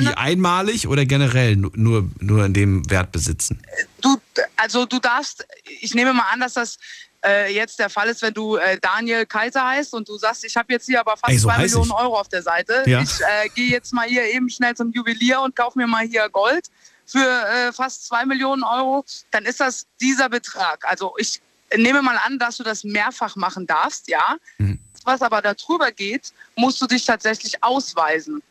Die 0.01 0.07
einmalig 0.09 0.87
oder 0.87 1.05
generell 1.07 1.57
nu- 1.57 1.73
nur, 1.75 2.09
nur 2.21 2.45
in 2.45 2.53
dem 2.55 2.89
Wert 2.91 3.11
besitzen? 3.11 3.61
du, 4.03 4.21
also 4.57 4.85
du 4.85 4.99
darfst, 5.01 5.45
ich 5.81 5.95
nehme 5.95 6.13
mal 6.13 6.27
an, 6.31 6.41
dass 6.41 6.53
das 6.55 6.77
äh, 7.25 7.53
jetzt 7.53 7.79
der 7.81 7.89
Fall 7.91 8.07
ist, 8.09 8.21
wenn 8.23 8.35
du 8.35 8.57
äh, 8.57 8.79
Daniel 8.81 9.25
Kaiser 9.27 9.67
heißt 9.67 9.95
und 9.95 10.07
du 10.09 10.17
sagst, 10.19 10.45
ich 10.45 10.57
habe 10.57 10.73
jetzt 10.75 10.85
hier 10.87 11.01
aber 11.01 11.17
fast 11.17 11.33
Ey, 11.33 11.39
so 11.39 11.49
zwei 11.49 11.59
Millionen 11.59 11.87
ich. 11.91 11.97
Euro 11.97 12.21
auf 12.21 12.29
der 12.29 12.43
Seite. 12.43 12.85
Ja. 12.87 13.01
Ich 13.03 13.21
äh, 13.23 13.49
gehe 13.55 13.71
jetzt 13.71 13.93
mal 13.93 14.07
hier 14.07 14.25
eben 14.25 14.49
schnell 14.51 14.77
zum 14.77 14.93
Juwelier 14.93 15.41
und 15.41 15.57
kaufe 15.57 15.77
mir 15.79 15.87
mal 15.89 16.07
hier 16.07 16.29
Gold 16.29 16.69
für 17.09 17.19
äh, 17.19 17.73
fast 17.73 18.07
zwei 18.07 18.25
Millionen 18.27 18.63
Euro. 18.63 19.05
Dann 19.31 19.45
ist 19.45 19.61
das 19.61 19.87
dieser 20.01 20.29
Betrag. 20.29 20.85
Also 20.85 21.15
ich 21.19 21.41
nehme 21.77 22.03
mal 22.03 22.19
an, 22.25 22.39
dass 22.39 22.59
du 22.59 22.63
das 22.63 22.85
mehrfach 22.85 23.35
machen 23.37 23.67
darfst, 23.67 24.09
ja. 24.09 24.37
Mhm. 24.59 24.79
Was 25.05 25.23
aber 25.23 25.41
darüber 25.43 25.91
geht, 25.91 26.33
musst 26.55 26.81
du 26.83 26.87
dich 26.87 27.05
tatsächlich 27.05 27.65
ausweisen. 27.65 28.43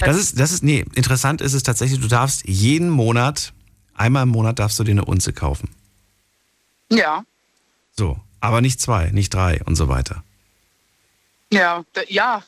Das 0.00 0.16
ist, 0.16 0.38
das 0.38 0.52
ist, 0.52 0.62
nee, 0.62 0.84
interessant 0.94 1.40
ist 1.40 1.54
es 1.54 1.62
tatsächlich, 1.62 2.00
du 2.00 2.08
darfst 2.08 2.46
jeden 2.46 2.90
Monat, 2.90 3.52
einmal 3.94 4.24
im 4.24 4.28
Monat 4.28 4.58
darfst 4.58 4.78
du 4.78 4.84
dir 4.84 4.90
eine 4.92 5.04
Unze 5.04 5.32
kaufen. 5.32 5.70
Ja, 6.90 7.24
So. 7.96 8.20
Aber 8.40 8.60
nicht 8.60 8.80
zwei, 8.80 9.10
nicht 9.12 9.32
drei 9.32 9.60
und 9.66 9.76
so 9.76 9.88
weiter. 9.88 10.24
ja, 11.52 11.84
ja, 12.08 12.42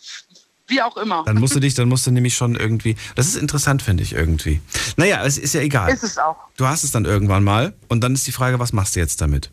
wie 0.66 0.80
auch 0.82 0.96
immer. 0.96 1.24
Dann 1.26 1.38
musst 1.38 1.54
du 1.54 1.60
dich, 1.60 1.74
dann 1.74 1.88
musst 1.88 2.06
du 2.06 2.10
nämlich 2.10 2.34
schon 2.34 2.56
irgendwie. 2.56 2.96
Das 3.14 3.26
ist 3.26 3.36
interessant, 3.36 3.82
finde 3.82 4.02
ich 4.02 4.12
irgendwie. 4.12 4.60
Naja, 4.96 5.24
es 5.24 5.38
ist 5.38 5.54
ja 5.54 5.60
egal. 5.60 5.92
Ist 5.92 6.04
es 6.04 6.18
auch. 6.18 6.36
Du 6.56 6.66
hast 6.66 6.84
es 6.84 6.90
dann 6.90 7.04
irgendwann 7.04 7.44
mal 7.44 7.74
und 7.88 8.02
dann 8.02 8.14
ist 8.14 8.26
die 8.26 8.32
Frage, 8.32 8.58
was 8.58 8.72
machst 8.72 8.96
du 8.96 9.00
jetzt 9.00 9.20
damit? 9.20 9.50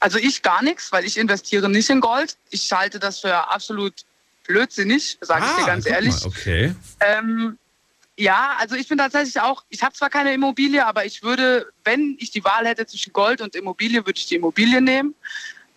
Also 0.00 0.18
ich 0.18 0.42
gar 0.42 0.62
nichts, 0.62 0.92
weil 0.92 1.04
ich 1.04 1.18
investiere 1.18 1.68
nicht 1.68 1.90
in 1.90 2.00
Gold. 2.00 2.36
Ich 2.50 2.72
halte 2.72 2.98
das 2.98 3.20
für 3.20 3.50
absolut 3.50 3.94
blödsinnig, 4.46 5.18
sage 5.20 5.44
ich 5.46 5.56
dir 5.56 5.66
ganz 5.66 5.86
Ah, 5.86 5.88
guck 5.88 5.94
ehrlich. 5.94 6.20
Mal, 6.20 6.26
okay. 6.26 6.74
Ähm, 7.00 7.58
ja, 8.18 8.56
also 8.58 8.76
ich 8.76 8.88
bin 8.88 8.96
tatsächlich 8.98 9.40
auch, 9.40 9.64
ich 9.68 9.82
habe 9.82 9.94
zwar 9.94 10.08
keine 10.08 10.32
Immobilie, 10.32 10.84
aber 10.84 11.04
ich 11.04 11.22
würde, 11.22 11.66
wenn 11.84 12.16
ich 12.18 12.30
die 12.30 12.44
Wahl 12.44 12.66
hätte 12.66 12.86
zwischen 12.86 13.12
Gold 13.12 13.42
und 13.42 13.54
Immobilie, 13.54 14.06
würde 14.06 14.18
ich 14.18 14.26
die 14.26 14.36
Immobilie 14.36 14.80
nehmen. 14.80 15.14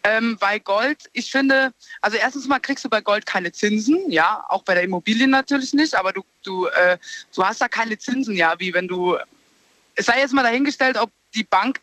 Ähm, 0.04 0.38
bei 0.39 0.60
Gold, 0.60 1.10
ich 1.12 1.30
finde, 1.30 1.74
also 2.02 2.18
erstens 2.18 2.47
mal 2.47 2.60
kriegst 2.60 2.86
du 2.86 2.89
bei 2.89 3.02
Gold 3.02 3.26
keine 3.26 3.52
Zinsen, 3.52 4.10
ja, 4.10 4.45
auch 4.47 4.64
bei 4.64 4.74
der 4.74 4.84
Immobilie 4.84 5.28
natürlich 5.28 5.74
nicht, 5.74 5.93
aber 5.95 6.14
du, 6.14 6.24
du, 6.43 6.68
äh, 6.68 6.97
du 7.36 7.43
hast 7.43 7.60
da 7.60 7.68
keine 7.68 7.97
Zinsen, 7.97 8.36
ja, 8.36 8.58
wie 8.60 8.74
wenn 8.74 8.88
du, 8.88 9.18
es 9.95 10.06
sei 10.06 10.20
jetzt 10.20 10.34
mal 10.34 10.43
dahingestellt, 10.43 10.97
ob 10.97 11.12
die 11.36 11.43
Bank 11.43 11.82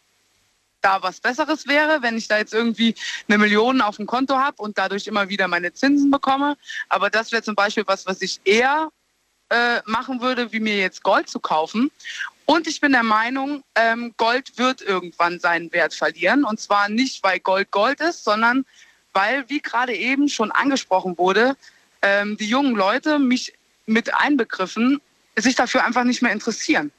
da 0.80 1.02
was 1.02 1.20
Besseres 1.20 1.66
wäre, 1.66 2.00
wenn 2.02 2.16
ich 2.16 2.28
da 2.28 2.38
jetzt 2.38 2.54
irgendwie 2.54 2.94
eine 3.28 3.38
Million 3.38 3.80
auf 3.80 3.96
dem 3.96 4.06
Konto 4.06 4.36
habe 4.36 4.62
und 4.62 4.78
dadurch 4.78 5.06
immer 5.06 5.28
wieder 5.28 5.48
meine 5.48 5.72
Zinsen 5.72 6.10
bekomme. 6.10 6.56
Aber 6.88 7.10
das 7.10 7.32
wäre 7.32 7.42
zum 7.42 7.54
Beispiel 7.54 7.84
was, 7.86 8.06
was 8.06 8.22
ich 8.22 8.40
eher 8.44 8.90
äh, 9.48 9.80
machen 9.84 10.20
würde, 10.20 10.52
wie 10.52 10.60
mir 10.60 10.76
jetzt 10.76 11.02
Gold 11.02 11.28
zu 11.28 11.40
kaufen. 11.40 11.90
Und 12.46 12.68
ich 12.68 12.80
bin 12.80 12.92
der 12.92 13.02
Meinung, 13.02 13.64
ähm, 13.74 14.14
Gold 14.16 14.56
wird 14.56 14.80
irgendwann 14.80 15.40
seinen 15.40 15.72
Wert 15.72 15.94
verlieren. 15.94 16.44
Und 16.44 16.60
zwar 16.60 16.88
nicht, 16.88 17.22
weil 17.24 17.40
Gold 17.40 17.72
Gold 17.72 18.00
ist, 18.00 18.24
sondern 18.24 18.64
weil, 19.12 19.48
wie 19.48 19.60
gerade 19.60 19.94
eben 19.94 20.28
schon 20.28 20.52
angesprochen 20.52 21.18
wurde, 21.18 21.56
ähm, 22.02 22.36
die 22.36 22.48
jungen 22.48 22.76
Leute, 22.76 23.18
mich 23.18 23.52
mit 23.86 24.14
einbegriffen, 24.14 25.00
sich 25.36 25.56
dafür 25.56 25.84
einfach 25.84 26.04
nicht 26.04 26.22
mehr 26.22 26.32
interessieren. 26.32 26.92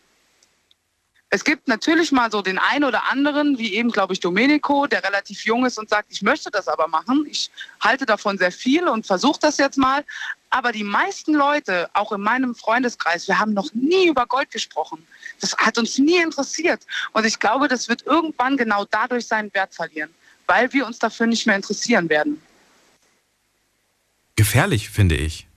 Es 1.30 1.44
gibt 1.44 1.68
natürlich 1.68 2.14
mal 2.14 2.32
so 2.32 2.42
den 2.42 2.58
einen 2.58 2.86
oder 2.86 3.12
anderen, 3.12 3.58
wie 3.58 3.74
eben, 3.74 3.92
glaube 3.92 4.14
ich, 4.14 4.22
Domenico, 4.22 4.88
der 4.88 5.04
relativ 5.04 5.44
jung 5.44 5.66
ist 5.66 5.78
und 5.78 5.90
sagt, 5.90 6.10
ich 6.10 6.22
möchte 6.22 6.50
das 6.50 6.70
aber 6.70 6.88
machen. 6.88 7.28
Ich 7.30 7.52
halte 7.82 8.06
davon 8.06 8.38
sehr 8.38 8.52
viel 8.52 8.88
und 8.88 9.06
versuche 9.06 9.40
das 9.42 9.58
jetzt 9.58 9.78
mal. 9.78 10.06
Aber 10.50 10.72
die 10.72 10.86
meisten 10.86 11.34
Leute, 11.34 11.90
auch 11.94 12.14
in 12.14 12.22
meinem 12.22 12.56
Freundeskreis, 12.56 13.28
wir 13.28 13.40
haben 13.40 13.54
noch 13.54 13.74
nie 13.74 14.08
über 14.08 14.26
Gold 14.26 14.52
gesprochen. 14.52 15.06
Das 15.40 15.56
hat 15.58 15.78
uns 15.78 15.98
nie 15.98 16.18
interessiert. 16.18 16.86
Und 17.14 17.26
ich 17.26 17.40
glaube, 17.40 17.68
das 17.68 17.90
wird 17.90 18.06
irgendwann 18.06 18.58
genau 18.58 18.86
dadurch 18.86 19.28
seinen 19.28 19.54
Wert 19.54 19.74
verlieren, 19.74 20.14
weil 20.46 20.72
wir 20.74 20.86
uns 20.86 21.00
dafür 21.00 21.28
nicht 21.28 21.46
mehr 21.46 21.56
interessieren 21.56 22.10
werden. 22.10 22.42
Gefährlich, 24.36 24.90
finde 24.90 25.16
ich. 25.16 25.48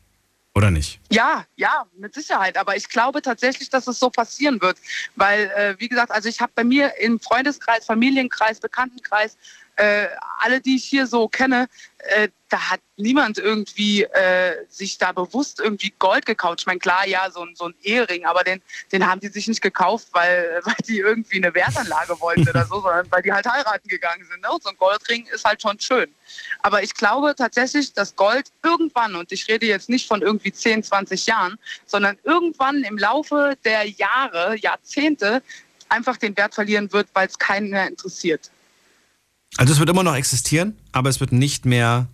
Oder 0.54 0.70
nicht? 0.70 0.98
Ja, 1.10 1.46
ja, 1.54 1.86
mit 1.96 2.12
Sicherheit. 2.12 2.56
Aber 2.56 2.76
ich 2.76 2.88
glaube 2.88 3.22
tatsächlich, 3.22 3.70
dass 3.70 3.86
es 3.86 4.00
so 4.00 4.10
passieren 4.10 4.60
wird. 4.60 4.78
Weil, 5.14 5.44
äh, 5.56 5.76
wie 5.78 5.88
gesagt, 5.88 6.10
also 6.10 6.28
ich 6.28 6.40
habe 6.40 6.50
bei 6.54 6.64
mir 6.64 6.98
im 6.98 7.20
Freundeskreis, 7.20 7.86
Familienkreis, 7.86 8.58
Bekanntenkreis, 8.58 9.36
äh, 9.80 10.08
alle, 10.40 10.60
die 10.60 10.76
ich 10.76 10.84
hier 10.84 11.06
so 11.06 11.26
kenne, 11.28 11.68
äh, 11.98 12.28
da 12.48 12.70
hat 12.70 12.80
niemand 12.96 13.38
irgendwie 13.38 14.02
äh, 14.02 14.56
sich 14.68 14.98
da 14.98 15.12
bewusst 15.12 15.60
irgendwie 15.60 15.92
Gold 15.98 16.26
gekauft. 16.26 16.60
Ich 16.60 16.66
meine, 16.66 16.78
klar, 16.80 17.06
ja, 17.06 17.30
so, 17.30 17.42
ein- 17.44 17.54
so 17.54 17.66
ein 17.68 17.74
Ehering, 17.82 18.24
aber 18.26 18.42
den, 18.44 18.60
den 18.92 19.06
haben 19.08 19.20
die 19.20 19.28
sich 19.28 19.46
nicht 19.48 19.60
gekauft, 19.62 20.08
weil, 20.12 20.60
weil 20.64 20.74
die 20.86 20.98
irgendwie 20.98 21.36
eine 21.36 21.54
Wertanlage 21.54 22.18
wollten 22.20 22.48
oder 22.48 22.64
so, 22.66 22.80
sondern 22.80 23.06
weil 23.10 23.22
die 23.22 23.32
halt 23.32 23.46
heiraten 23.46 23.88
gegangen 23.88 24.26
sind. 24.30 24.42
Ne? 24.42 24.50
Und 24.50 24.62
so 24.62 24.68
ein 24.70 24.76
Goldring 24.76 25.26
ist 25.32 25.44
halt 25.44 25.62
schon 25.62 25.78
schön. 25.80 26.12
Aber 26.62 26.82
ich 26.82 26.94
glaube 26.94 27.34
tatsächlich, 27.36 27.92
dass 27.92 28.16
Gold 28.16 28.48
irgendwann, 28.64 29.14
und 29.14 29.30
ich 29.32 29.48
rede 29.48 29.66
jetzt 29.66 29.88
nicht 29.88 30.06
von 30.08 30.20
irgendwie 30.22 30.52
10, 30.52 30.82
20 30.82 31.26
Jahren, 31.26 31.58
sondern 31.86 32.18
irgendwann 32.24 32.82
im 32.82 32.98
Laufe 32.98 33.56
der 33.64 33.88
Jahre, 33.88 34.56
Jahrzehnte 34.58 35.42
einfach 35.88 36.16
den 36.16 36.36
Wert 36.36 36.54
verlieren 36.54 36.92
wird, 36.92 37.08
weil 37.14 37.26
es 37.28 37.38
keinen 37.38 37.70
mehr 37.70 37.86
interessiert. 37.88 38.50
Also 39.56 39.72
es 39.72 39.78
wird 39.78 39.90
immer 39.90 40.02
noch 40.02 40.14
existieren, 40.14 40.78
aber 40.92 41.10
es 41.10 41.20
wird 41.20 41.32
nicht 41.32 41.66
mehr 41.66 42.06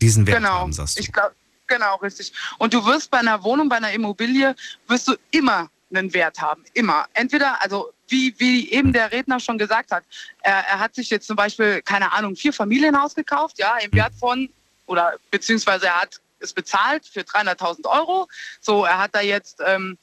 diesen 0.00 0.26
Wert 0.26 0.38
genau. 0.38 0.60
haben, 0.60 0.72
sagst 0.72 0.96
du. 0.96 1.02
Ich 1.02 1.12
glaub, 1.12 1.32
genau, 1.66 1.96
richtig. 1.96 2.32
Und 2.58 2.72
du 2.74 2.84
wirst 2.86 3.10
bei 3.10 3.18
einer 3.18 3.42
Wohnung, 3.42 3.68
bei 3.68 3.76
einer 3.76 3.92
Immobilie, 3.92 4.56
wirst 4.88 5.08
du 5.08 5.16
immer 5.30 5.70
einen 5.92 6.12
Wert 6.14 6.40
haben. 6.40 6.64
Immer. 6.74 7.06
Entweder, 7.14 7.60
also 7.60 7.92
wie, 8.08 8.34
wie 8.38 8.70
eben 8.70 8.92
der 8.92 9.12
Redner 9.12 9.40
schon 9.40 9.58
gesagt 9.58 9.90
hat, 9.90 10.04
er, 10.42 10.54
er 10.66 10.78
hat 10.78 10.94
sich 10.94 11.10
jetzt 11.10 11.26
zum 11.26 11.36
Beispiel, 11.36 11.82
keine 11.82 12.12
Ahnung, 12.12 12.36
vier 12.36 12.52
Familienhaus 12.52 13.14
gekauft, 13.14 13.58
ja, 13.58 13.76
im 13.78 13.92
Wert 13.92 14.14
von, 14.18 14.48
oder 14.86 15.14
beziehungsweise 15.30 15.86
er 15.86 16.00
hat 16.00 16.20
es 16.40 16.52
bezahlt 16.52 17.06
für 17.06 17.20
300.000 17.20 17.86
Euro. 17.86 18.26
So, 18.60 18.84
er 18.84 18.98
hat 18.98 19.14
da 19.14 19.20
jetzt 19.20 19.60
ähm, 19.64 19.98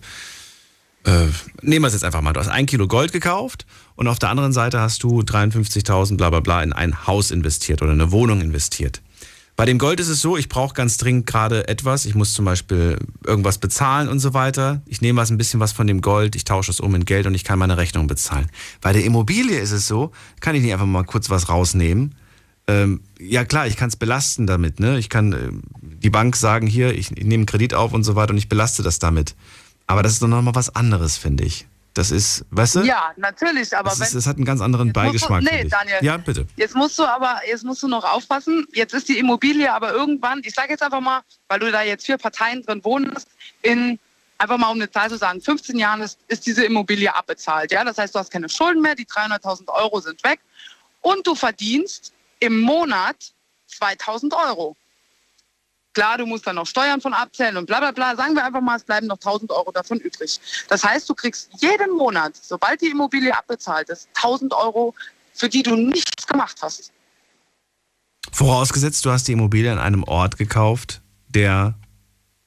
äh, 1.04 1.26
nehmen 1.62 1.84
wir 1.84 1.88
es 1.88 1.92
jetzt 1.92 2.04
einfach 2.04 2.20
mal. 2.20 2.32
Du 2.32 2.40
hast 2.40 2.48
ein 2.48 2.66
Kilo 2.66 2.86
Gold 2.86 3.12
gekauft 3.12 3.66
und 3.96 4.08
auf 4.08 4.18
der 4.18 4.30
anderen 4.30 4.52
Seite 4.52 4.80
hast 4.80 5.02
du 5.02 5.20
53.000 5.20 6.16
bla 6.16 6.30
bla 6.30 6.40
bla 6.40 6.62
in 6.62 6.72
ein 6.72 7.06
Haus 7.06 7.30
investiert 7.30 7.82
oder 7.82 7.92
eine 7.92 8.10
Wohnung 8.10 8.40
investiert. 8.40 9.00
Bei 9.56 9.66
dem 9.66 9.78
Gold 9.78 10.00
ist 10.00 10.08
es 10.08 10.20
so, 10.20 10.36
ich 10.36 10.48
brauche 10.48 10.74
ganz 10.74 10.96
dringend 10.96 11.26
gerade 11.26 11.68
etwas. 11.68 12.06
Ich 12.06 12.16
muss 12.16 12.32
zum 12.32 12.44
Beispiel 12.44 12.98
irgendwas 13.24 13.58
bezahlen 13.58 14.08
und 14.08 14.18
so 14.18 14.34
weiter. 14.34 14.82
Ich 14.86 15.00
nehme 15.00 15.20
was 15.20 15.30
ein 15.30 15.38
bisschen 15.38 15.60
was 15.60 15.70
von 15.70 15.86
dem 15.86 16.00
Gold, 16.00 16.34
ich 16.34 16.42
tausche 16.42 16.72
es 16.72 16.80
um 16.80 16.92
in 16.96 17.04
Geld 17.04 17.26
und 17.26 17.34
ich 17.34 17.44
kann 17.44 17.60
meine 17.60 17.76
Rechnung 17.76 18.08
bezahlen. 18.08 18.50
Bei 18.80 18.92
der 18.92 19.04
Immobilie 19.04 19.58
ist 19.60 19.70
es 19.70 19.86
so, 19.86 20.10
kann 20.40 20.56
ich 20.56 20.62
nicht 20.62 20.72
einfach 20.72 20.86
mal 20.86 21.04
kurz 21.04 21.30
was 21.30 21.48
rausnehmen. 21.48 22.16
Ähm, 22.66 23.02
ja 23.20 23.44
klar, 23.44 23.68
ich 23.68 23.76
kann 23.76 23.90
es 23.90 23.96
belasten 23.96 24.48
damit. 24.48 24.80
Ne? 24.80 24.98
Ich 24.98 25.08
kann 25.08 25.32
äh, 25.32 25.50
die 25.82 26.10
Bank 26.10 26.34
sagen, 26.34 26.66
hier, 26.66 26.92
ich, 26.92 27.12
ich 27.12 27.24
nehme 27.24 27.34
einen 27.34 27.46
Kredit 27.46 27.74
auf 27.74 27.92
und 27.92 28.02
so 28.02 28.16
weiter 28.16 28.32
und 28.32 28.38
ich 28.38 28.48
belaste 28.48 28.82
das 28.82 28.98
damit. 28.98 29.36
Aber 29.86 30.02
das 30.02 30.12
ist 30.12 30.22
doch 30.22 30.28
nochmal 30.28 30.54
was 30.54 30.74
anderes, 30.74 31.16
finde 31.18 31.44
ich. 31.44 31.66
Das 31.94 32.10
ist, 32.10 32.44
weißt 32.50 32.76
du? 32.76 32.80
Ja, 32.80 33.12
natürlich, 33.16 33.76
aber 33.76 33.90
das, 33.90 34.00
wenn 34.00 34.06
ist, 34.08 34.14
das 34.16 34.26
hat 34.26 34.36
einen 34.36 34.44
ganz 34.44 34.60
anderen 34.60 34.88
musst 34.88 34.96
du- 34.96 35.00
Beigeschmack. 35.28 35.42
nee. 35.42 35.64
Daniel. 35.68 35.98
Ja, 36.02 36.16
bitte. 36.16 36.46
Jetzt 36.56 36.74
musst 36.74 36.98
du 36.98 37.04
aber, 37.04 37.40
jetzt 37.48 37.62
musst 37.64 37.84
du 37.84 37.88
noch 37.88 38.02
aufpassen. 38.04 38.66
Jetzt 38.72 38.94
ist 38.94 39.08
die 39.08 39.18
Immobilie 39.18 39.72
aber 39.72 39.92
irgendwann, 39.92 40.40
ich 40.44 40.54
sage 40.54 40.70
jetzt 40.70 40.82
einfach 40.82 41.00
mal, 41.00 41.20
weil 41.48 41.60
du 41.60 41.70
da 41.70 41.82
jetzt 41.82 42.04
vier 42.04 42.18
Parteien 42.18 42.62
drin 42.62 42.80
wohnst, 42.82 43.28
in 43.62 43.98
einfach 44.38 44.58
mal 44.58 44.68
um 44.70 44.76
eine 44.76 44.90
Zahl 44.90 45.08
zu 45.08 45.16
sagen, 45.16 45.40
15 45.40 45.78
Jahren 45.78 46.00
ist, 46.02 46.18
ist 46.26 46.44
diese 46.46 46.64
Immobilie 46.64 47.14
abbezahlt. 47.14 47.70
Ja, 47.70 47.84
das 47.84 47.96
heißt, 47.96 48.12
du 48.12 48.18
hast 48.18 48.30
keine 48.32 48.48
Schulden 48.48 48.82
mehr, 48.82 48.96
die 48.96 49.06
300.000 49.06 49.68
Euro 49.68 50.00
sind 50.00 50.22
weg 50.24 50.40
und 51.00 51.24
du 51.26 51.36
verdienst 51.36 52.12
im 52.40 52.58
Monat 52.60 53.16
2.000 53.70 54.32
Euro. 54.48 54.76
Klar, 55.94 56.18
du 56.18 56.26
musst 56.26 56.46
dann 56.46 56.56
noch 56.56 56.66
Steuern 56.66 57.00
von 57.00 57.14
abzählen 57.14 57.56
und 57.56 57.66
bla 57.66 57.78
bla 57.78 57.92
bla. 57.92 58.16
Sagen 58.16 58.34
wir 58.34 58.44
einfach 58.44 58.60
mal, 58.60 58.76
es 58.76 58.84
bleiben 58.84 59.06
noch 59.06 59.16
1000 59.16 59.52
Euro 59.52 59.70
davon 59.70 59.98
übrig. 59.98 60.40
Das 60.68 60.84
heißt, 60.84 61.08
du 61.08 61.14
kriegst 61.14 61.50
jeden 61.60 61.96
Monat, 61.96 62.34
sobald 62.40 62.80
die 62.80 62.88
Immobilie 62.90 63.36
abbezahlt 63.36 63.88
ist, 63.88 64.08
1000 64.16 64.52
Euro, 64.52 64.94
für 65.32 65.48
die 65.48 65.62
du 65.62 65.76
nichts 65.76 66.26
gemacht 66.26 66.56
hast. 66.60 66.90
Vorausgesetzt, 68.32 69.04
du 69.04 69.10
hast 69.10 69.28
die 69.28 69.32
Immobilie 69.32 69.70
an 69.70 69.78
einem 69.78 70.02
Ort 70.02 70.36
gekauft, 70.36 71.00
der 71.28 71.74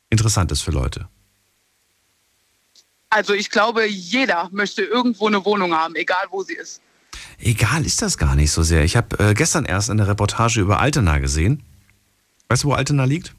interessant 0.09 0.51
ist 0.51 0.61
für 0.61 0.71
Leute. 0.71 1.07
Also 3.09 3.33
ich 3.33 3.49
glaube, 3.49 3.85
jeder 3.87 4.49
möchte 4.51 4.81
irgendwo 4.81 5.27
eine 5.27 5.45
Wohnung 5.45 5.73
haben, 5.73 5.95
egal 5.95 6.25
wo 6.31 6.43
sie 6.43 6.55
ist. 6.55 6.81
Egal 7.39 7.85
ist 7.85 8.01
das 8.01 8.17
gar 8.17 8.35
nicht 8.35 8.51
so 8.51 8.63
sehr. 8.63 8.83
Ich 8.83 8.97
habe 8.97 9.17
äh, 9.19 9.33
gestern 9.33 9.63
erst 9.63 9.89
eine 9.89 10.07
Reportage 10.07 10.59
über 10.59 10.79
Altena 10.79 11.19
gesehen. 11.19 11.63
Weißt 12.49 12.63
du, 12.63 12.69
wo 12.69 12.73
Altena 12.73 13.05
liegt? 13.05 13.33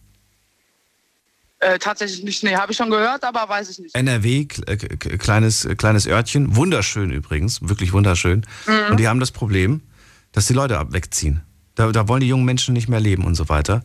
Äh, 1.61 1.79
tatsächlich 1.79 2.23
nicht, 2.23 2.45
nee, 2.45 2.55
habe 2.55 2.71
ich 2.71 2.79
schon 2.79 2.91
gehört, 2.91 3.25
aber 3.25 3.49
weiß 3.49 3.71
ich 3.71 3.79
nicht. 3.81 3.95
NRW, 3.95 4.47
äh, 4.67 4.77
kleines, 4.77 5.65
äh, 5.65 5.75
kleines 5.75 6.07
Örtchen. 6.07 6.55
Wunderschön 6.55 7.11
übrigens, 7.11 7.69
wirklich 7.69 7.93
wunderschön. 7.93 8.47
Mhm. 8.67 8.91
Und 8.91 9.01
die 9.01 9.09
haben 9.09 9.19
das 9.19 9.33
Problem, 9.33 9.83
dass 10.31 10.47
die 10.47 10.53
Leute 10.53 10.81
wegziehen. 10.91 11.43
Da, 11.75 11.91
da 11.91 12.07
wollen 12.07 12.21
die 12.21 12.29
jungen 12.29 12.45
Menschen 12.45 12.75
nicht 12.75 12.89
mehr 12.89 13.01
leben 13.01 13.25
und 13.25 13.35
so 13.35 13.49
weiter. 13.49 13.83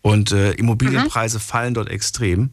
Und 0.00 0.32
äh, 0.32 0.52
Immobilienpreise 0.52 1.38
fallen 1.38 1.74
dort 1.74 1.88
extrem. 1.88 2.50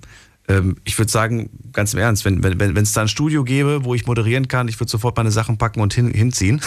Ähm, 0.49 0.77
ich 0.83 0.97
würde 0.97 1.11
sagen, 1.11 1.49
ganz 1.71 1.93
im 1.93 1.99
Ernst, 1.99 2.25
wenn 2.25 2.39
es 2.43 2.59
wenn, 2.59 2.75
wenn, 2.75 2.87
da 2.91 3.01
ein 3.01 3.07
Studio 3.07 3.43
gäbe, 3.43 3.85
wo 3.85 3.93
ich 3.93 4.07
moderieren 4.07 4.47
kann, 4.47 4.67
ich 4.67 4.79
würde 4.79 4.89
sofort 4.91 5.15
meine 5.15 5.31
Sachen 5.31 5.57
packen 5.57 5.79
und 5.79 5.93
hin, 5.93 6.11
hinziehen. 6.11 6.59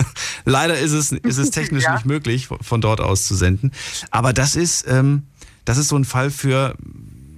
Leider 0.44 0.78
ist 0.78 0.92
es, 0.92 1.10
ist 1.10 1.38
es 1.38 1.50
technisch 1.50 1.84
Ja. 1.84 1.94
nicht 1.94 2.06
möglich, 2.06 2.48
von- 2.60 2.80
dort 2.80 3.00
aus 3.00 3.26
zu 3.26 3.34
senden. 3.34 3.72
Aber 4.10 4.32
das 4.32 4.56
ist, 4.56 4.86
ähm, 4.88 5.22
das 5.64 5.78
ist 5.78 5.88
so 5.88 5.96
ein 5.96 6.04
Fall 6.04 6.30
für 6.30 6.76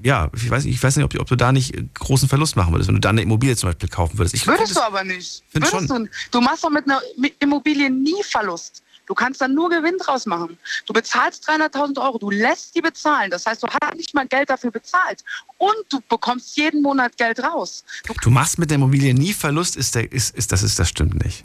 ja, 0.04 0.30
ich 0.34 0.50
weiß, 0.50 0.64
ich 0.64 0.82
weiß 0.82 0.96
nicht, 0.96 1.04
ob, 1.04 1.16
ob 1.20 1.28
du 1.28 1.36
da 1.36 1.52
nicht 1.52 1.76
großen 1.94 2.28
Verlust 2.28 2.56
machen 2.56 2.74
würdest, 2.74 2.88
wenn 2.88 2.96
du 2.96 3.00
da 3.00 3.10
eine 3.10 3.22
Immobilie 3.22 3.54
zum 3.54 3.68
Beispiel 3.68 3.88
kaufen 3.88 4.18
würdest. 4.18 4.34
Ich 4.34 4.44
Würdest 4.48 4.72
find 4.72 4.78
du 4.78 4.82
aber 4.82 5.04
nicht. 5.04 5.44
Würdest 5.52 5.72
du, 5.88 6.08
du 6.32 6.40
machst 6.40 6.64
doch 6.64 6.70
mit 6.70 6.84
einer 6.86 7.00
Immobilie 7.38 7.88
nie 7.88 8.20
Verlust. 8.28 8.81
Du 9.06 9.14
kannst 9.14 9.40
dann 9.40 9.54
nur 9.54 9.68
Gewinn 9.68 9.98
draus 9.98 10.26
machen. 10.26 10.58
Du 10.86 10.92
bezahlst 10.92 11.48
300.000 11.48 12.00
Euro, 12.02 12.18
du 12.18 12.30
lässt 12.30 12.74
die 12.74 12.80
bezahlen. 12.80 13.30
Das 13.30 13.46
heißt, 13.46 13.62
du 13.62 13.66
hast 13.68 13.94
nicht 13.96 14.14
mal 14.14 14.26
Geld 14.26 14.48
dafür 14.48 14.70
bezahlt. 14.70 15.24
Und 15.58 15.74
du 15.90 16.00
bekommst 16.08 16.56
jeden 16.56 16.82
Monat 16.82 17.16
Geld 17.16 17.42
raus. 17.42 17.84
Du, 18.06 18.14
Du 18.14 18.30
machst 18.30 18.58
mit 18.58 18.70
der 18.70 18.76
Immobilie 18.76 19.14
nie 19.14 19.32
Verlust, 19.32 19.76
ist 19.76 19.94
der, 19.94 20.10
ist, 20.12 20.34
ist, 20.36 20.52
das, 20.52 20.62
ist, 20.62 20.78
das 20.78 20.88
stimmt 20.88 21.22
nicht. 21.24 21.44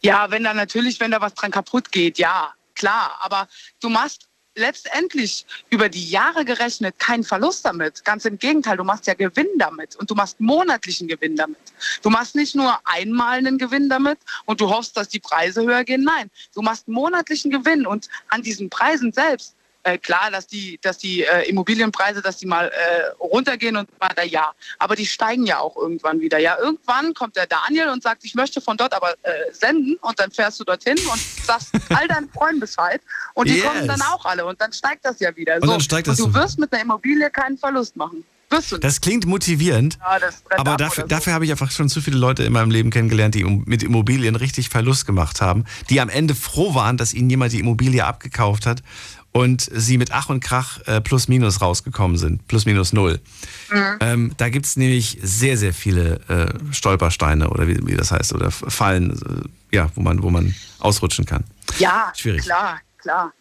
ja, 0.00 0.30
wenn 0.30 0.44
da 0.44 0.54
natürlich, 0.54 0.98
wenn 1.00 1.10
da 1.10 1.20
was 1.20 1.34
dran 1.34 1.50
kaputt 1.50 1.92
geht, 1.92 2.18
ja, 2.18 2.54
klar. 2.74 3.18
Aber 3.20 3.48
du 3.80 3.88
machst 3.88 4.29
letztendlich 4.56 5.46
über 5.70 5.88
die 5.88 6.08
Jahre 6.08 6.44
gerechnet 6.44 6.98
keinen 6.98 7.24
Verlust 7.24 7.64
damit. 7.64 8.04
Ganz 8.04 8.24
im 8.24 8.38
Gegenteil, 8.38 8.76
du 8.76 8.84
machst 8.84 9.06
ja 9.06 9.14
Gewinn 9.14 9.48
damit 9.58 9.96
und 9.96 10.10
du 10.10 10.14
machst 10.14 10.40
monatlichen 10.40 11.08
Gewinn 11.08 11.36
damit. 11.36 11.58
Du 12.02 12.10
machst 12.10 12.34
nicht 12.34 12.54
nur 12.54 12.78
einmal 12.84 13.38
einen 13.38 13.58
Gewinn 13.58 13.88
damit 13.88 14.18
und 14.46 14.60
du 14.60 14.68
hoffst, 14.68 14.96
dass 14.96 15.08
die 15.08 15.20
Preise 15.20 15.62
höher 15.62 15.84
gehen. 15.84 16.04
Nein, 16.04 16.30
du 16.54 16.62
machst 16.62 16.88
monatlichen 16.88 17.50
Gewinn 17.50 17.86
und 17.86 18.08
an 18.28 18.42
diesen 18.42 18.70
Preisen 18.70 19.12
selbst 19.12 19.54
äh, 19.82 19.98
klar, 19.98 20.30
dass 20.30 20.46
die, 20.46 20.78
dass 20.82 20.98
die 20.98 21.22
äh, 21.24 21.48
Immobilienpreise, 21.48 22.20
dass 22.22 22.36
die 22.38 22.46
mal 22.46 22.66
äh, 22.68 23.08
runtergehen 23.20 23.76
und 23.76 23.88
so 23.90 23.96
weiter, 24.06 24.24
ja. 24.24 24.52
Aber 24.78 24.96
die 24.96 25.06
steigen 25.06 25.46
ja 25.46 25.58
auch 25.58 25.76
irgendwann 25.76 26.20
wieder. 26.20 26.38
Ja, 26.38 26.58
irgendwann 26.58 27.14
kommt 27.14 27.36
der 27.36 27.46
Daniel 27.46 27.88
und 27.88 28.02
sagt, 28.02 28.24
ich 28.24 28.34
möchte 28.34 28.60
von 28.60 28.76
dort 28.76 28.92
aber 28.92 29.12
äh, 29.22 29.52
senden 29.52 29.96
und 30.02 30.18
dann 30.20 30.30
fährst 30.30 30.60
du 30.60 30.64
dorthin 30.64 30.98
und 31.10 31.20
sagst 31.44 31.72
all 31.90 32.06
deinen 32.08 32.28
Freunden 32.30 32.60
Bescheid 32.60 33.00
und 33.34 33.48
die 33.48 33.54
Yes. 33.54 33.64
kommen 33.64 33.86
dann 33.86 34.02
auch 34.02 34.24
alle 34.24 34.44
und 34.46 34.60
dann 34.60 34.72
steigt 34.72 35.04
das 35.04 35.18
ja 35.20 35.34
wieder. 35.36 35.56
Und 35.60 35.68
dann 35.68 35.80
steigt 35.80 36.08
das 36.08 36.20
und 36.20 36.26
du 36.28 36.32
so. 36.32 36.38
wirst 36.44 36.58
mit 36.58 36.72
einer 36.72 36.82
Immobilie 36.82 37.30
keinen 37.30 37.58
Verlust 37.58 37.96
machen. 37.96 38.24
Das 38.80 39.00
klingt 39.00 39.26
motivierend, 39.26 39.96
Ja, 40.00 40.18
das 40.18 40.42
aber 40.50 40.72
ab 40.72 40.78
dafür, 40.78 41.04
so. 41.04 41.08
dafür 41.08 41.32
habe 41.34 41.44
ich 41.44 41.52
einfach 41.52 41.70
schon 41.70 41.88
zu 41.88 42.00
viele 42.00 42.16
Leute 42.18 42.42
in 42.42 42.52
meinem 42.52 42.72
Leben 42.72 42.90
kennengelernt, 42.90 43.36
die 43.36 43.44
mit 43.44 43.84
Immobilien 43.84 44.34
richtig 44.34 44.70
Verlust 44.70 45.06
gemacht 45.06 45.40
haben, 45.40 45.66
die 45.88 46.00
am 46.00 46.08
Ende 46.08 46.34
froh 46.34 46.74
waren, 46.74 46.96
dass 46.96 47.14
ihnen 47.14 47.30
jemand 47.30 47.52
die 47.52 47.60
Immobilie 47.60 48.04
abgekauft 48.04 48.66
hat 48.66 48.82
und 49.32 49.68
sie 49.72 49.96
mit 49.98 50.10
Ach 50.12 50.28
und 50.28 50.40
Krach 50.40 50.80
äh, 50.86 51.00
plus 51.00 51.28
minus 51.28 51.60
rausgekommen 51.60 52.16
sind, 52.18 52.46
plus 52.48 52.66
minus 52.66 52.92
null. 52.92 53.20
Mhm. 53.70 53.96
Ähm, 54.00 54.32
da 54.36 54.48
gibt 54.48 54.66
es 54.66 54.76
nämlich 54.76 55.18
sehr, 55.22 55.56
sehr 55.56 55.72
viele 55.72 56.20
äh, 56.28 56.74
Stolpersteine 56.74 57.48
oder 57.50 57.68
wie, 57.68 57.78
wie 57.86 57.94
das 57.96 58.10
heißt, 58.10 58.32
oder 58.32 58.50
Fallen, 58.50 59.10
äh, 59.72 59.76
ja, 59.76 59.90
wo 59.94 60.00
man, 60.00 60.22
wo 60.22 60.30
man 60.30 60.54
ausrutschen 60.80 61.26
kann. 61.26 61.44
Ja, 61.78 62.12
Schwierig. 62.16 62.42
klar, 62.42 62.80
klar. 62.98 63.32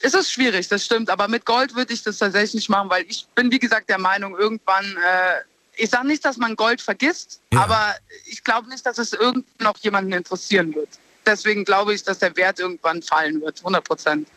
Es 0.00 0.14
ist 0.14 0.30
schwierig, 0.30 0.68
das 0.68 0.84
stimmt. 0.84 1.08
Aber 1.10 1.26
mit 1.28 1.44
Gold 1.46 1.74
würde 1.74 1.92
ich 1.92 2.02
das 2.02 2.18
tatsächlich 2.18 2.54
nicht 2.54 2.68
machen, 2.68 2.90
weil 2.90 3.04
ich 3.08 3.26
bin, 3.34 3.50
wie 3.50 3.58
gesagt, 3.58 3.88
der 3.88 3.98
Meinung, 3.98 4.36
irgendwann, 4.36 4.84
äh, 4.84 5.42
ich 5.76 5.90
sage 5.90 6.06
nicht, 6.06 6.24
dass 6.24 6.36
man 6.38 6.54
Gold 6.56 6.80
vergisst, 6.80 7.40
Ja. 7.52 7.64
aber 7.64 7.94
ich 8.26 8.42
glaube 8.44 8.68
nicht, 8.68 8.84
dass 8.86 8.98
es 8.98 9.12
irgendwann 9.12 9.44
noch 9.60 9.76
jemanden 9.78 10.12
interessieren 10.12 10.74
wird. 10.74 10.88
Deswegen 11.26 11.64
glaube 11.64 11.92
ich, 11.94 12.02
dass 12.02 12.18
der 12.20 12.34
Wert 12.36 12.60
irgendwann 12.60 13.02
fallen 13.02 13.40
wird, 13.42 13.58
100 13.58 13.84
Prozent. 13.84 14.28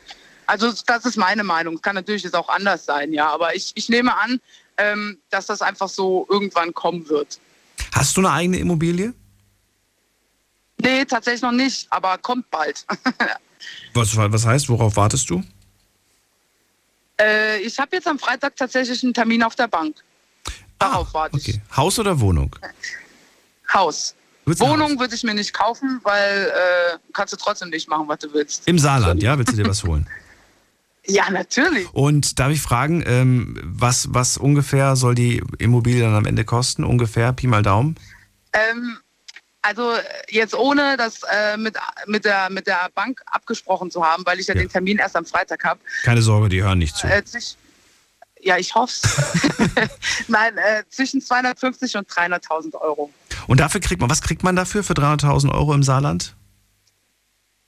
Also 0.50 0.74
das 0.88 1.06
ist 1.06 1.16
meine 1.16 1.44
Meinung. 1.44 1.76
Es 1.76 1.82
kann 1.84 1.94
natürlich 1.94 2.24
jetzt 2.24 2.34
auch 2.36 2.50
anders 2.50 2.84
sein, 2.84 3.14
ja. 3.14 3.30
Aber 3.32 3.56
ich, 3.56 3.72
ich 3.76 3.88
nehme 3.88 4.18
an, 4.18 4.42
ähm, 4.78 5.20
dass 5.30 5.46
das 5.46 5.62
einfach 5.62 5.88
so 5.88 6.26
irgendwann 6.28 6.74
kommen 6.74 7.08
wird. 7.08 7.40
Hast 7.94 8.18
du 8.18 8.22
eine 8.22 8.32
eigene 8.32 8.58
Immobilie? 8.58 9.14
Nee, 10.82 11.06
tatsächlich 11.06 11.44
noch 11.44 11.52
nicht, 11.52 11.86
aber 11.92 12.18
kommt 12.18 12.50
bald. 12.50 12.84
Was, 13.94 14.16
was 14.16 14.46
heißt, 14.46 14.70
worauf 14.70 14.96
wartest 14.96 15.30
du? 15.30 15.44
Äh, 17.20 17.60
ich 17.60 17.78
habe 17.78 17.98
jetzt 17.98 18.08
am 18.08 18.18
Freitag 18.18 18.56
tatsächlich 18.56 19.04
einen 19.04 19.14
Termin 19.14 19.44
auf 19.44 19.56
der 19.56 19.68
Bank. 19.68 19.98
Darauf 20.80 21.14
warte 21.14 21.38
ich. 21.38 21.44
Ah, 21.44 21.50
Okay. 21.50 21.62
Haus 21.76 22.00
oder 22.00 22.20
Wohnung? 22.20 22.56
Haus. 23.74 24.16
Wohnung 24.46 24.98
würde 24.98 25.14
ich 25.14 25.24
mir 25.24 25.34
nicht 25.34 25.54
kaufen, 25.54 26.00
weil 26.04 26.48
äh, 26.48 26.98
kannst 27.12 27.34
du 27.34 27.38
trotzdem 27.38 27.70
nicht 27.70 27.90
machen, 27.90 28.08
was 28.08 28.20
du 28.20 28.34
willst. 28.34 28.66
Im 28.66 28.80
Saarland, 28.80 29.22
ja? 29.22 29.38
Willst 29.38 29.52
du 29.52 29.58
dir 29.58 29.68
was 29.70 29.84
holen? 29.84 30.08
Ja, 31.10 31.30
natürlich. 31.30 31.92
Und 31.94 32.40
darf 32.40 32.52
ich 32.52 32.62
fragen, 32.62 33.04
ähm, 33.06 33.60
was, 33.64 34.08
was 34.14 34.38
ungefähr 34.38 34.96
soll 34.96 35.16
die 35.16 35.42
Immobilie 35.58 36.02
dann 36.02 36.16
am 36.16 36.26
Ende 36.26 36.46
kosten? 36.46 36.84
Ungefähr, 36.84 37.34
Pi 37.34 37.48
mal 37.48 37.64
Daumen? 37.64 37.96
Ähm, 38.54 38.98
also 39.62 39.92
äh, 39.94 40.02
jetzt 40.30 40.56
ohne 40.56 40.96
das 40.98 41.22
äh, 41.24 41.58
mit, 41.58 41.76
mit, 42.08 42.26
der, 42.26 42.50
mit 42.50 42.68
der 42.68 42.90
Bank 42.96 43.22
abgesprochen 43.26 43.92
zu 43.92 44.04
haben, 44.06 44.26
weil 44.26 44.40
ich 44.40 44.48
ja, 44.48 44.56
Ja. 44.56 44.62
den 44.62 44.70
Termin 44.70 44.98
erst 44.98 45.16
am 45.16 45.26
Freitag 45.26 45.64
habe. 45.64 45.80
Keine 46.04 46.22
Sorge, 46.22 46.50
die 46.50 46.62
hören 46.64 46.80
nicht 46.80 46.96
zu. 46.96 47.08
Äh, 47.08 47.22
ja, 48.42 48.58
ich 48.58 48.74
hoffe 48.74 48.94
Nein, 50.28 50.58
äh, 50.58 50.84
zwischen 50.90 51.22
250 51.22 51.98
und 51.98 52.08
300.000 52.10 52.76
Euro. 52.76 53.12
Und 53.48 53.60
dafür 53.60 53.82
kriegt 53.82 54.00
man, 54.00 54.10
was 54.10 54.22
kriegt 54.22 54.44
man 54.44 54.56
dafür 54.56 54.84
für 54.84 54.94
300.000 54.94 55.52
Euro 55.52 55.74
im 55.74 55.84
Saarland? 55.84 56.36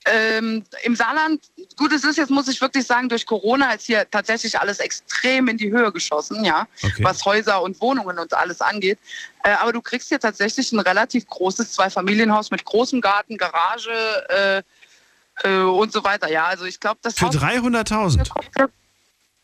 Ähm, 0.04 0.64
Im 0.82 0.96
Saarland, 0.96 1.40
gut, 1.76 1.92
es 1.92 2.02
ist 2.04 2.16
jetzt, 2.18 2.30
muss 2.30 2.48
ich 2.48 2.60
wirklich 2.60 2.84
sagen, 2.86 3.08
durch 3.08 3.24
Corona 3.24 3.72
ist 3.72 3.84
hier 3.86 4.08
tatsächlich 4.10 4.58
alles 4.58 4.78
extrem 4.80 5.48
in 5.48 5.56
die 5.56 5.70
Höhe 5.70 5.92
geschossen, 5.92 6.44
ja, 6.44 6.66
Okay. 6.82 7.04
was 7.04 7.24
Häuser 7.24 7.62
und 7.62 7.80
Wohnungen 7.80 8.18
und 8.18 8.34
alles 8.34 8.60
angeht. 8.60 8.98
Äh, 9.44 9.52
aber 9.52 9.72
du 9.72 9.80
kriegst 9.80 10.08
hier 10.08 10.18
tatsächlich 10.18 10.72
ein 10.72 10.80
relativ 10.80 11.26
großes 11.28 11.72
Zweifamilienhaus 11.72 12.50
mit 12.50 12.64
großem 12.64 13.00
Garten, 13.00 13.36
Garage 13.36 13.90
äh, 14.28 14.62
äh, 15.48 15.62
und 15.62 15.92
so 15.92 16.02
weiter. 16.04 16.28
Ja, 16.30 16.46
also 16.46 16.64
ich 16.64 16.80
glaube, 16.80 16.98
das 17.02 17.14
Für 17.18 17.26
Haus 17.26 17.36
300.000? 17.36 18.26
für, 18.56 18.70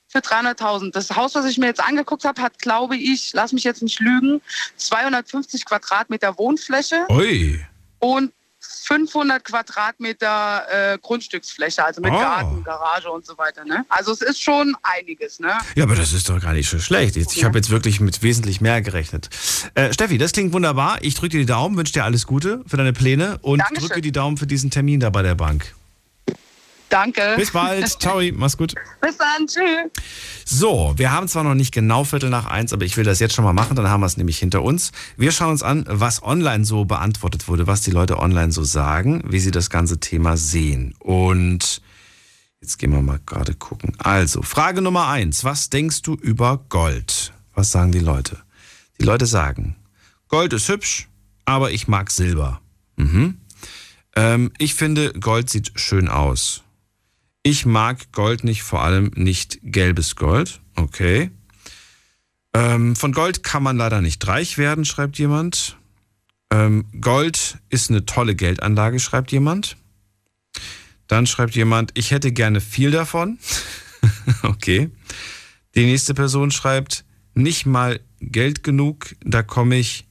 für 0.09 0.18
300.000. 0.18 0.93
Das 0.93 1.14
Haus, 1.14 1.35
was 1.35 1.44
ich 1.47 1.59
mir 1.59 1.66
jetzt 1.66 1.82
angeguckt 1.82 2.24
habe, 2.24 2.43
hat, 2.43 2.59
glaube 2.59 2.97
ich, 2.97 3.32
lass 3.32 3.52
mich 3.52 3.64
jetzt 3.64 3.82
nicht 3.82 4.01
lügen, 4.01 4.40
250 4.76 5.64
Quadratmeter 5.64 6.36
Wohnfläche 6.39 7.06
Ui. 7.10 7.64
und 8.01 8.32
500 8.60 9.44
Quadratmeter 9.44 10.93
äh, 10.94 10.98
Grundstücksfläche, 10.98 11.85
also 11.85 12.01
mit 12.01 12.12
Oh. 12.12 12.18
Garten, 12.18 12.64
Garage 12.64 13.10
und 13.10 13.24
so 13.24 13.36
weiter. 13.39 13.64
Ne? 13.64 13.85
Also 13.89 14.12
es 14.12 14.20
ist 14.22 14.43
schon 14.43 14.76
einiges. 14.82 15.39
Ne? 15.40 15.52
Ja, 15.76 15.85
aber 15.85 15.94
das 15.94 16.12
ist 16.12 16.28
doch 16.28 16.40
gar 16.40 16.52
nicht 16.55 16.68
so 16.68 16.78
schlecht. 16.78 17.16
Jetzt, 17.16 17.36
ich 17.36 17.44
habe 17.44 17.59
jetzt 17.59 17.70
wirklich 17.70 18.01
mit 18.01 18.22
wesentlich 18.22 18.60
mehr 18.60 18.80
gerechnet. 18.82 19.28
Äh, 19.74 19.93
Steffi, 19.93 20.18
das 20.18 20.32
klingt 20.32 20.52
wunderbar. 20.52 20.98
Ich 21.02 21.14
drücke 21.14 21.30
dir 21.30 21.39
die 21.40 21.47
Daumen, 21.47 21.76
wünsche 21.76 21.93
dir 21.93 22.05
alles 22.05 22.26
Gute 22.26 22.62
für 22.66 22.76
deine 22.76 22.93
Pläne 22.93 23.39
und 23.43 23.60
Dankeschön. 23.60 23.89
drücke 23.89 24.01
die 24.01 24.12
Daumen 24.12 24.36
für 24.36 24.47
diesen 24.47 24.70
Termin 24.70 25.01
da 25.01 25.10
bei 25.10 25.22
der 25.22 25.35
Bank. 25.35 25.74
Danke. 26.89 27.35
Bis 27.36 27.51
bald. 27.51 27.86
Ciao, 28.01 28.20
mach's 28.35 28.56
gut. 28.56 28.74
Bis 29.01 29.16
dann. 29.16 29.47
Tschüss. 29.47 29.90
So, 30.44 30.94
wir 30.97 31.12
haben 31.12 31.28
zwar 31.28 31.44
noch 31.44 31.55
nicht 31.55 31.73
genau 31.73 32.05
Viertel 32.05 32.31
nach 32.31 32.47
eins, 32.47 32.73
aber 32.73 32.85
ich 32.85 32.97
will 32.97 33.05
das 33.05 33.20
jetzt 33.20 33.35
schon 33.35 33.44
mal 33.44 33.52
machen, 33.52 33.77
dann 33.77 33.89
haben 33.89 34.01
wir 34.01 34.06
es 34.06 34.16
nämlich 34.16 34.39
hinter 34.39 34.62
uns. 34.62 34.93
Wir 35.16 35.32
schauen 35.32 35.51
uns 35.51 35.62
an, 35.62 35.85
was 35.89 36.23
online 36.23 36.65
so 36.65 36.85
beantwortet 36.85 37.48
wurde, 37.48 37.66
was 37.66 37.82
die 37.82 37.90
Leute 37.90 38.19
online 38.19 38.52
so 38.52 38.65
sagen, 38.65 39.23
wie 39.27 39.40
sie 39.40 39.51
das 39.51 39.70
ganze 39.70 40.01
Thema 40.01 40.36
sehen. 40.36 40.94
Und 40.98 41.82
jetzt 42.60 42.78
gehen 42.78 42.93
wir 42.93 43.02
mal 43.02 43.20
gerade 43.27 43.55
gucken. 43.55 43.93
Also, 43.98 44.43
Frage 44.43 44.81
Nummer 44.81 45.09
eins. 45.09 45.44
Was 45.44 45.70
denkst 45.70 46.02
du 46.02 46.15
über 46.15 46.65
Gold? 46.69 47.32
Was 47.55 47.70
sagen 47.70 47.93
die 47.93 47.98
Leute? 47.98 48.39
Die 49.01 49.05
Leute 49.05 49.27
sagen, 49.27 49.77
Gold 50.28 50.52
ist 50.52 50.69
hübsch, 50.69 51.09
aber 51.44 51.70
ich 51.70 51.89
mag 51.89 52.10
Silber. 52.10 52.60
Mhm. 52.97 53.39
Ähm, 54.16 54.52
ich 54.59 54.74
finde, 54.74 55.12
Gold 55.12 55.48
sieht 55.48 55.73
schön 55.77 56.09
aus. 56.09 56.62
Ich 57.43 57.66
mag 57.66 58.12
Gold 58.12 58.44
nicht, 58.44 58.62
vor 58.62 58.82
allem 58.82 59.10
nicht 59.15 59.59
gelbes 59.62 60.16
Gold. 60.16 60.60
Okay. 60.74 61.31
Ähm, 62.55 62.97
von 62.97 63.12
Gold 63.12 63.43
kann 63.43 63.62
man 63.62 63.77
leider 63.77 64.01
nicht 64.01 64.27
reich 64.27 64.59
werden, 64.59 64.85
schreibt 64.85 65.19
jemand. 65.19 65.77
Ähm, 66.51 66.86
Gold 67.01 67.59
ist 67.69 67.90
eine 67.90 68.06
tolle 68.06 68.35
Geldanlage, 68.35 68.98
schreibt 69.01 69.32
jemand. 69.32 69.77
Dann 71.06 71.27
schreibt 71.27 71.55
jemand, 71.55 71.93
ich 71.94 72.10
hätte 72.10 72.32
gerne 72.32 72.60
viel 72.60 72.90
davon. 72.90 73.39
okay. 74.43 74.90
Die 75.74 75.85
nächste 75.85 76.15
Person 76.15 76.51
schreibt, 76.51 77.05
nicht 77.35 77.66
mal 77.66 78.01
Geld 78.20 78.62
genug, 78.62 79.15
da 79.24 79.43
komme 79.43 79.77
ich, 79.77 80.06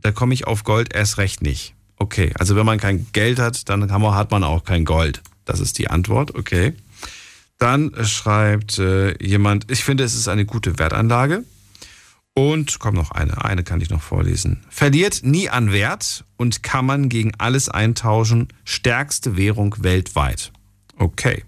da 0.00 0.12
komme 0.12 0.34
ich 0.34 0.46
auf 0.46 0.64
Gold 0.64 0.92
erst 0.94 1.18
recht 1.18 1.42
nicht. 1.42 1.74
Okay, 1.96 2.32
also 2.38 2.56
wenn 2.56 2.66
man 2.66 2.78
kein 2.78 3.06
Geld 3.12 3.38
hat, 3.38 3.68
dann 3.68 3.90
hat 3.90 4.30
man 4.30 4.44
auch 4.44 4.64
kein 4.64 4.84
Gold. 4.84 5.22
Das 5.50 5.58
ist 5.58 5.78
die 5.78 5.90
Antwort, 5.90 6.36
okay. 6.36 6.74
Dann 7.58 7.92
schreibt 8.04 8.78
äh, 8.78 9.20
jemand, 9.20 9.68
ich 9.68 9.82
finde, 9.82 10.04
es 10.04 10.14
ist 10.14 10.28
eine 10.28 10.46
gute 10.46 10.78
Wertanlage. 10.78 11.44
Und 12.34 12.78
kommt 12.78 12.96
noch 12.96 13.10
eine, 13.10 13.44
eine 13.44 13.64
kann 13.64 13.80
ich 13.80 13.90
noch 13.90 14.00
vorlesen. 14.00 14.64
Verliert 14.70 15.22
nie 15.24 15.50
an 15.50 15.72
Wert 15.72 16.24
und 16.36 16.62
kann 16.62 16.86
man 16.86 17.08
gegen 17.08 17.32
alles 17.38 17.68
eintauschen. 17.68 18.46
Stärkste 18.64 19.36
Währung 19.36 19.74
weltweit. 19.80 20.52
Okay. 20.96 21.42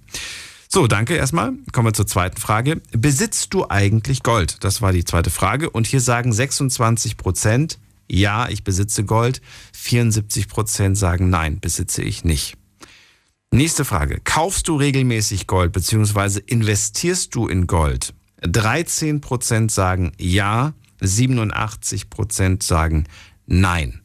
So, 0.68 0.88
danke 0.88 1.14
erstmal. 1.14 1.52
Kommen 1.70 1.86
wir 1.86 1.94
zur 1.94 2.08
zweiten 2.08 2.38
Frage. 2.38 2.82
Besitzt 2.90 3.54
du 3.54 3.70
eigentlich 3.70 4.24
Gold? 4.24 4.64
Das 4.64 4.82
war 4.82 4.92
die 4.92 5.04
zweite 5.04 5.30
Frage. 5.30 5.70
Und 5.70 5.86
hier 5.86 6.00
sagen 6.00 6.32
26 6.32 7.16
Prozent, 7.16 7.78
ja, 8.10 8.48
ich 8.48 8.64
besitze 8.64 9.04
Gold. 9.04 9.40
74 9.72 10.48
Prozent 10.48 10.98
sagen, 10.98 11.30
nein, 11.30 11.60
besitze 11.60 12.02
ich 12.02 12.24
nicht. 12.24 12.56
Nächste 13.54 13.84
Frage. 13.84 14.18
Kaufst 14.24 14.66
du 14.66 14.76
regelmäßig 14.76 15.46
Gold 15.46 15.72
beziehungsweise 15.72 16.40
investierst 16.40 17.34
du 17.34 17.48
in 17.48 17.66
Gold? 17.66 18.14
13% 18.40 19.70
sagen 19.70 20.12
ja, 20.18 20.72
87% 21.02 22.62
sagen 22.62 23.04
nein. 23.46 24.00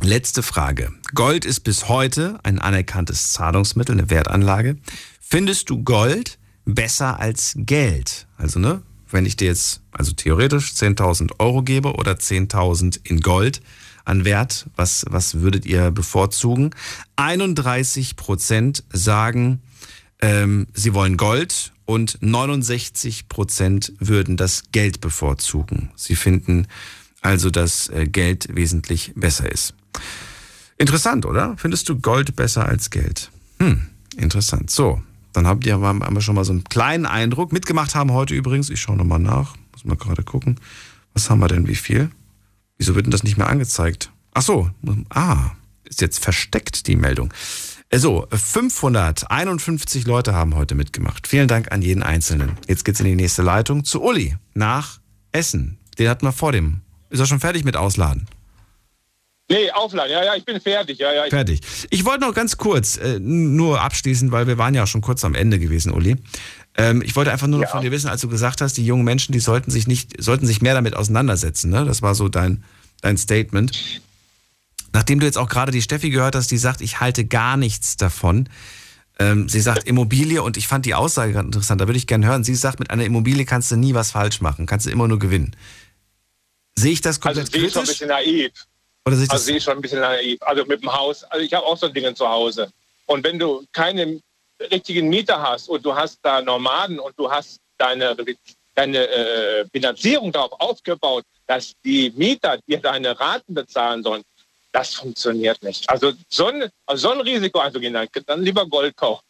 Letzte 0.00 0.44
Frage. 0.44 0.92
Gold 1.12 1.44
ist 1.44 1.60
bis 1.60 1.88
heute 1.88 2.38
ein 2.44 2.60
anerkanntes 2.60 3.32
Zahlungsmittel, 3.32 3.98
eine 3.98 4.10
Wertanlage. 4.10 4.76
Findest 5.20 5.68
du 5.68 5.82
Gold 5.82 6.38
besser 6.64 7.18
als 7.18 7.54
Geld? 7.56 8.28
Also, 8.36 8.60
ne, 8.60 8.82
wenn 9.10 9.26
ich 9.26 9.34
dir 9.34 9.48
jetzt, 9.48 9.80
also 9.90 10.12
theoretisch 10.12 10.70
10.000 10.70 11.32
Euro 11.40 11.62
gebe 11.62 11.94
oder 11.94 12.12
10.000 12.12 13.00
in 13.02 13.22
Gold 13.22 13.60
an 14.04 14.24
Wert, 14.24 14.66
was, 14.76 15.04
was 15.08 15.40
würdet 15.40 15.66
ihr 15.66 15.90
bevorzugen? 15.90 16.70
31 17.16 18.16
Prozent 18.16 18.84
sagen, 18.92 19.62
ähm, 20.20 20.66
sie 20.72 20.94
wollen 20.94 21.16
Gold 21.16 21.72
und 21.84 22.18
69 22.20 23.28
Prozent 23.28 23.92
würden 23.98 24.36
das 24.36 24.64
Geld 24.72 25.00
bevorzugen. 25.00 25.90
Sie 25.96 26.16
finden 26.16 26.66
also, 27.20 27.50
dass 27.50 27.88
äh, 27.88 28.06
Geld 28.06 28.48
wesentlich 28.54 29.12
besser 29.14 29.50
ist. 29.50 29.74
Interessant, 30.76 31.26
oder? 31.26 31.54
Findest 31.56 31.88
du 31.88 31.98
Gold 32.00 32.34
besser 32.34 32.66
als 32.66 32.90
Geld? 32.90 33.30
Hm, 33.58 33.86
interessant. 34.16 34.70
So, 34.70 35.00
dann 35.32 35.46
habt 35.46 35.64
ihr, 35.64 35.80
haben 35.80 36.14
wir 36.14 36.20
schon 36.20 36.34
mal 36.34 36.44
so 36.44 36.52
einen 36.52 36.64
kleinen 36.64 37.06
Eindruck. 37.06 37.52
Mitgemacht 37.52 37.94
haben 37.94 38.12
heute 38.12 38.34
übrigens, 38.34 38.70
ich 38.70 38.80
schaue 38.80 38.96
nochmal 38.96 39.20
nach, 39.20 39.54
muss 39.72 39.84
mal 39.84 39.96
gerade 39.96 40.24
gucken. 40.24 40.58
Was 41.14 41.30
haben 41.30 41.40
wir 41.40 41.48
denn, 41.48 41.68
wie 41.68 41.76
viel? 41.76 42.10
Wieso 42.82 42.96
wird 42.96 43.06
denn 43.06 43.12
das 43.12 43.22
nicht 43.22 43.38
mehr 43.38 43.46
angezeigt? 43.46 44.10
Ach 44.34 44.42
so, 44.42 44.68
ah, 45.10 45.52
ist 45.84 46.00
jetzt 46.00 46.18
versteckt 46.18 46.88
die 46.88 46.96
Meldung. 46.96 47.32
So, 47.94 48.26
551 48.28 50.04
Leute 50.04 50.34
haben 50.34 50.56
heute 50.56 50.74
mitgemacht. 50.74 51.28
Vielen 51.28 51.46
Dank 51.46 51.70
an 51.70 51.80
jeden 51.80 52.02
Einzelnen. 52.02 52.58
Jetzt 52.66 52.84
geht's 52.84 52.98
in 52.98 53.06
die 53.06 53.14
nächste 53.14 53.42
Leitung 53.42 53.84
zu 53.84 54.02
Uli 54.02 54.34
nach 54.54 54.98
Essen. 55.30 55.78
Den 55.96 56.08
hatten 56.08 56.26
wir 56.26 56.32
vor 56.32 56.50
dem. 56.50 56.80
Ist 57.08 57.20
er 57.20 57.26
schon 57.26 57.38
fertig 57.38 57.62
mit 57.62 57.76
Ausladen? 57.76 58.26
Nee, 59.48 59.70
aufladen. 59.70 60.10
Ja, 60.10 60.24
ja, 60.24 60.34
ich 60.34 60.44
bin 60.44 60.60
fertig. 60.60 60.98
Ja, 60.98 61.12
ja. 61.12 61.24
Fertig. 61.30 61.60
Ich 61.90 62.04
wollte 62.04 62.22
noch 62.22 62.34
ganz 62.34 62.56
kurz, 62.56 62.96
äh, 62.96 63.20
nur 63.20 63.80
abschließen, 63.80 64.32
weil 64.32 64.48
wir 64.48 64.58
waren 64.58 64.74
ja 64.74 64.88
schon 64.88 65.02
kurz 65.02 65.24
am 65.24 65.36
Ende 65.36 65.60
gewesen, 65.60 65.92
Uli. 65.92 66.16
Ähm, 66.76 67.02
ich 67.02 67.14
wollte 67.14 67.30
einfach 67.30 67.46
nur 67.46 67.60
noch 67.60 67.68
von 67.68 67.82
dir 67.82 67.92
wissen, 67.92 68.08
als 68.08 68.22
du 68.22 68.28
gesagt 68.28 68.60
hast, 68.60 68.76
die 68.76 68.86
jungen 68.86 69.04
Menschen, 69.04 69.32
die 69.32 69.40
sollten 69.40 69.70
sich 69.70 69.86
nicht, 69.86 70.20
sollten 70.22 70.46
sich 70.46 70.62
mehr 70.62 70.74
damit 70.74 70.96
auseinandersetzen. 70.96 71.70
Ne? 71.70 71.84
Das 71.84 72.00
war 72.00 72.14
so 72.14 72.28
dein, 72.28 72.64
dein 73.02 73.18
Statement. 73.18 74.00
Nachdem 74.94 75.20
du 75.20 75.26
jetzt 75.26 75.38
auch 75.38 75.48
gerade 75.48 75.72
die 75.72 75.82
Steffi 75.82 76.10
gehört 76.10 76.34
hast, 76.34 76.50
die 76.50 76.58
sagt, 76.58 76.80
ich 76.80 77.00
halte 77.00 77.24
gar 77.26 77.56
nichts 77.56 77.96
davon. 77.96 78.48
Ähm, 79.18 79.48
sie 79.48 79.60
sagt 79.60 79.86
Immobilie 79.86 80.42
und 80.42 80.56
ich 80.56 80.66
fand 80.66 80.86
die 80.86 80.94
Aussage 80.94 81.32
gerade 81.32 81.46
interessant, 81.46 81.80
da 81.80 81.86
würde 81.86 81.98
ich 81.98 82.06
gerne 82.06 82.26
hören. 82.26 82.44
Sie 82.44 82.54
sagt, 82.54 82.80
mit 82.80 82.90
einer 82.90 83.04
Immobilie 83.04 83.44
kannst 83.44 83.70
du 83.70 83.76
nie 83.76 83.94
was 83.94 84.10
falsch 84.10 84.40
machen, 84.40 84.66
kannst 84.66 84.86
du 84.86 84.90
immer 84.90 85.08
nur 85.08 85.18
gewinnen. 85.18 85.54
Sehe 86.74 86.92
ich 86.92 87.02
das 87.02 87.20
komplett 87.20 87.46
also, 87.46 87.52
sehe 87.52 87.66
ich 87.66 87.72
schon 87.72 87.82
ein 87.82 87.88
bisschen 87.88 88.08
naiv. 88.08 88.52
Oder 89.04 89.16
sehe 89.16 89.24
ich 89.24 89.30
also 89.30 89.40
das 89.40 89.44
sehe 89.44 89.56
ich 89.56 89.64
schon 89.64 89.76
ein 89.76 89.82
bisschen 89.82 90.00
naiv. 90.00 90.38
Also 90.42 90.64
mit 90.64 90.82
dem 90.82 90.92
Haus, 90.92 91.24
also 91.24 91.44
ich 91.44 91.52
habe 91.52 91.66
auch 91.66 91.76
so 91.76 91.88
Dinge 91.88 92.14
zu 92.14 92.26
Hause. 92.26 92.70
Und 93.06 93.24
wenn 93.24 93.38
du 93.38 93.64
keine 93.72 94.20
richtigen 94.70 95.08
Mieter 95.08 95.40
hast 95.40 95.68
und 95.68 95.84
du 95.84 95.94
hast 95.94 96.18
da 96.22 96.40
Nomaden 96.40 96.98
und 96.98 97.12
du 97.18 97.30
hast 97.30 97.58
deine, 97.78 98.16
deine 98.74 99.08
äh, 99.08 99.66
Finanzierung 99.72 100.32
darauf 100.32 100.52
aufgebaut, 100.60 101.24
dass 101.52 101.74
die 101.84 102.10
Mieter 102.16 102.58
dir 102.66 102.78
deine 102.78 103.18
Raten 103.20 103.52
bezahlen 103.52 104.02
sollen, 104.02 104.22
das 104.72 104.94
funktioniert 104.94 105.62
nicht. 105.62 105.86
Also 105.90 106.14
so 106.30 106.46
ein, 106.46 106.70
also 106.86 107.08
so 107.08 107.14
ein 107.14 107.20
Risiko 107.20 107.58
einzugehen, 107.58 107.92
dann, 107.92 108.08
dann 108.24 108.42
lieber 108.42 108.66
Gold 108.66 108.96
kaufen. 108.96 109.22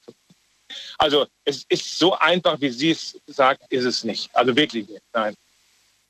Also 0.98 1.26
es 1.44 1.64
ist 1.68 1.98
so 1.98 2.16
einfach, 2.16 2.60
wie 2.60 2.70
sie 2.70 2.92
es 2.92 3.18
sagt, 3.26 3.60
ist 3.70 3.84
es 3.84 4.04
nicht. 4.04 4.30
Also 4.36 4.54
wirklich 4.54 4.88
nicht. 4.88 5.02
Nein. 5.12 5.34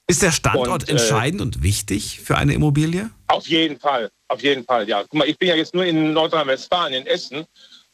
Ist 0.07 0.21
der 0.21 0.33
Standort 0.33 0.83
Und, 0.83 0.89
äh, 0.91 0.93
entscheidend 0.93 1.41
und 1.41 1.63
wichtig 1.63 2.21
für 2.21 2.37
eine 2.37 2.53
Immobilie? 2.53 3.11
Auf 3.29 3.49
jeden 3.49 3.81
Fall, 3.81 4.11
auf 4.29 4.43
jeden 4.43 4.67
Fall, 4.67 4.87
ja. 4.87 5.01
Guck 5.05 5.15
mal, 5.15 5.27
ich 5.27 5.39
bin 5.39 5.49
ja 5.49 5.55
jetzt 5.55 5.73
nur 5.73 5.87
in 5.87 6.13
Nordrhein-Westfalen, 6.13 6.93
in 6.93 7.07
Essen. 7.07 7.47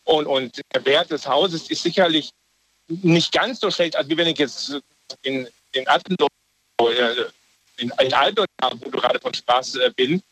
Und, 0.02 0.26
und 0.26 0.60
der 0.74 0.84
Wert 0.84 1.12
des 1.12 1.24
Hauses 1.24 1.70
ist 1.70 1.84
sicherlich 1.84 2.30
nicht 2.88 3.30
ganz 3.30 3.60
so 3.60 3.70
schlecht, 3.70 3.94
als 3.94 4.08
wenn 4.08 4.26
ich 4.26 4.38
jetzt 4.38 4.76
in, 5.22 5.46
in 5.70 5.86
Attendorf, 5.86 6.30
äh, 6.80 7.14
in, 7.78 7.92
in 8.00 8.12
Altdorf, 8.12 8.46
wo 8.80 8.90
du 8.90 8.98
gerade 8.98 9.18
von 9.20 9.32
Spaß 9.34 9.76
äh, 9.76 9.90
bin. 9.96 10.22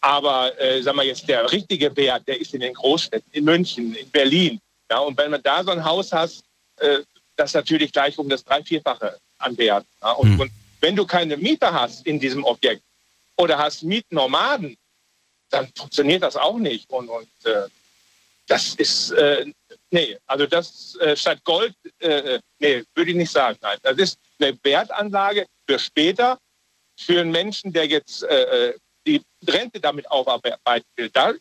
Aber 0.00 0.58
äh, 0.60 0.80
sag 0.82 0.94
mal 0.94 1.06
jetzt, 1.06 1.28
der 1.28 1.50
richtige 1.50 1.96
Wert, 1.96 2.26
der 2.28 2.40
ist 2.40 2.54
in 2.54 2.60
den 2.60 2.74
Großstädten, 2.74 3.32
in 3.32 3.44
München, 3.44 3.94
in 3.94 4.08
Berlin. 4.10 4.60
Ja, 4.90 4.98
und 5.00 5.16
wenn 5.18 5.30
man 5.30 5.42
da 5.42 5.64
so 5.64 5.70
ein 5.70 5.84
Haus 5.84 6.12
hast, 6.12 6.44
äh, 6.76 7.00
das 7.36 7.54
natürlich 7.54 7.92
gleich 7.92 8.18
um 8.18 8.28
das 8.28 8.44
drei-, 8.44 8.62
vierfache 8.62 9.18
an 9.38 9.56
Wert. 9.58 9.86
Ja, 10.02 10.12
und, 10.12 10.32
Hm. 10.32 10.40
und 10.40 10.50
wenn 10.80 10.94
du 10.94 11.04
keine 11.04 11.36
Mieter 11.36 11.72
hast 11.72 12.06
in 12.06 12.20
diesem 12.20 12.44
Objekt 12.44 12.82
oder 13.36 13.58
hast 13.58 13.82
Mietnomaden, 13.82 14.76
dann 15.50 15.68
funktioniert 15.76 16.22
das 16.22 16.36
auch 16.36 16.58
nicht. 16.58 16.88
Und, 16.90 17.08
und 17.08 17.28
äh, 17.44 17.68
das 18.46 18.74
ist, 18.76 19.10
äh, 19.12 19.46
nee, 19.90 20.16
also 20.26 20.46
das 20.46 20.96
äh, 21.00 21.16
statt 21.16 21.42
Gold, 21.44 21.74
äh, 21.98 22.38
nee, 22.58 22.84
würde 22.94 23.10
ich 23.10 23.16
nicht 23.16 23.32
sagen. 23.32 23.58
Nein, 23.60 23.78
das 23.82 23.96
ist 23.98 24.18
eine 24.38 24.56
Wertanlage 24.62 25.46
für 25.66 25.78
später, 25.78 26.38
für 26.98 27.20
einen 27.20 27.30
Menschen, 27.30 27.72
der 27.72 27.86
jetzt 27.86 28.22
äh, 28.24 28.74
die 29.06 29.22
Rente 29.46 29.80
damit 29.80 30.10
aufarbeiten 30.10 30.86
will. 30.96 31.10
Da, 31.10 31.32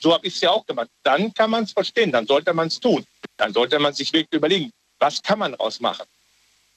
so 0.00 0.12
habe 0.12 0.26
ich 0.26 0.34
es 0.34 0.40
ja 0.40 0.50
auch 0.50 0.64
gemacht. 0.66 0.88
Dann 1.02 1.32
kann 1.34 1.50
man 1.50 1.64
es 1.64 1.72
verstehen, 1.72 2.12
dann 2.12 2.26
sollte 2.26 2.52
man 2.54 2.68
es 2.68 2.80
tun. 2.80 3.04
Dann 3.36 3.52
sollte 3.52 3.78
man 3.78 3.92
sich 3.92 4.12
wirklich 4.12 4.38
überlegen, 4.38 4.70
was 4.98 5.22
kann 5.22 5.38
man 5.38 5.52
daraus 5.52 5.80
machen 5.80 6.06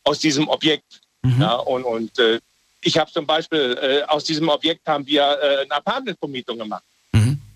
aus 0.03 0.19
diesem 0.19 0.47
Objekt. 0.47 1.01
Ja, 1.39 1.55
und 1.55 1.83
und 1.83 2.19
äh, 2.19 2.39
ich 2.81 2.97
habe 2.97 3.11
zum 3.11 3.25
Beispiel 3.25 3.77
äh, 3.81 4.03
aus 4.03 4.23
diesem 4.23 4.47
Objekt 4.47 4.87
haben 4.87 5.05
wir 5.07 5.23
äh, 5.23 5.61
eine 5.61 5.71
Apartmentvermietung 5.71 6.59
gemacht. 6.59 6.83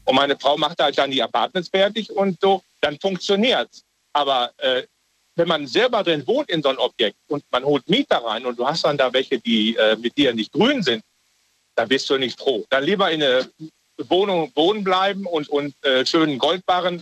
Und 0.06 0.16
meine 0.16 0.36
Frau 0.40 0.58
macht 0.58 0.82
halt 0.82 0.98
dann 0.98 1.12
die 1.12 1.22
Apartments 1.22 1.70
fertig 1.70 2.10
und 2.10 2.40
so, 2.42 2.64
dann 2.82 3.00
funktioniert's. 3.00 3.84
Aber 4.12 4.52
äh, 4.58 4.84
wenn 5.40 5.48
man 5.48 5.66
selber 5.66 6.04
drin 6.04 6.28
wohnt 6.28 6.50
in 6.50 6.62
so 6.62 6.68
ein 6.68 6.78
Objekt 6.78 7.18
und 7.30 7.44
man 7.50 7.64
holt 7.64 7.90
Mieter 7.90 8.18
rein 8.18 8.46
und 8.46 8.60
du 8.60 8.68
hast 8.68 8.84
dann 8.84 8.98
da 8.98 9.12
welche, 9.14 9.40
die 9.40 9.76
äh, 9.78 9.96
mit 9.96 10.18
dir 10.18 10.34
nicht 10.34 10.52
grün 10.52 10.84
sind, 10.84 11.02
dann 11.76 11.88
bist 11.88 12.10
du 12.10 12.18
nicht 12.18 12.38
froh. 12.38 12.66
Dann 12.70 12.84
lieber 12.84 13.10
in 13.10 13.24
eine 13.24 13.50
Wohnung 14.10 14.52
wohnen 14.54 14.84
bleiben 14.84 15.26
und, 15.26 15.48
und 15.48 15.74
äh, 15.86 16.06
schönen 16.06 16.38
Goldbarren 16.38 17.02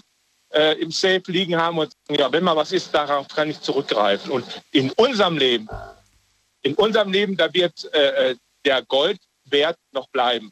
äh, 0.53 0.79
im 0.79 0.91
Safe 0.91 1.23
liegen 1.25 1.57
haben 1.57 1.79
und 1.79 1.91
ja, 2.09 2.31
wenn 2.31 2.43
mal 2.43 2.55
was 2.55 2.71
ist, 2.71 2.93
darauf 2.93 3.27
kann 3.27 3.49
ich 3.49 3.59
zurückgreifen. 3.59 4.31
Und 4.31 4.45
in 4.71 4.91
unserem 4.91 5.37
Leben, 5.37 5.67
in 6.61 6.75
unserem 6.75 7.11
Leben, 7.11 7.35
da 7.35 7.51
wird 7.51 7.91
äh, 7.91 8.31
äh, 8.31 8.35
der 8.63 8.83
Goldwert 8.83 9.77
noch 9.93 10.07
bleiben. 10.09 10.51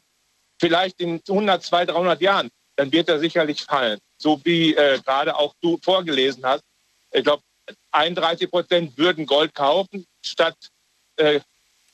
Vielleicht 0.60 1.00
in 1.00 1.20
100, 1.28 1.62
200, 1.62 1.94
300 1.94 2.20
Jahren, 2.20 2.50
dann 2.74 2.90
wird 2.90 3.08
er 3.08 3.20
sicherlich 3.20 3.62
fallen. 3.62 4.00
So 4.18 4.40
wie 4.42 4.74
äh, 4.74 4.98
gerade 5.04 5.36
auch 5.36 5.54
du 5.60 5.78
vorgelesen 5.82 6.44
hast. 6.44 6.64
Ich 7.12 7.22
glaube, 7.22 7.42
31 7.96 8.50
Prozent 8.50 8.98
würden 8.98 9.26
Gold 9.26 9.54
kaufen, 9.54 10.06
statt 10.22 10.56
äh, 11.16 11.40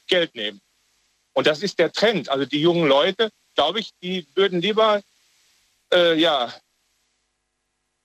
Geld 0.06 0.34
nehmen. 0.34 0.60
Und 1.32 1.46
das 1.46 1.62
ist 1.62 1.78
der 1.78 1.92
Trend. 1.92 2.28
Also 2.28 2.44
die 2.44 2.60
jungen 2.60 2.86
Leute, 2.88 3.30
glaube 3.54 3.80
ich, 3.80 3.90
die 4.02 4.26
würden 4.34 4.60
lieber 4.60 5.00
äh, 5.92 6.18
ja, 6.18 6.52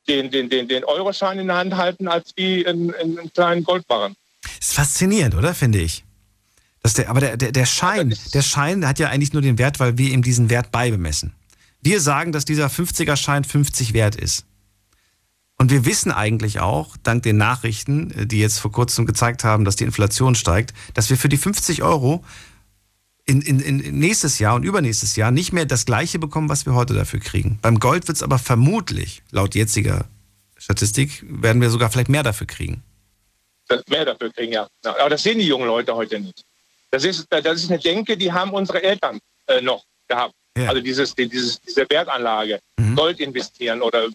den, 0.08 0.32
den, 0.32 0.50
den, 0.50 0.68
den 0.68 0.84
Euroschein 0.86 1.40
in 1.40 1.48
der 1.48 1.58
Hand 1.58 1.76
halten, 1.76 2.08
als 2.08 2.32
wie 2.36 2.66
einen, 2.66 2.94
einen 2.94 3.34
kleinen 3.34 3.64
Goldbarren. 3.64 4.16
Ist 4.60 4.74
faszinierend, 4.74 5.36
oder? 5.36 5.54
Finde 5.54 5.80
ich. 5.80 6.06
Dass 6.82 6.94
der, 6.94 7.10
aber 7.10 7.20
der, 7.20 7.38
der, 7.38 7.52
der 7.52 7.66
Schein, 7.66 8.16
der 8.34 8.42
Schein 8.42 8.88
hat 8.88 9.00
ja 9.00 9.10
eigentlich 9.10 9.34
nur 9.34 9.42
den 9.42 9.58
Wert, 9.58 9.80
weil 9.80 9.98
wir 9.98 10.12
ihm 10.12 10.22
diesen 10.22 10.50
Wert 10.50 10.72
beibemessen. 10.72 11.34
Wir 11.82 12.00
sagen, 12.00 12.32
dass 12.32 12.46
dieser 12.46 12.68
50er-Schein 12.68 13.44
50 13.44 13.94
wert 13.94 14.16
ist. 14.16 14.46
Und 15.60 15.72
wir 15.72 15.86
wissen 15.86 16.12
eigentlich 16.12 16.60
auch, 16.60 16.96
dank 17.02 17.24
den 17.24 17.38
Nachrichten, 17.38 18.12
äh, 18.12 18.26
die 18.28 18.40
jetzt 18.40 18.60
vor 18.60 18.72
kurzem 18.72 19.06
gezeigt 19.06 19.44
haben, 19.44 19.66
dass 19.66 19.76
die 19.76 19.84
Inflation 19.86 20.36
steigt, 20.36 20.74
dass 20.94 21.10
wir 21.10 21.18
für 21.18 21.30
die 21.30 21.38
50 21.38 21.82
Euro 21.84 22.24
in, 23.26 23.42
in, 23.42 23.60
in 23.60 24.00
nächstes 24.00 24.40
Jahr 24.40 24.56
und 24.56 24.64
übernächstes 24.64 25.16
Jahr 25.16 25.32
nicht 25.32 25.52
mehr 25.52 25.66
das 25.66 25.86
gleiche 25.86 26.20
bekommen, 26.20 26.48
was 26.48 26.66
wir 26.66 26.74
heute 26.76 26.94
dafür 26.94 27.20
kriegen. 27.20 27.60
Beim 27.62 27.80
Gold 27.80 28.08
wird 28.08 28.16
es 28.18 28.24
aber 28.24 28.40
vermutlich, 28.40 29.22
laut 29.32 29.56
jetziger 29.56 30.06
Statistik, 30.58 31.24
werden 31.28 31.62
wir 31.62 31.70
sogar 31.70 31.90
vielleicht 31.90 32.10
mehr 32.10 32.24
dafür 32.24 32.48
kriegen. 32.48 32.84
Mehr 33.90 34.06
dafür 34.06 34.32
kriegen, 34.32 34.54
ja. 34.54 34.68
Aber 34.84 35.10
das 35.10 35.24
sehen 35.24 35.40
die 35.40 35.46
jungen 35.48 35.68
Leute 35.68 35.94
heute 35.94 36.20
nicht. 36.20 36.46
Das 36.90 37.04
ist, 37.04 37.26
das 37.30 37.64
ist 37.64 37.70
eine 37.70 37.80
Denke, 37.80 38.16
die 38.16 38.32
haben 38.32 38.52
unsere 38.52 38.82
Eltern 38.82 39.20
äh, 39.48 39.60
noch 39.60 39.84
gehabt. 40.08 40.34
Ja. 40.58 40.70
Also 40.70 40.82
dieses, 40.82 41.14
die- 41.14 41.28
dieses, 41.28 41.60
diese 41.62 41.86
Wertanlage, 41.90 42.60
Mhm. 42.80 42.96
Gold 42.96 43.20
investieren 43.20 43.82
oder 43.82 44.08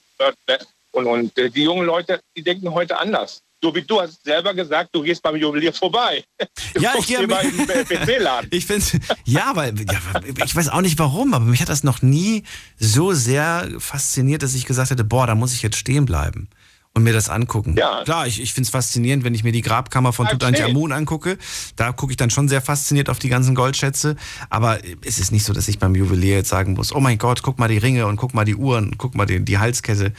und, 0.93 1.07
und 1.07 1.39
äh, 1.39 1.51
die 1.51 1.65
jungen 1.65 1.87
Leute, 1.87 2.21
die 2.37 2.43
denken 2.43 2.73
heute 2.73 2.99
anders. 2.99 3.43
So 3.65 3.73
wie 3.75 3.83
du 3.83 4.01
hast 4.01 4.25
selber 4.25 4.55
gesagt, 4.55 4.91
du 4.93 5.03
gehst 5.03 5.23
beim 5.23 5.37
Juwelier 5.37 5.73
vorbei. 5.73 6.25
Du 6.75 6.81
Ja, 6.81 6.95
ich 6.99 7.07
gehe 7.07 7.27
mal 7.27 7.45
im 7.45 7.67
PC-Laden. 7.67 8.49
Ich 8.51 8.65
finde, 8.65 8.85
ja, 9.25 9.53
weil 9.55 9.75
ja, 9.79 10.01
ich 10.45 10.57
weiß 10.57 10.71
auch 10.71 10.81
nicht 10.81 10.99
warum, 10.99 11.35
aber 11.35 11.45
mich 11.45 11.61
hat 11.61 11.69
das 11.69 11.85
noch 11.85 12.01
nie 12.01 12.45
so 12.79 13.13
sehr 13.13 13.69
fasziniert, 13.79 14.43
dass 14.43 14.55
ich 14.55 14.65
gesagt 14.65 14.91
hätte, 14.91 15.05
boah, 15.05 15.27
da 15.27 15.35
muss 15.35 15.53
ich 15.53 15.63
jetzt 15.63 15.77
stehen 15.77 16.07
bleiben. 16.07 16.49
und 16.95 17.05
mir 17.05 17.13
das 17.13 17.29
angucken. 17.29 17.75
Ja. 17.77 18.05
Klar, 18.05 18.27
ich, 18.27 18.41
ich 18.41 18.53
finde 18.53 18.67
es 18.67 18.71
faszinierend, 18.71 19.25
wenn 19.25 19.35
ich 19.35 19.45
mir 19.45 19.53
die 19.53 19.63
Grabkammer 19.63 20.13
von 20.13 20.27
Tutanchamun 20.27 20.93
angucke. 20.93 21.39
Da 21.77 21.93
gucke 21.93 22.13
ich 22.13 22.17
dann 22.17 22.31
schon 22.31 22.49
sehr 22.49 22.61
fasziniert 22.61 23.09
auf 23.09 23.19
die 23.19 23.29
ganzen 23.29 23.55
Goldschätze. 23.55 24.17
Aber 24.51 24.79
es 25.05 25.19
ist 25.19 25.33
nicht 25.33 25.45
so, 25.45 25.53
dass 25.53 25.69
ich 25.69 25.79
beim 25.79 25.95
Juwelier 25.95 26.37
jetzt 26.37 26.51
sagen 26.51 26.75
muss, 26.75 26.95
oh 26.95 27.01
mein 27.01 27.19
Gott, 27.19 27.43
guck 27.43 27.59
mal 27.59 27.69
die 27.69 27.79
Ringe 27.79 28.07
und 28.07 28.17
guck 28.17 28.35
mal 28.35 28.45
die 28.45 28.57
Uhren 28.57 28.91
und 28.91 28.99
guck 28.99 29.15
mal 29.15 29.27
die, 29.27 29.41
die 29.41 29.59
Halskette. 29.59 30.13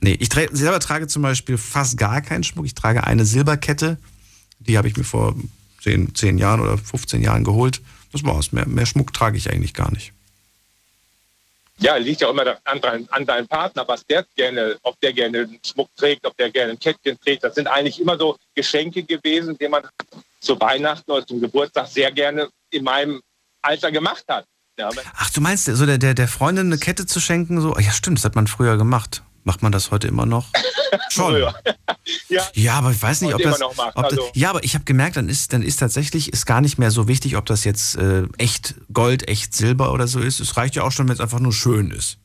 Nee, 0.00 0.16
ich 0.20 0.28
tra 0.28 0.42
selber 0.52 0.78
trage 0.80 1.06
zum 1.06 1.22
Beispiel 1.22 1.56
fast 1.58 1.96
gar 1.96 2.20
keinen 2.20 2.44
Schmuck. 2.44 2.66
Ich 2.66 2.74
trage 2.74 3.04
eine 3.04 3.24
Silberkette. 3.24 3.98
Die 4.58 4.76
habe 4.78 4.88
ich 4.88 4.96
mir 4.96 5.04
vor 5.04 5.34
10, 5.82 6.14
10 6.14 6.38
Jahren 6.38 6.60
oder 6.60 6.76
15 6.78 7.22
Jahren 7.22 7.44
geholt. 7.44 7.80
Das 8.12 8.24
war's. 8.24 8.52
Mehr, 8.52 8.66
mehr 8.66 8.86
Schmuck 8.86 9.12
trage 9.12 9.36
ich 9.38 9.50
eigentlich 9.50 9.74
gar 9.74 9.90
nicht. 9.92 10.12
Ja, 11.78 11.96
liegt 11.96 12.22
ja 12.22 12.30
immer 12.30 12.44
da- 12.44 12.58
an, 12.64 12.80
dein, 12.80 13.08
an 13.10 13.26
deinem 13.26 13.46
Partner, 13.46 13.84
was 13.86 14.06
der 14.06 14.24
gerne, 14.34 14.78
ob 14.82 14.98
der 15.00 15.12
gerne 15.12 15.40
einen 15.40 15.58
Schmuck 15.64 15.90
trägt, 15.96 16.24
ob 16.24 16.34
der 16.38 16.50
gerne 16.50 16.72
ein 16.72 16.78
Kettchen 16.78 17.18
trägt. 17.20 17.44
Das 17.44 17.54
sind 17.54 17.66
eigentlich 17.66 18.00
immer 18.00 18.16
so 18.16 18.36
Geschenke 18.54 19.02
gewesen, 19.02 19.56
die 19.58 19.68
man 19.68 19.82
zu 20.40 20.58
Weihnachten 20.58 21.10
oder 21.10 21.26
zum 21.26 21.40
Geburtstag 21.40 21.86
sehr 21.88 22.10
gerne 22.12 22.48
in 22.70 22.82
meinem 22.84 23.20
Alter 23.60 23.92
gemacht 23.92 24.24
hat. 24.28 24.46
Ja, 24.78 24.90
Ach, 25.16 25.30
du 25.30 25.40
meinst, 25.40 25.64
so 25.66 25.86
der, 25.86 25.98
der, 25.98 26.14
der 26.14 26.28
Freundin 26.28 26.66
eine 26.66 26.78
Kette 26.78 27.06
zu 27.06 27.20
schenken? 27.20 27.60
So? 27.60 27.76
Ja, 27.78 27.92
stimmt, 27.92 28.18
das 28.18 28.24
hat 28.24 28.34
man 28.36 28.46
früher 28.46 28.76
gemacht. 28.78 29.22
Macht 29.46 29.62
man 29.62 29.70
das 29.70 29.92
heute 29.92 30.08
immer 30.08 30.26
noch? 30.26 30.46
Schon. 31.08 31.40
Ja, 32.28 32.42
Ja, 32.54 32.74
aber 32.78 32.90
ich 32.90 33.00
weiß 33.00 33.20
nicht, 33.20 33.32
ob 33.32 33.40
das. 33.40 33.62
ob 33.62 33.76
das 33.76 33.94
also- 33.94 34.28
ja, 34.34 34.50
aber 34.50 34.64
ich 34.64 34.74
habe 34.74 34.84
gemerkt, 34.84 35.16
dann 35.16 35.28
ist, 35.28 35.52
dann 35.52 35.62
ist 35.62 35.76
tatsächlich 35.76 36.32
ist 36.32 36.46
gar 36.46 36.60
nicht 36.60 36.78
mehr 36.78 36.90
so 36.90 37.06
wichtig, 37.06 37.36
ob 37.36 37.46
das 37.46 37.62
jetzt 37.62 37.94
äh, 37.94 38.24
echt 38.38 38.74
Gold, 38.92 39.28
echt 39.28 39.54
Silber 39.54 39.92
oder 39.92 40.08
so 40.08 40.18
ist. 40.18 40.40
Es 40.40 40.56
reicht 40.56 40.74
ja 40.74 40.82
auch 40.82 40.90
schon, 40.90 41.06
wenn 41.06 41.14
es 41.14 41.20
einfach 41.20 41.38
nur 41.38 41.52
schön 41.52 41.92
ist. 41.92 42.18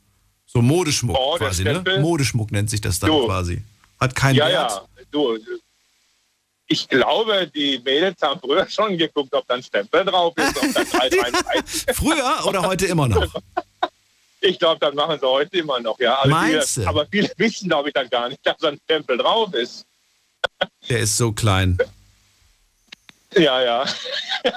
So 0.46 0.62
Modeschmuck 0.62 1.16
Oh, 1.16 1.36
quasi, 1.36 1.62
ne? 1.62 1.84
Modeschmuck 2.00 2.50
nennt 2.50 2.68
sich 2.70 2.80
das 2.80 2.98
dann 2.98 3.10
Du. 3.10 3.24
quasi. 3.26 3.62
Hat 4.00 4.16
keinen 4.16 4.34
ja, 4.34 4.48
Wert. 4.48 4.70
ja. 4.72 4.82
Du, 5.12 5.38
ich 6.66 6.88
glaube, 6.88 7.48
die 7.54 7.80
Mädels 7.84 8.20
haben 8.20 8.40
früher 8.40 8.68
schon 8.68 8.98
geguckt, 8.98 9.32
ob 9.32 9.46
da 9.46 9.54
ein 9.54 9.62
Stempel 9.62 10.04
drauf 10.04 10.34
ist, 10.36 10.56
ob 10.56 10.74
da 10.74 10.82
333. 10.82 11.86
Früher 11.96 12.46
oder 12.46 12.62
heute 12.62 12.86
immer 12.86 13.06
noch? 13.06 13.32
Ich 14.44 14.58
glaube, 14.58 14.80
das 14.80 14.92
machen 14.94 15.18
sie 15.20 15.26
heute 15.26 15.58
immer 15.58 15.78
noch, 15.80 15.98
ja. 16.00 16.16
Also 16.16 16.30
Meinst 16.30 16.74
viele, 16.74 16.84
du? 16.84 16.90
aber 16.90 17.06
viele 17.10 17.30
wissen, 17.36 17.68
glaube 17.68 17.88
ich, 17.88 17.94
dann 17.94 18.08
gar 18.10 18.28
nicht, 18.28 18.44
dass 18.44 18.56
da 18.58 18.68
ein 18.68 18.78
Stempel 18.84 19.16
drauf 19.18 19.54
ist. 19.54 19.84
Der 20.88 20.98
ist 20.98 21.16
so 21.16 21.30
klein. 21.32 21.78
Ja, 23.36 23.62
ja. 23.62 23.84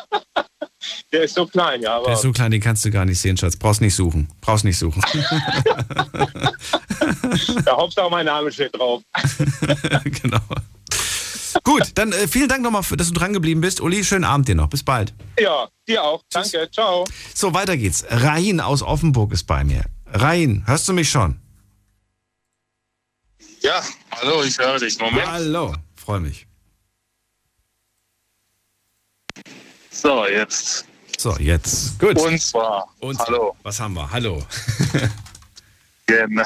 Der 1.12 1.24
ist 1.24 1.34
so 1.36 1.48
klein, 1.48 1.82
ja. 1.82 1.96
Aber 1.96 2.06
Der 2.06 2.14
ist 2.16 2.22
so 2.22 2.32
klein, 2.32 2.52
den 2.52 2.62
kannst 2.62 2.86
du 2.86 2.92
gar 2.92 3.06
nicht 3.06 3.20
sehen, 3.20 3.38
Schatz. 3.38 3.56
Brauchst 3.56 3.82
nicht 3.82 3.96
suchen. 3.96 4.28
Brauchst 4.42 4.66
nicht 4.66 4.78
suchen. 4.78 5.02
der 7.66 7.78
Hauptsache 7.78 8.10
mein 8.10 8.26
Name 8.26 8.52
steht 8.52 8.76
drauf. 8.78 9.02
genau. 10.04 10.40
Gut, 11.64 11.92
dann 11.96 12.12
äh, 12.12 12.28
vielen 12.28 12.50
Dank 12.50 12.62
nochmal, 12.64 12.84
dass 12.98 13.08
du 13.08 13.14
dran 13.14 13.34
geblieben 13.34 13.62
bist. 13.62 13.82
Uli, 13.82 14.04
schönen 14.04 14.24
Abend 14.24 14.48
dir 14.48 14.56
noch. 14.56 14.70
Bis 14.70 14.84
bald. 14.84 15.14
Ja, 15.40 15.68
dir 15.88 16.04
auch. 16.04 16.22
Danke. 16.32 16.70
Ciao. 16.72 17.06
So, 17.34 17.54
weiter 17.54 17.78
geht's. 17.78 18.06
Rain 18.10 18.60
aus 18.60 18.82
Offenburg 18.82 19.32
ist 19.32 19.46
bei 19.46 19.64
mir. 19.64 19.86
Rain, 20.08 20.64
hörst 20.66 20.88
du 20.88 20.94
mich 20.94 21.10
schon? 21.10 21.40
Ja, 23.62 23.82
hallo, 24.12 24.44
ich 24.44 24.58
höre 24.60 24.80
dich. 24.80 25.00
Moment. 25.00 25.26
Hallo, 25.26 25.74
freue 25.96 26.20
mich. 26.20 26.46
So, 29.90 30.28
jetzt. 30.28 30.86
So, 31.18 31.36
jetzt. 31.38 31.98
Gut. 32.00 32.20
Und 32.20 32.40
zwar, 32.42 32.88
Und 33.00 33.18
hallo. 33.20 33.56
Was 33.64 33.80
haben 33.80 33.94
wir? 33.94 34.10
Hallo. 34.12 34.44
Genau. 36.08 36.44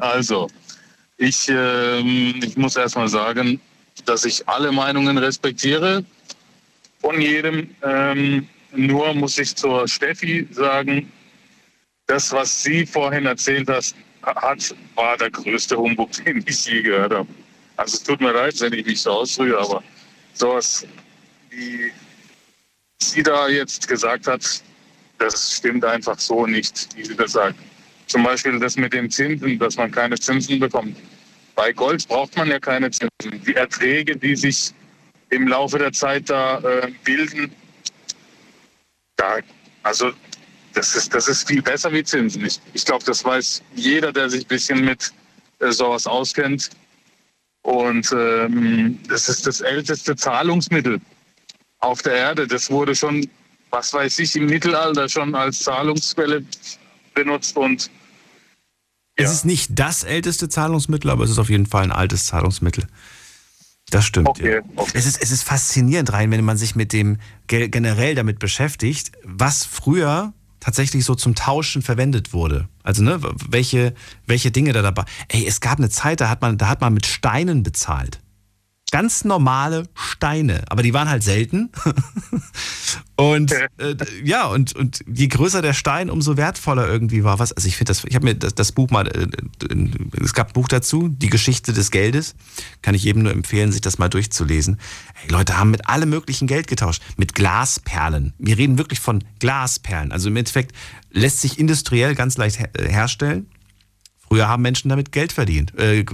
Also, 0.00 0.48
ich, 1.16 1.48
ähm, 1.48 2.40
ich 2.42 2.56
muss 2.56 2.74
erstmal 2.74 3.06
sagen, 3.08 3.60
dass 4.04 4.24
ich 4.24 4.46
alle 4.48 4.72
Meinungen 4.72 5.18
respektiere 5.18 6.04
von 7.00 7.20
jedem. 7.20 7.74
Ähm, 7.82 8.48
nur 8.72 9.14
muss 9.14 9.38
ich 9.38 9.54
zur 9.54 9.86
Steffi 9.86 10.48
sagen, 10.50 11.12
das, 12.06 12.32
was 12.32 12.62
sie 12.62 12.86
vorhin 12.86 13.26
erzählt 13.26 13.68
hat, 13.68 13.94
war 14.94 15.16
der 15.16 15.30
größte 15.30 15.76
Humbug, 15.76 16.10
den 16.24 16.44
ich 16.46 16.64
je 16.66 16.82
gehört 16.82 17.12
habe. 17.12 17.28
Also 17.76 17.96
es 17.96 18.02
tut 18.02 18.20
mir 18.20 18.32
leid, 18.32 18.60
wenn 18.60 18.72
ich 18.72 18.86
mich 18.86 19.02
so 19.02 19.10
ausdrücke, 19.10 19.58
aber 19.58 19.82
sowas, 20.34 20.86
wie 21.50 21.90
sie 23.02 23.22
da 23.22 23.48
jetzt 23.48 23.88
gesagt 23.88 24.26
hat, 24.26 24.62
das 25.18 25.56
stimmt 25.56 25.84
einfach 25.84 26.18
so 26.18 26.46
nicht, 26.46 26.88
wie 26.96 27.04
sie 27.04 27.16
das 27.16 27.32
sagt. 27.32 27.58
Zum 28.06 28.24
Beispiel 28.24 28.58
das 28.58 28.76
mit 28.76 28.92
den 28.92 29.10
Zinsen, 29.10 29.58
dass 29.58 29.76
man 29.76 29.90
keine 29.90 30.18
Zinsen 30.18 30.58
bekommt. 30.58 30.96
Bei 31.62 31.72
Gold 31.72 32.08
braucht 32.08 32.36
man 32.36 32.48
ja 32.48 32.58
keine 32.58 32.90
Zinsen. 32.90 33.40
Die 33.46 33.54
Erträge, 33.54 34.16
die 34.16 34.34
sich 34.34 34.72
im 35.30 35.46
Laufe 35.46 35.78
der 35.78 35.92
Zeit 35.92 36.28
da 36.28 36.58
äh, 36.58 36.90
bilden, 37.04 37.52
da, 39.14 39.38
also 39.84 40.10
das 40.74 40.96
ist, 40.96 41.14
das 41.14 41.28
ist 41.28 41.46
viel 41.46 41.62
besser 41.62 41.92
wie 41.92 42.02
Zinsen. 42.02 42.44
Ich, 42.44 42.58
ich 42.74 42.84
glaube, 42.84 43.04
das 43.04 43.24
weiß 43.24 43.62
jeder, 43.76 44.12
der 44.12 44.28
sich 44.28 44.44
ein 44.44 44.48
bisschen 44.48 44.84
mit 44.84 45.12
äh, 45.60 45.70
sowas 45.70 46.04
auskennt. 46.04 46.70
Und 47.62 48.10
ähm, 48.10 48.98
das 49.08 49.28
ist 49.28 49.46
das 49.46 49.60
älteste 49.60 50.16
Zahlungsmittel 50.16 51.00
auf 51.78 52.02
der 52.02 52.14
Erde. 52.14 52.48
Das 52.48 52.72
wurde 52.72 52.96
schon, 52.96 53.30
was 53.70 53.94
weiß 53.94 54.18
ich, 54.18 54.34
im 54.34 54.46
Mittelalter 54.46 55.08
schon 55.08 55.32
als 55.36 55.60
Zahlungsquelle 55.60 56.44
benutzt 57.14 57.56
und 57.56 57.88
Es 59.16 59.30
ist 59.30 59.44
nicht 59.44 59.78
das 59.78 60.04
älteste 60.04 60.48
Zahlungsmittel, 60.48 61.10
aber 61.10 61.24
es 61.24 61.30
ist 61.30 61.38
auf 61.38 61.50
jeden 61.50 61.66
Fall 61.66 61.84
ein 61.84 61.92
altes 61.92 62.26
Zahlungsmittel. 62.26 62.86
Das 63.90 64.06
stimmt. 64.06 64.28
Okay, 64.28 64.56
ja. 64.56 64.84
Es, 64.94 65.04
ist, 65.04 65.22
es 65.22 65.30
ist 65.30 65.42
faszinierend 65.42 66.12
rein, 66.12 66.30
wenn 66.30 66.44
man 66.44 66.56
sich 66.56 66.74
mit 66.74 66.92
dem 66.94 67.18
ge- 67.46 67.68
generell 67.68 68.14
damit 68.14 68.38
beschäftigt, 68.38 69.12
was 69.22 69.66
früher 69.66 70.32
tatsächlich 70.60 71.04
so 71.04 71.14
zum 71.14 71.34
Tauschen 71.34 71.82
verwendet 71.82 72.32
wurde. 72.32 72.68
Also 72.84 73.02
ne, 73.02 73.20
welche, 73.48 73.94
welche 74.26 74.50
Dinge 74.50 74.72
da 74.72 74.80
dabei. 74.80 75.04
Ey, 75.28 75.46
es 75.46 75.60
gab 75.60 75.78
eine 75.78 75.90
Zeit, 75.90 76.22
da 76.22 76.30
hat 76.30 76.40
man, 76.40 76.56
da 76.56 76.68
hat 76.68 76.80
man 76.80 76.94
mit 76.94 77.04
Steinen 77.04 77.62
bezahlt. 77.62 78.20
Ganz 78.92 79.24
normale 79.24 79.88
Steine, 79.94 80.64
aber 80.68 80.82
die 80.82 80.92
waren 80.92 81.08
halt 81.08 81.22
selten. 81.22 81.70
und 83.16 83.50
äh, 83.50 83.96
ja, 84.22 84.44
und, 84.44 84.76
und 84.76 85.02
je 85.10 85.28
größer 85.28 85.62
der 85.62 85.72
Stein, 85.72 86.10
umso 86.10 86.36
wertvoller 86.36 86.86
irgendwie 86.86 87.24
war 87.24 87.38
was. 87.38 87.54
Also 87.54 87.68
ich 87.68 87.78
finde 87.78 87.88
das, 87.88 88.04
ich 88.04 88.14
habe 88.14 88.26
mir 88.26 88.34
das, 88.34 88.54
das 88.54 88.72
Buch 88.72 88.90
mal, 88.90 89.06
äh, 89.08 89.28
es 90.22 90.34
gab 90.34 90.50
ein 90.50 90.52
Buch 90.52 90.68
dazu, 90.68 91.08
die 91.08 91.30
Geschichte 91.30 91.72
des 91.72 91.90
Geldes. 91.90 92.34
Kann 92.82 92.94
ich 92.94 93.02
jedem 93.02 93.22
nur 93.22 93.32
empfehlen, 93.32 93.72
sich 93.72 93.80
das 93.80 93.96
mal 93.96 94.10
durchzulesen. 94.10 94.78
Hey, 95.14 95.30
Leute 95.30 95.56
haben 95.56 95.70
mit 95.70 95.88
allem 95.88 96.10
möglichen 96.10 96.46
Geld 96.46 96.66
getauscht, 96.66 97.02
mit 97.16 97.34
Glasperlen. 97.34 98.34
Wir 98.36 98.58
reden 98.58 98.76
wirklich 98.76 99.00
von 99.00 99.24
Glasperlen. 99.38 100.12
Also 100.12 100.28
im 100.28 100.36
Endeffekt 100.36 100.76
lässt 101.10 101.40
sich 101.40 101.58
industriell 101.58 102.14
ganz 102.14 102.36
leicht 102.36 102.58
her 102.58 102.68
herstellen. 102.78 103.46
Früher 104.32 104.48
haben 104.48 104.62
Menschen 104.62 104.88
damit 104.88 105.12
Geld 105.12 105.30
verdient, 105.30 105.78
äh, 105.78 106.06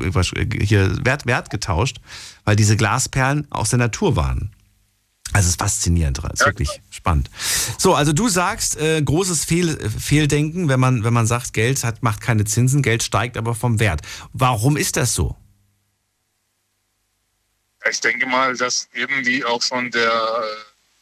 hier 0.61 1.07
Wert, 1.07 1.27
Wert 1.27 1.51
getauscht, 1.51 1.99
weil 2.45 2.57
diese 2.57 2.77
Glasperlen 2.77 3.47
aus 3.53 3.70
der 3.70 3.78
Natur 3.78 4.16
waren. 4.16 4.51
Also 5.32 5.47
es 5.47 5.51
ist 5.51 5.61
faszinierend, 5.61 6.19
es 6.19 6.40
ist 6.40 6.47
wirklich 6.47 6.81
spannend. 6.90 7.31
So, 7.78 7.95
also 7.95 8.12
du 8.12 8.28
sagst, 8.28 8.77
äh, 8.77 9.01
großes 9.01 9.45
Fehl, 9.45 9.78
Fehldenken, 9.89 10.69
wenn 10.69 10.81
man, 10.81 11.05
wenn 11.05 11.12
man 11.12 11.28
sagt, 11.28 11.53
Geld 11.53 11.85
hat, 11.85 12.03
macht 12.03 12.20
keine 12.20 12.45
Zinsen, 12.45 12.82
Geld 12.82 13.05
steigt 13.05 13.36
aber 13.36 13.55
vom 13.55 13.78
Wert. 13.78 14.03
Warum 14.32 14.77
ist 14.77 14.97
das 14.97 15.15
so? 15.15 15.36
Ich 17.89 18.01
denke 18.01 18.27
mal, 18.27 18.57
dass 18.57 18.89
irgendwie 18.95 19.45
auch 19.45 19.62
schon 19.62 19.93
der, 19.93 20.11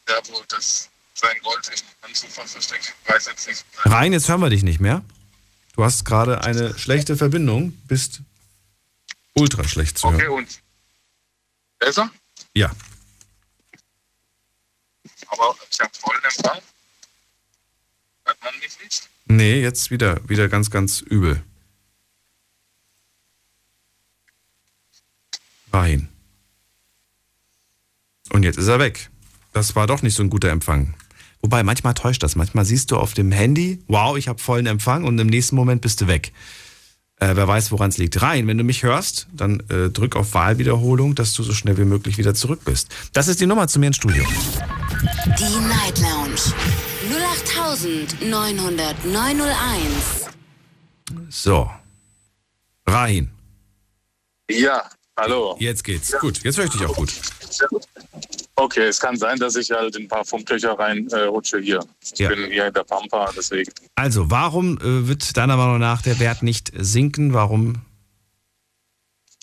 der 0.06 0.16
wo 0.28 0.42
das 0.48 0.90
sein 1.14 1.36
Gold 1.42 1.66
im 1.68 2.10
Anzufall 2.10 2.46
versteckt, 2.46 2.94
ich 3.02 3.10
weiß 3.10 3.24
jetzt 3.28 3.48
nicht. 3.48 3.64
Rein, 3.84 4.12
jetzt 4.12 4.28
hören 4.28 4.42
wir 4.42 4.50
dich 4.50 4.62
nicht 4.62 4.80
mehr. 4.80 5.02
Du 5.76 5.84
hast 5.84 6.06
gerade 6.06 6.42
eine 6.42 6.76
schlechte 6.78 7.16
Verbindung, 7.16 7.72
bist 7.86 8.22
ultra 9.34 9.62
schlecht 9.68 9.98
zu 9.98 10.10
hören. 10.10 10.20
Okay, 10.20 10.28
und 10.28 10.62
besser? 11.78 12.10
Ja. 12.54 12.74
Aber 15.26 15.54
ich 15.70 15.80
habe 15.80 15.90
vollen 15.98 16.24
Empfang. 16.24 16.60
Hört 18.24 18.42
man 18.42 18.58
mich 18.60 18.80
nicht? 18.82 19.08
Nee, 19.26 19.60
jetzt 19.60 19.90
wieder, 19.90 20.26
wieder 20.26 20.48
ganz, 20.48 20.70
ganz 20.70 21.02
übel. 21.02 21.42
Rein. 25.74 26.08
Und 28.30 28.44
jetzt 28.44 28.56
ist 28.56 28.68
er 28.68 28.78
weg. 28.78 29.10
Das 29.52 29.76
war 29.76 29.86
doch 29.86 30.00
nicht 30.00 30.14
so 30.14 30.22
ein 30.22 30.30
guter 30.30 30.48
Empfang. 30.48 30.94
Wobei, 31.46 31.62
manchmal 31.62 31.94
täuscht 31.94 32.24
das. 32.24 32.34
Manchmal 32.34 32.64
siehst 32.64 32.90
du 32.90 32.96
auf 32.96 33.14
dem 33.14 33.30
Handy, 33.30 33.78
wow, 33.86 34.16
ich 34.16 34.26
habe 34.26 34.40
vollen 34.40 34.66
Empfang 34.66 35.04
und 35.04 35.16
im 35.16 35.28
nächsten 35.28 35.54
Moment 35.54 35.80
bist 35.80 36.00
du 36.00 36.08
weg. 36.08 36.32
Äh, 37.20 37.36
wer 37.36 37.46
weiß, 37.46 37.70
woran 37.70 37.90
es 37.90 37.98
liegt. 37.98 38.20
Rein, 38.20 38.48
wenn 38.48 38.58
du 38.58 38.64
mich 38.64 38.82
hörst, 38.82 39.28
dann 39.32 39.62
äh, 39.70 39.90
drück 39.90 40.16
auf 40.16 40.34
Wahlwiederholung, 40.34 41.14
dass 41.14 41.34
du 41.34 41.44
so 41.44 41.52
schnell 41.52 41.78
wie 41.78 41.84
möglich 41.84 42.18
wieder 42.18 42.34
zurück 42.34 42.62
bist. 42.64 42.88
Das 43.12 43.28
ist 43.28 43.40
die 43.40 43.46
Nummer 43.46 43.68
zu 43.68 43.78
mir 43.78 43.86
ins 43.86 43.94
Studio. 43.94 44.24
Die 45.38 45.60
Night 45.68 46.00
Lounge 46.00 46.40
0890901. 48.20 50.30
So. 51.28 51.70
Rahin. 52.88 53.30
Ja, 54.50 54.90
Hallo. 55.16 55.56
Jetzt 55.58 55.82
geht's. 55.84 56.12
Gut, 56.20 56.42
jetzt 56.44 56.58
höre 56.58 56.66
ich 56.66 56.70
dich 56.72 56.84
auch 56.84 56.94
gut. 56.94 57.12
Okay, 58.54 58.82
es 58.86 59.00
kann 59.00 59.16
sein, 59.16 59.38
dass 59.38 59.56
ich 59.56 59.70
halt 59.70 59.96
in 59.96 60.04
ein 60.04 60.08
paar 60.08 60.24
Funklöcher 60.24 60.78
reinrutsche 60.78 61.58
hier. 61.58 61.84
Ich 62.02 62.18
Ja. 62.18 62.28
bin 62.28 62.50
hier 62.50 62.66
in 62.66 62.74
der 62.74 62.84
Pampa, 62.84 63.30
deswegen. 63.36 63.70
Also, 63.94 64.30
warum 64.30 64.78
äh, 64.78 65.08
wird 65.08 65.36
deiner 65.36 65.56
Meinung 65.56 65.78
nach 65.78 66.02
der 66.02 66.18
Wert 66.20 66.42
nicht 66.42 66.70
sinken? 66.76 67.32
Warum 67.32 67.82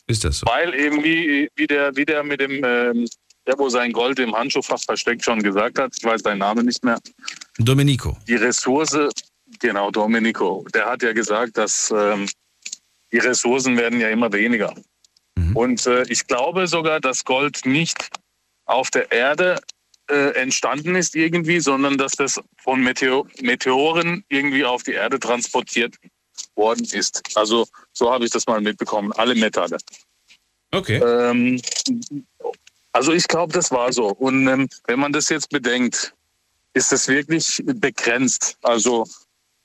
ist 0.08 0.24
das 0.24 0.40
so? 0.40 0.45
Weil 0.48 0.74
eben 0.76 1.04
wie, 1.04 1.50
wie, 1.56 1.68
der, 1.68 1.95
wie 1.95 2.06
der 2.06 2.24
mit 2.24 2.41
dem, 2.41 2.64
ähm, 2.64 3.08
der 3.48 3.58
wo 3.58 3.70
sein 3.70 3.91
Gold 3.94 4.20
im 4.20 4.36
Handschuhfach 4.36 4.80
versteckt 4.80 5.24
schon 5.24 5.41
gesagt 5.41 5.80
hat, 5.80 5.94
ich 5.98 6.04
weiß 6.04 6.22
seinen 6.22 6.40
Namen 6.40 6.66
nicht 6.66 6.84
mehr, 6.84 7.00
Domenico. 7.58 8.18
die 8.28 8.36
Ressource, 8.36 8.98
genau, 9.60 9.91
Domenico, 9.91 10.66
der 10.74 10.86
hat 10.86 11.04
ja 11.04 11.14
gesagt, 11.14 11.58
dass 11.58 11.91
ähm, 11.95 12.28
die 13.12 13.18
Ressourcen 13.20 13.78
werden 13.78 14.00
ja 14.00 14.10
immer 14.10 14.32
weniger. 14.34 14.74
Und 15.54 15.86
äh, 15.86 16.04
ich 16.10 16.28
glaube 16.28 16.68
sogar, 16.68 17.00
dass 17.00 17.26
Gold 17.26 17.66
nicht 17.66 18.10
auf 18.66 18.90
der 18.92 19.12
Erde 19.12 19.60
äh, 20.10 20.32
entstanden 20.36 20.96
ist 20.96 21.16
irgendwie, 21.16 21.60
sondern 21.60 21.98
dass 21.98 22.14
das 22.14 22.40
von 22.58 22.82
Meteor 22.82 23.26
Meteoren 23.42 24.24
irgendwie 24.30 24.66
auf 24.66 24.84
die 24.84 24.94
Erde 24.94 25.20
transportiert 25.20 25.96
worden 26.56 26.86
ist. 26.92 27.22
Also 27.36 27.68
so 27.94 28.12
habe 28.12 28.26
ich 28.26 28.32
das 28.32 28.48
mal 28.48 28.62
mitbekommen, 28.62 29.12
alle 29.14 29.36
Metalle. 29.36 29.78
Okay. 30.72 30.98
Ähm, 30.98 31.62
also 32.92 33.12
ich 33.14 33.28
glaube, 33.28 33.54
das 33.54 33.72
war 33.72 33.92
so. 33.94 34.08
Und 34.08 34.48
ähm, 34.48 34.68
wenn 34.88 35.00
man 35.00 35.14
das 35.14 35.30
jetzt 35.30 35.50
bedenkt, 35.50 36.14
ist 36.74 36.92
das 36.92 37.08
wirklich 37.08 37.62
begrenzt. 37.66 38.58
Also 38.62 39.06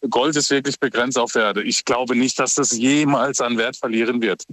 Gold 0.09 0.37
ist 0.37 0.51
wirklich 0.51 0.79
begrenzt 0.79 1.19
auf 1.19 1.33
der 1.33 1.43
Erde. 1.43 1.63
Ich 1.63 1.85
glaube 1.85 2.15
nicht, 2.15 2.39
dass 2.39 2.55
das 2.55 2.73
jemals 2.73 3.41
an 3.41 3.59
Wert 3.59 3.77
verlieren 3.77 4.23
wird. 4.23 4.45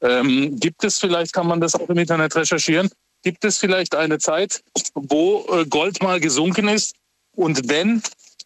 Ähm, 0.00 0.58
gibt 0.58 0.84
es 0.84 0.98
vielleicht, 0.98 1.32
kann 1.32 1.46
man 1.46 1.60
das 1.60 1.74
auch 1.74 1.88
im 1.88 1.98
Internet 1.98 2.34
recherchieren, 2.36 2.90
gibt 3.22 3.44
es 3.44 3.58
vielleicht 3.58 3.94
eine 3.94 4.18
Zeit, 4.18 4.62
wo 4.94 5.46
äh, 5.52 5.64
Gold 5.66 6.02
mal 6.02 6.20
gesunken 6.20 6.68
ist? 6.68 6.94
Und 7.34 7.68
wenn, 7.68 8.02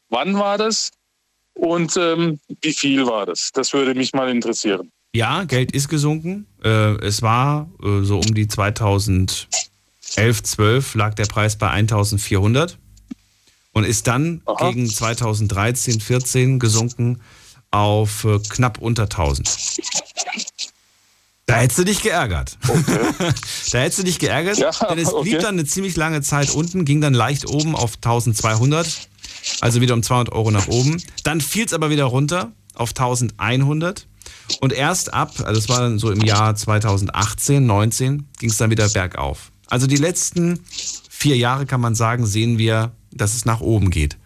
wann 0.09 0.39
war 0.39 0.59
das? 0.59 0.91
Und 1.55 1.97
ähm, 1.97 2.41
wie 2.63 2.73
viel 2.73 3.07
war 3.07 3.27
das? 3.27 3.51
Das 3.53 3.73
würde 3.73 3.95
mich 3.95 4.13
mal 4.13 4.31
interessieren. 4.31 4.91
Ja, 5.15 5.45
Geld 5.45 5.73
ist 5.73 5.89
gesunken. 5.89 6.47
Äh, 6.63 6.95
es 7.05 7.21
war 7.21 7.71
äh, 7.83 8.03
so 8.03 8.17
um 8.17 8.35
die 8.35 8.47
2011, 8.47 9.49
12 10.43 10.95
lag 10.95 11.15
der 11.15 11.27
Preis 11.27 11.57
bei 11.57 11.69
1400 11.69 12.79
und 13.73 13.85
ist 13.85 14.07
dann 14.07 14.43
gegen 14.59 14.89
2013, 14.89 16.01
14 16.01 16.59
gesunken 16.59 17.21
auf 17.71 18.25
äh, 18.25 18.39
knapp 18.49 18.79
unter 18.79 19.05
1000. 19.05 19.49
Da 21.51 21.57
hättest 21.57 21.79
du 21.79 21.85
dich 21.85 22.03
geärgert. 22.03 22.59
da 23.73 23.79
hättest 23.79 23.99
du 23.99 24.03
dich 24.05 24.19
geärgert, 24.19 24.59
Ja, 24.59 24.71
denn 24.89 24.99
es 24.99 25.11
blieb 25.11 25.35
okay. 25.35 25.39
dann 25.43 25.55
eine 25.55 25.65
ziemlich 25.65 25.97
lange 25.97 26.23
Zeit 26.23 26.51
unten, 26.51 26.85
ging 26.85 27.01
dann 27.01 27.15
leicht 27.15 27.49
oben 27.49 27.75
auf 27.75 27.97
1200, 27.97 29.09
also 29.61 29.81
wieder 29.81 29.95
um 29.95 30.03
200 30.03 30.33
Euro 30.33 30.51
nach 30.51 30.69
oben. 30.69 31.03
Dann 31.25 31.41
fiel 31.41 31.67
es 31.67 31.73
aber 31.73 31.91
wieder 31.91 32.05
runter 32.05 32.53
auf 32.75 32.91
1100 32.91 34.07
und 34.61 34.73
erst 34.73 35.13
ab, 35.13 35.33
also 35.41 35.61
das 35.61 35.69
war 35.69 35.81
dann 35.81 35.99
so 35.99 36.11
im 36.11 36.21
Jahr 36.21 36.55
2018, 36.55 37.65
19, 37.67 38.29
ging 38.39 38.51
es 38.51 38.57
dann 38.57 38.71
wieder 38.71 38.89
bergauf. 38.89 39.51
Also 39.69 39.87
die 39.87 39.97
letzten 39.97 40.61
vier 41.09 41.37
Jahre 41.37 41.67
kann 41.67 41.81
man 41.81 41.95
sagen, 41.95 42.27
sehen 42.27 42.59
wir, 42.59 42.93
dass 43.13 43.35
es 43.35 43.45
nach 43.45 43.61
oben 43.61 43.91
geht. 43.91 44.17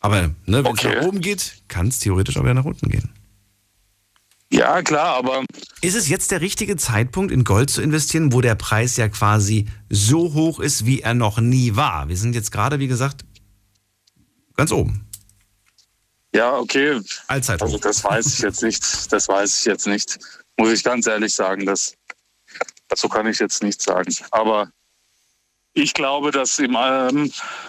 Aber 0.00 0.30
ne, 0.46 0.64
wenn 0.64 0.74
es 0.74 0.82
nach 0.82 1.02
oben 1.02 1.20
geht, 1.20 1.54
kann 1.68 1.88
es 1.88 1.98
theoretisch 1.98 2.36
auch 2.36 2.42
wieder 2.42 2.54
nach 2.54 2.64
unten 2.64 2.88
gehen. 2.88 3.10
Ja, 4.52 4.82
klar, 4.82 5.16
aber. 5.16 5.44
Ist 5.80 5.94
es 5.94 6.08
jetzt 6.08 6.32
der 6.32 6.40
richtige 6.40 6.76
Zeitpunkt, 6.76 7.32
in 7.32 7.44
Gold 7.44 7.70
zu 7.70 7.82
investieren, 7.82 8.32
wo 8.32 8.40
der 8.40 8.56
Preis 8.56 8.96
ja 8.96 9.08
quasi 9.08 9.66
so 9.88 10.34
hoch 10.34 10.58
ist, 10.58 10.86
wie 10.86 11.00
er 11.00 11.14
noch 11.14 11.38
nie 11.38 11.76
war? 11.76 12.08
Wir 12.08 12.16
sind 12.16 12.34
jetzt 12.34 12.50
gerade, 12.50 12.80
wie 12.80 12.88
gesagt, 12.88 13.24
ganz 14.56 14.72
oben. 14.72 15.08
Ja, 16.34 16.56
okay. 16.56 17.00
Allzeit 17.28 17.62
Also 17.62 17.78
das 17.78 18.04
weiß 18.04 18.26
ich 18.26 18.38
jetzt 18.40 18.62
nicht. 18.62 19.12
Das 19.12 19.28
weiß 19.28 19.60
ich 19.60 19.64
jetzt 19.66 19.86
nicht. 19.86 20.18
Muss 20.56 20.70
ich 20.70 20.84
ganz 20.84 21.06
ehrlich 21.06 21.34
sagen. 21.34 21.66
Das, 21.66 21.94
dazu 22.88 23.08
kann 23.08 23.26
ich 23.26 23.38
jetzt 23.38 23.62
nichts 23.62 23.84
sagen. 23.84 24.14
Aber 24.30 24.70
ich 25.72 25.94
glaube, 25.94 26.30
dass 26.30 26.58
im, 26.58 26.76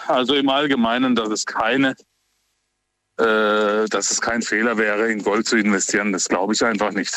also 0.08 0.36
im 0.36 0.49
Allgemeinen, 0.49 1.16
dass 1.16 1.30
es 1.30 1.45
keine, 1.45 1.95
äh, 3.22 3.88
dass 3.89 4.10
es 4.10 4.19
kein 4.19 4.41
Fehler 4.41 4.77
wäre, 4.77 5.11
in 5.11 5.22
Gold 5.22 5.48
zu 5.48 5.56
investieren. 5.56 6.11
Das 6.11 6.27
glaube 6.27 6.53
ich 6.53 6.64
einfach 6.64 6.91
nicht. 6.91 7.14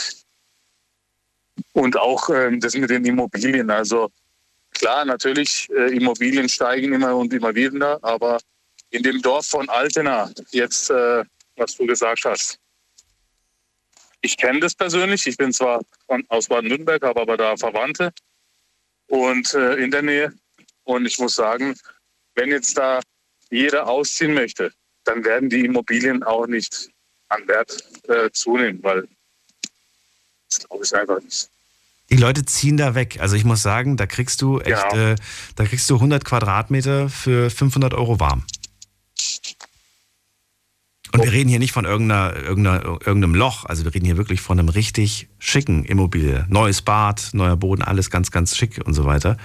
Und 1.72 1.97
auch 1.97 2.28
ähm, 2.28 2.60
das 2.60 2.74
mit 2.74 2.90
den 2.90 3.05
Immobilien. 3.06 3.70
Also 3.70 4.10
klar, 4.72 5.05
natürlich, 5.06 5.68
äh, 5.70 5.97
Immobilien 5.97 6.48
steigen 6.48 6.93
immer 6.93 7.16
und 7.16 7.32
immer 7.32 7.55
wieder, 7.55 7.98
aber 8.02 8.39
in 8.90 9.02
dem 9.02 9.22
Dorf 9.22 9.47
von 9.47 9.68
Altena, 9.70 10.31
jetzt, 10.51 10.90
äh, 10.90 11.24
was 11.56 11.76
du 11.76 11.86
gesagt 11.86 12.24
hast, 12.24 12.59
ich 14.20 14.36
kenne 14.36 14.60
das 14.60 14.74
persönlich. 14.74 15.26
Ich 15.26 15.36
bin 15.36 15.52
zwar 15.52 15.81
von, 16.06 16.24
aus 16.28 16.48
Baden-Württemberg, 16.48 17.02
habe 17.02 17.20
aber 17.20 17.36
da 17.36 17.56
Verwandte 17.56 18.12
und 19.06 19.55
äh, 19.55 19.76
in 19.76 19.90
der 19.90 20.02
Nähe. 20.02 20.35
Und 20.85 21.06
ich 21.06 21.18
muss 21.18 21.35
sagen, 21.35 21.74
wenn 22.35 22.51
jetzt 22.51 22.76
da 22.76 23.01
jeder 23.51 23.86
ausziehen 23.86 24.35
möchte, 24.35 24.72
dann 25.05 25.24
werden 25.24 25.48
die 25.51 25.64
Immobilien 25.64 26.22
auch 26.22 26.47
nicht 26.47 26.90
an 27.28 27.47
Wert 27.48 27.82
äh, 28.09 28.31
zunehmen, 28.32 28.82
weil 28.82 29.06
das 30.51 30.66
glaube 30.68 30.85
ich 30.85 30.94
einfach 30.94 31.20
nicht. 31.22 31.48
Die 32.10 32.16
Leute 32.16 32.44
ziehen 32.44 32.76
da 32.76 32.94
weg. 32.94 33.18
Also 33.20 33.35
ich 33.35 33.44
muss 33.44 33.62
sagen, 33.62 33.97
da 33.97 34.06
kriegst 34.06 34.43
du 34.43 34.60
echt, 34.60 34.70
Ja. 34.93 35.12
äh, 35.12 35.16
da 35.56 35.64
kriegst 35.64 35.89
du 35.89 35.94
100 35.97 36.24
Quadratmeter 36.24 37.09
für 37.09 37.51
500 37.51 37.94
Euro 37.94 38.20
warm. 38.20 38.44
Und 41.12 41.22
wir 41.24 41.32
reden 41.32 41.48
hier 41.48 41.60
nicht 41.60 41.72
von 41.72 41.85
irgendeiner, 41.85 42.35
irgendeiner, 42.35 42.85
irgendeinem 42.85 43.36
Loch. 43.36 43.64
Also 43.66 43.85
wir 43.85 43.94
reden 43.94 44.05
hier 44.05 44.16
wirklich 44.16 44.40
von 44.40 44.59
einem 44.59 44.68
richtig 44.68 45.28
schicken 45.39 45.85
Immobilie. 45.85 46.44
Neues 46.48 46.82
Bad, 46.82 47.31
neuer 47.32 47.56
Boden, 47.56 47.82
alles 47.82 48.10
ganz, 48.10 48.32
ganz 48.32 48.56
schick 48.56 48.81
und 48.85 48.94
so 48.94 49.05
weiter. 49.05 49.36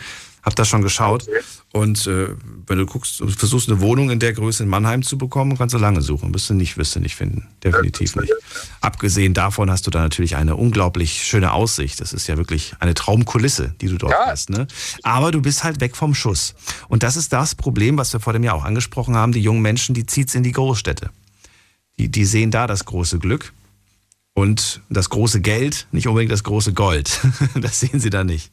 Hab 0.50 0.56
das 0.56 0.68
schon 0.68 0.82
geschaut. 0.82 1.28
Und 1.74 2.08
äh, 2.08 2.30
wenn 2.66 2.80
du 2.80 2.88
guckst 2.88 3.18
versuchst, 3.38 3.70
eine 3.70 3.82
Wohnung 3.82 4.10
in 4.10 4.18
der 4.18 4.34
Größe 4.34 4.64
in 4.64 4.70
Mannheim 4.70 5.04
zu 5.04 5.16
bekommen, 5.16 5.60
kannst 5.60 5.76
du 5.76 5.78
lange 5.78 6.02
suchen. 6.02 6.34
Wirst 6.34 6.50
du 6.50 6.56
nicht, 6.56 6.76
wirst 6.76 6.96
du 6.96 7.00
nicht 7.00 7.16
finden. 7.16 7.50
Definitiv 7.64 8.16
nicht. 8.16 8.34
Abgesehen 8.82 9.36
davon 9.36 9.70
hast 9.70 9.86
du 9.86 9.92
da 9.92 10.00
natürlich 10.00 10.38
eine 10.38 10.56
unglaublich 10.56 11.22
schöne 11.24 11.54
Aussicht. 11.54 12.02
Das 12.02 12.14
ist 12.14 12.26
ja 12.26 12.38
wirklich 12.38 12.74
eine 12.80 12.96
Traumkulisse, 12.96 13.76
die 13.80 13.90
du 13.90 14.00
dort 14.00 14.16
hast. 14.26 14.50
Ne? 14.50 14.66
Aber 15.04 15.30
du 15.32 15.40
bist 15.40 15.64
halt 15.64 15.82
weg 15.82 15.96
vom 15.96 16.16
Schuss. 16.16 16.56
Und 16.88 17.04
das 17.04 17.16
ist 17.16 17.32
das 17.32 17.54
Problem, 17.54 17.96
was 18.00 18.12
wir 18.12 18.20
vor 18.20 18.34
dem 18.34 18.44
Jahr 18.44 18.56
auch 18.56 18.66
angesprochen 18.66 19.16
haben. 19.16 19.32
Die 19.32 19.42
jungen 19.42 19.62
Menschen, 19.62 19.94
die 19.94 20.08
zieht's 20.08 20.34
in 20.34 20.42
die 20.42 20.54
Großstädte. 20.54 21.12
Die, 22.00 22.10
die 22.10 22.26
sehen 22.26 22.50
da 22.50 22.66
das 22.66 22.86
große 22.86 23.20
Glück 23.20 23.54
und 24.34 24.82
das 24.90 25.12
große 25.12 25.42
Geld, 25.42 25.86
nicht 25.92 26.08
unbedingt 26.08 26.32
das 26.32 26.44
große 26.44 26.74
Gold. 26.74 27.20
das 27.54 27.82
sehen 27.82 28.00
sie 28.00 28.10
da 28.10 28.24
nicht. 28.24 28.52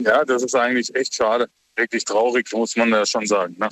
Ja, 0.00 0.24
das 0.24 0.42
ist 0.42 0.54
eigentlich 0.54 0.94
echt 0.94 1.14
schade. 1.14 1.48
Wirklich 1.76 2.04
traurig, 2.04 2.50
muss 2.52 2.76
man 2.76 2.90
ja 2.90 3.06
schon 3.06 3.26
sagen. 3.26 3.56
Ne? 3.58 3.68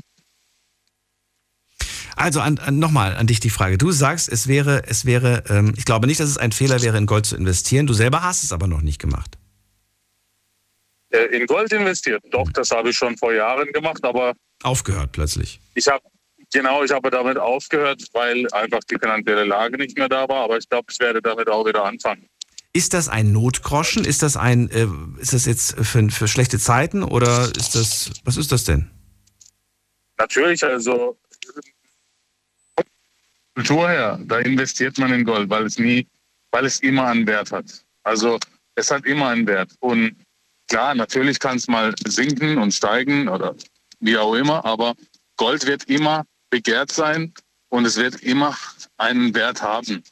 Also 2.17 2.43
nochmal 2.71 3.15
an 3.15 3.29
dich 3.29 3.39
die 3.39 3.51
Frage. 3.51 3.79
Du 3.79 3.93
sagst, 3.93 4.29
es 4.29 4.49
wäre, 4.49 4.83
es 4.89 5.05
wäre, 5.05 5.45
ähm, 5.49 5.73
ich 5.77 5.85
glaube 5.85 6.09
nicht, 6.09 6.19
dass 6.19 6.29
es 6.29 6.37
ein 6.37 6.51
Fehler 6.51 6.83
wäre, 6.83 6.99
in 6.99 7.07
Gold 7.07 7.27
zu 7.27 7.37
investieren. 7.37 7.87
Du 7.87 7.93
selber 7.93 8.23
hast 8.23 8.43
es 8.43 8.53
aber 8.53 8.67
noch 8.67 8.81
nicht 8.81 9.01
gemacht. 9.01 9.39
Äh, 11.11 11.27
In 11.37 11.47
Gold 11.47 11.73
investiert. 11.73 12.23
Doch, 12.31 12.51
das 12.53 12.71
habe 12.71 12.91
ich 12.91 12.97
schon 12.97 13.17
vor 13.17 13.33
Jahren 13.33 13.73
gemacht, 13.73 14.05
aber 14.05 14.35
Aufgehört 14.65 15.13
plötzlich. 15.13 15.61
ich 15.75 15.87
habe 15.87 16.03
genau, 16.53 16.83
ich 16.83 16.91
habe 16.91 17.11
damit 17.11 17.39
aufgehört, 17.39 18.03
weil 18.13 18.47
einfach 18.53 18.81
die 18.91 18.97
finanzielle 19.01 19.45
Lage 19.45 19.77
nicht 19.77 19.97
mehr 19.97 20.09
da 20.09 20.29
war. 20.29 20.45
Aber 20.45 20.59
ich 20.59 20.69
glaube, 20.69 20.87
ich 20.91 20.99
werde 20.99 21.23
damit 21.23 21.49
auch 21.49 21.65
wieder 21.65 21.85
anfangen. 21.85 22.29
Ist 22.73 22.95
das 22.95 23.09
ein 23.09 23.33
Notgroschen? 23.33 24.05
Ist 24.05 24.23
das 24.23 24.37
ein, 24.37 24.71
äh, 24.71 24.87
ist 25.21 25.33
das 25.33 25.47
jetzt 25.47 25.75
für, 25.85 26.09
für 26.11 26.29
schlechte 26.29 26.59
Zeiten 26.59 27.03
oder 27.03 27.51
ist 27.57 27.75
das, 27.75 28.13
was 28.25 28.37
ist 28.37 28.53
das 28.53 28.65
denn? 28.65 28.91
Natürlich, 30.19 30.63
also 30.65 31.17
Kultur 33.55 33.89
her, 33.89 34.21
da 34.25 34.39
investiert 34.39 34.99
man 34.99 35.13
in 35.13 35.25
Gold, 35.25 35.51
weil 35.51 35.67
es 35.67 35.79
nie, 35.79 36.07
weil 36.53 36.65
es 36.65 36.81
immer 36.81 37.07
einen 37.07 37.27
Wert 37.27 37.51
hat. 37.51 37.85
Also 38.05 38.39
es 38.77 38.91
hat 38.91 39.05
immer 39.05 39.29
einen 39.29 39.47
Wert. 39.47 39.73
Und 39.81 40.15
klar, 40.69 40.95
natürlich 40.95 41.41
kann 41.41 41.57
es 41.57 41.67
mal 41.67 41.93
sinken 42.07 42.59
und 42.59 42.73
steigen 42.73 43.29
oder 43.29 43.57
wie 44.01 44.17
auch 44.17 44.35
immer, 44.35 44.65
aber 44.65 44.95
Gold 45.37 45.67
wird 45.67 45.85
immer 45.85 46.25
begehrt 46.51 46.93
sein 46.93 47.33
und 47.69 47.85
es 47.85 47.97
wird 47.97 48.23
immer 48.23 48.57
einen 48.97 49.35
Wert 49.35 49.61
haben. 49.61 50.05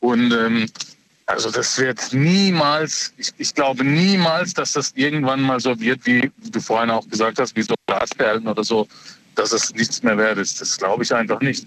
Und 0.00 0.32
ähm, 0.32 0.66
also 1.26 1.50
das 1.50 1.76
wird 1.78 2.12
niemals, 2.12 3.12
ich, 3.16 3.32
ich 3.36 3.54
glaube 3.54 3.84
niemals, 3.84 4.54
dass 4.54 4.72
das 4.72 4.92
irgendwann 4.94 5.42
mal 5.42 5.58
so 5.58 5.78
wird, 5.80 6.06
wie 6.06 6.30
du 6.38 6.60
vorhin 6.60 6.90
auch 6.90 7.06
gesagt 7.08 7.40
hast, 7.40 7.56
wie 7.56 7.62
so 7.62 7.74
Glasperlen 7.86 8.46
oder 8.46 8.62
so, 8.62 8.86
dass 9.34 9.52
es 9.52 9.74
nichts 9.74 10.02
mehr 10.02 10.16
wert 10.16 10.38
ist. 10.38 10.60
Das 10.60 10.78
glaube 10.78 11.02
ich 11.02 11.12
einfach 11.12 11.40
nicht. 11.40 11.66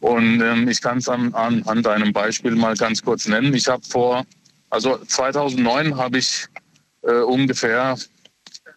Und 0.00 0.40
ähm, 0.42 0.68
ich 0.68 0.80
kann 0.82 0.98
es 0.98 1.08
an, 1.08 1.32
an, 1.34 1.62
an 1.66 1.82
deinem 1.82 2.12
Beispiel 2.12 2.54
mal 2.54 2.76
ganz 2.76 3.02
kurz 3.02 3.26
nennen. 3.26 3.54
Ich 3.54 3.68
habe 3.68 3.82
vor 3.88 4.26
Also 4.70 4.98
2009 4.98 5.96
habe 5.96 6.18
ich 6.18 6.46
äh, 7.02 7.12
ungefähr, 7.12 7.96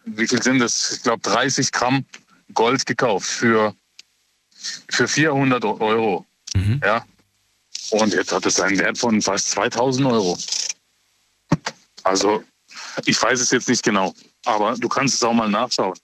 wie 0.06 0.26
viel 0.26 0.42
sind 0.42 0.60
das? 0.60 0.92
Ich 0.92 1.02
glaube 1.02 1.20
30 1.22 1.72
Gramm 1.72 2.04
Gold 2.54 2.86
gekauft 2.86 3.26
für, 3.28 3.74
für 4.88 5.08
400 5.08 5.64
Euro. 5.64 6.24
Ja. 6.82 7.04
Und 7.90 8.12
jetzt 8.12 8.32
hat 8.32 8.44
es 8.46 8.58
einen 8.60 8.78
Wert 8.78 8.98
von 8.98 9.20
fast 9.22 9.50
2000 9.52 10.06
Euro. 10.06 10.36
Also 12.02 12.42
ich 13.04 13.20
weiß 13.20 13.40
es 13.40 13.50
jetzt 13.50 13.68
nicht 13.68 13.82
genau, 13.82 14.14
aber 14.44 14.76
du 14.76 14.88
kannst 14.88 15.14
es 15.14 15.22
auch 15.22 15.32
mal 15.32 15.48
nachschauen. 15.48 15.94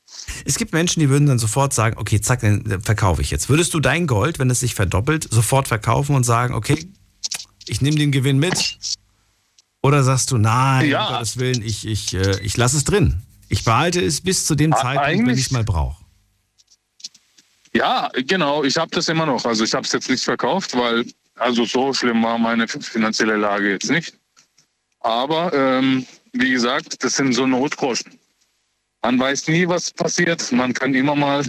Es 0.45 0.57
gibt 0.57 0.73
Menschen, 0.73 1.01
die 1.01 1.09
würden 1.09 1.27
dann 1.27 1.39
sofort 1.39 1.73
sagen, 1.75 1.97
okay, 1.99 2.21
zack, 2.21 2.41
dann 2.41 2.81
verkaufe 2.83 3.23
ich 3.23 3.31
jetzt. 3.31 3.49
Würdest 3.49 3.73
du 3.75 3.81
dein 3.81 4.07
Gold, 4.07 4.39
wenn 4.39 4.51
es 4.51 4.61
sich 4.61 4.75
verdoppelt, 4.75 5.29
sofort 5.31 5.69
verkaufen 5.69 6.15
und 6.15 6.25
sagen, 6.25 6.55
okay, 6.55 6.89
ich 7.67 7.81
nehme 7.81 7.97
den 7.97 8.13
Gewinn 8.13 8.39
mit? 8.39 8.79
Oder 9.83 10.05
sagst 10.05 10.31
du, 10.31 10.39
nein, 10.39 10.89
Ja. 10.89 11.07
um 11.09 11.13
Gottes 11.15 11.39
Willen, 11.39 11.63
ich, 11.63 11.87
ich, 11.87 12.15
äh, 12.15 12.41
ich 12.41 12.57
lasse 12.57 12.77
es 12.77 12.85
drin. 12.85 13.23
Ich 13.49 13.65
behalte 13.65 14.01
es 14.05 14.21
bis 14.21 14.47
zu 14.47 14.55
dem 14.55 14.73
Zeitpunkt, 14.73 14.95
wenn 15.09 15.21
eigentlich- 15.21 15.39
ich 15.41 15.47
es 15.47 15.51
mal 15.51 15.65
brauche. 15.65 16.03
Ja, 17.75 18.11
genau. 18.27 18.65
Ich 18.65 18.77
habe 18.77 18.91
das 18.91 19.09
immer 19.09 19.27
noch. 19.27 19.45
Also 19.45 19.65
ich 19.65 19.73
habe 19.75 19.85
es 19.87 19.93
jetzt 19.93 20.09
nicht 20.11 20.23
verkauft, 20.23 20.77
weil 20.77 21.07
also 21.37 21.65
so 21.65 21.93
schlimm 21.93 22.23
war 22.23 22.39
meine 22.39 22.69
finanzielle 22.69 23.37
Lage 23.37 23.71
jetzt 23.71 23.91
nicht. 23.91 24.19
Aber 25.01 25.53
ähm, 25.53 26.07
wie 26.33 26.53
gesagt, 26.53 27.03
das 27.03 27.17
sind 27.17 27.33
so 27.33 27.47
Notgroschen. 27.47 28.19
Man 29.03 29.19
weiß 29.19 29.49
nie, 29.49 29.67
was 29.67 29.91
passiert. 29.91 30.53
Man 30.53 30.73
kann 30.73 30.95
immer 30.95 31.17
mal, 31.17 31.45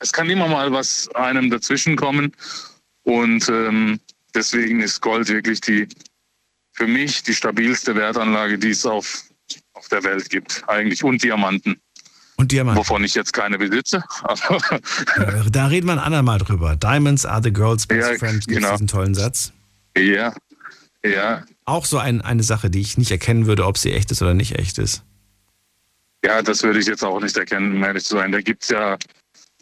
es 0.00 0.12
kann 0.12 0.28
immer 0.28 0.48
mal 0.48 0.72
was 0.72 1.08
einem 1.14 1.50
dazwischen 1.50 1.96
kommen. 1.96 2.32
Und 3.04 3.48
ähm, 3.48 4.00
deswegen 4.34 4.80
ist 4.80 5.00
Gold 5.00 5.28
wirklich 5.28 5.60
die 5.60 5.88
für 6.72 6.86
mich 6.86 7.22
die 7.22 7.34
stabilste 7.34 7.94
Wertanlage, 7.94 8.58
die 8.58 8.70
es 8.70 8.84
auf, 8.84 9.24
auf 9.72 9.88
der 9.88 10.04
Welt 10.04 10.28
gibt, 10.28 10.62
eigentlich. 10.68 11.02
Und 11.02 11.22
Diamanten. 11.22 11.80
Und 12.38 12.52
Diamanten. 12.52 12.78
Wovon 12.78 13.02
ich 13.04 13.14
jetzt 13.14 13.32
keine 13.32 13.56
besitze. 13.58 14.04
Äh, 15.16 15.50
Da 15.50 15.66
reden 15.66 15.86
wir 15.86 15.92
ein 15.94 15.98
andermal 15.98 16.38
drüber. 16.38 16.76
Diamonds 16.76 17.24
are 17.24 17.42
the 17.42 17.52
girl's 17.52 17.86
best 17.86 18.10
Ja, 18.10 18.18
friend. 18.18 18.46
Genau. 18.46 18.72
diesen 18.72 18.86
tollen 18.86 19.14
Satz. 19.14 19.52
ja, 19.96 20.34
ja, 21.04 21.44
Auch 21.64 21.84
so 21.86 21.98
ein, 21.98 22.20
eine 22.20 22.42
Sache, 22.42 22.68
die 22.68 22.80
ich 22.80 22.98
nicht 22.98 23.10
erkennen 23.12 23.46
würde, 23.46 23.64
ob 23.64 23.78
sie 23.78 23.92
echt 23.92 24.10
ist 24.10 24.22
oder 24.22 24.34
nicht 24.34 24.58
echt 24.58 24.78
ist. 24.78 25.04
Ja, 26.24 26.42
das 26.42 26.62
würde 26.64 26.80
ich 26.80 26.86
jetzt 26.86 27.04
auch 27.04 27.20
nicht 27.20 27.36
erkennen, 27.36 27.76
um 27.76 27.84
ehrlich 27.84 28.04
zu 28.04 28.16
sein. 28.16 28.32
Da 28.32 28.40
gibt 28.40 28.64
es 28.64 28.70
ja, 28.70 28.98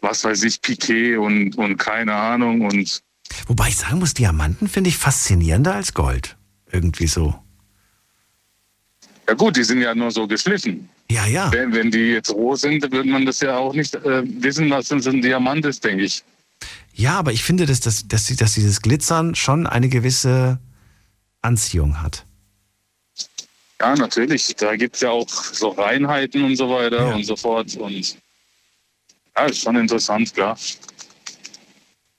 was 0.01 0.23
weiß 0.23 0.43
ich, 0.43 0.61
Piquet 0.61 1.17
und, 1.17 1.55
und 1.57 1.77
keine 1.77 2.13
Ahnung. 2.13 2.61
Und 2.61 3.01
Wobei 3.47 3.67
ich 3.69 3.77
sagen 3.77 3.99
muss, 3.99 4.13
Diamanten 4.15 4.67
finde 4.67 4.89
ich 4.89 4.97
faszinierender 4.97 5.75
als 5.75 5.93
Gold. 5.93 6.35
Irgendwie 6.71 7.07
so. 7.07 7.35
Ja 9.27 9.33
gut, 9.33 9.57
die 9.57 9.63
sind 9.63 9.81
ja 9.81 9.95
nur 9.95 10.11
so 10.11 10.27
geschliffen. 10.27 10.89
Ja, 11.09 11.25
ja. 11.25 11.51
Wenn, 11.51 11.73
wenn 11.73 11.91
die 11.91 12.13
jetzt 12.13 12.31
roh 12.31 12.55
sind, 12.55 12.81
würde 12.91 13.09
man 13.09 13.25
das 13.25 13.39
ja 13.39 13.57
auch 13.57 13.73
nicht 13.73 13.95
äh, 13.95 14.23
wissen, 14.41 14.69
dass 14.69 14.89
das 14.89 15.07
ein 15.07 15.21
Diamant 15.21 15.65
ist, 15.65 15.83
denke 15.83 16.03
ich. 16.03 16.23
Ja, 16.93 17.19
aber 17.19 17.33
ich 17.33 17.43
finde, 17.43 17.65
dass, 17.65 17.79
dass, 17.79 18.07
dass, 18.07 18.27
dass 18.27 18.53
dieses 18.53 18.81
Glitzern 18.81 19.35
schon 19.35 19.67
eine 19.67 19.89
gewisse 19.89 20.59
Anziehung 21.41 22.01
hat. 22.01 22.25
Ja, 23.81 23.95
natürlich. 23.95 24.55
Da 24.55 24.75
gibt 24.75 24.95
es 24.95 25.01
ja 25.01 25.09
auch 25.09 25.27
so 25.27 25.69
Reinheiten 25.69 26.43
und 26.43 26.55
so 26.55 26.69
weiter 26.69 27.13
und 27.13 27.25
so 27.25 27.35
fort. 27.35 27.75
Und 27.75 28.17
ja, 29.35 29.45
ist 29.45 29.61
schon 29.61 29.75
interessant, 29.75 30.33
klar. 30.33 30.57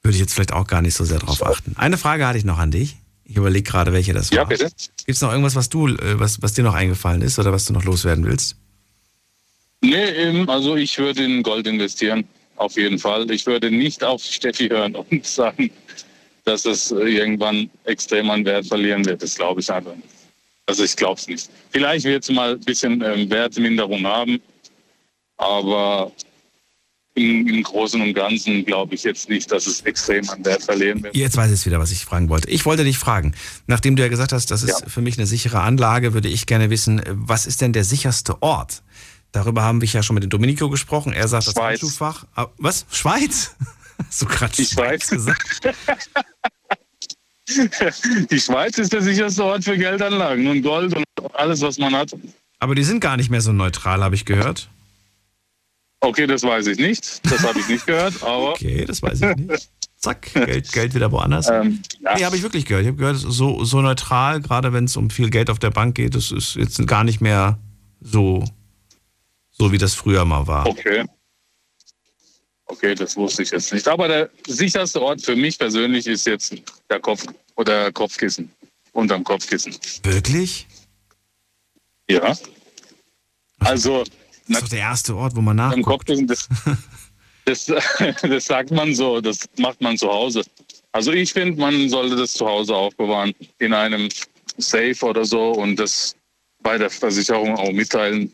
Würde 0.03 0.15
ich 0.15 0.21
jetzt 0.21 0.35
vielleicht 0.35 0.53
auch 0.53 0.67
gar 0.67 0.83
nicht 0.83 0.95
so 0.95 1.05
sehr 1.05 1.19
drauf 1.19 1.45
achten. 1.45 1.75
Eine 1.77 1.97
Frage 1.97 2.27
hatte 2.27 2.39
ich 2.39 2.45
noch 2.45 2.59
an 2.59 2.71
dich. 2.71 2.97
Ich 3.29 3.37
überlege 3.37 3.69
gerade, 3.69 3.93
welche 3.93 4.13
das 4.13 4.31
war. 4.31 4.39
Ja, 4.39 4.45
bitte. 4.45 4.65
Gibt 4.65 5.17
es 5.17 5.21
noch 5.21 5.31
irgendwas, 5.31 5.57
was 5.57 5.69
du, 5.69 5.89
äh, 5.89 6.19
was, 6.19 6.41
was 6.43 6.55
dir 6.55 6.63
noch 6.63 6.75
eingefallen 6.75 7.23
ist 7.23 7.39
oder 7.39 7.53
was 7.53 7.65
du 7.65 7.73
noch 7.73 7.85
loswerden 7.85 8.25
willst? 8.25 8.57
Nee, 9.81 10.11
eben, 10.11 10.49
also 10.49 10.77
ich 10.77 10.97
würde 10.99 11.25
in 11.25 11.43
Gold 11.43 11.67
investieren, 11.67 12.25
auf 12.57 12.77
jeden 12.77 12.99
Fall. 12.99 13.31
Ich 13.31 13.47
würde 13.47 13.71
nicht 13.71 14.03
auf 14.05 14.23
Steffi 14.23 14.69
hören 14.69 14.95
und 15.11 15.27
sagen, 15.27 15.71
dass 16.45 16.65
es 16.65 16.93
äh, 16.93 16.97
irgendwann 16.97 17.69
extrem 17.85 18.31
an 18.31 18.45
Wert 18.45 18.67
verlieren 18.67 19.05
wird. 19.05 19.23
Das 19.23 19.35
glaube 19.35 19.61
ich 19.61 19.71
einfach 19.71 19.95
nicht. 19.95 20.09
Also 20.67 20.85
ich 20.85 20.97
glaube 20.97 21.21
es 21.21 21.29
nicht. 21.29 21.51
Vielleicht 21.71 22.05
wird 22.05 22.23
es 22.23 22.31
mal 22.31 22.53
ein 22.53 22.61
bisschen 22.61 23.03
ähm, 23.03 23.31
Wertminderung 23.31 24.05
haben, 24.07 24.41
aber 25.37 26.13
im, 27.17 27.49
im 27.49 27.63
Großen 27.63 28.01
und 28.01 28.15
Ganzen 28.15 28.65
glaube 28.65 28.95
ich 28.95 29.03
jetzt 29.03 29.29
nicht, 29.29 29.51
dass 29.51 29.67
es 29.67 29.81
extrem 29.81 30.29
an 30.31 30.45
Wert 30.45 30.63
verlieren 30.63 31.03
wird. 31.03 31.17
Jetzt 31.17 31.37
weiß 31.37 31.51
ich 31.51 31.67
wieder, 31.67 31.81
was 31.81 31.91
ich 31.91 32.05
fragen 32.05 32.29
wollte. 32.29 32.49
Ich 32.51 32.65
wollte 32.67 32.85
dich 32.85 32.99
fragen, 32.99 33.35
nachdem 33.67 33.97
du 33.97 34.03
ja 34.03 34.09
gesagt 34.09 34.33
hast, 34.33 34.51
das 34.51 34.63
ist 34.63 34.85
für 34.87 35.01
mich 35.01 35.19
eine 35.19 35.27
sichere 35.27 35.61
Anlage, 35.61 36.15
würde 36.15 36.29
ich 36.29 36.47
gerne 36.47 36.71
wissen, 36.71 37.03
was 37.07 37.47
ist 37.47 37.63
denn 37.63 37.73
der 37.73 37.85
sicherste 37.85 38.41
Ort? 38.43 38.83
Darüber 39.33 39.63
haben 39.63 39.81
wir 39.81 39.89
ja 39.89 40.03
schon 40.03 40.15
mit 40.15 40.23
dem 40.23 40.31
Domenico 40.31 40.69
gesprochen. 40.71 41.13
Er 41.13 41.27
sagt 41.27 41.47
das 41.47 41.55
Schweiz. 41.55 41.83
Handschuhfach. 41.83 42.27
Ah, 42.35 42.47
Was? 42.59 42.87
Schweiz? 42.91 43.57
Hast 44.07 44.23
du 44.23 44.27
gerade 44.27 44.55
Schweiz 44.55 45.09
gesagt? 45.09 45.61
Die 48.31 48.41
Schweiz 48.41 48.77
ist 48.79 48.93
der 48.93 49.03
sicherste 49.03 49.45
Ort 49.45 49.65
für 49.65 49.79
Geldanlagen 49.79 50.49
und 50.49 50.63
Gold 50.63 50.95
und 50.97 51.05
alles, 51.35 51.61
was 51.61 51.79
man 51.79 51.95
hat. 51.95 52.11
Aber 52.59 52.75
die 52.75 52.83
sind 52.83 53.01
gar 53.01 53.17
nicht 53.17 53.31
mehr 53.31 53.41
so 53.41 53.53
neutral, 53.53 54.03
habe 54.03 54.15
ich 54.17 54.25
gehört. 54.25 54.69
Okay, 56.07 56.29
das 56.29 56.45
weiß 56.45 56.69
ich 56.69 56.79
nicht. 56.79 57.21
Das 57.25 57.43
habe 57.43 57.59
ich 57.59 57.69
nicht 57.69 57.85
gehört, 57.85 58.15
aber. 58.23 58.53
Okay, 58.53 58.85
das 58.85 59.03
weiß 59.03 59.21
ich 59.23 59.37
nicht. 59.37 59.69
Zack, 59.97 60.33
Geld, 60.33 60.71
Geld 60.73 60.95
wieder 60.95 61.11
woanders. 61.11 61.49
Ähm, 61.49 61.83
ja. 62.01 62.15
Nee, 62.15 62.25
habe 62.25 62.37
ich 62.37 62.43
wirklich 62.43 62.65
gehört. 62.65 62.83
Ich 62.85 62.89
habe 62.89 62.97
gehört, 62.97 63.17
so, 63.17 63.65
so 63.65 63.83
neutral, 63.83 64.41
gerade 64.41 64.73
wenn 64.73 64.85
es 64.85 64.97
um 64.97 65.11
viel 65.11 65.31
Geld 65.31 65.51
auf 65.51 65.59
der 65.59 65.71
Bank 65.71 65.97
geht, 65.97 66.15
das 66.15 66.31
ist 66.31 66.55
jetzt 66.55 66.87
gar 66.87 67.03
nicht 67.03 67.21
mehr 67.21 67.59
so, 68.01 68.45
so 69.51 69.73
wie 69.73 69.79
das 69.79 69.95
früher 69.95 70.25
mal 70.25 70.47
war. 70.47 70.67
Okay. 70.67 71.05
Okay, 72.67 72.95
das 72.95 73.17
wusste 73.17 73.43
ich 73.43 73.51
jetzt 73.51 73.73
nicht. 73.73 73.89
Aber 73.89 74.07
der 74.07 74.31
sicherste 74.47 75.03
Ort 75.03 75.23
für 75.23 75.35
mich 75.35 75.59
persönlich 75.59 76.07
ist 76.07 76.25
jetzt 76.27 76.55
der 76.89 77.01
Kopf 77.01 77.25
oder 77.57 77.91
Kopfkissen. 77.91 78.51
Unterm 78.93 79.25
Kopfkissen. 79.25 79.75
Wirklich? 80.05 80.69
Ja. 82.09 82.37
Also, 83.59 84.05
Das 84.49 84.59
ist 84.59 84.63
doch 84.63 84.69
der 84.69 84.79
erste 84.81 85.17
Ort, 85.17 85.35
wo 85.37 85.41
man 85.41 85.57
nachguckt. 85.57 85.87
Kopfkissen, 85.87 86.27
das, 86.27 86.49
das, 87.45 87.67
das 88.23 88.45
sagt 88.45 88.71
man 88.71 88.95
so, 88.95 89.21
das 89.21 89.41
macht 89.59 89.81
man 89.81 89.97
zu 89.97 90.09
Hause. 90.09 90.43
Also 90.93 91.13
ich 91.13 91.33
finde, 91.33 91.61
man 91.61 91.89
sollte 91.89 92.17
das 92.17 92.33
zu 92.33 92.47
Hause 92.47 92.75
aufbewahren, 92.75 93.35
in 93.59 93.75
einem 93.75 94.09
Safe 94.59 94.97
oder 95.03 95.25
so 95.25 95.53
und 95.53 95.77
das 95.77 96.15
bei 96.63 96.79
der 96.79 96.91
Versicherung 96.91 97.57
auch 97.57 97.73
mitteilen. 97.73 98.33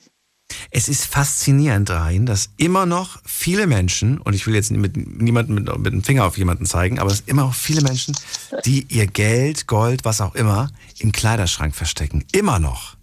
Es 0.71 0.89
ist 0.89 1.07
faszinierend, 1.07 1.91
Rhein, 1.91 2.27
dass 2.27 2.51
immer 2.57 2.87
noch 2.87 3.21
viele 3.25 3.67
Menschen, 3.67 4.19
und 4.19 4.35
ich 4.35 4.47
will 4.47 4.55
jetzt 4.55 4.71
mit 4.71 4.97
niemandem 4.97 5.57
mit, 5.57 5.79
mit 5.79 5.93
dem 5.93 6.03
Finger 6.03 6.25
auf 6.25 6.39
jemanden 6.39 6.67
zeigen, 6.67 6.99
aber 6.99 7.11
es 7.11 7.19
sind 7.19 7.29
immer 7.29 7.43
noch 7.43 7.55
viele 7.55 7.83
Menschen, 7.83 8.15
die 8.65 8.87
ihr 8.89 9.07
Geld, 9.07 9.67
Gold, 9.67 10.05
was 10.05 10.21
auch 10.21 10.35
immer, 10.35 10.71
im 10.99 11.13
Kleiderschrank 11.13 11.75
verstecken. 11.75 12.25
Immer 12.33 12.59
noch. 12.59 12.97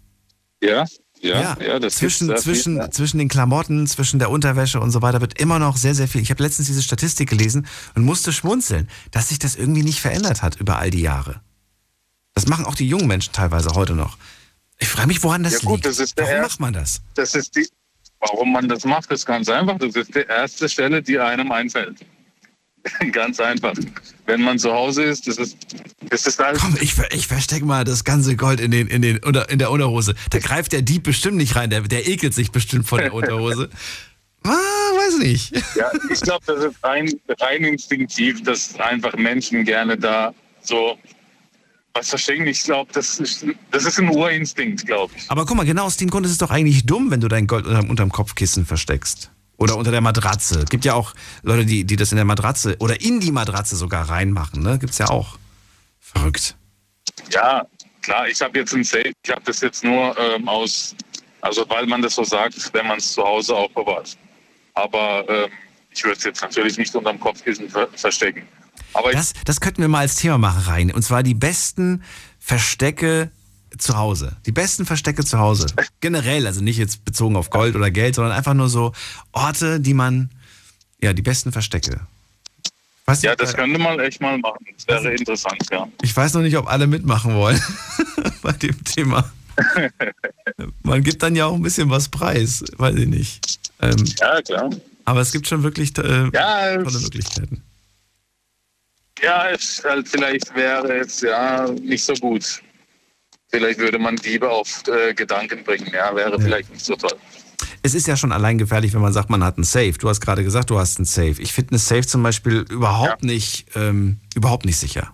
Ja, 0.64 0.86
ja, 1.22 1.58
ja, 1.60 1.80
das 1.80 1.96
zwischen, 1.96 2.28
sehr 2.28 2.38
viel, 2.38 2.44
zwischen, 2.44 2.78
ja. 2.78 2.92
zwischen 2.92 3.18
den 3.18 3.28
Klamotten, 3.28 3.86
zwischen 3.88 4.20
der 4.20 4.30
Unterwäsche 4.30 4.80
und 4.80 4.92
so 4.92 5.02
weiter 5.02 5.22
wird 5.22 5.40
immer 5.40 5.60
noch 5.60 5.78
sehr, 5.78 5.94
sehr 5.96 6.08
viel. 6.08 6.22
Ich 6.22 6.30
habe 6.32 6.42
letztens 6.44 6.68
diese 6.68 6.82
Statistik 6.82 7.30
gelesen 7.30 7.68
und 7.96 8.04
musste 8.06 8.32
schmunzeln, 8.32 8.90
dass 9.12 9.30
sich 9.30 9.40
das 9.40 9.56
irgendwie 9.56 9.84
nicht 9.84 10.00
verändert 10.00 10.42
hat 10.42 10.56
über 10.60 10.78
all 10.80 10.90
die 10.92 11.02
Jahre. 11.02 11.42
Das 12.36 12.48
machen 12.48 12.66
auch 12.66 12.76
die 12.76 12.88
jungen 12.88 13.08
Menschen 13.08 13.34
teilweise 13.34 13.72
heute 13.76 13.94
noch. 13.96 14.18
Ich 14.78 14.88
frage 14.88 15.08
mich, 15.10 15.22
woran 15.24 15.44
das 15.44 15.54
Ja 15.54 15.60
gut, 15.60 15.72
liegt. 15.78 15.86
das 15.88 16.00
ist 16.00 16.18
der 16.18 16.26
Warum 16.26 16.38
erste- 16.38 16.52
macht 16.52 16.60
man 16.62 16.74
das? 16.74 17.02
Das 17.16 17.36
ist 17.36 17.56
die, 17.56 17.68
warum 18.22 18.54
man 18.54 18.70
das 18.70 18.86
macht, 18.86 19.12
ist 19.12 19.26
ganz 19.26 19.50
einfach. 19.50 19.78
Das 19.78 19.96
ist 19.96 20.16
die 20.16 20.20
erste 20.20 20.70
Stelle, 20.70 21.02
die 21.04 21.20
einem 21.20 21.52
einfällt. 21.52 21.98
ganz 23.12 23.40
einfach. 23.42 23.74
Wenn 24.30 24.44
man 24.44 24.60
zu 24.60 24.72
Hause 24.72 25.06
ist, 25.06 25.28
das 25.28 25.38
ist, 25.38 25.58
das 26.08 26.28
ist 26.28 26.40
alles. 26.40 26.62
Komm, 26.62 26.78
ich, 26.80 26.94
ich 27.12 27.26
verstecke 27.26 27.66
mal 27.66 27.84
das 27.84 28.04
ganze 28.04 28.36
Gold 28.36 28.60
in, 28.60 28.70
den, 28.70 28.86
in, 28.86 29.02
den, 29.02 29.18
unter, 29.24 29.50
in 29.50 29.58
der 29.58 29.72
Unterhose. 29.72 30.14
Da 30.30 30.38
greift 30.38 30.72
der 30.72 30.84
Dieb 30.84 31.02
bestimmt 31.02 31.38
nicht 31.38 31.56
rein, 31.56 31.72
der, 31.72 31.82
der 31.82 32.08
ekelt 32.08 32.36
sich 32.36 32.52
bestimmt 32.52 32.88
von 32.88 33.00
der 33.00 33.12
Unterhose. 33.16 33.72
Ah, 34.44 34.52
weiß 34.52 35.18
nicht. 35.18 35.52
Ja, 35.76 35.90
ich 36.14 36.22
glaube, 36.22 36.46
das 36.46 36.64
ist 36.64 36.84
rein, 36.84 37.12
rein 37.40 37.64
instinktiv, 37.64 38.44
dass 38.44 38.80
einfach 38.80 39.18
Menschen 39.18 39.66
gerne 39.66 39.98
da 39.98 40.32
so 40.62 40.96
was 41.94 42.10
verstecken. 42.10 42.46
Ich 42.46 42.62
glaube, 42.62 42.92
das 42.94 43.20
ist, 43.20 43.48
das 43.72 43.86
ist 43.86 43.98
ein 43.98 44.10
Urinstinkt, 44.10 44.86
glaube 44.86 45.12
ich. 45.18 45.24
Aber 45.32 45.48
guck 45.48 45.58
mal, 45.58 45.66
genau 45.66 45.86
aus 45.86 45.98
dem 45.98 46.12
Grund 46.12 46.28
ist 46.28 46.34
es 46.34 46.38
doch 46.38 46.52
eigentlich 46.52 46.86
dumm, 46.86 47.10
wenn 47.10 47.20
du 47.20 47.30
dein 47.30 47.48
Gold 47.48 47.66
unterm, 47.66 47.90
unterm 47.90 48.12
Kopfkissen 48.12 48.68
versteckst. 48.68 49.32
Oder 49.60 49.76
unter 49.78 49.92
der 49.92 50.02
Matratze. 50.02 50.66
Gibt 50.70 50.86
ja 50.86 50.94
auch 50.94 51.14
Leute, 51.44 51.66
die, 51.66 51.84
die 51.84 51.96
das 51.96 52.12
in 52.12 52.16
der 52.16 52.26
Matratze 52.26 52.78
oder 52.80 53.02
in 53.02 53.20
die 53.20 53.32
Matratze 53.32 53.76
sogar 53.76 54.10
reinmachen. 54.10 54.64
Ne? 54.64 54.80
Gibt's 54.80 54.98
ja 54.98 55.10
auch. 55.10 55.38
Verrückt. 56.00 56.56
Ja, 57.32 57.66
klar, 58.02 58.28
ich 58.28 58.42
habe 58.42 58.58
jetzt 58.60 58.74
ein 58.74 58.84
Safe. 58.84 59.12
Ich 59.24 59.32
habe 59.32 59.42
das 59.44 59.62
jetzt 59.62 59.84
nur 59.84 60.18
ähm, 60.18 60.48
aus, 60.48 60.96
also 61.42 61.66
weil 61.70 61.86
man 61.86 62.02
das 62.02 62.16
so 62.16 62.24
sagt, 62.24 62.74
wenn 62.74 62.88
man 62.88 62.98
es 62.98 63.14
zu 63.14 63.24
Hause 63.24 63.56
aufbewahrt. 63.56 64.18
Aber 64.74 65.28
ähm, 65.28 65.52
ich 65.92 66.04
würde 66.04 66.18
es 66.18 66.24
jetzt 66.24 66.42
natürlich 66.42 66.78
nicht 66.78 66.96
unterm 66.96 67.20
Kopfkissen 67.20 67.70
ver 67.70 67.88
verstecken. 67.94 68.44
Aber 68.94 69.12
Das, 69.12 69.34
das 69.46 69.60
könnten 69.60 69.82
wir 69.82 69.90
mal 69.90 70.00
als 70.00 70.16
Thema 70.16 70.38
machen 70.38 70.64
rein. 70.64 70.92
Und 70.92 71.04
zwar 71.04 71.22
die 71.22 71.36
besten 71.36 72.04
Verstecke 72.40 73.32
zu 73.78 73.98
Hause. 73.98 74.36
Die 74.46 74.52
besten 74.52 74.86
Verstecke 74.86 75.24
zu 75.24 75.40
Hause. 75.40 75.68
Generell, 76.02 76.48
also 76.48 76.62
nicht 76.62 76.78
jetzt 76.78 77.06
bezogen 77.06 77.36
auf 77.36 77.50
Gold 77.50 77.76
oder 77.76 77.92
Geld, 77.92 78.16
sondern 78.16 78.34
einfach 78.34 78.54
nur 78.54 78.70
so 78.70 78.94
Orte, 79.32 79.80
die 79.80 79.94
man, 79.94 80.30
ja, 81.02 81.14
die 81.14 81.22
besten 81.22 81.52
Verstecke. 81.52 82.00
Weiß 83.06 83.22
Ja, 83.22 83.36
das 83.36 83.54
äh, 83.54 83.58
könnte 83.58 83.80
man 83.80 84.00
echt 84.00 84.22
mal 84.22 84.38
machen. 84.38 84.66
Das 84.88 85.04
wäre 85.04 85.16
interessant, 85.16 85.64
ja. 85.72 85.88
Ich 86.02 86.16
weiß 86.16 86.34
noch 86.34 86.42
nicht, 86.42 86.58
ob 86.58 86.68
alle 86.68 86.88
mitmachen 86.88 87.34
wollen 87.36 87.62
bei 88.42 88.52
dem 88.54 88.84
Thema. 88.84 89.32
Man 90.84 91.04
gibt 91.04 91.22
dann 91.22 91.36
ja 91.36 91.46
auch 91.48 91.56
ein 91.56 91.62
bisschen 91.62 91.90
was 91.90 92.08
preis, 92.08 92.64
weiß 92.78 92.96
ich 92.96 93.08
nicht. 93.08 93.60
Ähm, 93.82 94.06
Ja, 94.20 94.42
klar. 94.42 94.70
aber 95.06 95.22
es 95.22 95.32
gibt 95.32 95.48
schon 95.48 95.64
wirklich 95.64 95.98
äh, 95.98 96.30
Ja, 96.34 96.78
tolle 96.82 97.00
Möglichkeiten. 97.00 97.64
Ja, 99.22 99.50
es 99.50 99.84
halt 99.84 100.08
vielleicht 100.08 100.56
wäre 100.56 101.00
es 101.00 101.20
ja 101.22 101.68
nicht 101.82 102.04
so 102.06 102.14
gut. 102.14 102.62
Vielleicht 103.50 103.80
würde 103.80 104.00
man 104.00 104.16
Diebe 104.16 104.50
auf 104.50 104.84
äh, 104.88 105.14
Gedanken 105.14 105.64
bringen. 105.64 105.92
Ja, 105.94 106.16
wäre 106.16 106.40
vielleicht 106.40 106.72
nicht 106.72 106.86
so 106.86 106.96
toll. 106.96 107.18
Es 107.82 107.94
ist 107.94 108.08
ja 108.08 108.16
schon 108.16 108.32
allein 108.32 108.58
gefährlich, 108.58 108.94
wenn 108.94 109.02
man 109.02 109.14
sagt, 109.14 109.30
man 109.30 109.44
hat 109.44 109.58
einen 109.58 109.64
Safe. 109.64 109.94
Du 109.94 110.10
hast 110.10 110.22
gerade 110.22 110.44
gesagt, 110.44 110.70
du 110.70 110.80
hast 110.80 110.98
einen 110.98 111.06
Safe. 111.06 111.36
Ich 111.40 111.54
finde 111.54 111.72
einen 111.72 111.80
Safe 111.80 112.06
zum 112.06 112.22
Beispiel 112.24 112.66
überhaupt 112.70 113.24
nicht, 113.24 113.66
ähm, 113.76 114.20
überhaupt 114.36 114.66
nicht 114.66 114.78
sicher. 114.78 115.14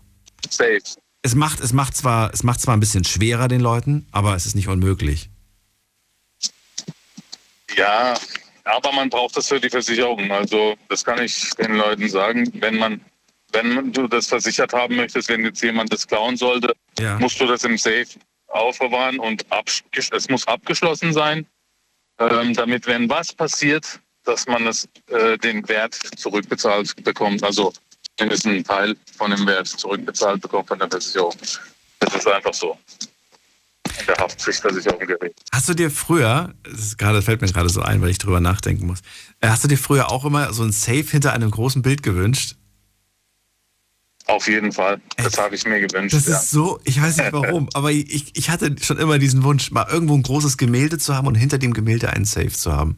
Safe. 0.50 0.82
Es 1.22 1.34
macht, 1.34 1.60
es 1.60 1.74
macht 1.74 1.96
zwar, 1.96 2.34
es 2.34 2.44
macht 2.44 2.62
zwar 2.62 2.76
ein 2.76 2.80
bisschen 2.80 3.04
schwerer 3.04 3.48
den 3.48 3.62
Leuten, 3.62 4.08
aber 4.12 4.36
es 4.36 4.46
ist 4.46 4.56
nicht 4.56 4.68
unmöglich. 4.68 5.30
Ja, 7.76 8.16
aber 8.64 8.92
man 8.92 9.10
braucht 9.10 9.38
das 9.38 9.48
für 9.48 9.60
die 9.60 9.70
Versicherung. 9.70 10.32
Also 10.32 10.76
das 10.90 11.04
kann 11.04 11.22
ich 11.24 11.50
den 11.52 11.76
Leuten 11.76 12.10
sagen. 12.10 12.52
Wenn 12.56 12.78
man, 12.78 13.02
wenn 13.56 13.92
du 13.92 14.08
das 14.08 14.28
versichert 14.28 14.74
haben 14.74 14.96
möchtest, 14.96 15.30
wenn 15.30 15.44
jetzt 15.44 15.62
jemand 15.64 15.92
das 15.92 16.08
klauen 16.08 16.38
sollte, 16.38 16.76
Ja. 17.00 17.18
musst 17.20 17.40
du 17.40 17.46
das 17.46 17.64
im 17.64 17.78
Safe 17.78 18.06
aufbewahren 18.48 19.20
und 19.20 19.46
es 19.92 20.30
muss 20.30 20.48
abgeschlossen 20.48 21.14
sein, 21.14 21.46
ähm, 22.20 22.54
damit 22.54 22.86
wenn 22.88 23.10
was 23.10 23.34
passiert, 23.34 24.00
dass 24.24 24.48
man 24.48 24.66
das, 24.66 24.88
äh, 25.08 25.38
den 25.38 25.68
Wert 25.68 25.96
zurückbezahlt 26.18 27.04
bekommt. 27.04 27.44
Also 27.44 27.74
mindestens 28.20 28.52
einen 28.52 28.64
Teil 28.64 28.96
von 29.18 29.32
dem 29.32 29.46
Wert 29.46 29.68
zurückbezahlt 29.68 30.42
bekommt 30.42 30.68
von 30.68 30.80
der 30.80 30.90
Versicherung. 30.90 31.36
Das 32.00 32.16
ist 32.16 32.28
einfach 32.28 32.54
so. 32.54 32.78
In 34.00 34.06
der 34.08 34.18
Haftpflichtversicherung 34.18 35.00
geregelt. 35.00 35.34
Hast 35.54 35.70
du 35.70 35.74
dir 35.74 35.90
früher, 35.90 36.54
das, 36.64 36.80
ist 36.80 36.98
gerade, 36.98 37.16
das 37.18 37.26
fällt 37.26 37.42
mir 37.42 37.48
gerade 37.48 37.70
so 37.70 37.82
ein, 37.82 38.02
weil 38.02 38.10
ich 38.10 38.18
drüber 38.18 38.40
nachdenken 38.40 38.88
muss, 38.88 39.00
äh, 39.42 39.48
hast 39.48 39.64
du 39.64 39.68
dir 39.68 39.78
früher 39.78 40.12
auch 40.12 40.26
immer 40.26 40.52
so 40.54 40.64
ein 40.64 40.72
Safe 40.72 41.04
hinter 41.04 41.34
einem 41.34 41.52
großen 41.52 41.82
Bild 41.82 42.04
gewünscht? 42.04 42.56
Auf 44.28 44.48
jeden 44.48 44.72
Fall. 44.72 45.00
Das 45.18 45.38
habe 45.38 45.54
ich 45.56 45.66
mir 45.66 45.80
gewünscht. 45.80 46.16
Das 46.16 46.28
ja. 46.28 46.38
ist 46.38 46.50
so, 46.50 46.80
ich 46.84 47.00
weiß 47.02 47.18
nicht 47.18 47.32
warum, 47.32 47.70
aber 47.74 47.92
ich, 47.92 48.32
ich 48.36 48.50
hatte 48.50 48.76
schon 48.82 48.98
immer 48.98 49.20
diesen 49.20 49.44
Wunsch, 49.44 49.70
mal 49.72 49.86
irgendwo 49.90 50.16
ein 50.16 50.24
großes 50.24 50.58
Gemälde 50.58 50.98
zu 50.98 51.16
haben 51.16 51.28
und 51.28 51.36
hinter 51.36 51.58
dem 51.60 51.74
Gemälde 51.74 52.10
einen 52.10 52.26
Safe 52.26 52.50
zu 52.52 52.74
haben. 52.74 52.98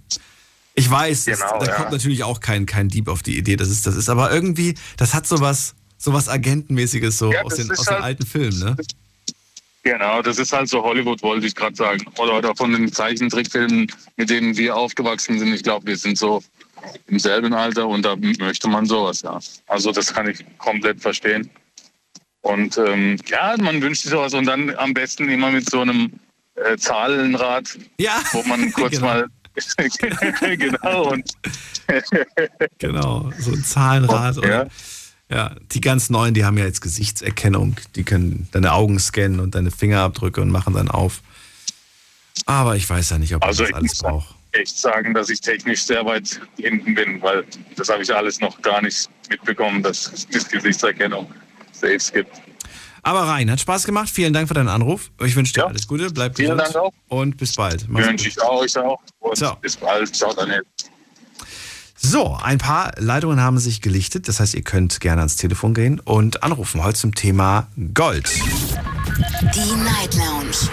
Ich 0.73 0.89
weiß, 0.89 1.25
Genau, 1.25 1.59
da 1.59 1.65
ja. 1.65 1.73
kommt 1.73 1.91
natürlich 1.91 2.23
auch 2.23 2.39
kein, 2.39 2.65
kein 2.65 2.87
Dieb 2.87 3.07
auf 3.09 3.23
die 3.23 3.37
Idee, 3.37 3.55
das 3.57 3.69
ist, 3.69 3.85
das 3.87 3.95
ist, 3.95 4.09
aber 4.09 4.31
irgendwie, 4.31 4.75
das 4.95 5.13
hat 5.13 5.27
sowas, 5.27 5.73
sowas 5.97 6.29
Agentenmäßiges 6.29 7.17
so 7.17 7.33
Ja, 7.33 7.41
aus, 7.41 7.55
den, 7.55 7.69
aus 7.71 7.79
den 7.79 7.87
halt- 7.95 8.03
alten 8.03 8.25
Filmen, 8.25 8.59
ne? 8.59 8.77
Genau, 9.83 10.21
das 10.21 10.37
ist 10.37 10.51
halt 10.51 10.67
so 10.67 10.83
Hollywood, 10.83 11.23
wollte 11.23 11.47
ich 11.47 11.55
gerade 11.55 11.75
sagen. 11.75 12.03
Oder, 12.17 12.37
oder 12.37 12.55
von 12.55 12.73
den 12.73 12.91
Zeichentrickfilmen, 12.91 13.87
mit 14.17 14.29
denen 14.29 14.57
wir 14.57 14.75
aufgewachsen 14.75 15.39
sind. 15.39 15.53
Ich 15.53 15.63
glaube, 15.63 15.87
wir 15.87 15.95
sind 15.95 16.17
so 16.17 16.43
im 17.07 17.19
selben 17.19 17.53
Alter 17.53 17.87
und 17.87 18.03
da 18.03 18.15
möchte 18.15 18.67
man 18.67 18.85
sowas, 18.85 19.21
ja. 19.21 19.39
Also 19.67 19.91
das 19.91 20.13
kann 20.13 20.29
ich 20.29 20.43
komplett 20.57 21.01
verstehen. 21.01 21.49
Und 22.41 22.77
ähm, 22.77 23.17
ja, 23.27 23.55
man 23.59 23.81
wünscht 23.81 24.03
sich 24.03 24.11
sowas 24.11 24.33
und 24.33 24.45
dann 24.45 24.73
am 24.77 24.93
besten 24.93 25.27
immer 25.29 25.51
mit 25.51 25.69
so 25.69 25.81
einem 25.81 26.13
äh, 26.55 26.77
Zahlenrad, 26.77 27.77
ja. 27.99 28.21
wo 28.31 28.43
man 28.43 28.71
kurz 28.73 28.93
Genau. 28.93 29.05
mal 29.05 29.27
genau 30.57 31.11
und 31.11 31.31
Genau, 32.77 33.31
so 33.39 33.51
ein 33.51 33.63
Zahlenrad. 33.63 34.35
Ja. 34.35 34.41
Oder, 34.41 34.67
ja, 35.29 35.55
die 35.73 35.81
ganz 35.81 36.09
neuen, 36.09 36.33
die 36.33 36.45
haben 36.45 36.57
ja 36.57 36.65
jetzt 36.65 36.81
Gesichtserkennung. 36.81 37.75
Die 37.95 38.03
können 38.03 38.47
deine 38.51 38.71
Augen 38.73 38.99
scannen 38.99 39.39
und 39.39 39.55
deine 39.55 39.71
Fingerabdrücke 39.71 40.41
und 40.41 40.51
machen 40.51 40.73
dann 40.73 40.89
auf. 40.89 41.21
Aber 42.45 42.75
ich 42.75 42.89
weiß 42.89 43.09
ja 43.09 43.17
nicht, 43.17 43.33
ob 43.35 43.41
man 43.41 43.49
Also 43.49 43.63
das 43.63 43.73
alles 43.73 43.97
braucht. 43.99 44.35
Echt 44.57 44.77
sagen, 44.77 45.13
dass 45.13 45.29
ich 45.29 45.41
technisch 45.41 45.83
sehr 45.83 46.05
weit 46.05 46.39
hinten 46.57 46.93
bin, 46.95 47.21
weil 47.21 47.43
das 47.75 47.89
habe 47.89 48.03
ich 48.03 48.13
alles 48.13 48.39
noch 48.39 48.61
gar 48.61 48.81
nicht 48.81 49.09
mitbekommen, 49.29 49.83
dass 49.83 50.11
es 50.31 50.47
Gesichtserkennung 50.49 51.31
Saves 51.71 52.11
gibt. 52.11 52.31
Aber 53.03 53.21
Rein, 53.21 53.49
hat 53.49 53.61
Spaß 53.61 53.85
gemacht. 53.85 54.09
Vielen 54.09 54.33
Dank 54.33 54.49
für 54.49 54.53
deinen 54.53 54.67
Anruf. 54.67 55.11
Ich 55.23 55.35
wünsche 55.35 55.53
dir 55.53 55.65
alles 55.65 55.87
Gute, 55.87 56.09
bleib 56.11 56.35
Vielen 56.35 56.57
gesund 56.57 56.75
Dank 56.75 56.85
auch. 56.87 56.93
und 57.07 57.37
bis 57.37 57.55
bald. 57.55 57.87
Mach's 57.87 58.05
Wünsche 58.05 58.27
ich 58.27 58.41
auch, 58.41 58.61
euch 58.61 58.77
auch. 58.77 58.99
Und 59.19 59.61
bis 59.61 59.77
bald. 59.77 60.13
Ciao, 60.13 60.33
Daniel. 60.33 60.63
So, 61.95 62.37
ein 62.43 62.57
paar 62.57 62.91
Leitungen 62.97 63.41
haben 63.41 63.57
sich 63.57 63.81
gelichtet. 63.81 64.27
Das 64.27 64.39
heißt, 64.39 64.53
ihr 64.55 64.61
könnt 64.61 64.99
gerne 64.99 65.21
ans 65.21 65.35
Telefon 65.35 65.73
gehen 65.73 65.99
und 65.99 66.43
anrufen. 66.43 66.83
Heute 66.83 66.99
zum 66.99 67.15
Thema 67.15 67.67
Gold. 67.93 68.29
Die 69.55 69.75
Night 69.75 70.13
Lounge 70.15 70.69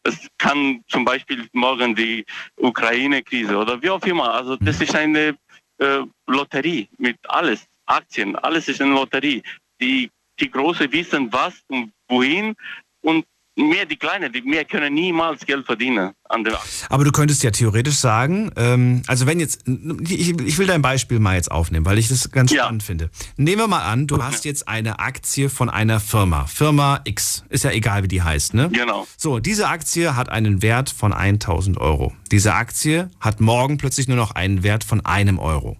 Es 0.03 0.29
kann 0.39 0.83
zum 0.89 1.05
Beispiel 1.05 1.47
morgen 1.53 1.95
die 1.95 2.25
Ukraine-Krise 2.57 3.57
oder 3.57 3.81
wie 3.83 3.91
auch 3.91 4.03
immer. 4.05 4.33
Also 4.33 4.57
das 4.57 4.81
ist 4.81 4.95
eine 4.95 5.37
äh, 5.79 6.01
Lotterie 6.27 6.89
mit 6.99 7.19
alles, 7.29 7.67
Aktien, 7.87 8.37
alles 8.37 8.69
ist 8.69 8.81
eine 8.81 8.95
Lotterie. 8.95 9.43
Die, 9.81 10.11
die 10.41 10.51
Große 10.51 10.91
wissen 10.93 11.33
was 11.33 11.55
und 11.69 11.93
wohin 12.09 12.55
und 13.03 13.25
mehr 13.57 13.85
die 13.85 13.97
Kleine, 13.97 14.31
die 14.31 14.43
mehr 14.43 14.65
können 14.65 14.95
niemals 14.95 15.45
Geld 15.45 15.67
verdienen 15.67 16.13
an 16.29 16.45
der 16.45 16.59
Aber 16.89 17.05
du 17.05 17.11
könntest 17.11 17.43
ja 17.43 17.51
theoretisch 17.51 17.97
sagen, 17.97 18.51
ähm, 18.57 19.03
also 19.07 19.27
wenn 19.27 19.41
jetzt, 19.41 19.65
ich, 20.09 20.39
ich 20.39 20.59
will 20.59 20.67
dein 20.67 20.83
Beispiel 20.83 21.19
mal 21.19 21.37
jetzt 21.37 21.51
aufnehmen, 21.51 21.85
weil 21.85 21.99
ich 21.99 22.09
das 22.09 22.31
ganz 22.31 22.53
spannend 22.53 22.83
finde. 22.83 23.11
Nehmen 23.37 23.63
wir 23.63 23.69
mal 23.69 23.83
an, 23.83 24.07
du 24.07 24.23
hast 24.23 24.45
jetzt 24.45 24.69
eine 24.69 24.99
Aktie 24.99 25.51
von 25.51 25.69
einer 25.69 26.01
Firma, 26.01 26.47
Firma 26.47 27.01
X, 27.05 27.45
ist 27.49 27.65
ja 27.65 27.71
egal, 27.71 28.03
wie 28.03 28.09
die 28.09 28.23
heißt, 28.23 28.55
ne? 28.55 28.71
Genau. 28.71 29.07
So, 29.17 29.39
diese 29.39 29.69
Aktie 29.69 30.17
hat 30.17 30.29
einen 30.29 30.63
Wert 30.63 30.91
von 30.91 31.13
1000 31.13 31.79
Euro. 31.79 32.13
Diese 32.31 32.55
Aktie 32.55 33.11
hat 33.21 33.41
morgen 33.41 33.79
plötzlich 33.79 34.09
nur 34.09 34.17
noch 34.17 34.33
einen 34.33 34.63
Wert 34.63 34.85
von 34.85 35.05
einem 35.05 35.39
Euro. 35.39 35.77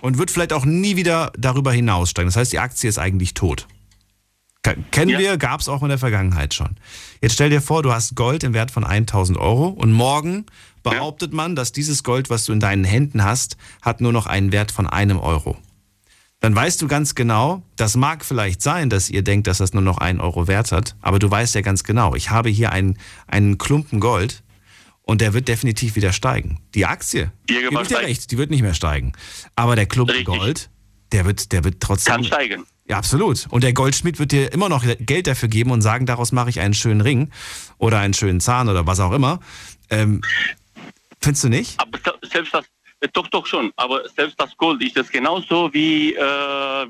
Und 0.00 0.18
wird 0.18 0.30
vielleicht 0.30 0.52
auch 0.52 0.64
nie 0.64 0.96
wieder 0.96 1.32
darüber 1.38 1.72
hinaussteigen. 1.72 2.28
Das 2.28 2.36
heißt, 2.36 2.52
die 2.52 2.58
Aktie 2.58 2.88
ist 2.88 2.98
eigentlich 2.98 3.34
tot. 3.34 3.66
Ke- 4.62 4.76
Kennen 4.90 5.10
wir, 5.18 5.36
gab 5.36 5.60
es 5.60 5.68
auch 5.68 5.82
in 5.82 5.88
der 5.90 5.98
Vergangenheit 5.98 6.54
schon. 6.54 6.76
Jetzt 7.20 7.34
stell 7.34 7.50
dir 7.50 7.60
vor, 7.60 7.82
du 7.82 7.92
hast 7.92 8.16
Gold 8.16 8.42
im 8.42 8.54
Wert 8.54 8.70
von 8.70 8.84
1000 8.84 9.38
Euro 9.38 9.68
und 9.68 9.92
morgen 9.92 10.46
behauptet 10.82 11.32
man, 11.32 11.54
dass 11.56 11.72
dieses 11.72 12.02
Gold, 12.02 12.30
was 12.30 12.44
du 12.46 12.52
in 12.52 12.60
deinen 12.60 12.84
Händen 12.84 13.22
hast, 13.24 13.56
hat 13.82 14.00
nur 14.00 14.12
noch 14.12 14.26
einen 14.26 14.52
Wert 14.52 14.72
von 14.72 14.86
einem 14.86 15.18
Euro. 15.20 15.56
Dann 16.40 16.54
weißt 16.54 16.80
du 16.82 16.86
ganz 16.88 17.14
genau, 17.14 17.62
das 17.76 17.96
mag 17.96 18.24
vielleicht 18.24 18.60
sein, 18.62 18.90
dass 18.90 19.08
ihr 19.10 19.22
denkt, 19.22 19.46
dass 19.46 19.58
das 19.58 19.72
nur 19.72 19.82
noch 19.82 19.98
einen 19.98 20.20
Euro 20.20 20.46
wert 20.48 20.70
hat, 20.70 20.94
aber 21.00 21.18
du 21.18 21.30
weißt 21.30 21.54
ja 21.54 21.60
ganz 21.62 21.82
genau, 21.82 22.14
ich 22.14 22.30
habe 22.30 22.48
hier 22.50 22.72
einen, 22.72 22.98
einen 23.26 23.58
Klumpen 23.58 24.00
Gold 24.00 24.42
Und 25.08 25.20
der 25.20 25.32
wird 25.34 25.46
definitiv 25.46 25.94
wieder 25.94 26.12
steigen. 26.12 26.58
Die 26.74 26.84
Aktie, 26.84 27.30
Irgendwann 27.48 27.84
dir 27.84 27.90
steigt. 27.94 28.08
recht, 28.08 28.30
die 28.32 28.38
wird 28.38 28.50
nicht 28.50 28.62
mehr 28.62 28.74
steigen. 28.74 29.12
Aber 29.54 29.76
der 29.76 29.86
Club 29.86 30.10
Gold, 30.24 30.68
der 31.12 31.24
wird, 31.24 31.52
der 31.52 31.62
wird 31.62 31.80
trotzdem. 31.80 32.12
Kann 32.12 32.24
steigen. 32.24 32.64
Ja, 32.88 32.98
absolut. 32.98 33.46
Und 33.50 33.62
der 33.62 33.72
Goldschmied 33.72 34.18
wird 34.18 34.32
dir 34.32 34.52
immer 34.52 34.68
noch 34.68 34.84
Geld 34.98 35.28
dafür 35.28 35.48
geben 35.48 35.70
und 35.70 35.80
sagen, 35.80 36.06
daraus 36.06 36.32
mache 36.32 36.50
ich 36.50 36.58
einen 36.58 36.74
schönen 36.74 37.00
Ring 37.00 37.30
oder 37.78 38.00
einen 38.00 38.14
schönen 38.14 38.40
Zahn 38.40 38.68
oder 38.68 38.84
was 38.88 38.98
auch 38.98 39.12
immer. 39.12 39.38
Ähm, 39.90 40.22
findest 41.20 41.44
du 41.44 41.48
nicht? 41.50 41.78
Aber 41.80 41.98
se- 42.04 42.28
selbst 42.28 42.52
das, 42.52 42.64
doch, 43.12 43.28
doch 43.28 43.46
schon, 43.46 43.72
aber 43.76 44.08
selbst 44.08 44.40
das 44.40 44.56
Gold 44.56 44.82
ist 44.82 44.96
es 44.96 45.10
genauso 45.10 45.72
wie, 45.72 46.14
äh, 46.14 46.20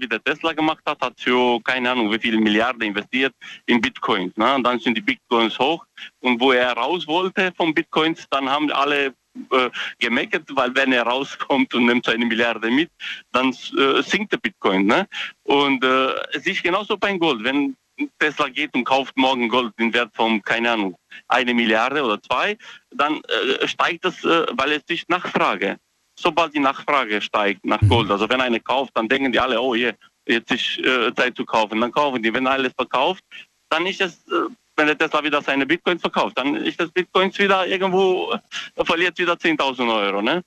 wie 0.00 0.08
der 0.08 0.22
Tesla 0.22 0.52
gemacht 0.52 0.82
hat, 0.86 1.00
hat 1.00 1.20
für 1.20 1.60
keine 1.62 1.90
Ahnung 1.90 2.12
wie 2.12 2.18
viele 2.18 2.38
Milliarden 2.38 2.82
investiert 2.82 3.34
in 3.66 3.80
Bitcoins. 3.80 4.36
Ne? 4.36 4.54
Und 4.54 4.64
dann 4.64 4.78
sind 4.78 4.96
die 4.96 5.00
Bitcoins 5.00 5.58
hoch 5.58 5.84
und 6.20 6.40
wo 6.40 6.52
er 6.52 6.72
raus 6.72 7.06
wollte 7.06 7.52
von 7.56 7.74
Bitcoins, 7.74 8.26
dann 8.30 8.48
haben 8.48 8.70
alle 8.70 9.14
äh, 9.50 9.70
gemeckert, 9.98 10.44
weil 10.54 10.74
wenn 10.74 10.92
er 10.92 11.04
rauskommt 11.04 11.74
und 11.74 11.86
nimmt 11.86 12.06
seine 12.06 12.24
Milliarde 12.24 12.70
mit, 12.70 12.90
dann 13.32 13.50
äh, 13.78 14.02
sinkt 14.02 14.32
der 14.32 14.38
Bitcoin. 14.38 14.86
Ne? 14.86 15.06
Und 15.44 15.84
äh, 15.84 16.14
es 16.32 16.46
ist 16.46 16.62
genauso 16.62 16.96
beim 16.96 17.18
Gold. 17.18 17.44
Wenn 17.44 17.76
Tesla 18.18 18.48
geht 18.48 18.74
und 18.74 18.84
kauft 18.84 19.16
morgen 19.16 19.48
Gold 19.48 19.72
den 19.78 19.92
Wert 19.92 20.14
von, 20.14 20.42
keine 20.42 20.72
Ahnung, 20.72 20.96
eine 21.28 21.54
Milliarde 21.54 22.02
oder 22.02 22.20
zwei, 22.22 22.56
dann 22.90 23.22
äh, 23.24 23.66
steigt 23.66 24.04
das, 24.04 24.22
äh, 24.24 24.46
weil 24.52 24.72
es 24.72 24.82
ist 24.88 25.08
Nachfrage. 25.08 25.78
Sobald 26.18 26.54
die 26.54 26.60
Nachfrage 26.60 27.20
steigt 27.20 27.64
nach 27.64 27.80
Gold, 27.88 28.10
also 28.10 28.28
wenn 28.28 28.40
einer 28.40 28.60
kauft, 28.60 28.92
dann 28.94 29.08
denken 29.08 29.32
die 29.32 29.38
alle, 29.38 29.60
oh 29.60 29.74
je, 29.74 29.92
jetzt 30.26 30.50
ist 30.50 30.78
äh, 30.78 31.14
Zeit 31.14 31.36
zu 31.36 31.44
kaufen. 31.44 31.80
Dann 31.80 31.92
kaufen 31.92 32.22
die. 32.22 32.32
Wenn 32.32 32.46
alles 32.46 32.72
verkauft, 32.74 33.22
dann 33.68 33.86
ist 33.86 34.00
es, 34.00 34.14
äh, 34.28 34.48
wenn 34.76 34.86
der 34.86 34.98
Tesla 34.98 35.22
wieder 35.22 35.42
seine 35.42 35.66
Bitcoins 35.66 36.00
verkauft, 36.00 36.38
dann 36.38 36.54
ist 36.56 36.80
das 36.80 36.90
Bitcoins 36.90 37.38
wieder 37.38 37.66
irgendwo, 37.66 38.32
äh, 38.32 38.84
verliert 38.84 39.18
wieder 39.18 39.34
10.000 39.34 39.94
Euro. 39.94 40.22
Ne? 40.22 40.42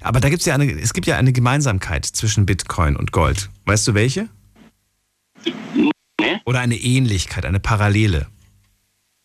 Aber 0.00 0.20
da 0.20 0.28
gibt's 0.28 0.46
ja 0.46 0.54
eine, 0.54 0.70
es 0.72 0.92
gibt 0.92 1.06
ja 1.06 1.16
eine 1.16 1.32
Gemeinsamkeit 1.32 2.04
zwischen 2.06 2.46
Bitcoin 2.46 2.96
und 2.96 3.12
Gold. 3.12 3.50
Weißt 3.66 3.86
du 3.88 3.94
welche? 3.94 4.28
Nee. 6.20 6.40
Oder 6.44 6.60
eine 6.60 6.76
Ähnlichkeit, 6.76 7.44
eine 7.44 7.60
Parallele. 7.60 8.26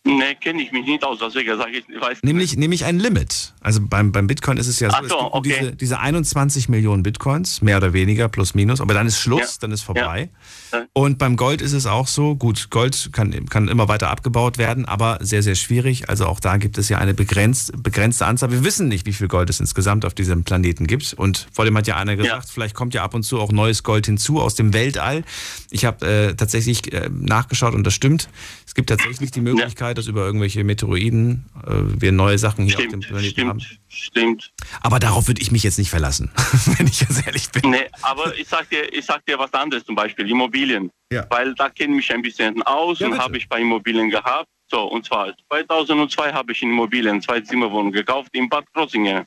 Ne, 0.06 0.36
kenne 0.36 0.62
ich 0.62 0.74
mich 0.74 0.86
nicht 0.86 1.02
aus, 1.06 1.20
deswegen 1.20 1.58
sage 1.58 1.72
ich, 1.78 1.86
ich 1.88 2.02
weiß 2.02 2.18
Nämlich, 2.24 2.58
nämlich 2.58 2.84
ein 2.84 3.00
Limit. 3.00 3.54
Also 3.62 3.80
beim, 3.82 4.12
beim 4.12 4.28
Bitcoin 4.28 4.58
ist 4.58 4.68
es 4.68 4.82
ja 4.82 4.90
so, 4.90 4.98
Ach 4.98 5.04
so, 5.08 5.16
es 5.16 5.24
okay. 5.32 5.58
diese, 5.62 5.76
diese 5.78 6.00
21 6.02 6.68
Millionen 6.68 7.04
Bitcoins, 7.04 7.62
mehr 7.62 7.78
oder 7.78 7.94
weniger, 7.94 8.28
plus 8.28 8.54
minus, 8.54 8.82
aber 8.82 8.94
dann 8.94 9.08
ist 9.08 9.18
Schluss, 9.18 9.40
Ja. 9.40 9.48
dann 9.62 9.72
ist 9.72 9.82
vorbei. 9.84 10.30
Ja. 10.74 10.86
Und 10.92 11.20
beim 11.20 11.38
Gold 11.38 11.62
ist 11.62 11.72
es 11.72 11.86
auch 11.86 12.08
so, 12.08 12.36
gut, 12.36 12.70
Gold 12.70 13.12
kann, 13.14 13.46
kann 13.46 13.70
immer 13.70 13.88
weiter 13.88 14.10
abgebaut 14.10 14.58
werden, 14.58 14.84
aber 14.84 15.20
sehr, 15.22 15.42
sehr 15.42 15.56
schwierig. 15.56 16.10
Also 16.10 16.26
auch 16.26 16.42
da 16.42 16.58
gibt 16.58 16.78
es 16.78 16.90
ja 16.90 16.98
eine 16.98 17.14
begrenzt, 17.14 17.72
begrenzte 17.82 18.26
Anzahl. 18.26 18.52
Wir 18.52 18.66
wissen 18.66 18.90
nicht, 18.90 19.06
wie 19.06 19.14
viel 19.14 19.30
Gold 19.30 19.50
es 19.50 19.62
insgesamt 19.62 20.04
auf 20.04 20.14
diesem 20.14 20.44
Planeten 20.44 20.86
gibt. 20.86 21.14
Und 21.14 21.48
vor 21.54 21.64
dem 21.64 21.78
hat 21.78 21.88
ja 21.88 21.96
einer 21.96 22.18
gesagt, 22.18 22.50
vielleicht 22.50 22.76
kommt 22.76 22.94
ja 22.94 23.04
ab 23.06 23.14
und 23.14 23.24
zu 23.24 23.40
auch 23.40 23.54
neues 23.54 23.84
Gold 23.84 24.06
hinzu 24.08 24.42
aus 24.42 24.56
dem 24.56 24.74
Weltall. 24.74 25.24
Ich 25.72 25.86
habe 25.86 26.06
äh, 26.06 26.34
tatsächlich 26.36 26.92
äh, 26.92 27.10
nachgeschaut 27.10 27.74
und 27.74 27.86
das 27.88 27.94
stimmt. 27.94 28.28
Es 28.74 28.76
gibt 28.76 28.90
tatsächlich 28.90 29.30
die 29.30 29.42
Möglichkeit, 29.42 30.00
dass 30.00 30.08
über 30.08 30.26
irgendwelche 30.26 30.64
Meteoroiden 30.64 31.46
äh, 31.64 32.02
wir 32.02 32.12
neue 32.12 32.40
Sachen 32.40 32.66
hier 32.66 32.80
auf 32.80 32.88
dem 32.88 33.02
Planeten 33.02 33.48
haben. 33.48 33.62
Stimmt. 33.88 34.52
Aber 34.82 34.98
darauf 34.98 35.28
würde 35.28 35.44
ich 35.44 35.52
mich 35.52 35.62
jetzt 35.62 35.78
nicht 35.78 35.92
verlassen, 35.92 36.32
wenn 36.78 36.88
ich 36.88 37.02
ganz 37.02 37.24
ehrlich 37.24 37.52
bin. 37.52 37.70
Nee, 37.70 37.86
aber 38.02 38.36
ich 38.36 38.48
sag 38.48 38.68
dir, 38.72 38.92
ich 38.92 39.06
sag 39.06 39.24
dir 39.28 39.38
was 39.38 39.54
anderes, 39.54 39.86
zum 39.86 39.94
Beispiel 39.94 40.28
Immobilien. 40.28 40.90
Ja. 41.12 41.24
Weil 41.30 41.54
da 41.54 41.70
kenne 41.70 41.92
ich 41.92 41.98
mich 41.98 42.12
ein 42.16 42.24
bisschen 42.24 42.64
aus 42.64 42.98
Ja, 42.98 43.10
und 43.10 43.20
habe 43.20 43.38
ich 43.38 43.48
bei 43.48 43.62
Immobilien 43.62 44.10
gehabt. 44.10 44.50
So, 44.72 44.86
und 44.86 45.06
zwar 45.06 45.36
2002 45.50 46.34
habe 46.34 46.52
ich 46.52 46.64
in 46.64 46.72
Immobilien 46.72 47.22
zwei 47.22 47.42
Zimmerwohnung 47.42 47.92
gekauft 47.92 48.30
in 48.34 48.50
Bad 48.50 48.66
Krozingen 48.74 49.24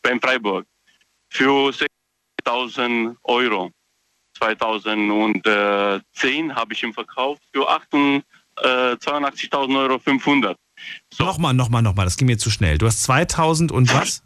beim 0.00 0.20
Freiburg 0.20 0.64
für 1.28 1.72
6.000 2.46 3.16
Euro. 3.24 3.72
2010 4.38 6.54
habe 6.54 6.72
ich 6.72 6.84
ihn 6.84 6.92
verkauft 6.92 7.42
für 7.52 7.68
88 7.68 8.22
äh, 8.62 8.92
82.000 8.94 9.78
Euro 9.78 9.98
500. 9.98 10.56
Nochmal, 11.18 11.54
nochmal, 11.54 11.82
nochmal, 11.82 12.04
das 12.06 12.16
ging 12.16 12.26
mir 12.26 12.38
zu 12.38 12.50
schnell. 12.50 12.78
Du 12.78 12.86
hast 12.86 13.02
2000 13.04 13.72
und 13.72 13.92
was? 13.94 14.22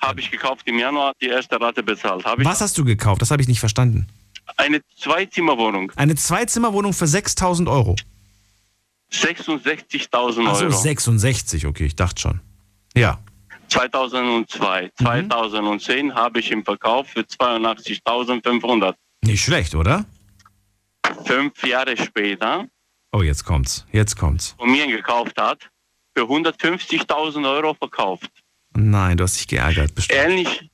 Habe 0.00 0.20
ich 0.20 0.30
gekauft 0.30 0.62
im 0.66 0.78
Januar, 0.78 1.12
die 1.20 1.26
erste 1.26 1.60
Rate 1.60 1.82
bezahlt. 1.82 2.24
Ich 2.38 2.44
Was 2.44 2.60
hast 2.60 2.78
du 2.78 2.84
gekauft? 2.84 3.20
Das 3.20 3.30
habe 3.30 3.42
ich 3.42 3.48
nicht 3.48 3.60
verstanden. 3.60 4.06
eine 4.56 4.80
Zweizimmerwohnung, 4.96 5.92
Eine 5.96 6.14
Zweizimmerwohnung 6.14 6.92
für 6.94 7.06
6000 7.06 7.68
Euro. 7.68 7.96
66.000 9.12 10.46
Achso, 10.46 10.64
Euro. 10.64 10.70
66, 10.70 11.66
okay, 11.66 11.84
ich 11.84 11.96
dachte 11.96 12.20
schon. 12.20 12.40
Ja. 12.94 13.18
2002. 13.68 14.90
2010 14.96 16.14
habe 16.14 16.40
ich 16.40 16.50
im 16.50 16.64
Verkauf 16.64 17.08
für 17.08 17.20
82.500. 17.20 18.94
Nicht 19.22 19.42
schlecht, 19.44 19.74
oder? 19.74 20.06
Fünf 21.24 21.64
Jahre 21.66 21.96
später 21.96 22.66
Oh, 23.12 23.22
jetzt 23.22 23.44
kommt's. 23.44 23.84
Jetzt 23.90 24.16
kommt's. 24.16 24.54
von 24.58 24.70
mir 24.70 24.86
gekauft 24.86 25.36
hat, 25.40 25.68
für 26.16 26.22
150.000 26.24 27.48
Euro 27.50 27.74
verkauft. 27.74 28.30
Nein, 28.76 29.16
du 29.16 29.24
hast 29.24 29.36
dich 29.38 29.48
geärgert, 29.48 29.94
bestimmt. 29.94 30.20
Ähnlich. 30.20 30.70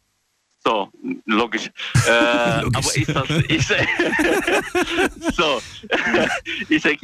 So, 0.62 0.90
logisch. 1.26 1.70
Äh, 2.06 2.10
Aber 2.10 2.78
ist 2.78 3.08
das. 3.08 3.30
Ist, 3.48 3.68
so. 5.36 5.60
ich 6.68 6.82
sag, 6.82 6.98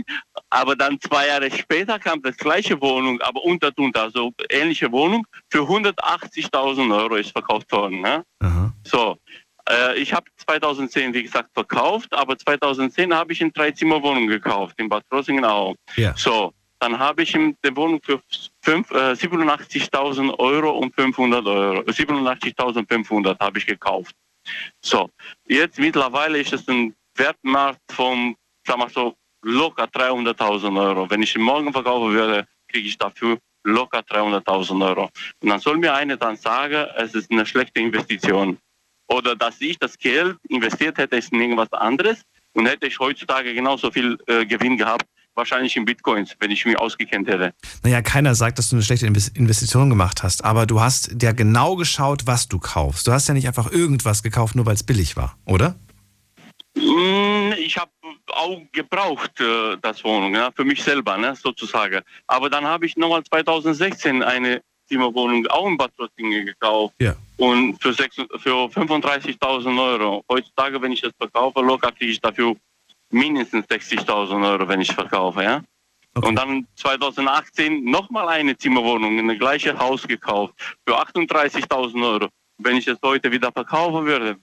aber 0.50 0.76
dann 0.76 1.00
zwei 1.00 1.28
Jahre 1.28 1.50
später 1.50 1.98
kam 1.98 2.20
das 2.22 2.36
gleiche 2.36 2.80
Wohnung, 2.80 3.20
aber 3.20 3.42
unter 3.42 3.70
drunter, 3.72 4.02
also 4.02 4.32
ähnliche 4.50 4.92
Wohnung, 4.92 5.26
für 5.48 5.60
180.000 5.60 6.96
Euro 6.96 7.16
ist 7.16 7.30
verkauft 7.32 7.70
worden. 7.72 8.00
Ne? 8.02 8.24
So. 8.84 9.16
Äh, 9.68 9.98
ich 9.98 10.12
habe 10.12 10.26
2010, 10.36 11.14
wie 11.14 11.22
gesagt, 11.22 11.50
verkauft, 11.54 12.12
aber 12.12 12.36
2010 12.36 13.14
habe 13.14 13.32
ich 13.32 13.40
eine 13.40 13.52
Dreizimmerwohnung 13.52 14.26
gekauft 14.26 14.74
in 14.78 14.88
Bad 14.88 15.04
Krozingen 15.08 15.44
auch. 15.44 15.74
Ja. 15.96 16.14
So, 16.16 16.52
dann 16.80 16.98
habe 16.98 17.22
ich 17.22 17.34
ihm 17.34 17.56
die 17.64 17.74
Wohnung 17.76 18.00
für 18.02 18.20
äh, 18.66 18.70
87.000 18.70 20.38
Euro 20.38 20.70
und 20.70 20.94
500 20.94 21.46
Euro, 21.46 21.80
87.500 21.80 23.38
habe 23.38 23.58
ich 23.58 23.66
gekauft. 23.66 24.14
So, 24.80 25.10
jetzt 25.46 25.78
mittlerweile 25.78 26.38
ist 26.38 26.52
es 26.52 26.66
ein 26.68 26.94
Wertmarkt 27.14 27.80
von, 27.92 28.34
sag 28.66 28.78
mal 28.78 28.88
so, 28.88 29.14
locker 29.42 29.84
300.000 29.84 30.80
Euro. 30.80 31.10
Wenn 31.10 31.22
ich 31.22 31.34
ihn 31.36 31.42
morgen 31.42 31.72
verkaufen 31.72 32.12
würde, 32.12 32.46
kriege 32.68 32.88
ich 32.88 32.98
dafür 32.98 33.38
locker 33.64 34.00
300.000 34.00 34.88
Euro. 34.88 35.10
Und 35.40 35.48
dann 35.48 35.60
soll 35.60 35.78
mir 35.78 35.94
einer 35.94 36.16
dann 36.16 36.36
sagen, 36.36 36.88
es 36.96 37.14
ist 37.14 37.30
eine 37.30 37.46
schlechte 37.46 37.80
Investition. 37.80 38.58
Oder 39.12 39.36
dass 39.36 39.60
ich 39.60 39.78
das 39.78 39.98
Geld 39.98 40.36
investiert 40.48 40.98
hätte 40.98 41.16
in 41.30 41.40
irgendwas 41.40 41.72
anderes 41.72 42.22
und 42.54 42.66
hätte 42.66 42.86
ich 42.86 42.98
heutzutage 42.98 43.54
genauso 43.54 43.90
viel 43.90 44.18
äh, 44.26 44.44
Gewinn 44.46 44.76
gehabt, 44.76 45.04
wahrscheinlich 45.34 45.76
in 45.76 45.84
Bitcoins, 45.84 46.34
wenn 46.40 46.50
ich 46.50 46.64
mich 46.66 46.78
ausgekennt 46.78 47.26
hätte. 47.28 47.52
Naja, 47.82 48.02
keiner 48.02 48.34
sagt, 48.34 48.58
dass 48.58 48.68
du 48.68 48.76
eine 48.76 48.82
schlechte 48.82 49.06
Inves- 49.06 49.34
Investition 49.36 49.88
gemacht 49.88 50.22
hast, 50.22 50.44
aber 50.44 50.66
du 50.66 50.80
hast 50.80 51.22
ja 51.22 51.32
genau 51.32 51.76
geschaut, 51.76 52.26
was 52.26 52.48
du 52.48 52.58
kaufst. 52.58 53.06
Du 53.06 53.12
hast 53.12 53.28
ja 53.28 53.34
nicht 53.34 53.46
einfach 53.46 53.70
irgendwas 53.72 54.22
gekauft, 54.22 54.54
nur 54.54 54.66
weil 54.66 54.74
es 54.74 54.82
billig 54.82 55.16
war, 55.16 55.36
oder? 55.46 55.74
Mm, 56.74 57.52
Ich 57.58 57.76
habe 57.76 57.90
auch 58.34 58.60
gebraucht, 58.72 59.38
äh, 59.40 59.76
das 59.82 60.02
Wohnung, 60.04 60.34
ja, 60.34 60.50
für 60.54 60.64
mich 60.64 60.82
selber, 60.82 61.16
ne, 61.18 61.34
sozusagen. 61.36 62.00
Aber 62.26 62.48
dann 62.50 62.64
habe 62.64 62.86
ich 62.86 62.96
nochmal 62.96 63.22
2016 63.24 64.22
eine 64.22 64.62
Zimmerwohnung 64.88 65.46
auch 65.48 65.66
in 65.68 65.76
Bad 65.76 65.92
Krozingen 65.96 66.46
gekauft. 66.46 66.94
Ja. 66.98 67.14
Und 67.42 67.82
für, 67.82 67.92
sechs- 67.92 68.14
für 68.36 68.68
35.000 68.70 69.76
Euro. 69.80 70.24
Heutzutage, 70.30 70.80
wenn 70.80 70.92
ich 70.92 71.00
das 71.00 71.12
verkaufe, 71.18 71.60
locker 71.60 71.90
kriege 71.90 72.12
ich 72.12 72.20
dafür 72.20 72.54
mindestens 73.10 73.66
60.000 73.66 74.48
Euro, 74.48 74.68
wenn 74.68 74.80
ich 74.80 74.92
verkaufe, 74.92 75.42
ja. 75.42 75.62
Und 76.14 76.36
dann 76.36 76.66
2018 76.76 77.84
nochmal 77.84 78.28
eine 78.28 78.56
Zimmerwohnung 78.56 79.18
in 79.18 79.26
das 79.26 79.38
gleiche 79.38 79.76
Haus 79.76 80.06
gekauft 80.06 80.54
für 80.86 80.96
38.000 80.96 82.04
Euro. 82.12 82.28
Wenn 82.58 82.76
ich 82.76 82.86
es 82.86 82.98
heute 83.02 83.32
wieder 83.32 83.50
verkaufen 83.50 84.04
würde, 84.04 84.36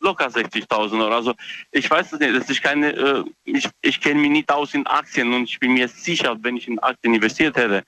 locker 0.00 0.26
60.000 0.26 1.00
Euro. 1.04 1.14
Also 1.14 1.34
ich 1.70 1.88
weiß 1.88 2.14
es 2.14 2.18
nicht, 2.18 2.34
das 2.34 2.50
ist 2.50 2.62
keine, 2.62 2.92
äh, 2.92 3.24
ich, 3.44 3.68
ich 3.82 4.00
kenne 4.00 4.20
mich 4.22 4.30
nicht 4.30 4.50
aus 4.50 4.74
in 4.74 4.86
Aktien 4.88 5.32
und 5.34 5.44
ich 5.44 5.60
bin 5.60 5.74
mir 5.74 5.86
sicher, 5.88 6.36
wenn 6.42 6.56
ich 6.56 6.66
in 6.66 6.78
Aktien 6.80 7.14
investiert 7.14 7.54
hätte. 7.56 7.84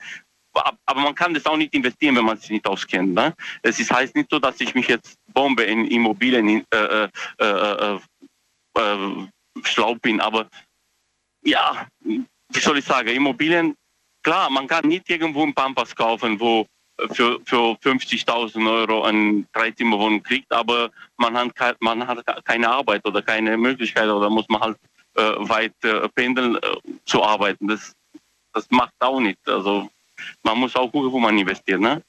Ab- 0.53 0.77
Aber 0.85 1.01
man 1.01 1.15
kann 1.15 1.33
das 1.33 1.45
auch 1.45 1.57
nicht 1.57 1.73
investieren, 1.73 2.15
wenn 2.15 2.25
man 2.25 2.37
sich 2.37 2.51
nicht 2.51 2.65
auskennt. 2.67 3.13
Ne? 3.13 3.33
Es 3.61 3.79
ist, 3.79 3.91
heißt 3.91 4.15
nicht 4.15 4.29
so, 4.29 4.39
dass 4.39 4.59
ich 4.61 4.75
mich 4.75 4.87
jetzt 4.87 5.15
bombe 5.33 5.63
in 5.63 5.85
Immobilien 5.87 6.47
in, 6.47 6.65
äh, 6.73 6.77
äh, 7.05 7.09
äh, 7.39 7.95
äh, 7.95 7.99
äh, 8.79 9.27
schlau 9.63 9.95
bin, 9.95 10.19
aber 10.19 10.47
ja, 11.45 11.87
wie 12.01 12.59
soll 12.59 12.77
ich 12.77 12.85
sagen, 12.85 13.09
Immobilien, 13.09 13.75
klar, 14.23 14.49
man 14.49 14.67
kann 14.67 14.87
nicht 14.87 15.09
irgendwo 15.09 15.43
einen 15.43 15.53
Pampas 15.53 15.95
kaufen, 15.95 16.39
wo 16.39 16.65
äh, 16.97 17.07
für, 17.13 17.39
für 17.45 17.73
50.000 17.81 18.69
Euro 18.71 19.03
eine 19.03 19.45
Dreizimmerwohnung 19.53 20.23
kriegt, 20.23 20.51
aber 20.51 20.91
man 21.17 21.35
hat, 21.37 21.81
man 21.81 22.05
hat 22.05 22.23
keine 22.45 22.69
Arbeit 22.69 23.05
oder 23.05 23.21
keine 23.21 23.57
Möglichkeit 23.57 24.07
oder 24.09 24.29
muss 24.29 24.47
man 24.49 24.61
halt 24.61 24.77
weit 25.15 25.75
pendeln 26.15 26.57
zu 27.05 27.23
arbeiten. 27.23 27.67
Das, 27.67 27.93
das 28.51 28.67
macht 28.71 28.93
auch 28.99 29.19
nicht. 29.19 29.37
Also 29.47 29.87
man 30.43 30.57
muss 30.59 30.75
auch 30.75 30.91
gucken, 30.91 31.11
wo 31.11 31.19
man 31.19 31.37
investiert. 31.37 31.81
Ne? 31.81 32.01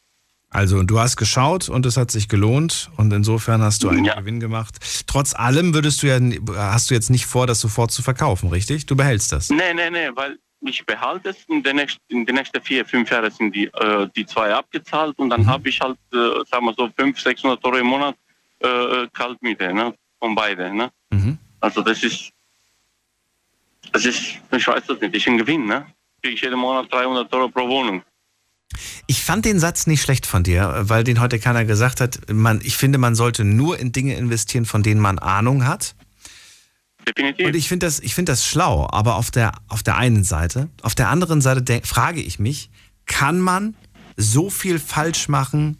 Also 0.50 0.82
du 0.84 1.00
hast 1.00 1.16
geschaut 1.16 1.68
und 1.68 1.84
es 1.84 1.96
hat 1.96 2.10
sich 2.12 2.28
gelohnt 2.28 2.90
und 2.96 3.12
insofern 3.12 3.60
hast 3.62 3.82
du 3.82 3.88
einen 3.88 4.04
Ja. 4.04 4.14
Gewinn 4.20 4.38
gemacht. 4.38 4.76
Trotz 5.08 5.34
allem 5.34 5.74
würdest 5.74 6.02
du 6.02 6.06
ja, 6.06 6.20
hast 6.56 6.90
du 6.90 6.94
jetzt 6.94 7.10
nicht 7.10 7.26
vor, 7.26 7.46
das 7.48 7.60
sofort 7.60 7.90
zu 7.90 8.02
verkaufen, 8.02 8.50
richtig? 8.50 8.86
Du 8.86 8.94
behältst 8.96 9.32
das. 9.32 9.50
Nee, 9.50 9.74
nee, 9.74 9.90
nee, 9.90 10.10
weil 10.14 10.38
ich 10.60 10.86
behalte 10.86 11.30
es. 11.30 11.36
In 11.48 11.62
den 11.62 11.76
nächsten, 11.76 12.00
nächsten 12.22 12.62
vier, 12.62 12.86
fünf 12.86 13.10
Jahren 13.10 13.30
sind 13.32 13.54
die, 13.54 13.66
äh, 13.66 14.08
die 14.14 14.24
zwei 14.26 14.54
abgezahlt 14.54 15.18
und 15.18 15.30
dann 15.30 15.42
Mhm. 15.42 15.46
habe 15.48 15.68
ich 15.68 15.80
halt, 15.80 15.98
äh, 16.12 16.16
sagen 16.48 16.64
wir 16.66 16.74
so, 16.74 16.88
500, 16.96 17.18
600 17.18 17.64
Euro 17.64 17.76
im 17.76 17.86
Monat 17.86 18.14
äh, 18.60 19.06
Kaltmiete 19.12 19.74
ne? 19.74 19.92
von 20.20 20.34
beiden. 20.36 20.76
Ne? 20.76 20.90
Mhm. 21.10 21.36
Also 21.60 21.82
das 21.82 22.02
ist, 22.02 22.30
das 23.92 24.04
ist, 24.06 24.20
ich 24.52 24.66
weiß 24.66 24.84
das 24.86 25.00
nicht, 25.00 25.14
ist 25.14 25.26
ein 25.26 25.36
Gewinn. 25.38 25.66
Ne? 25.66 25.84
Kriege 26.24 26.36
ich 26.36 26.40
jeden 26.40 26.58
Monat 26.58 26.90
300 26.90 27.30
Euro 27.34 27.50
pro 27.50 27.68
Wohnung. 27.68 28.02
Ich 29.06 29.22
fand 29.22 29.44
den 29.44 29.60
Satz 29.60 29.86
nicht 29.86 30.00
schlecht 30.00 30.24
von 30.24 30.42
dir, 30.42 30.74
weil 30.80 31.04
den 31.04 31.20
heute 31.20 31.38
keiner 31.38 31.66
gesagt 31.66 32.00
hat. 32.00 32.32
Man, 32.32 32.62
ich 32.64 32.78
finde, 32.78 32.96
man 32.96 33.14
sollte 33.14 33.44
nur 33.44 33.78
in 33.78 33.92
Dinge 33.92 34.14
investieren, 34.14 34.64
von 34.64 34.82
denen 34.82 35.02
man 35.02 35.18
Ahnung 35.18 35.66
hat. 35.66 35.94
Definitiv. 37.06 37.46
Und 37.46 37.54
ich 37.54 37.68
finde 37.68 37.84
das, 37.84 38.00
ich 38.00 38.14
finde 38.14 38.32
das 38.32 38.46
schlau, 38.46 38.88
aber 38.90 39.16
auf 39.16 39.30
der, 39.30 39.52
auf 39.68 39.82
der 39.82 39.98
einen 39.98 40.24
Seite. 40.24 40.70
Auf 40.80 40.94
der 40.94 41.10
anderen 41.10 41.42
Seite 41.42 41.60
denk, 41.60 41.86
frage 41.86 42.22
ich 42.22 42.38
mich, 42.38 42.70
kann 43.04 43.38
man 43.38 43.76
so 44.16 44.48
viel 44.48 44.78
falsch 44.78 45.28
machen? 45.28 45.76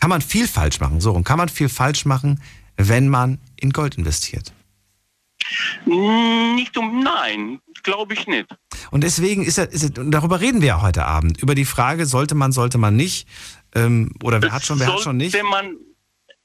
Kann 0.00 0.10
man 0.10 0.20
viel 0.20 0.48
falsch 0.48 0.80
machen? 0.80 1.00
So, 1.00 1.12
und 1.12 1.22
kann 1.22 1.38
man 1.38 1.48
viel 1.48 1.68
falsch 1.68 2.06
machen, 2.06 2.42
wenn 2.76 3.06
man 3.06 3.38
in 3.54 3.70
Gold 3.70 3.98
investiert? 3.98 4.52
Nicht 5.86 6.76
um, 6.76 7.00
nein, 7.02 7.60
glaube 7.82 8.14
ich 8.14 8.26
nicht. 8.26 8.46
Und 8.90 9.02
deswegen 9.04 9.42
ist 9.44 9.58
er, 9.58 9.70
ist 9.70 9.96
er, 9.96 10.02
und 10.02 10.10
darüber 10.10 10.40
reden 10.40 10.60
wir 10.60 10.68
ja 10.68 10.82
heute 10.82 11.04
Abend. 11.04 11.40
Über 11.42 11.54
die 11.54 11.64
Frage, 11.64 12.06
sollte 12.06 12.34
man, 12.34 12.52
sollte 12.52 12.78
man 12.78 12.96
nicht? 12.96 13.26
Ähm, 13.74 14.12
oder 14.22 14.40
wer 14.42 14.52
hat 14.52 14.64
schon, 14.64 14.78
wer 14.80 14.92
hat 14.92 15.00
schon 15.00 15.16
nicht? 15.16 15.36
Man, 15.42 15.76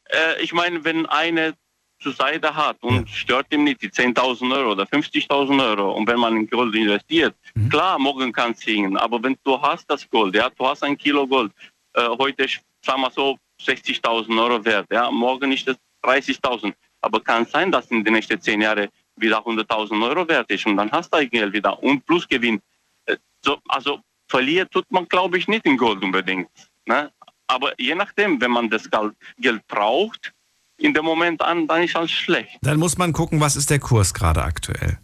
äh, 0.05 0.41
ich 0.41 0.53
meine, 0.53 0.83
wenn 0.83 1.05
eine 1.05 1.53
zur 2.01 2.13
Seite 2.13 2.55
hat 2.55 2.77
und 2.81 3.09
stört 3.09 3.47
ihm 3.53 3.65
nicht 3.65 3.81
die 3.81 3.89
10.000 3.89 4.55
Euro 4.55 4.71
oder 4.71 4.83
50.000 4.85 5.61
Euro 5.69 5.91
und 5.91 6.07
wenn 6.07 6.17
man 6.19 6.35
in 6.37 6.47
Gold 6.47 6.73
investiert, 6.73 7.35
Mhm. 7.55 7.69
klar, 7.69 7.99
morgen 7.99 8.31
kann 8.31 8.51
es 8.51 8.59
singen, 8.61 8.95
aber 8.97 9.21
wenn 9.21 9.35
du 9.43 9.61
hast 9.61 9.85
das 9.89 10.09
Gold, 10.09 10.33
ja, 10.35 10.49
du 10.49 10.65
hast 10.65 10.81
ein 10.83 10.97
Kilo 10.97 11.27
Gold, 11.27 11.51
äh, 11.93 12.07
heute, 12.17 12.43
ist, 12.43 12.61
sagen 12.85 13.01
wir 13.01 13.11
so, 13.11 13.37
60.000 13.61 14.41
Euro 14.41 14.63
wert, 14.63 14.87
ja, 14.91 15.11
morgen 15.11 15.51
ist 15.51 15.67
es 15.67 15.75
30.000, 16.03 16.73
aber 17.01 17.19
kann 17.19 17.45
sein, 17.45 17.69
dass 17.69 17.91
in 17.91 18.01
den 18.01 18.13
nächsten 18.13 18.39
10 18.39 18.61
Jahren 18.61 18.87
wieder 19.19 19.39
100.000 19.39 20.09
Euro 20.09 20.27
wert 20.27 20.49
ist 20.49 20.65
und 20.65 20.77
dann 20.77 20.91
hast 20.91 21.13
du 21.13 21.17
dein 21.17 21.29
Geld 21.29 21.53
wieder 21.53 21.81
und 21.81 22.05
plus 22.05 22.27
Gewinn. 22.27 22.61
Äh, 23.05 23.17
so, 23.43 23.57
also 23.67 23.99
verliert 24.27 24.71
tut 24.71 24.89
man, 24.91 25.07
glaube 25.07 25.37
ich, 25.37 25.47
nicht 25.47 25.65
in 25.65 25.77
Gold 25.77 26.03
unbedingt. 26.03 26.49
Ne? 26.85 27.11
Aber 27.47 27.73
je 27.79 27.95
nachdem, 27.95 28.39
wenn 28.39 28.51
man 28.51 28.69
das 28.69 28.89
Geld, 28.89 29.13
Geld 29.37 29.65
braucht, 29.67 30.33
in 30.77 30.93
dem 30.93 31.03
Moment 31.03 31.41
an, 31.41 31.67
dann 31.67 31.83
ist 31.83 31.95
alles 31.95 32.11
schlecht. 32.11 32.57
Dann 32.61 32.79
muss 32.79 32.97
man 32.97 33.11
gucken, 33.11 33.39
was 33.41 33.55
ist 33.55 33.69
der 33.69 33.79
Kurs 33.79 34.13
gerade 34.13 34.41
aktuell. 34.43 34.97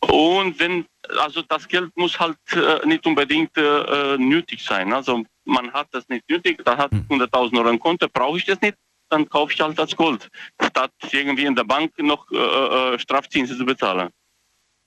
Und 0.00 0.58
wenn, 0.58 0.86
also 1.18 1.42
das 1.42 1.66
Geld 1.68 1.90
muss 1.96 2.18
halt 2.18 2.36
äh, 2.52 2.86
nicht 2.86 3.06
unbedingt 3.06 3.56
äh, 3.56 4.16
nötig 4.18 4.62
sein. 4.62 4.92
Also 4.92 5.24
man 5.44 5.72
hat 5.72 5.88
das 5.92 6.08
nicht 6.08 6.28
nötig, 6.28 6.62
da 6.64 6.76
hat 6.76 6.92
100.000 6.92 7.58
Euro 7.58 7.70
im 7.70 7.78
Konto, 7.78 8.08
brauche 8.12 8.38
ich 8.38 8.44
das 8.44 8.60
nicht, 8.60 8.76
dann 9.14 9.28
kaufe 9.28 9.52
ich 9.52 9.60
halt 9.60 9.78
das 9.78 9.94
Gold, 9.96 10.28
statt 10.60 10.92
irgendwie 11.10 11.44
in 11.44 11.54
der 11.54 11.64
Bank 11.64 11.92
noch 11.98 12.26
äh, 12.30 12.36
äh, 12.36 12.98
Strafzinsen 12.98 13.56
zu 13.56 13.64
bezahlen. 13.64 14.10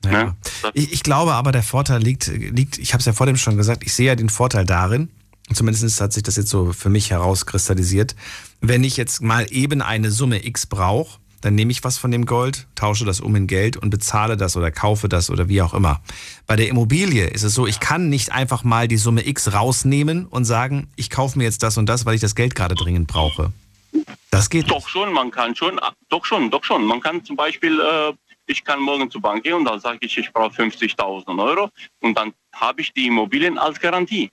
Ne? 0.04 0.36
Ich, 0.74 0.94
ich 0.94 1.04
glaube 1.04 1.34
aber, 1.34 1.52
der 1.52 1.64
Vorteil 1.64 2.02
liegt, 2.02 2.28
liegt 2.28 2.78
ich 2.78 2.94
habe 2.94 3.00
es 3.00 3.06
ja 3.06 3.14
vor 3.14 3.26
dem 3.26 3.38
schon 3.38 3.58
gesagt, 3.58 3.84
ich 3.84 3.94
sehe 3.94 4.08
ja 4.08 4.16
den 4.16 4.30
Vorteil 4.30 4.66
darin, 4.66 5.10
zumindest 5.52 6.00
hat 6.02 6.14
sich 6.14 6.24
das 6.24 6.36
jetzt 6.36 6.50
so 6.50 6.74
für 6.74 6.90
mich 6.90 7.10
herauskristallisiert, 7.10 8.16
wenn 8.62 8.84
ich 8.84 8.98
jetzt 8.98 9.22
mal 9.22 9.48
eben 9.50 9.82
eine 9.82 10.12
Summe 10.12 10.46
X 10.46 10.68
brauche, 10.68 11.20
dann 11.42 11.56
nehme 11.56 11.72
ich 11.72 11.84
was 11.84 11.98
von 11.98 12.12
dem 12.12 12.26
Gold, 12.26 12.68
tausche 12.76 13.06
das 13.06 13.20
um 13.20 13.36
in 13.36 13.48
Geld 13.48 13.78
und 13.78 13.90
bezahle 13.90 14.38
das 14.38 14.58
oder 14.58 14.72
kaufe 14.72 15.08
das 15.08 15.30
oder 15.30 15.48
wie 15.50 15.62
auch 15.62 15.74
immer. 15.74 16.02
Bei 16.46 16.56
der 16.56 16.68
Immobilie 16.68 17.28
ist 17.28 17.44
es 17.44 17.54
so, 17.54 17.68
ich 17.68 17.80
kann 17.80 18.10
nicht 18.10 18.32
einfach 18.32 18.64
mal 18.64 18.88
die 18.88 18.98
Summe 18.98 19.28
X 19.28 19.54
rausnehmen 19.54 20.26
und 20.26 20.46
sagen, 20.46 20.88
ich 20.96 21.10
kaufe 21.10 21.38
mir 21.38 21.46
jetzt 21.46 21.64
das 21.64 21.78
und 21.78 21.88
das, 21.88 22.06
weil 22.06 22.16
ich 22.16 22.22
das 22.22 22.36
Geld 22.36 22.56
gerade 22.56 22.76
dringend 22.76 23.08
brauche. 23.08 23.54
Das 24.38 24.50
geht 24.52 24.70
Doch 24.70 24.88
schon, 24.88 25.12
man 25.14 25.32
kann 25.32 25.56
schon, 25.56 25.80
ah, 25.80 25.94
doch 26.10 26.24
schon, 26.24 26.52
doch 26.52 26.64
schon. 26.64 26.86
Man 26.86 27.02
kann 27.02 27.26
zum 27.26 27.36
Beispiel, 27.36 27.80
äh, 27.80 28.14
ich 28.46 28.64
kann 28.64 28.80
morgen 28.80 29.10
zur 29.10 29.20
Bank 29.20 29.44
gehen 29.44 29.56
und 29.56 29.66
dann 29.66 29.80
sage 29.80 29.98
ich, 30.02 30.16
ich 30.16 30.32
brauche 30.32 30.54
50.000 30.54 31.44
Euro 31.44 31.70
und 32.02 32.16
dann 32.16 32.34
habe 32.54 32.82
ich 32.82 32.94
die 32.94 33.08
Immobilien 33.08 33.58
als 33.58 33.80
Garantie. 33.80 34.30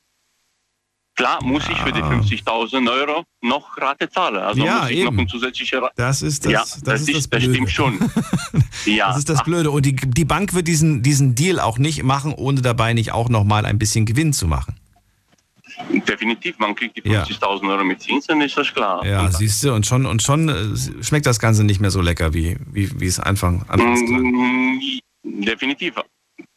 Klar 1.17 1.43
muss 1.43 1.63
ich 1.71 1.79
für 1.79 1.93
die 1.93 2.03
50.000 2.03 2.91
Euro 2.91 3.25
noch 3.41 3.79
Rate 3.79 4.11
zahlen. 4.11 4.43
Also 4.43 4.63
Ja, 4.63 4.81
muss 4.81 4.91
ich 4.91 4.97
eben. 4.99 5.05
noch 5.07 5.19
eine 5.21 5.27
zusätzliche 5.27 5.81
Rate. 5.81 5.95
Das 5.97 6.21
ist 6.21 6.45
das, 6.45 6.53
ja, 6.53 6.59
das, 6.61 6.81
das, 6.83 7.01
ist 7.03 7.09
ist, 7.09 7.15
das 7.17 7.31
das 7.31 7.41
Blöde. 7.41 7.55
stimmt 7.55 7.71
schon. 7.71 8.11
ja, 8.85 9.09
Das 9.09 9.19
ist 9.19 9.29
das 9.31 9.43
Blöde. 9.43 9.71
Und 9.71 9.87
die, 9.87 9.95
die 9.95 10.25
Bank 10.27 10.53
wird 10.53 10.69
diesen, 10.69 11.03
diesen 11.03 11.35
Deal 11.35 11.61
auch 11.61 11.79
nicht 11.79 12.03
machen, 12.03 12.35
ohne 12.35 12.61
dabei 12.63 12.93
nicht 12.93 13.13
auch 13.13 13.31
nochmal 13.31 13.65
ein 13.65 13.79
bisschen 13.79 14.05
Gewinn 14.05 14.33
zu 14.35 14.47
machen. 14.47 14.75
Definitiv, 16.07 16.59
man 16.59 16.75
kriegt 16.75 16.97
die 16.97 17.09
Ja. 17.09 17.23
50.000 17.25 17.69
Euro 17.71 17.85
mit 17.85 18.01
Zinsen, 18.01 18.41
ist 18.41 18.57
das 18.57 18.73
klar. 18.73 19.05
Ja, 19.05 19.31
siehst 19.31 19.63
du, 19.65 19.73
und 19.73 19.87
schon, 19.87 20.07
und 20.07 20.23
schon 20.23 20.49
äh, 20.49 21.03
schmeckt 21.05 21.27
das 21.27 21.39
Ganze 21.39 21.65
nicht 21.65 21.81
mehr 21.81 21.91
so 21.91 22.01
lecker, 22.01 22.33
wie, 22.35 22.57
wie, 22.73 23.01
wie 23.01 23.07
es 23.07 23.19
Anfang, 23.21 23.65
anfangs 23.69 24.01
klang. 24.07 24.23
Mm, 24.23 24.81
Definitiv. 25.23 25.95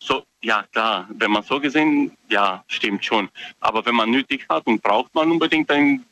So, 0.02 0.24
ja, 0.42 0.64
klar. 0.72 1.08
Wenn 1.18 1.32
man 1.32 1.44
so 1.44 1.60
gesehen, 1.60 2.12
ja, 2.30 2.64
stimmt 2.68 3.04
schon. 3.06 3.30
Aber 3.60 3.86
wenn 3.86 3.96
man 3.96 4.10
nötig 4.12 4.46
hat 4.50 4.66
und 4.68 4.82
braucht 4.82 5.14
man 5.16 5.32
unbedingt 5.32 5.70
einen 5.72 6.06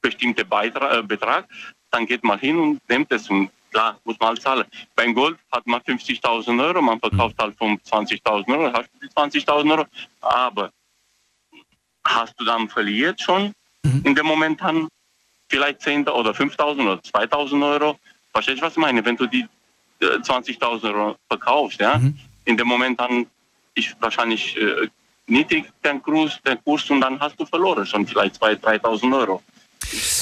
bestimmten 0.00 0.48
Beitrag, 0.48 0.98
äh, 0.98 1.02
Betrag, 1.02 1.46
dann 1.90 2.06
geht 2.06 2.22
man 2.24 2.38
hin 2.38 2.58
und 2.58 2.80
nimmt 2.88 3.10
es 3.12 3.28
und 3.28 3.50
klar, 3.70 3.98
muss 4.04 4.18
man 4.20 4.28
halt 4.30 4.42
zahlen. 4.42 4.64
Beim 4.94 5.14
Gold 5.14 5.38
hat 5.52 5.66
man 5.66 5.80
50.000 5.80 6.62
Euro, 6.64 6.80
man 6.82 7.00
verkauft 7.00 7.36
halt 7.38 7.54
um 7.60 7.76
20.000 7.78 8.48
Euro, 8.48 8.72
hast 8.72 8.88
du 8.94 9.06
die 9.06 9.12
20.000 9.12 9.70
Euro, 9.70 9.84
aber 10.20 10.70
hast 12.06 12.34
du 12.38 12.44
dann 12.44 12.68
verliert 12.68 13.20
schon 13.20 13.52
in 14.04 14.14
dem 14.14 14.26
Moment 14.26 14.60
dann 14.60 14.88
vielleicht 15.48 15.80
10 15.82 16.08
oder 16.08 16.32
5.000 16.32 16.80
oder 16.82 17.00
2.000 17.00 17.72
Euro. 17.72 17.98
Verstehst 18.32 18.58
du, 18.58 18.62
was 18.62 18.72
ich 18.72 18.78
meine? 18.78 19.04
Wenn 19.04 19.16
du 19.16 19.26
die 19.26 19.46
äh, 20.00 20.04
20.000 20.04 20.84
Euro 20.84 21.16
verkaufst, 21.28 21.80
ja, 21.80 22.00
in 22.44 22.56
dem 22.56 22.66
Moment 22.66 23.00
dann 23.00 23.26
ist 23.74 23.96
wahrscheinlich 24.00 24.56
äh, 24.56 24.88
niedrig 25.26 25.66
der 25.84 25.98
Kurs, 26.00 26.38
der 26.44 26.56
Kurs 26.56 26.88
und 26.90 27.00
dann 27.00 27.18
hast 27.20 27.38
du 27.38 27.46
verloren 27.46 27.86
schon 27.86 28.06
vielleicht 28.06 28.42
2.000, 28.42 28.82
3.000 28.82 29.18
Euro. 29.18 29.42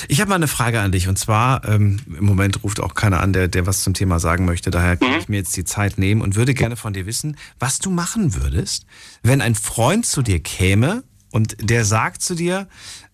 Ich 0.09 0.21
habe 0.21 0.29
mal 0.29 0.35
eine 0.35 0.49
Frage 0.49 0.81
an 0.81 0.93
dich 0.93 1.09
und 1.09 1.19
zwar, 1.19 1.67
ähm, 1.67 1.99
im 2.07 2.25
Moment 2.25 2.63
ruft 2.63 2.81
auch 2.81 2.95
keiner 2.95 3.21
an, 3.21 3.33
der, 3.33 3.49
der 3.49 3.67
was 3.67 3.83
zum 3.83 3.95
Thema 3.95 4.21
sagen 4.21 4.45
möchte, 4.45 4.71
daher 4.71 4.99
kann 4.99 5.19
ich 5.19 5.29
mir 5.29 5.39
jetzt 5.39 5.57
die 5.57 5.65
Zeit 5.65 5.97
nehmen 5.97 6.21
und 6.21 6.37
würde 6.37 6.53
gerne 6.53 6.77
von 6.77 6.93
dir 6.93 7.07
wissen, 7.07 7.39
was 7.59 7.79
du 7.79 7.91
machen 7.91 8.35
würdest, 8.35 8.85
wenn 9.23 9.41
ein 9.41 9.55
Freund 9.55 10.05
zu 10.05 10.21
dir 10.21 10.41
käme 10.41 11.03
und 11.35 11.57
der 11.59 11.85
sagt 11.85 12.23
zu 12.23 12.37
dir, 12.37 12.69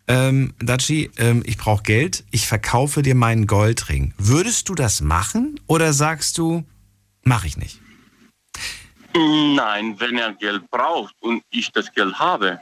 ähm, 0.06 0.52
Daci, 0.58 1.10
ähm, 1.16 1.42
ich 1.46 1.56
brauche 1.56 1.82
Geld, 1.82 2.24
ich 2.30 2.46
verkaufe 2.46 3.00
dir 3.00 3.14
meinen 3.14 3.46
Goldring. 3.46 4.12
Würdest 4.18 4.68
du 4.68 4.74
das 4.74 5.00
machen 5.00 5.58
oder 5.66 5.94
sagst 5.94 6.36
du, 6.36 6.64
mache 7.22 7.46
ich 7.46 7.56
nicht? 7.56 7.80
Nein, 9.14 9.98
wenn 9.98 10.18
er 10.18 10.34
Geld 10.34 10.70
braucht 10.70 11.14
und 11.20 11.42
ich 11.50 11.72
das 11.72 11.90
Geld 11.92 12.18
habe 12.18 12.60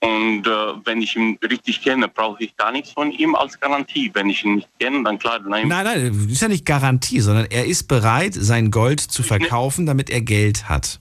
und 0.00 0.46
äh, 0.46 0.50
wenn 0.84 1.02
ich 1.02 1.16
ihn 1.16 1.38
richtig 1.42 1.82
kenne, 1.82 2.06
brauche 2.06 2.44
ich 2.44 2.56
gar 2.56 2.70
nichts 2.70 2.92
von 2.92 3.10
ihm 3.10 3.34
als 3.34 3.58
Garantie. 3.58 4.10
Wenn 4.12 4.28
ich 4.28 4.44
ihn 4.44 4.56
nicht 4.56 4.68
kenne, 4.78 5.02
dann 5.02 5.18
klar, 5.18 5.40
nein. 5.40 5.66
Nein, 5.66 5.84
nein, 5.84 6.24
das 6.24 6.32
ist 6.32 6.42
ja 6.42 6.48
nicht 6.48 6.66
Garantie, 6.66 7.20
sondern 7.20 7.46
er 7.46 7.64
ist 7.64 7.88
bereit, 7.88 8.34
sein 8.34 8.70
Gold 8.70 9.00
zu 9.00 9.22
verkaufen, 9.22 9.86
damit 9.86 10.10
er 10.10 10.20
Geld 10.20 10.68
hat. 10.68 11.00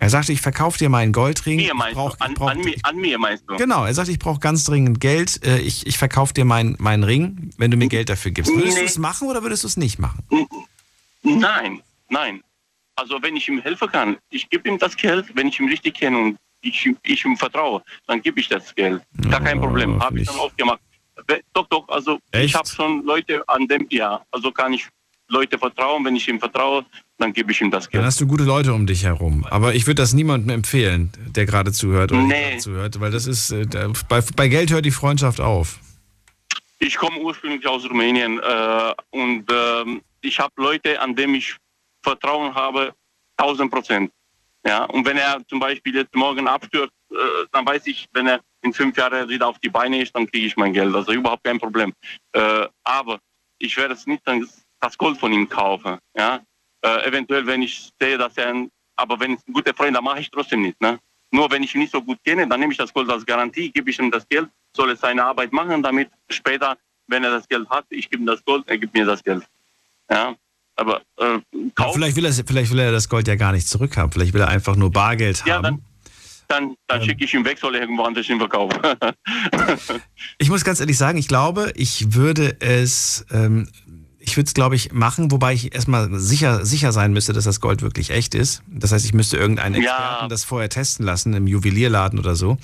Er 0.00 0.08
sagte, 0.10 0.32
ich 0.32 0.40
verkaufe 0.40 0.78
dir 0.78 0.88
meinen 0.88 1.12
Goldring. 1.12 1.56
Mir 1.56 1.74
meinst 1.74 1.94
brauch, 1.94 2.16
du, 2.16 2.24
an, 2.24 2.36
an, 2.38 2.58
mir, 2.60 2.74
an 2.84 2.96
mir 2.96 3.18
meinst 3.18 3.44
du? 3.46 3.56
Genau, 3.56 3.84
er 3.84 3.92
sagt, 3.94 4.08
ich 4.08 4.18
brauche 4.18 4.40
ganz 4.40 4.64
dringend 4.64 4.98
Geld. 5.00 5.44
äh, 5.44 5.58
Ich, 5.58 5.86
ich 5.86 5.98
verkaufe 5.98 6.32
dir 6.32 6.44
meinen 6.46 6.74
meinen 6.78 7.04
Ring, 7.04 7.50
wenn 7.58 7.70
du 7.70 7.76
mir 7.76 7.88
Geld 7.88 8.08
dafür 8.08 8.30
gibst. 8.32 8.50
Würdest 8.52 8.74
Nee. 8.76 8.80
du 8.80 8.86
es 8.86 8.98
machen 8.98 9.28
oder 9.28 9.42
würdest 9.42 9.62
du 9.62 9.68
es 9.68 9.76
nicht 9.76 9.98
machen? 9.98 10.24
Nein, 11.22 11.82
nein. 12.08 12.42
Also 12.96 13.20
wenn 13.22 13.36
ich 13.36 13.46
ihm 13.48 13.60
helfen 13.60 13.88
kann, 13.90 14.16
ich 14.30 14.48
gebe 14.48 14.68
ihm 14.68 14.78
das 14.78 14.96
Geld, 14.96 15.26
wenn 15.34 15.48
ich 15.48 15.60
ihn 15.60 15.68
richtig 15.68 15.94
kenne 15.98 16.18
und 16.18 16.38
ich, 16.62 16.84
ihm- 16.86 16.96
ich 17.02 17.24
ihm 17.24 17.36
vertraue, 17.36 17.82
dann 18.06 18.20
gebe 18.22 18.40
ich 18.40 18.48
das 18.48 18.74
Geld. 18.74 19.02
Gar 19.30 19.40
kein 19.42 19.60
Problem. 19.60 20.00
Habe 20.02 20.20
ich 20.20 20.26
dann 20.26 20.36
aufgemacht. 20.38 20.80
We- 21.26 21.40
Doch, 21.52 21.66
doch, 21.68 21.88
also 21.88 22.18
ich 22.32 22.54
habe 22.54 22.66
schon 22.68 23.04
Leute 23.04 23.46
an 23.48 23.66
dem, 23.68 23.86
ja, 23.90 24.22
also 24.30 24.50
kann 24.50 24.72
ich 24.72 24.86
Leute 25.30 25.58
vertrauen, 25.58 26.04
wenn 26.04 26.16
ich 26.16 26.28
ihm 26.28 26.38
vertraue, 26.38 26.84
dann 27.18 27.32
gebe 27.32 27.52
ich 27.52 27.60
ihm 27.60 27.70
das 27.70 27.84
Dann 27.84 27.92
Geld. 27.92 28.04
hast 28.04 28.20
du 28.20 28.26
gute 28.26 28.44
Leute 28.44 28.72
um 28.74 28.86
dich 28.86 29.04
herum. 29.04 29.46
Aber 29.50 29.74
ich 29.74 29.86
würde 29.86 30.02
das 30.02 30.12
niemandem 30.12 30.50
empfehlen, 30.50 31.10
der 31.34 31.46
gerade 31.46 31.72
zuhört 31.72 32.12
oder 32.12 32.22
Nee. 32.22 32.58
zuhört, 32.58 33.00
weil 33.00 33.10
das 33.10 33.26
ist, 33.26 33.50
äh, 33.50 33.66
bei, 34.08 34.22
bei 34.36 34.48
Geld 34.48 34.70
hört 34.70 34.84
die 34.84 34.90
Freundschaft 34.90 35.40
auf. 35.40 35.78
Ich 36.78 36.96
komme 36.96 37.18
ursprünglich 37.18 37.66
aus 37.66 37.84
Rumänien 37.88 38.38
äh, 38.38 38.92
und 39.10 39.44
ähm, 39.52 40.00
ich 40.22 40.38
habe 40.38 40.52
Leute, 40.56 41.00
an 41.00 41.14
denen 41.14 41.34
ich 41.34 41.56
Vertrauen 42.02 42.54
habe, 42.54 42.92
1000 43.36 43.70
Prozent. 43.70 44.10
Ja, 44.66 44.84
und 44.84 45.06
wenn 45.06 45.16
er 45.16 45.40
zum 45.48 45.58
Beispiel 45.60 45.94
jetzt 45.94 46.14
morgen 46.14 46.46
abstürzt, 46.46 46.92
äh, 47.10 47.14
dann 47.52 47.66
weiß 47.66 47.86
ich, 47.86 48.08
wenn 48.12 48.26
er 48.26 48.40
in 48.62 48.72
fünf 48.72 48.96
Jahren 48.96 49.28
wieder 49.28 49.46
auf 49.48 49.58
die 49.58 49.68
Beine 49.70 50.02
ist, 50.02 50.14
dann 50.14 50.26
kriege 50.26 50.46
ich 50.46 50.56
mein 50.56 50.72
Geld. 50.72 50.94
Also 50.94 51.12
überhaupt 51.12 51.44
kein 51.44 51.58
Problem. 51.58 51.92
Äh, 52.32 52.66
aber 52.84 53.18
ich 53.58 53.76
werde 53.76 53.94
es 53.94 54.06
nicht 54.06 54.22
dann 54.26 54.46
das 54.80 54.96
Gold 54.96 55.18
von 55.18 55.32
ihm 55.32 55.48
kaufen. 55.48 55.98
Ja, 56.16 56.40
äh, 56.82 57.08
eventuell, 57.08 57.46
wenn 57.46 57.62
ich 57.62 57.90
sehe, 58.00 58.18
dass 58.18 58.36
er 58.36 58.48
ein, 58.48 58.70
aber 58.96 59.18
wenn 59.20 59.34
es 59.34 59.46
ein 59.46 59.52
guter 59.52 59.74
Freund, 59.74 59.96
dann 59.96 60.04
mache 60.04 60.20
ich 60.20 60.30
trotzdem 60.30 60.62
nicht. 60.62 60.80
Ne? 60.80 60.98
Nur 61.30 61.50
wenn 61.50 61.62
ich 61.62 61.74
ihn 61.74 61.80
nicht 61.80 61.92
so 61.92 62.02
gut 62.02 62.18
kenne, 62.24 62.46
dann 62.48 62.60
nehme 62.60 62.72
ich 62.72 62.78
das 62.78 62.92
Gold 62.92 63.10
als 63.10 63.24
Garantie, 63.24 63.70
gebe 63.70 63.90
ich 63.90 63.98
ihm 63.98 64.10
das 64.10 64.26
Geld, 64.28 64.48
soll 64.74 64.90
er 64.90 64.96
seine 64.96 65.24
Arbeit 65.24 65.52
machen, 65.52 65.82
damit 65.82 66.10
später, 66.28 66.76
wenn 67.06 67.22
er 67.24 67.30
das 67.30 67.48
Geld 67.48 67.68
hat, 67.70 67.84
ich 67.90 68.08
gebe 68.10 68.22
ihm 68.22 68.26
das 68.26 68.44
Gold, 68.44 68.64
er 68.66 68.78
gibt 68.78 68.94
mir 68.94 69.04
das 69.04 69.22
Geld. 69.22 69.44
Ja, 70.10 70.34
aber 70.76 71.02
äh, 71.18 71.38
Ja, 71.78 71.92
vielleicht, 71.92 72.16
will 72.16 72.24
er, 72.24 72.32
vielleicht 72.32 72.72
will 72.72 72.78
er 72.78 72.90
das 72.92 73.08
Gold 73.08 73.28
ja 73.28 73.36
gar 73.36 73.52
nicht 73.52 73.68
zurückhaben. 73.68 74.10
Vielleicht 74.10 74.32
will 74.32 74.40
er 74.40 74.48
einfach 74.48 74.76
nur 74.76 74.90
Bargeld 74.90 75.42
ja, 75.46 75.56
haben. 75.56 75.62
dann, 75.62 75.84
dann, 76.48 76.64
Ähm. 76.70 76.76
dann 76.88 77.02
schicke 77.04 77.24
ich 77.24 77.34
ihn 77.34 77.44
weg, 77.44 77.58
soll 77.58 77.74
er 77.74 77.82
irgendwo 77.82 78.02
anders 78.04 78.26
hin 78.26 78.38
verkaufen. 78.38 78.80
Ich 80.38 80.48
muss 80.48 80.64
ganz 80.64 80.80
ehrlich 80.80 80.96
sagen, 80.98 81.18
ich 81.18 81.28
glaube, 81.28 81.72
ich 81.76 82.14
würde 82.14 82.56
es, 82.60 83.24
ähm, 83.30 83.68
ich 84.30 84.36
würde 84.36 84.46
es, 84.46 84.54
glaube 84.54 84.76
ich, 84.76 84.92
machen, 84.92 85.30
wobei 85.32 85.52
ich 85.54 85.74
erstmal 85.74 86.08
sicher, 86.20 86.64
sicher 86.64 86.92
sein 86.92 87.12
müsste, 87.12 87.32
dass 87.32 87.44
das 87.44 87.60
Gold 87.60 87.82
wirklich 87.82 88.10
echt 88.10 88.34
ist. 88.36 88.62
Das 88.68 88.92
heißt, 88.92 89.04
ich 89.04 89.12
müsste 89.12 89.36
irgendeinen 89.36 89.74
Ja. 89.74 89.80
Experten 89.80 90.28
das 90.28 90.44
vorher 90.44 90.68
testen 90.68 91.04
lassen, 91.04 91.34
im 91.34 91.48
Juwelierladen 91.48 92.18
oder 92.18 92.36
so. 92.36 92.56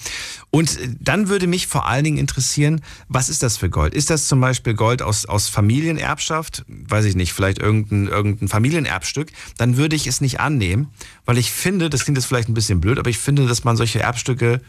Und 0.50 0.78
äh, 0.80 0.88
dann 1.00 1.28
würde 1.28 1.48
mich 1.48 1.66
vor 1.66 1.86
allen 1.88 2.04
Dingen 2.04 2.18
interessieren, 2.18 2.80
was 3.08 3.28
ist 3.28 3.42
das 3.42 3.56
für 3.56 3.68
Gold? 3.68 3.94
Ist 3.94 4.10
das 4.10 4.28
zum 4.28 4.40
Beispiel 4.40 4.74
Gold 4.74 5.02
aus, 5.02 5.26
aus 5.26 5.48
Familienerbschaft? 5.48 6.64
Weiß 6.68 7.04
ich 7.04 7.16
nicht, 7.16 7.32
vielleicht 7.32 7.58
irgendein, 7.58 8.06
irgendein 8.06 8.48
Familienerbstück? 8.48 9.32
Dann 9.58 9.76
würde 9.76 9.96
ich 9.96 10.06
es 10.06 10.20
nicht 10.20 10.38
annehmen, 10.38 10.88
weil 11.24 11.36
ich 11.36 11.50
finde, 11.50 11.90
das 11.90 12.04
klingt 12.04 12.16
jetzt 12.16 12.26
vielleicht 12.26 12.48
ein 12.48 12.54
bisschen 12.54 12.80
blöd, 12.80 12.98
aber 12.98 13.10
ich 13.10 13.18
finde, 13.18 13.46
dass 13.46 13.64
man 13.64 13.76
solche 13.76 13.98
Erbstücke 14.00 14.60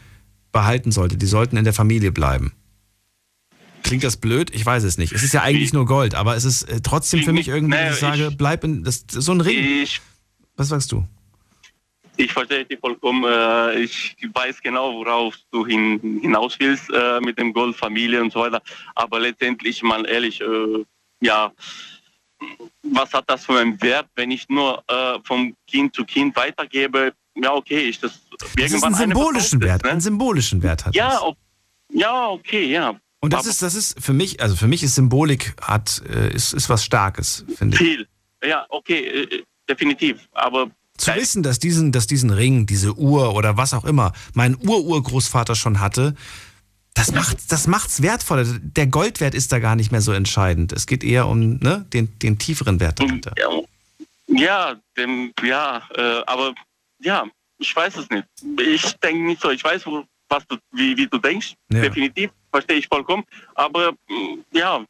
behalten 0.52 0.92
sollte. 0.92 1.16
Die 1.18 1.28
sollten 1.28 1.58
in 1.58 1.64
der 1.64 1.74
Familie 1.74 2.12
bleiben. 2.12 2.54
Klingt 3.88 4.04
das 4.04 4.18
blöd? 4.18 4.54
Ich 4.54 4.66
weiß 4.66 4.84
es 4.84 4.98
nicht. 4.98 5.14
Es 5.14 5.24
ist 5.24 5.34
ja 5.34 5.42
eigentlich 5.42 5.74
nur 5.74 5.86
Gold, 5.86 6.14
aber 6.16 6.36
es 6.36 6.44
ist 6.46 6.64
äh, 6.64 6.82
trotzdem 6.82 7.24
für 7.24 7.34
mich 7.34 7.48
irgendwie, 7.48 7.78
dass 7.78 7.96
ich 7.96 8.00
sage, 8.02 8.32
bleib 8.32 8.64
in 8.64 8.84
das, 8.84 9.06
so 9.10 9.32
ein 9.32 9.42
Ring. 9.42 9.58
Ich, 9.84 10.02
Was 10.56 10.68
sagst 10.70 10.92
du? 10.92 11.06
ich 12.20 12.34
verstehe 12.34 12.66
dich 12.66 12.80
vollkommen. 12.80 13.24
Äh, 13.26 13.80
ich 13.80 14.16
weiß 14.34 14.62
genau, 14.62 14.92
worauf 14.94 15.36
du 15.52 15.66
hin, 15.68 16.20
hinaus 16.22 16.56
willst 16.60 16.90
äh, 16.92 17.20
mit 17.22 17.38
dem 17.38 17.54
Gold, 17.54 17.76
Familie 17.76 18.22
und 18.22 18.34
so 18.34 18.40
weiter. 18.40 18.62
Aber 18.96 19.20
letztendlich, 19.20 19.84
mal 19.84 20.06
ehrlich, 20.08 20.42
ja, 21.22 21.52
was 22.84 23.14
hat 23.14 23.26
das 23.28 23.46
für 23.46 23.60
einen 23.60 23.80
Wert, 23.82 24.08
wenn 24.16 24.32
ich 24.32 24.48
nur 24.50 24.84
äh, 24.88 25.20
vom 25.24 25.56
Kind 25.68 25.96
zu 25.96 26.04
Kind 26.06 26.36
weitergebe? 26.36 27.14
Ja, 27.36 27.54
okay, 27.54 27.82
ich 27.90 28.00
das, 28.00 28.20
Das 28.40 28.50
ist 28.50 28.58
irgendwann 28.60 28.96
einen 28.96 29.12
eine 29.12 29.14
symbolischen 29.16 29.62
Wert. 29.62 29.76
ist, 29.78 29.84
ne? 29.86 29.92
Einen 29.92 30.02
symbolischen 30.02 30.64
Wert 30.64 30.86
hat 30.86 30.96
Ja, 30.96 31.10
das. 31.10 31.22
ja, 31.94 32.28
okay, 32.30 32.66
ja. 32.72 33.00
Und 33.20 33.34
das 33.34 33.42
Aber 33.42 33.50
ist, 33.50 33.62
das 33.62 33.76
ist 33.76 34.00
für 34.00 34.14
mich, 34.14 34.42
also 34.42 34.56
für 34.56 34.68
mich 34.68 34.84
ist 34.84 34.96
Symbolik 34.96 35.56
hat, 35.62 36.02
äh, 36.08 36.34
ist, 36.34 36.54
ist 36.54 36.70
was 36.70 36.84
Starkes, 36.84 37.46
finde 37.56 37.76
ich. 37.76 37.82
viel. 37.82 38.08
Ja, 38.44 38.66
okay, 38.70 39.24
äh, 39.24 39.44
definitiv. 39.68 40.28
Aber 40.34 40.70
Zu 40.98 41.16
wissen, 41.16 41.42
dass 41.42 41.60
diesen, 41.60 41.92
dass 41.92 42.06
diesen 42.06 42.30
Ring, 42.30 42.68
diese 42.68 42.96
Uhr 42.96 43.34
oder 43.34 43.58
was 43.58 43.74
auch 43.74 43.86
immer, 43.86 44.14
mein 44.34 44.56
Ururgroßvater 44.56 45.56
schon 45.56 45.80
hatte, 45.80 46.16
das 46.94 47.12
macht, 47.12 47.52
das 47.52 47.68
macht's 47.68 48.02
wertvoller. 48.02 48.46
Der 48.60 48.88
Goldwert 48.88 49.36
ist 49.36 49.52
da 49.52 49.60
gar 49.60 49.76
nicht 49.76 49.92
mehr 49.92 50.02
so 50.02 50.14
entscheidend. 50.14 50.74
Es 50.74 50.88
geht 50.88 51.04
eher 51.04 51.28
um 51.28 51.58
ne, 51.58 51.86
den, 51.94 52.18
den 52.20 52.40
tieferen 52.40 52.80
Wert 52.80 53.00
dahinter. 53.00 53.34
Ja, 53.38 53.50
ja, 54.28 54.76
dem, 54.98 55.32
ja, 55.44 55.82
äh, 55.96 56.24
aber 56.26 56.54
ja, 57.00 57.26
ich 57.60 57.76
weiß 57.76 57.98
es 57.98 58.10
nicht. 58.10 58.28
Ich 58.60 58.94
denke 58.98 59.24
nicht 59.24 59.42
so. 59.42 59.52
Ich 59.52 59.64
weiß, 59.64 59.86
wo, 59.86 60.04
was 60.30 60.46
du, 60.48 60.58
wie, 60.72 60.98
wie 60.98 61.08
du 61.08 61.18
denkst. 61.18 61.54
Ja. 61.72 61.82
Definitiv, 61.82 62.32
verstehe 62.52 62.78
ich 62.78 62.88
vollkommen. 62.88 63.24
Aber 63.56 63.92
mh, 64.10 64.44
ja, 64.54 64.82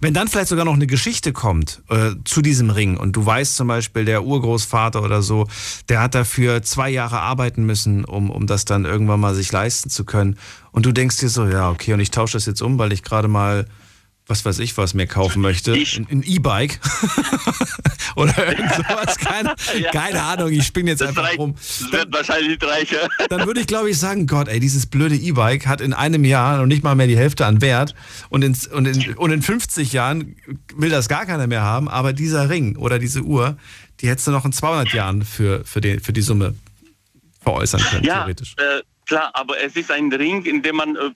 Wenn 0.00 0.14
dann 0.14 0.28
vielleicht 0.28 0.48
sogar 0.48 0.64
noch 0.64 0.74
eine 0.74 0.86
Geschichte 0.86 1.32
kommt 1.32 1.82
äh, 1.88 2.12
zu 2.24 2.42
diesem 2.42 2.70
Ring 2.70 2.96
und 2.96 3.12
du 3.12 3.24
weißt 3.24 3.56
zum 3.56 3.68
Beispiel, 3.68 4.04
der 4.04 4.24
Urgroßvater 4.24 5.02
oder 5.02 5.22
so, 5.22 5.46
der 5.88 6.00
hat 6.00 6.14
dafür 6.14 6.62
zwei 6.62 6.90
Jahre 6.90 7.20
arbeiten 7.20 7.64
müssen, 7.64 8.04
um, 8.04 8.30
um 8.30 8.46
das 8.46 8.64
dann 8.64 8.84
irgendwann 8.84 9.20
mal 9.20 9.34
sich 9.34 9.50
leisten 9.52 9.90
zu 9.90 10.04
können. 10.04 10.38
Und 10.72 10.86
du 10.86 10.92
denkst 10.92 11.18
dir 11.18 11.28
so, 11.28 11.46
ja, 11.46 11.70
okay, 11.70 11.92
und 11.92 12.00
ich 12.00 12.10
tausche 12.10 12.34
das 12.34 12.46
jetzt 12.46 12.62
um, 12.62 12.78
weil 12.78 12.92
ich 12.92 13.02
gerade 13.02 13.28
mal, 13.28 13.66
was 14.28 14.44
weiß 14.44 14.58
ich, 14.58 14.76
was 14.76 14.92
mir 14.94 15.06
kaufen 15.06 15.40
möchte. 15.40 15.72
Ein, 15.72 16.22
E-Bike. 16.24 16.80
oder 18.16 18.48
irgend 18.48 18.74
sowas. 18.74 19.16
Keine, 19.18 19.54
Ja. 19.78 19.90
keine 19.90 20.22
Ahnung, 20.22 20.50
ich 20.50 20.66
spinne 20.66 20.90
jetzt 20.90 21.02
einfach 21.02 21.36
rum. 21.38 21.54
das 21.54 21.92
wird 21.92 22.12
wahrscheinlich 22.12 22.48
nicht 22.50 22.64
reichen. 22.64 22.98
Dann 23.28 23.46
würde 23.46 23.60
ich, 23.60 23.66
glaube 23.66 23.90
ich, 23.90 23.98
sagen, 23.98 24.26
Gott, 24.26 24.48
ey, 24.48 24.58
dieses 24.58 24.86
blöde 24.86 25.14
E-Bike 25.14 25.66
hat 25.66 25.80
in 25.80 25.92
einem 25.92 26.24
Jahr 26.24 26.58
noch 26.58 26.66
nicht 26.66 26.82
mal 26.82 26.94
mehr 26.94 27.06
die 27.06 27.16
Hälfte 27.16 27.46
an 27.46 27.60
Wert 27.60 27.94
und 28.28 28.42
in, 28.42 28.56
und, 28.72 28.86
in, 28.86 29.14
und 29.14 29.30
in 29.30 29.42
50 29.42 29.92
Jahren 29.92 30.36
will 30.74 30.90
das 30.90 31.08
gar 31.08 31.26
keiner 31.26 31.46
mehr 31.46 31.62
haben, 31.62 31.88
aber 31.88 32.12
dieser 32.12 32.48
Ring 32.50 32.76
oder 32.76 32.98
diese 32.98 33.22
Uhr, 33.22 33.56
die 34.00 34.08
hättest 34.08 34.26
du 34.26 34.30
noch 34.32 34.44
in 34.44 34.52
200 34.52 34.92
Jahren 34.92 35.22
für, 35.24 35.64
für, 35.64 35.80
die, 35.80 36.00
für 36.00 36.12
die 36.12 36.22
Summe 36.22 36.54
veräußern 37.42 37.80
können, 37.80 38.04
Ja, 38.04 38.20
theoretisch. 38.22 38.54
äh, 38.58 38.82
klar, 39.06 39.30
aber 39.34 39.54
es 39.62 39.76
ist 39.76 39.90
ein 39.90 40.12
Ring, 40.12 40.44
in 40.44 40.62
dem 40.62 40.76
man, 40.76 40.96
äh, 40.96 41.10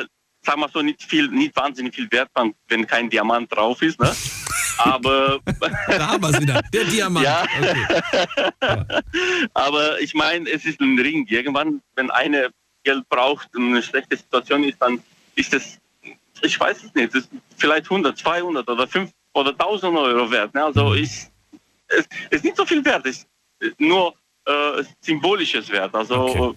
äh, 0.00 0.04
sagen 0.42 0.60
wir 0.60 0.68
so, 0.68 0.82
nicht 0.82 1.02
viel, 1.02 1.28
nicht 1.28 1.54
wahnsinnig 1.56 1.94
viel 1.94 2.10
Wert 2.10 2.30
wenn 2.68 2.86
kein 2.86 3.10
Diamant 3.10 3.54
drauf 3.54 3.82
ist. 3.82 4.00
Ne? 4.00 4.14
Aber 4.78 5.40
da 5.88 6.08
haben 6.08 6.22
wir 6.22 6.30
es 6.30 6.40
wieder, 6.40 6.62
der 6.72 6.84
Diamant. 6.84 7.26
Ja. 7.26 7.44
Aber 9.54 10.00
ich 10.00 10.14
meine, 10.14 10.48
es 10.50 10.64
ist 10.64 10.80
ein 10.80 10.98
Ring. 10.98 11.26
Irgendwann, 11.28 11.82
wenn 11.96 12.10
eine 12.10 12.50
Geld 12.84 13.08
braucht 13.08 13.54
und 13.56 13.68
eine 13.68 13.82
schlechte 13.82 14.16
Situation 14.16 14.64
ist, 14.64 14.80
dann 14.80 15.02
ist 15.34 15.52
es, 15.52 15.78
ich 16.42 16.58
weiß 16.58 16.84
es 16.84 16.94
nicht, 16.94 17.14
es 17.14 17.28
vielleicht 17.56 17.84
100, 17.84 18.16
200 18.16 18.68
oder 18.68 18.86
5 18.86 19.10
oder 19.32 19.50
1000 19.50 19.96
Euro 19.96 20.30
wert. 20.30 20.54
Ne? 20.54 20.64
Also 20.64 20.94
ich, 20.94 21.26
es 21.88 22.06
ist 22.30 22.44
nicht 22.44 22.56
so 22.56 22.64
viel 22.64 22.84
wert, 22.84 23.04
ist 23.06 23.26
nur 23.78 24.14
äh, 24.48 24.82
symbolisches 25.00 25.68
Wert. 25.70 25.94
Also 25.94 26.56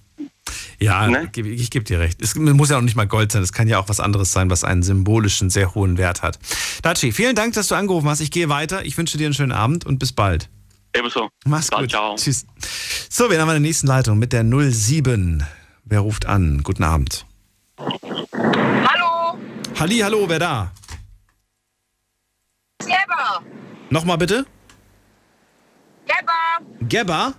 Ja, 0.79 1.07
geb- 1.07 1.45
ich 1.45 1.69
gebe 1.69 1.85
dir 1.85 1.99
recht. 1.99 2.21
Es 2.21 2.33
muss 2.35 2.69
ja 2.69 2.77
auch 2.77 2.81
nicht 2.81 2.95
mal 2.95 3.05
Gold 3.07 3.31
sein, 3.31 3.43
es 3.43 3.51
kann 3.53 3.67
ja 3.67 3.77
auch 3.79 3.87
was 3.89 3.99
anderes 3.99 4.31
sein, 4.31 4.49
was 4.49 4.63
einen 4.63 4.81
symbolischen, 4.81 5.49
sehr 5.49 5.75
hohen 5.75 5.97
Wert 5.97 6.23
hat. 6.23 6.39
Daci, 6.81 7.11
vielen 7.11 7.35
Dank, 7.35 7.53
dass 7.53 7.67
du 7.67 7.75
angerufen 7.75 8.09
hast. 8.09 8.21
Ich 8.21 8.31
gehe 8.31 8.49
weiter. 8.49 8.83
Ich 8.85 8.97
wünsche 8.97 9.17
dir 9.17 9.25
einen 9.27 9.33
schönen 9.35 9.51
Abend 9.51 9.85
und 9.85 9.99
bis 9.99 10.11
bald. 10.13 10.49
ebenso. 10.95 11.29
Mach's 11.45 11.67
Dann 11.69 11.81
gut. 11.81 11.91
Ciao. 11.91 12.15
Tschüss. 12.15 12.45
So, 13.09 13.29
wir 13.29 13.39
haben 13.39 13.49
eine 13.49 13.59
nächsten 13.59 13.87
Leitung 13.87 14.17
mit 14.19 14.33
der 14.33 14.43
07. 14.43 15.45
Wer 15.85 15.99
ruft 15.99 16.25
an? 16.25 16.61
Guten 16.63 16.83
Abend. 16.83 17.25
Hallo, 17.77 19.37
Halli, 19.79 19.99
hallo, 19.99 20.25
wer 20.27 20.39
da? 20.39 20.71
Geber. 22.79 23.43
Nochmal 23.89 24.17
bitte? 24.17 24.45
Geber. 26.05 26.87
Gebba? 26.87 27.33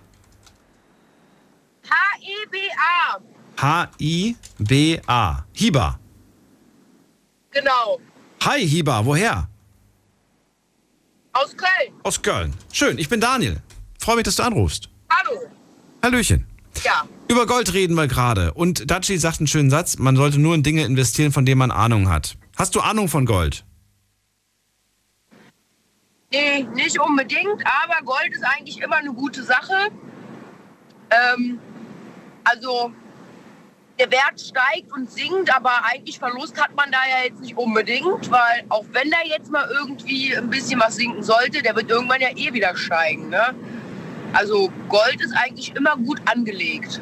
H-I-B-A. 1.88 3.18
H-I-B-A. 3.60 5.44
Hiba. 5.52 5.98
Genau. 7.50 8.00
Hi, 8.44 8.66
Hiba, 8.66 9.04
woher? 9.04 9.48
Aus 11.32 11.56
Köln. 11.56 11.94
Aus 12.02 12.22
Köln. 12.22 12.54
Schön, 12.72 12.98
ich 12.98 13.08
bin 13.08 13.20
Daniel. 13.20 13.62
Freue 13.98 14.16
mich, 14.16 14.24
dass 14.24 14.36
du 14.36 14.42
anrufst. 14.42 14.88
Hallo. 15.10 15.40
Hallöchen. 16.02 16.46
Ja. 16.84 17.06
Über 17.28 17.46
Gold 17.46 17.72
reden 17.74 17.94
wir 17.94 18.08
gerade. 18.08 18.54
Und 18.54 18.90
Daci 18.90 19.18
sagt 19.18 19.38
einen 19.40 19.46
schönen 19.46 19.70
Satz, 19.70 19.98
man 19.98 20.16
sollte 20.16 20.38
nur 20.40 20.54
in 20.54 20.62
Dinge 20.62 20.84
investieren, 20.84 21.32
von 21.32 21.46
denen 21.46 21.58
man 21.58 21.70
Ahnung 21.70 22.08
hat. 22.08 22.36
Hast 22.56 22.74
du 22.74 22.80
Ahnung 22.80 23.08
von 23.08 23.26
Gold? 23.26 23.64
Nee, 26.32 26.62
nicht 26.74 26.98
unbedingt, 26.98 27.62
aber 27.66 28.04
Gold 28.04 28.32
ist 28.32 28.42
eigentlich 28.42 28.80
immer 28.80 28.96
eine 28.96 29.12
gute 29.12 29.42
Sache. 29.42 29.74
Ähm, 31.10 31.58
also 32.44 32.92
der 33.98 34.10
Wert 34.10 34.40
steigt 34.40 34.92
und 34.92 35.10
sinkt, 35.10 35.54
aber 35.54 35.70
eigentlich 35.84 36.18
Verlust 36.18 36.60
hat 36.60 36.74
man 36.74 36.90
da 36.90 36.98
ja 37.08 37.24
jetzt 37.28 37.40
nicht 37.40 37.56
unbedingt, 37.56 38.30
weil 38.30 38.64
auch 38.68 38.84
wenn 38.92 39.10
da 39.10 39.18
jetzt 39.24 39.50
mal 39.50 39.68
irgendwie 39.70 40.34
ein 40.36 40.50
bisschen 40.50 40.80
was 40.80 40.96
sinken 40.96 41.22
sollte, 41.22 41.62
der 41.62 41.76
wird 41.76 41.90
irgendwann 41.90 42.20
ja 42.20 42.30
eh 42.34 42.52
wieder 42.52 42.76
steigen. 42.76 43.28
Ne? 43.28 43.54
Also 44.32 44.72
Gold 44.88 45.20
ist 45.20 45.34
eigentlich 45.34 45.74
immer 45.76 45.96
gut 45.96 46.20
angelegt. 46.24 47.00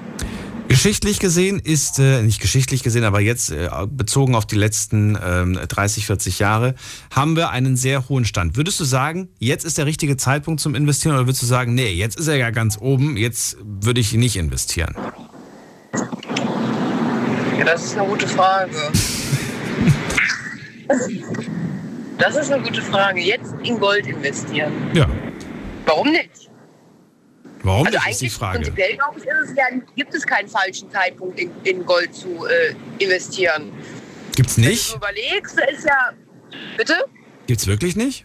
Geschichtlich 0.68 1.18
gesehen 1.18 1.58
ist, 1.58 1.98
äh, 1.98 2.22
nicht 2.22 2.40
geschichtlich 2.40 2.82
gesehen, 2.82 3.02
aber 3.02 3.20
jetzt 3.20 3.50
äh, 3.50 3.68
bezogen 3.88 4.36
auf 4.36 4.46
die 4.46 4.54
letzten 4.56 5.18
ähm, 5.22 5.58
30, 5.66 6.06
40 6.06 6.38
Jahre, 6.38 6.74
haben 7.12 7.34
wir 7.34 7.50
einen 7.50 7.76
sehr 7.76 8.08
hohen 8.08 8.24
Stand. 8.24 8.56
Würdest 8.56 8.78
du 8.78 8.84
sagen, 8.84 9.28
jetzt 9.40 9.64
ist 9.64 9.78
der 9.78 9.86
richtige 9.86 10.16
Zeitpunkt 10.16 10.60
zum 10.60 10.76
Investieren 10.76 11.16
oder 11.16 11.26
würdest 11.26 11.42
du 11.42 11.46
sagen, 11.46 11.74
nee, 11.74 11.92
jetzt 11.92 12.18
ist 12.18 12.28
er 12.28 12.36
ja 12.36 12.50
ganz 12.50 12.78
oben, 12.78 13.16
jetzt 13.16 13.56
würde 13.62 14.00
ich 14.00 14.12
nicht 14.12 14.36
investieren? 14.36 14.94
Ja, 17.60 17.66
das 17.66 17.84
ist 17.84 17.98
eine 17.98 18.08
gute 18.08 18.26
Frage. 18.26 18.72
Das 22.16 22.34
ist 22.34 22.50
eine 22.50 22.62
gute 22.62 22.80
Frage. 22.80 23.20
Jetzt 23.20 23.52
in 23.62 23.78
Gold 23.78 24.06
investieren. 24.06 24.72
Ja. 24.94 25.06
Warum 25.84 26.10
nicht? 26.10 26.48
Warum 27.62 27.86
also 27.86 27.98
nicht, 27.98 28.10
ist 28.12 28.22
die 28.22 28.30
Frage. 28.30 28.60
Prinzipiell, 28.60 28.96
glaube 28.96 29.18
ich, 29.18 29.24
ist 29.26 29.50
es 29.50 29.56
ja, 29.58 29.64
gibt 29.94 30.14
es 30.14 30.26
keinen 30.26 30.48
falschen 30.48 30.90
Zeitpunkt, 30.90 31.38
in, 31.38 31.50
in 31.64 31.84
Gold 31.84 32.14
zu 32.14 32.46
äh, 32.46 32.74
investieren. 32.98 33.70
Gibt's 34.34 34.56
Wenn 34.56 34.64
nicht? 34.64 34.92
du 34.92 34.96
überlegst, 34.96 35.60
ist 35.70 35.84
ja. 35.84 36.12
Bitte? 36.78 36.94
Gibt's 37.46 37.66
wirklich 37.66 37.94
nicht? 37.94 38.24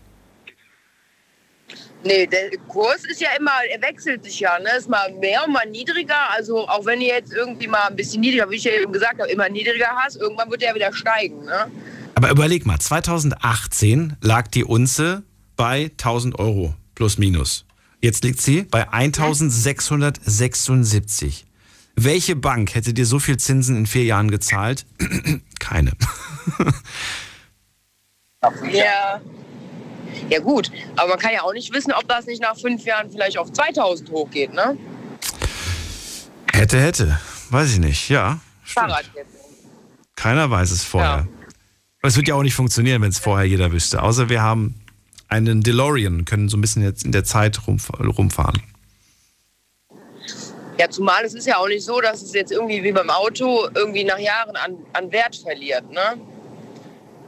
Nee, 2.05 2.25
der 2.27 2.51
Kurs 2.67 3.03
ist 3.09 3.19
ja 3.19 3.29
immer, 3.37 3.51
er 3.71 3.81
wechselt 3.81 4.23
sich 4.23 4.39
ja, 4.39 4.59
ne? 4.59 4.69
Ist 4.77 4.87
mal 4.87 5.11
mehr 5.13 5.43
und 5.43 5.53
mal 5.53 5.67
niedriger. 5.67 6.29
Also 6.31 6.67
auch 6.67 6.85
wenn 6.85 6.99
du 6.99 7.07
jetzt 7.07 7.33
irgendwie 7.33 7.65
mal 7.65 7.87
ein 7.87 7.95
bisschen 7.95 8.21
niedriger, 8.21 8.47
wie 8.51 8.57
ich 8.57 8.63
ja 8.63 8.73
eben 8.73 8.93
gesagt 8.93 9.19
habe, 9.19 9.31
immer 9.31 9.49
niedriger 9.49 9.89
hast, 9.95 10.17
irgendwann 10.17 10.51
wird 10.51 10.61
er 10.61 10.75
wieder 10.75 10.93
steigen, 10.93 11.45
ne? 11.45 11.71
Aber 12.13 12.29
überleg 12.29 12.67
mal, 12.67 12.77
2018 12.79 14.17
lag 14.21 14.47
die 14.47 14.63
Unze 14.63 15.23
bei 15.55 15.89
1000 15.97 16.37
Euro 16.37 16.75
plus 16.93 17.17
minus. 17.17 17.65
Jetzt 18.01 18.23
liegt 18.23 18.39
sie 18.39 18.61
bei 18.61 18.87
1676. 18.87 21.47
Welche 21.95 22.35
Bank 22.35 22.75
hätte 22.75 22.93
dir 22.93 23.07
so 23.07 23.17
viel 23.17 23.37
Zinsen 23.37 23.77
in 23.77 23.87
vier 23.87 24.03
Jahren 24.03 24.29
gezahlt? 24.29 24.85
Keine. 25.59 25.93
Ja. 28.71 29.19
Ja 30.29 30.39
gut, 30.39 30.71
aber 30.95 31.09
man 31.09 31.19
kann 31.19 31.33
ja 31.33 31.43
auch 31.43 31.53
nicht 31.53 31.73
wissen, 31.73 31.91
ob 31.93 32.07
das 32.07 32.25
nicht 32.25 32.41
nach 32.41 32.57
fünf 32.57 32.83
Jahren 32.85 33.11
vielleicht 33.11 33.37
auf 33.37 33.51
2000 33.51 34.09
hochgeht, 34.11 34.53
ne? 34.53 34.77
hätte, 36.55 36.79
hätte. 36.79 37.19
Weiß 37.49 37.73
ich 37.73 37.79
nicht. 37.79 38.09
Ja, 38.09 38.39
Fahrrad 38.63 39.05
jetzt. 39.13 39.29
keiner 40.15 40.49
weiß 40.49 40.71
es 40.71 40.83
vorher. 40.83 41.27
Aber 42.01 42.09
es 42.09 42.15
wird 42.15 42.27
ja 42.27 42.35
auch 42.35 42.43
nicht 42.43 42.55
funktionieren, 42.55 43.01
wenn 43.01 43.09
es 43.09 43.19
vorher 43.19 43.45
jeder 43.45 43.71
wüsste. 43.71 44.01
Außer 44.01 44.29
wir 44.29 44.41
haben 44.41 44.75
einen 45.27 45.61
DeLorean 45.61 46.25
können 46.25 46.49
so 46.49 46.57
ein 46.57 46.61
bisschen 46.61 46.83
jetzt 46.83 47.03
in 47.03 47.11
der 47.11 47.23
Zeit 47.23 47.67
rumf 47.67 47.89
rumfahren. 47.99 48.61
Ja, 50.77 50.89
zumal 50.89 51.23
es 51.23 51.33
ist 51.33 51.47
ja 51.47 51.57
auch 51.57 51.67
nicht 51.67 51.85
so, 51.85 52.01
dass 52.01 52.21
es 52.21 52.33
jetzt 52.33 52.51
irgendwie 52.51 52.83
wie 52.83 52.91
beim 52.91 53.09
Auto 53.09 53.67
irgendwie 53.75 54.03
nach 54.03 54.19
Jahren 54.19 54.55
an, 54.55 54.77
an 54.93 55.11
Wert 55.11 55.35
verliert, 55.35 55.89
ne? 55.89 56.17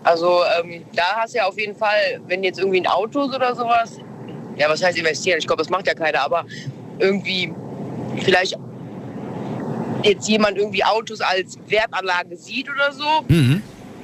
Also 0.03 0.41
ähm, 0.59 0.85
da 0.93 1.17
hast 1.17 1.33
du 1.33 1.39
ja 1.39 1.45
auf 1.45 1.59
jeden 1.59 1.75
Fall, 1.75 2.21
wenn 2.27 2.43
jetzt 2.43 2.59
irgendwie 2.59 2.79
ein 2.79 2.87
Auto 2.87 3.23
ist 3.23 3.35
oder 3.35 3.55
sowas, 3.55 3.99
ja, 4.55 4.69
was 4.69 4.83
heißt 4.83 4.97
investieren? 4.97 5.37
Ich 5.39 5.47
glaube, 5.47 5.61
das 5.61 5.69
macht 5.69 5.87
ja 5.87 5.93
keiner, 5.93 6.21
aber 6.21 6.45
irgendwie 6.99 7.53
vielleicht 8.23 8.57
jetzt 10.03 10.27
jemand 10.27 10.57
irgendwie 10.57 10.83
Autos 10.83 11.21
als 11.21 11.57
Wertanlage 11.67 12.37
sieht 12.37 12.69
oder 12.69 12.91
so, 12.91 13.25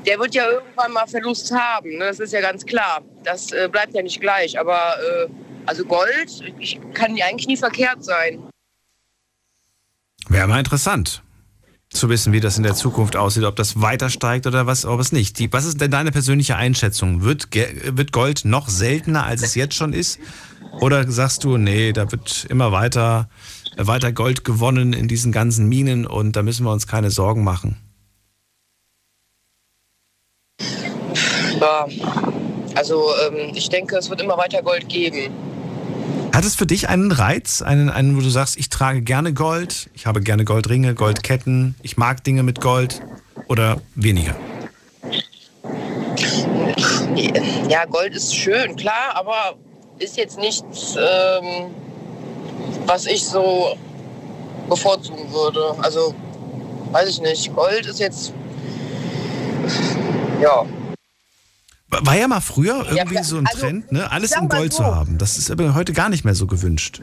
der 0.06 0.20
wird 0.20 0.36
ja 0.36 0.50
irgendwann 0.50 0.92
mal 0.92 1.08
Verlust 1.08 1.52
haben. 1.52 1.98
Ne? 1.98 2.06
Das 2.06 2.20
ist 2.20 2.34
ja 2.34 2.42
ganz 2.42 2.66
klar. 2.66 3.02
Das 3.24 3.52
äh, 3.52 3.70
bleibt 3.72 3.94
ja 3.94 4.02
nicht 4.02 4.20
gleich. 4.20 4.60
Aber 4.60 4.96
äh, 5.00 5.28
also 5.66 5.86
Gold, 5.86 6.54
ich, 6.60 6.80
kann 6.94 7.16
ja 7.16 7.28
eigentlich 7.28 7.48
nie 7.48 7.58
verkehrt 7.58 8.04
sein. 8.04 8.44
Wäre 10.28 10.48
mal 10.48 10.60
interessant 10.60 11.23
zu 11.94 12.10
wissen, 12.10 12.34
wie 12.34 12.40
das 12.40 12.58
in 12.58 12.64
der 12.64 12.76
Zukunft 12.76 13.16
aussieht, 13.16 13.44
ob 13.44 13.56
das 13.56 13.82
weiter 13.82 14.10
steigt 14.10 14.48
oder 14.48 14.66
was, 14.66 14.86
ob 14.86 15.00
es 15.00 15.12
nicht. 15.12 15.40
Die, 15.40 15.52
was 15.54 15.66
ist 15.66 15.80
denn 15.80 15.92
deine 15.92 16.12
persönliche 16.12 16.56
Einschätzung? 16.56 17.24
Wird, 17.24 17.50
wird 17.54 18.12
Gold 18.12 18.46
noch 18.46 18.68
seltener, 18.68 19.26
als 19.26 19.42
es 19.42 19.56
jetzt 19.56 19.76
schon 19.76 19.94
ist? 19.94 20.20
Oder 20.80 21.10
sagst 21.10 21.44
du, 21.44 21.58
nee, 21.58 21.94
da 21.94 22.12
wird 22.12 22.46
immer 22.50 22.72
weiter, 22.72 23.30
weiter 23.78 24.12
Gold 24.12 24.44
gewonnen 24.44 24.94
in 24.94 25.08
diesen 25.08 25.32
ganzen 25.32 25.68
Minen 25.70 26.06
und 26.06 26.36
da 26.36 26.44
müssen 26.44 26.66
wir 26.66 26.72
uns 26.72 26.88
keine 26.88 27.12
Sorgen 27.12 27.44
machen? 27.44 27.78
Ja, 31.60 31.88
also 32.76 33.12
ähm, 33.28 33.52
ich 33.54 33.70
denke, 33.70 33.96
es 33.98 34.10
wird 34.10 34.22
immer 34.22 34.38
weiter 34.38 34.62
Gold 34.62 34.90
geben. 34.90 35.32
Hat 36.34 36.46
es 36.46 36.56
für 36.56 36.66
dich 36.66 36.90
einen 36.90 37.12
Reiz, 37.12 37.62
einen, 37.62 37.92
einen, 37.92 38.18
wo 38.18 38.22
du 38.22 38.30
sagst, 38.30 38.58
ich 38.58 38.70
trage 38.70 39.04
gerne 39.04 39.34
Gold, 39.34 39.92
ich 39.94 40.08
habe 40.08 40.20
gerne 40.20 40.46
Goldringe, 40.46 40.96
Goldketten, 40.96 41.76
ich 41.84 41.96
mag 41.96 42.24
Dinge 42.24 42.42
mit 42.42 42.60
Gold 42.60 43.02
oder 43.48 43.80
weniger? 43.94 44.36
Ja, 47.70 47.86
Gold 47.86 48.16
ist 48.16 48.36
schön, 48.36 48.76
klar, 48.76 49.14
aber 49.14 49.54
ist 50.00 50.18
jetzt 50.18 50.40
nichts, 50.40 50.96
ähm, 50.98 51.70
was 52.88 53.06
ich 53.06 53.24
so 53.24 53.78
bevorzugen 54.68 55.32
würde. 55.32 55.76
Also, 55.84 56.16
weiß 56.92 57.10
ich 57.10 57.22
nicht. 57.22 57.54
Gold 57.54 57.86
ist 57.86 58.00
jetzt, 58.00 58.34
ja. 60.42 60.66
War 62.02 62.18
ja 62.18 62.28
mal 62.28 62.42
früher 62.42 62.86
irgendwie 62.90 63.16
Ja, 63.16 63.24
so 63.24 63.38
ein 63.38 63.48
also, 63.48 63.60
Trend, 63.60 63.92
ne? 63.92 64.12
alles 64.12 64.32
in 64.36 64.50
Gold 64.50 64.74
so. 64.74 64.84
zu 64.84 64.86
haben. 64.86 65.18
Das 65.18 65.38
ist 65.38 65.52
aber 65.52 65.74
heute 65.76 65.94
gar 65.94 66.10
nicht 66.10 66.26
mehr 66.26 66.36
so 66.36 66.48
gewünscht. 66.48 67.02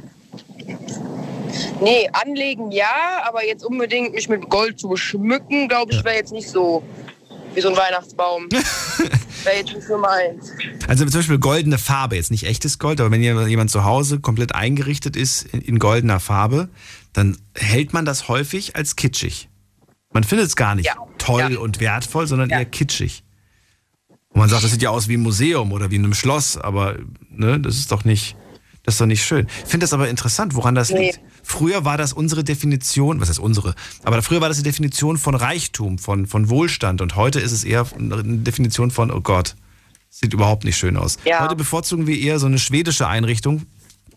Nee, 1.80 2.08
anlegen 2.12 2.70
ja, 2.72 3.22
aber 3.26 3.44
jetzt 3.44 3.64
unbedingt 3.64 4.14
mich 4.14 4.28
mit 4.28 4.48
Gold 4.48 4.78
zu 4.78 4.88
beschmücken, 4.88 5.68
glaube 5.68 5.92
ich, 5.92 6.04
wäre 6.04 6.16
jetzt 6.16 6.32
nicht 6.32 6.48
so 6.48 6.82
wie 7.54 7.60
so 7.60 7.68
ein 7.68 7.76
Weihnachtsbaum. 7.76 8.48
wäre 9.44 9.56
jetzt 9.56 9.74
nicht 9.74 9.86
so 9.86 9.98
meins. 9.98 10.52
Also 10.86 11.04
zum 11.04 11.20
Beispiel 11.20 11.38
goldene 11.38 11.78
Farbe, 11.78 12.16
jetzt 12.16 12.30
nicht 12.30 12.44
echtes 12.44 12.78
Gold, 12.78 13.00
aber 13.00 13.10
wenn 13.10 13.22
jemand 13.22 13.70
zu 13.70 13.84
Hause 13.84 14.20
komplett 14.20 14.54
eingerichtet 14.54 15.16
ist 15.16 15.42
in, 15.52 15.60
in 15.60 15.78
goldener 15.78 16.20
Farbe, 16.20 16.68
dann 17.12 17.38
hält 17.56 17.92
man 17.92 18.04
das 18.04 18.28
häufig 18.28 18.76
als 18.76 18.96
kitschig. 18.96 19.48
Man 20.12 20.24
findet 20.24 20.48
es 20.48 20.56
gar 20.56 20.74
nicht 20.74 20.90
toll 21.18 21.56
und 21.56 21.80
wertvoll, 21.80 22.26
sondern 22.26 22.50
eher 22.50 22.64
kitschig. 22.64 23.22
Und 24.32 24.40
man 24.40 24.48
sagt, 24.48 24.62
das 24.64 24.70
sieht 24.70 24.82
ja 24.82 24.90
aus 24.90 25.08
wie 25.08 25.14
ein 25.16 25.20
Museum 25.20 25.72
oder 25.72 25.90
wie 25.90 25.96
in 25.96 26.04
einem 26.04 26.14
Schloss, 26.14 26.56
aber 26.56 26.96
ne, 27.30 27.58
das 27.60 27.76
ist 27.76 27.90
doch 27.90 28.04
nicht, 28.04 28.36
das 28.84 28.94
ist 28.94 29.00
doch 29.00 29.06
nicht 29.06 29.24
schön. 29.24 29.46
Ich 29.64 29.70
finde 29.70 29.84
das 29.84 29.92
aber 29.92 30.08
interessant, 30.08 30.54
woran 30.54 30.74
das 30.74 30.90
Nee. 30.90 31.06
liegt. 31.08 31.20
Früher 31.42 31.84
war 31.84 31.96
das 31.98 32.12
unsere 32.12 32.44
Definition, 32.44 33.20
was 33.20 33.28
heißt 33.28 33.40
unsere, 33.40 33.74
aber 34.04 34.22
früher 34.22 34.40
war 34.40 34.48
das 34.48 34.58
die 34.58 34.62
Definition 34.62 35.18
von 35.18 35.34
Reichtum, 35.34 35.98
von, 35.98 36.26
von 36.26 36.48
Wohlstand 36.48 37.00
und 37.00 37.16
heute 37.16 37.40
ist 37.40 37.50
es 37.52 37.64
eher 37.64 37.86
eine 37.98 38.22
Definition 38.38 38.90
von, 38.92 39.10
oh 39.10 39.20
Gott, 39.20 39.56
sieht 40.10 40.32
überhaupt 40.32 40.64
nicht 40.64 40.76
schön 40.76 40.96
aus. 40.96 41.16
Ja. 41.24 41.42
Heute 41.42 41.56
bevorzugen 41.56 42.06
wir 42.06 42.16
eher 42.18 42.38
so 42.38 42.46
eine 42.46 42.58
schwedische 42.58 43.08
Einrichtung. 43.08 43.62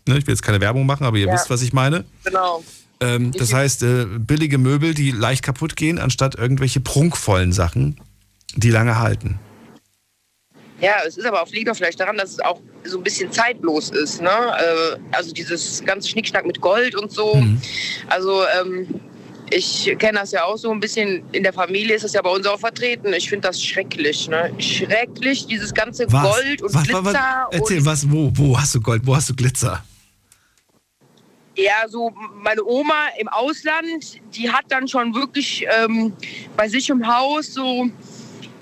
Ne, 0.06 0.18
ich 0.18 0.26
will 0.26 0.34
jetzt 0.34 0.42
keine 0.42 0.60
Werbung 0.60 0.86
machen, 0.86 1.04
aber 1.06 1.16
ihr 1.16 1.26
Ja. 1.26 1.34
wisst, 1.34 1.50
was 1.50 1.62
ich 1.62 1.72
meine. 1.72 2.04
Genau. 2.24 2.62
Ähm, 3.00 3.32
das 3.32 3.52
heißt, 3.52 3.82
äh, 3.82 4.06
billige 4.18 4.58
Möbel, 4.58 4.94
die 4.94 5.10
leicht 5.10 5.42
kaputt 5.42 5.74
gehen, 5.76 5.98
anstatt 5.98 6.36
irgendwelche 6.36 6.78
prunkvollen 6.80 7.52
Sachen, 7.52 7.96
die 8.54 8.70
lange 8.70 8.98
halten. 9.00 9.40
Ja, 10.80 10.96
es 11.06 11.16
ist 11.16 11.24
aber 11.24 11.42
auch, 11.42 11.46
auch 11.46 11.76
vielleicht 11.76 12.00
daran, 12.00 12.16
dass 12.16 12.32
es 12.32 12.40
auch 12.40 12.60
so 12.84 12.98
ein 12.98 13.04
bisschen 13.04 13.30
zeitlos 13.30 13.90
ist. 13.90 14.20
Ne? 14.20 14.28
Äh, 14.28 14.98
also 15.12 15.32
dieses 15.32 15.84
ganze 15.84 16.08
Schnickschnack 16.08 16.44
mit 16.44 16.60
Gold 16.60 16.94
und 16.94 17.12
so. 17.12 17.42
Also 18.08 18.42
ähm, 18.60 19.00
ich 19.50 19.94
kenne 19.98 20.18
das 20.18 20.32
ja 20.32 20.44
auch 20.44 20.56
so 20.56 20.70
ein 20.70 20.80
bisschen. 20.80 21.22
In 21.32 21.42
der 21.42 21.52
Familie 21.52 21.94
ist 21.94 22.04
das 22.04 22.12
ja 22.12 22.22
bei 22.22 22.30
uns 22.30 22.46
auch 22.46 22.58
vertreten. 22.58 23.12
Ich 23.12 23.28
finde 23.28 23.48
das 23.48 23.62
schrecklich. 23.62 24.28
Ne? 24.28 24.52
Schrecklich, 24.58 25.46
dieses 25.46 25.72
ganze 25.72 26.06
Gold 26.06 26.62
und 26.62 26.74
was, 26.74 26.82
Glitzer. 26.82 27.04
was, 27.04 27.14
was, 27.14 27.20
erzähl, 27.50 27.78
und 27.78 27.86
was, 27.86 28.10
wo, 28.10 28.30
wo 28.34 28.58
hast 28.58 28.74
du 28.74 28.80
Gold, 28.80 29.02
wo 29.04 29.14
hast 29.14 29.30
du 29.30 29.34
Glitzer? 29.34 29.84
Ja, 31.56 31.88
so 31.88 32.12
meine 32.42 32.64
Oma 32.64 33.08
im 33.18 33.28
Ausland, 33.28 34.20
die 34.34 34.50
hat 34.50 34.64
dann 34.70 34.88
schon 34.88 35.14
wirklich 35.14 35.64
ähm, 35.84 36.12
bei 36.56 36.68
sich 36.68 36.90
im 36.90 37.06
Haus 37.06 37.54
so, 37.54 37.88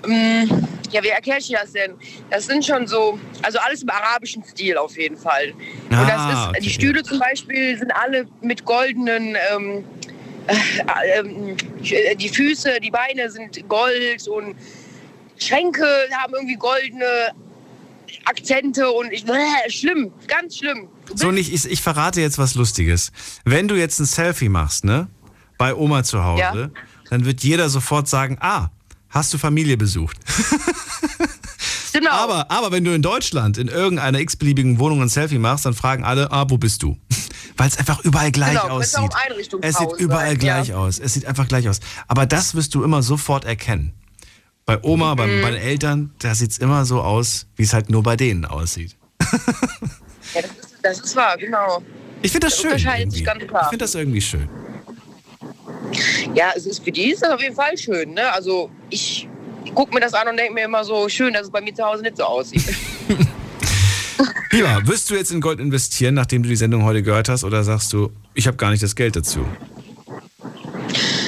ja, 0.07 1.03
wie 1.03 1.07
erkläre 1.09 1.39
ich 1.39 1.49
das 1.49 1.71
denn? 1.71 1.93
Das 2.29 2.45
sind 2.45 2.65
schon 2.65 2.87
so, 2.87 3.17
also 3.41 3.59
alles 3.59 3.83
im 3.83 3.89
arabischen 3.89 4.43
Stil 4.43 4.77
auf 4.77 4.97
jeden 4.97 5.17
Fall. 5.17 5.53
Und 5.89 5.95
Ah, 5.95 6.05
das 6.05 6.33
ist, 6.39 6.47
okay. 6.49 6.59
die 6.61 6.69
Stühle 6.69 7.03
zum 7.03 7.19
Beispiel 7.19 7.77
sind 7.77 7.91
alle 7.95 8.25
mit 8.41 8.65
goldenen, 8.65 9.35
ähm, 9.53 9.83
äh, 10.47 11.19
ähm, 11.19 11.57
die 12.17 12.29
Füße, 12.29 12.79
die 12.81 12.91
Beine 12.91 13.29
sind 13.31 13.67
Gold 13.69 14.27
und 14.27 14.55
Schränke 15.37 15.85
haben 16.21 16.33
irgendwie 16.33 16.55
goldene 16.55 17.31
Akzente 18.25 18.89
und 18.91 19.11
ich, 19.11 19.25
äh, 19.27 19.69
schlimm, 19.69 20.11
ganz 20.27 20.57
schlimm. 20.57 20.87
So 21.15 21.31
nicht, 21.31 21.53
ich, 21.53 21.69
ich 21.69 21.81
verrate 21.81 22.21
jetzt 22.21 22.37
was 22.37 22.55
Lustiges. 22.55 23.11
Wenn 23.43 23.67
du 23.67 23.75
jetzt 23.75 23.99
ein 23.99 24.05
Selfie 24.05 24.49
machst, 24.49 24.85
ne, 24.85 25.07
bei 25.57 25.73
Oma 25.75 26.03
zu 26.03 26.23
Hause, 26.23 26.41
Ja. 26.41 26.69
dann 27.09 27.25
wird 27.25 27.41
jeder 27.43 27.69
sofort 27.69 28.07
sagen, 28.07 28.37
ah, 28.39 28.69
hast 29.13 29.33
du 29.33 29.37
Familie 29.37 29.77
besucht? 29.77 30.17
Genau. 31.93 32.09
Aber, 32.09 32.49
aber 32.49 32.71
wenn 32.71 32.83
du 32.83 32.91
in 32.91 33.03
Deutschland 33.03 33.59
in 33.59 33.67
irgendeiner 33.67 34.19
x-beliebigen 34.19 34.79
Wohnung 34.79 35.03
ein 35.03 35.09
Selfie 35.09 35.37
machst, 35.37 35.67
dann 35.67 35.75
fragen 35.75 36.03
alle, 36.03 36.31
ah, 36.31 36.45
wo 36.49 36.57
bist 36.57 36.81
du? 36.81 36.97
Weil 37.57 37.67
es 37.67 37.77
einfach 37.77 37.99
überall 38.03 38.31
gleich 38.31 38.59
Genau, 38.59 38.79
aussieht. 38.79 39.11
Es 39.61 39.77
sieht 39.77 39.91
überall 39.99 40.29
sein, 40.29 40.37
gleich 40.39 40.67
ja. 40.69 40.75
aus. 40.77 40.97
Es 40.97 41.13
sieht 41.13 41.27
einfach 41.27 41.47
gleich 41.47 41.69
aus. 41.69 41.79
Aber 42.07 42.25
das 42.25 42.55
wirst 42.55 42.73
du 42.73 42.83
immer 42.83 43.03
sofort 43.03 43.45
erkennen. 43.45 43.93
Bei 44.65 44.81
Oma, 44.81 45.13
bei, 45.13 45.27
Mhm. 45.27 45.41
bei 45.43 45.51
den 45.51 45.61
Eltern, 45.61 46.11
da 46.17 46.33
sieht 46.33 46.49
es 46.49 46.57
immer 46.57 46.83
so 46.85 47.01
aus, 47.03 47.45
wie 47.57 47.63
es 47.63 47.73
halt 47.73 47.91
nur 47.91 48.01
bei 48.01 48.15
denen 48.15 48.45
aussieht. 48.45 48.97
Ja, 50.33 50.41
das 50.41 50.45
ist, 50.51 50.75
das 50.81 50.99
ist 50.99 51.15
wahr, 51.15 51.37
genau. 51.37 51.83
Ich 52.23 52.31
finde 52.31 52.47
das 52.47 52.59
Der 52.59 52.79
schön. 52.79 52.89
Irgendwie. 53.01 53.19
Ich 53.19 53.67
finde 53.69 53.77
das 53.77 53.93
irgendwie 53.93 54.21
schön. 54.21 54.49
Ja, 56.33 56.51
es 56.55 56.65
ist 56.65 56.83
für 56.83 56.91
die 56.91 57.11
ist 57.11 57.21
das 57.21 57.29
auf 57.29 57.41
jeden 57.41 57.55
Fall 57.55 57.77
schön. 57.77 58.13
Ne? 58.13 58.31
Also 58.31 58.69
ich, 58.89 59.27
ich 59.63 59.73
gucke 59.73 59.93
mir 59.93 59.99
das 59.99 60.13
an 60.13 60.27
und 60.27 60.37
denke 60.37 60.53
mir 60.53 60.65
immer 60.65 60.83
so, 60.83 61.07
schön, 61.09 61.33
dass 61.33 61.43
es 61.43 61.51
bei 61.51 61.61
mir 61.61 61.73
zu 61.73 61.83
Hause 61.83 62.03
nicht 62.03 62.17
so 62.17 62.23
aussieht. 62.23 62.63
Lieber, 64.51 64.81
wirst 64.85 65.09
du 65.09 65.15
jetzt 65.15 65.31
in 65.31 65.41
Gold 65.41 65.59
investieren, 65.59 66.13
nachdem 66.13 66.43
du 66.43 66.49
die 66.49 66.55
Sendung 66.55 66.83
heute 66.83 67.01
gehört 67.01 67.27
hast, 67.27 67.43
oder 67.43 67.63
sagst 67.63 67.91
du, 67.91 68.11
ich 68.35 68.45
habe 68.45 68.55
gar 68.57 68.69
nicht 68.69 68.83
das 68.83 68.95
Geld 68.95 69.15
dazu? 69.15 69.45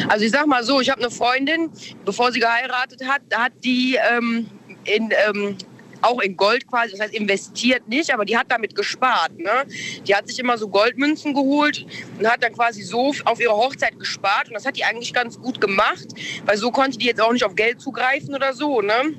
Also 0.08 0.26
ich 0.26 0.32
sag 0.32 0.46
mal 0.46 0.64
so, 0.64 0.80
ich 0.80 0.90
habe 0.90 1.02
eine 1.02 1.10
Freundin, 1.10 1.72
bevor 2.06 2.32
sie 2.32 2.40
geheiratet 2.40 3.02
hat, 3.08 3.22
hat 3.34 3.52
die 3.64 3.98
ähm, 4.16 4.46
in, 4.84 5.10
ähm, 5.28 5.58
auch 6.06 6.20
in 6.22 6.38
Gold 6.38 6.68
quasi, 6.68 6.92
das 6.92 7.02
heißt 7.02 7.14
investiert 7.14 7.88
nicht, 7.88 8.14
aber 8.14 8.26
die 8.26 8.38
hat 8.38 8.48
damit 8.50 8.76
gespart. 8.76 9.38
Ne? 9.38 9.66
Die 10.08 10.16
hat 10.16 10.28
sich 10.28 10.40
immer 10.40 10.58
so 10.58 10.68
Goldmünzen 10.68 11.34
geholt 11.34 11.86
und 12.20 12.28
hat 12.28 12.44
dann 12.44 12.54
quasi 12.54 12.84
so 12.84 13.14
auf 13.26 13.40
ihre 13.40 13.56
Hochzeit 13.56 14.00
gespart 14.00 14.48
und 14.48 14.54
das 14.54 14.66
hat 14.66 14.78
die 14.78 14.84
eigentlich 14.84 15.14
ganz 15.14 15.40
gut 15.40 15.60
gemacht, 15.60 16.08
weil 16.46 16.58
so 16.58 16.72
konnte 16.72 16.98
die 16.98 17.08
jetzt 17.08 17.22
auch 17.22 17.34
nicht 17.34 17.44
auf 17.44 17.56
Geld 17.56 17.82
zugreifen 17.82 18.34
oder 18.34 18.54
so. 18.54 18.82
Ne? 18.82 19.16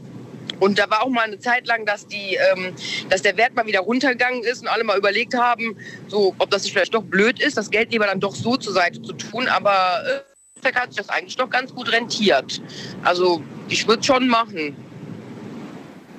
Und 0.61 0.79
da 0.79 0.89
war 0.89 1.03
auch 1.03 1.11
mal 1.11 1.25
eine 1.25 1.39
Zeit 1.39 1.67
lang, 1.67 1.85
dass, 1.85 2.07
die, 2.07 2.39
ähm, 2.53 2.75
dass 3.11 3.23
der 3.23 3.37
Wert 3.37 3.55
mal 3.55 3.67
wieder 3.67 3.81
runtergegangen 3.81 4.43
ist 4.43 4.63
und 4.63 4.69
alle 4.69 4.85
mal 4.85 4.97
überlegt 4.97 5.35
haben, 5.35 5.77
so, 6.09 6.35
ob 6.39 6.51
das 6.51 6.63
nicht 6.63 6.73
vielleicht 6.73 6.95
doch 6.95 7.03
blöd 7.03 7.41
ist, 7.41 7.57
das 7.57 7.71
Geld 7.71 7.93
lieber 7.93 8.07
dann 8.07 8.21
doch 8.21 8.35
so 8.35 8.57
zur 8.57 8.73
Seite 8.73 9.03
zu 9.03 9.13
tun. 9.13 9.49
Aber 9.49 10.03
äh, 10.07 10.73
hat 10.75 10.93
sich 10.93 10.97
das 10.97 11.09
eigentlich 11.09 11.37
doch 11.37 11.51
ganz 11.51 11.75
gut 11.75 11.93
rentiert. 11.93 12.61
Also 13.05 13.43
ich 13.69 13.87
würde 13.87 14.01
es 14.01 14.07
schon 14.07 14.27
machen. 14.27 14.75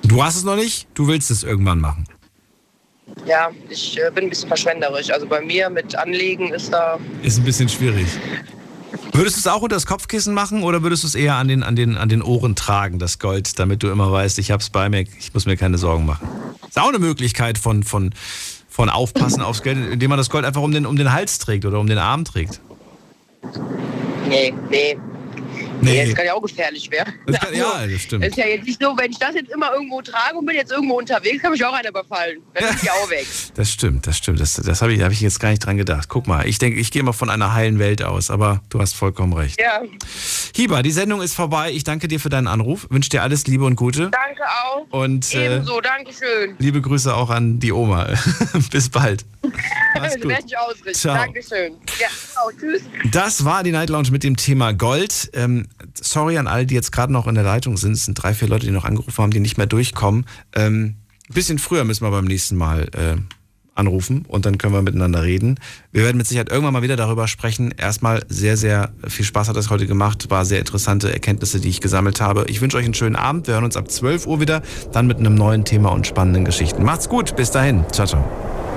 Du 0.08 0.24
hast 0.24 0.36
es 0.36 0.44
noch 0.44 0.56
nicht, 0.56 0.88
du 0.94 1.06
willst 1.06 1.30
es 1.30 1.42
irgendwann 1.42 1.80
machen. 1.80 2.04
Ja, 3.26 3.50
ich 3.68 3.98
äh, 3.98 4.10
bin 4.10 4.24
ein 4.24 4.30
bisschen 4.30 4.48
verschwenderisch. 4.48 5.10
Also 5.10 5.26
bei 5.26 5.42
mir 5.42 5.68
mit 5.68 5.94
Anlegen 5.96 6.52
ist 6.52 6.72
da. 6.72 6.98
Ist 7.22 7.38
ein 7.38 7.44
bisschen 7.44 7.68
schwierig. 7.68 8.06
Würdest 9.12 9.36
du 9.36 9.40
es 9.40 9.46
auch 9.46 9.60
unter 9.60 9.76
das 9.76 9.84
Kopfkissen 9.84 10.32
machen 10.32 10.62
oder 10.62 10.82
würdest 10.82 11.02
du 11.02 11.08
es 11.08 11.14
eher 11.14 11.34
an 11.34 11.48
den, 11.48 11.62
an, 11.62 11.76
den, 11.76 11.98
an 11.98 12.08
den 12.08 12.22
Ohren 12.22 12.56
tragen, 12.56 12.98
das 12.98 13.18
Gold, 13.18 13.58
damit 13.58 13.82
du 13.82 13.88
immer 13.88 14.10
weißt, 14.10 14.38
ich 14.38 14.50
habe 14.50 14.62
es 14.62 14.70
bei 14.70 14.88
mir, 14.88 15.00
ich 15.00 15.34
muss 15.34 15.44
mir 15.44 15.56
keine 15.56 15.76
Sorgen 15.76 16.06
machen? 16.06 16.26
Ist 16.66 16.78
auch 16.78 16.88
eine 16.88 16.98
Möglichkeit 16.98 17.58
von, 17.58 17.82
von, 17.82 18.14
von 18.68 18.88
Aufpassen 18.88 19.42
aufs 19.42 19.62
Geld, 19.62 19.92
indem 19.92 20.08
man 20.08 20.18
das 20.18 20.30
Gold 20.30 20.46
einfach 20.46 20.62
um 20.62 20.72
den, 20.72 20.86
um 20.86 20.96
den 20.96 21.12
Hals 21.12 21.38
trägt 21.38 21.66
oder 21.66 21.80
um 21.80 21.86
den 21.86 21.98
Arm 21.98 22.24
trägt. 22.24 22.60
Nee, 24.26 24.54
nee. 24.70 24.96
Nee. 25.80 26.06
Das 26.06 26.14
kann 26.14 26.26
ja 26.26 26.34
auch 26.34 26.42
gefährlich 26.42 26.90
werden. 26.90 27.14
Das 27.26 27.40
kann, 27.40 27.54
ja, 27.54 27.86
das 27.86 28.02
stimmt. 28.02 28.24
Es 28.24 28.30
ist 28.30 28.36
ja 28.38 28.46
jetzt 28.46 28.66
nicht 28.66 28.80
so, 28.82 28.96
wenn 28.96 29.10
ich 29.10 29.18
das 29.18 29.34
jetzt 29.34 29.50
immer 29.50 29.72
irgendwo 29.72 30.00
trage 30.02 30.36
und 30.36 30.46
bin 30.46 30.56
jetzt 30.56 30.72
irgendwo 30.72 30.98
unterwegs, 30.98 31.42
kann 31.42 31.52
mich 31.52 31.64
auch 31.64 31.72
einer 31.72 31.88
überfallen. 31.88 32.38
Dann 32.54 32.68
bin 32.68 32.78
ich 32.82 32.90
auch 32.90 33.10
weg. 33.10 33.26
Das 33.54 33.70
stimmt, 33.72 34.06
das 34.06 34.16
stimmt. 34.16 34.40
Das, 34.40 34.54
das 34.54 34.82
habe 34.82 34.92
ich, 34.92 35.02
hab 35.02 35.10
ich 35.10 35.20
jetzt 35.20 35.40
gar 35.40 35.50
nicht 35.50 35.64
dran 35.64 35.76
gedacht. 35.76 36.08
Guck 36.08 36.28
mal, 36.28 36.46
ich 36.46 36.58
denke, 36.58 36.78
ich 36.78 36.92
gehe 36.92 37.02
mal 37.02 37.12
von 37.12 37.28
einer 37.28 37.54
heilen 37.54 37.78
Welt 37.80 38.02
aus, 38.02 38.30
aber 38.30 38.62
du 38.68 38.80
hast 38.80 38.94
vollkommen 38.94 39.32
recht. 39.32 39.60
Ja. 39.60 39.82
Hiba, 40.54 40.82
die 40.82 40.92
Sendung 40.92 41.22
ist 41.22 41.34
vorbei. 41.34 41.72
Ich 41.72 41.82
danke 41.82 42.06
dir 42.06 42.20
für 42.20 42.28
deinen 42.28 42.46
Anruf. 42.46 42.86
Wünsche 42.90 43.10
dir 43.10 43.22
alles 43.22 43.46
Liebe 43.48 43.64
und 43.64 43.74
Gute. 43.74 44.10
Danke 44.10 44.42
auch. 44.64 44.86
Und 44.90 45.34
äh, 45.34 45.46
Ebenso, 45.46 45.80
Dankeschön. 45.80 46.54
liebe 46.58 46.80
Grüße 46.80 47.12
auch 47.14 47.30
an 47.30 47.58
die 47.58 47.72
Oma. 47.72 48.08
Bis 48.70 48.88
bald. 48.88 49.24
Das 49.94 50.14
werde 50.14 50.44
ich 50.46 50.56
ausrichten. 50.56 50.94
Ciao. 50.94 51.16
Dankeschön. 51.16 51.74
Ja, 51.98 52.06
ciao, 52.32 52.50
tschüss. 52.56 52.82
Das 53.10 53.44
war 53.44 53.64
die 53.64 53.72
Night 53.72 53.88
Lounge 53.88 54.10
mit 54.12 54.22
dem 54.22 54.36
Thema 54.36 54.72
Gold. 54.72 55.30
Ähm, 55.32 55.66
sorry 55.94 56.38
an 56.38 56.46
alle, 56.46 56.66
die 56.66 56.74
jetzt 56.74 56.92
gerade 56.92 57.12
noch 57.12 57.26
in 57.26 57.34
der 57.34 57.44
Leitung 57.44 57.76
sind. 57.76 57.92
Es 57.92 58.04
sind 58.04 58.14
drei, 58.14 58.34
vier 58.34 58.48
Leute, 58.48 58.66
die 58.66 58.72
noch 58.72 58.84
angerufen 58.84 59.22
haben, 59.22 59.30
die 59.30 59.40
nicht 59.40 59.58
mehr 59.58 59.66
durchkommen. 59.66 60.26
Ähm, 60.54 60.96
bisschen 61.28 61.58
früher 61.58 61.84
müssen 61.84 62.04
wir 62.04 62.10
beim 62.10 62.24
nächsten 62.24 62.56
Mal 62.56 62.88
äh, 62.94 63.16
anrufen 63.78 64.24
und 64.26 64.44
dann 64.44 64.58
können 64.58 64.74
wir 64.74 64.82
miteinander 64.82 65.22
reden. 65.22 65.58
Wir 65.92 66.02
werden 66.02 66.16
mit 66.16 66.26
Sicherheit 66.26 66.50
irgendwann 66.50 66.72
mal 66.72 66.82
wieder 66.82 66.96
darüber 66.96 67.28
sprechen. 67.28 67.72
Erstmal 67.76 68.24
sehr, 68.28 68.56
sehr 68.56 68.90
viel 69.06 69.24
Spaß 69.24 69.48
hat 69.48 69.56
das 69.56 69.70
heute 69.70 69.86
gemacht. 69.86 70.30
War 70.30 70.44
sehr 70.44 70.58
interessante 70.58 71.12
Erkenntnisse, 71.12 71.60
die 71.60 71.68
ich 71.68 71.80
gesammelt 71.80 72.20
habe. 72.20 72.44
Ich 72.48 72.60
wünsche 72.60 72.76
euch 72.76 72.84
einen 72.84 72.94
schönen 72.94 73.16
Abend. 73.16 73.46
Wir 73.46 73.54
hören 73.54 73.64
uns 73.64 73.76
ab 73.76 73.90
12 73.90 74.26
Uhr 74.26 74.40
wieder, 74.40 74.62
dann 74.92 75.06
mit 75.06 75.18
einem 75.18 75.34
neuen 75.34 75.64
Thema 75.64 75.90
und 75.90 76.06
spannenden 76.06 76.44
Geschichten. 76.44 76.82
Macht's 76.82 77.08
gut. 77.08 77.36
Bis 77.36 77.50
dahin. 77.50 77.84
Ciao, 77.92 78.06
ciao. 78.06 78.67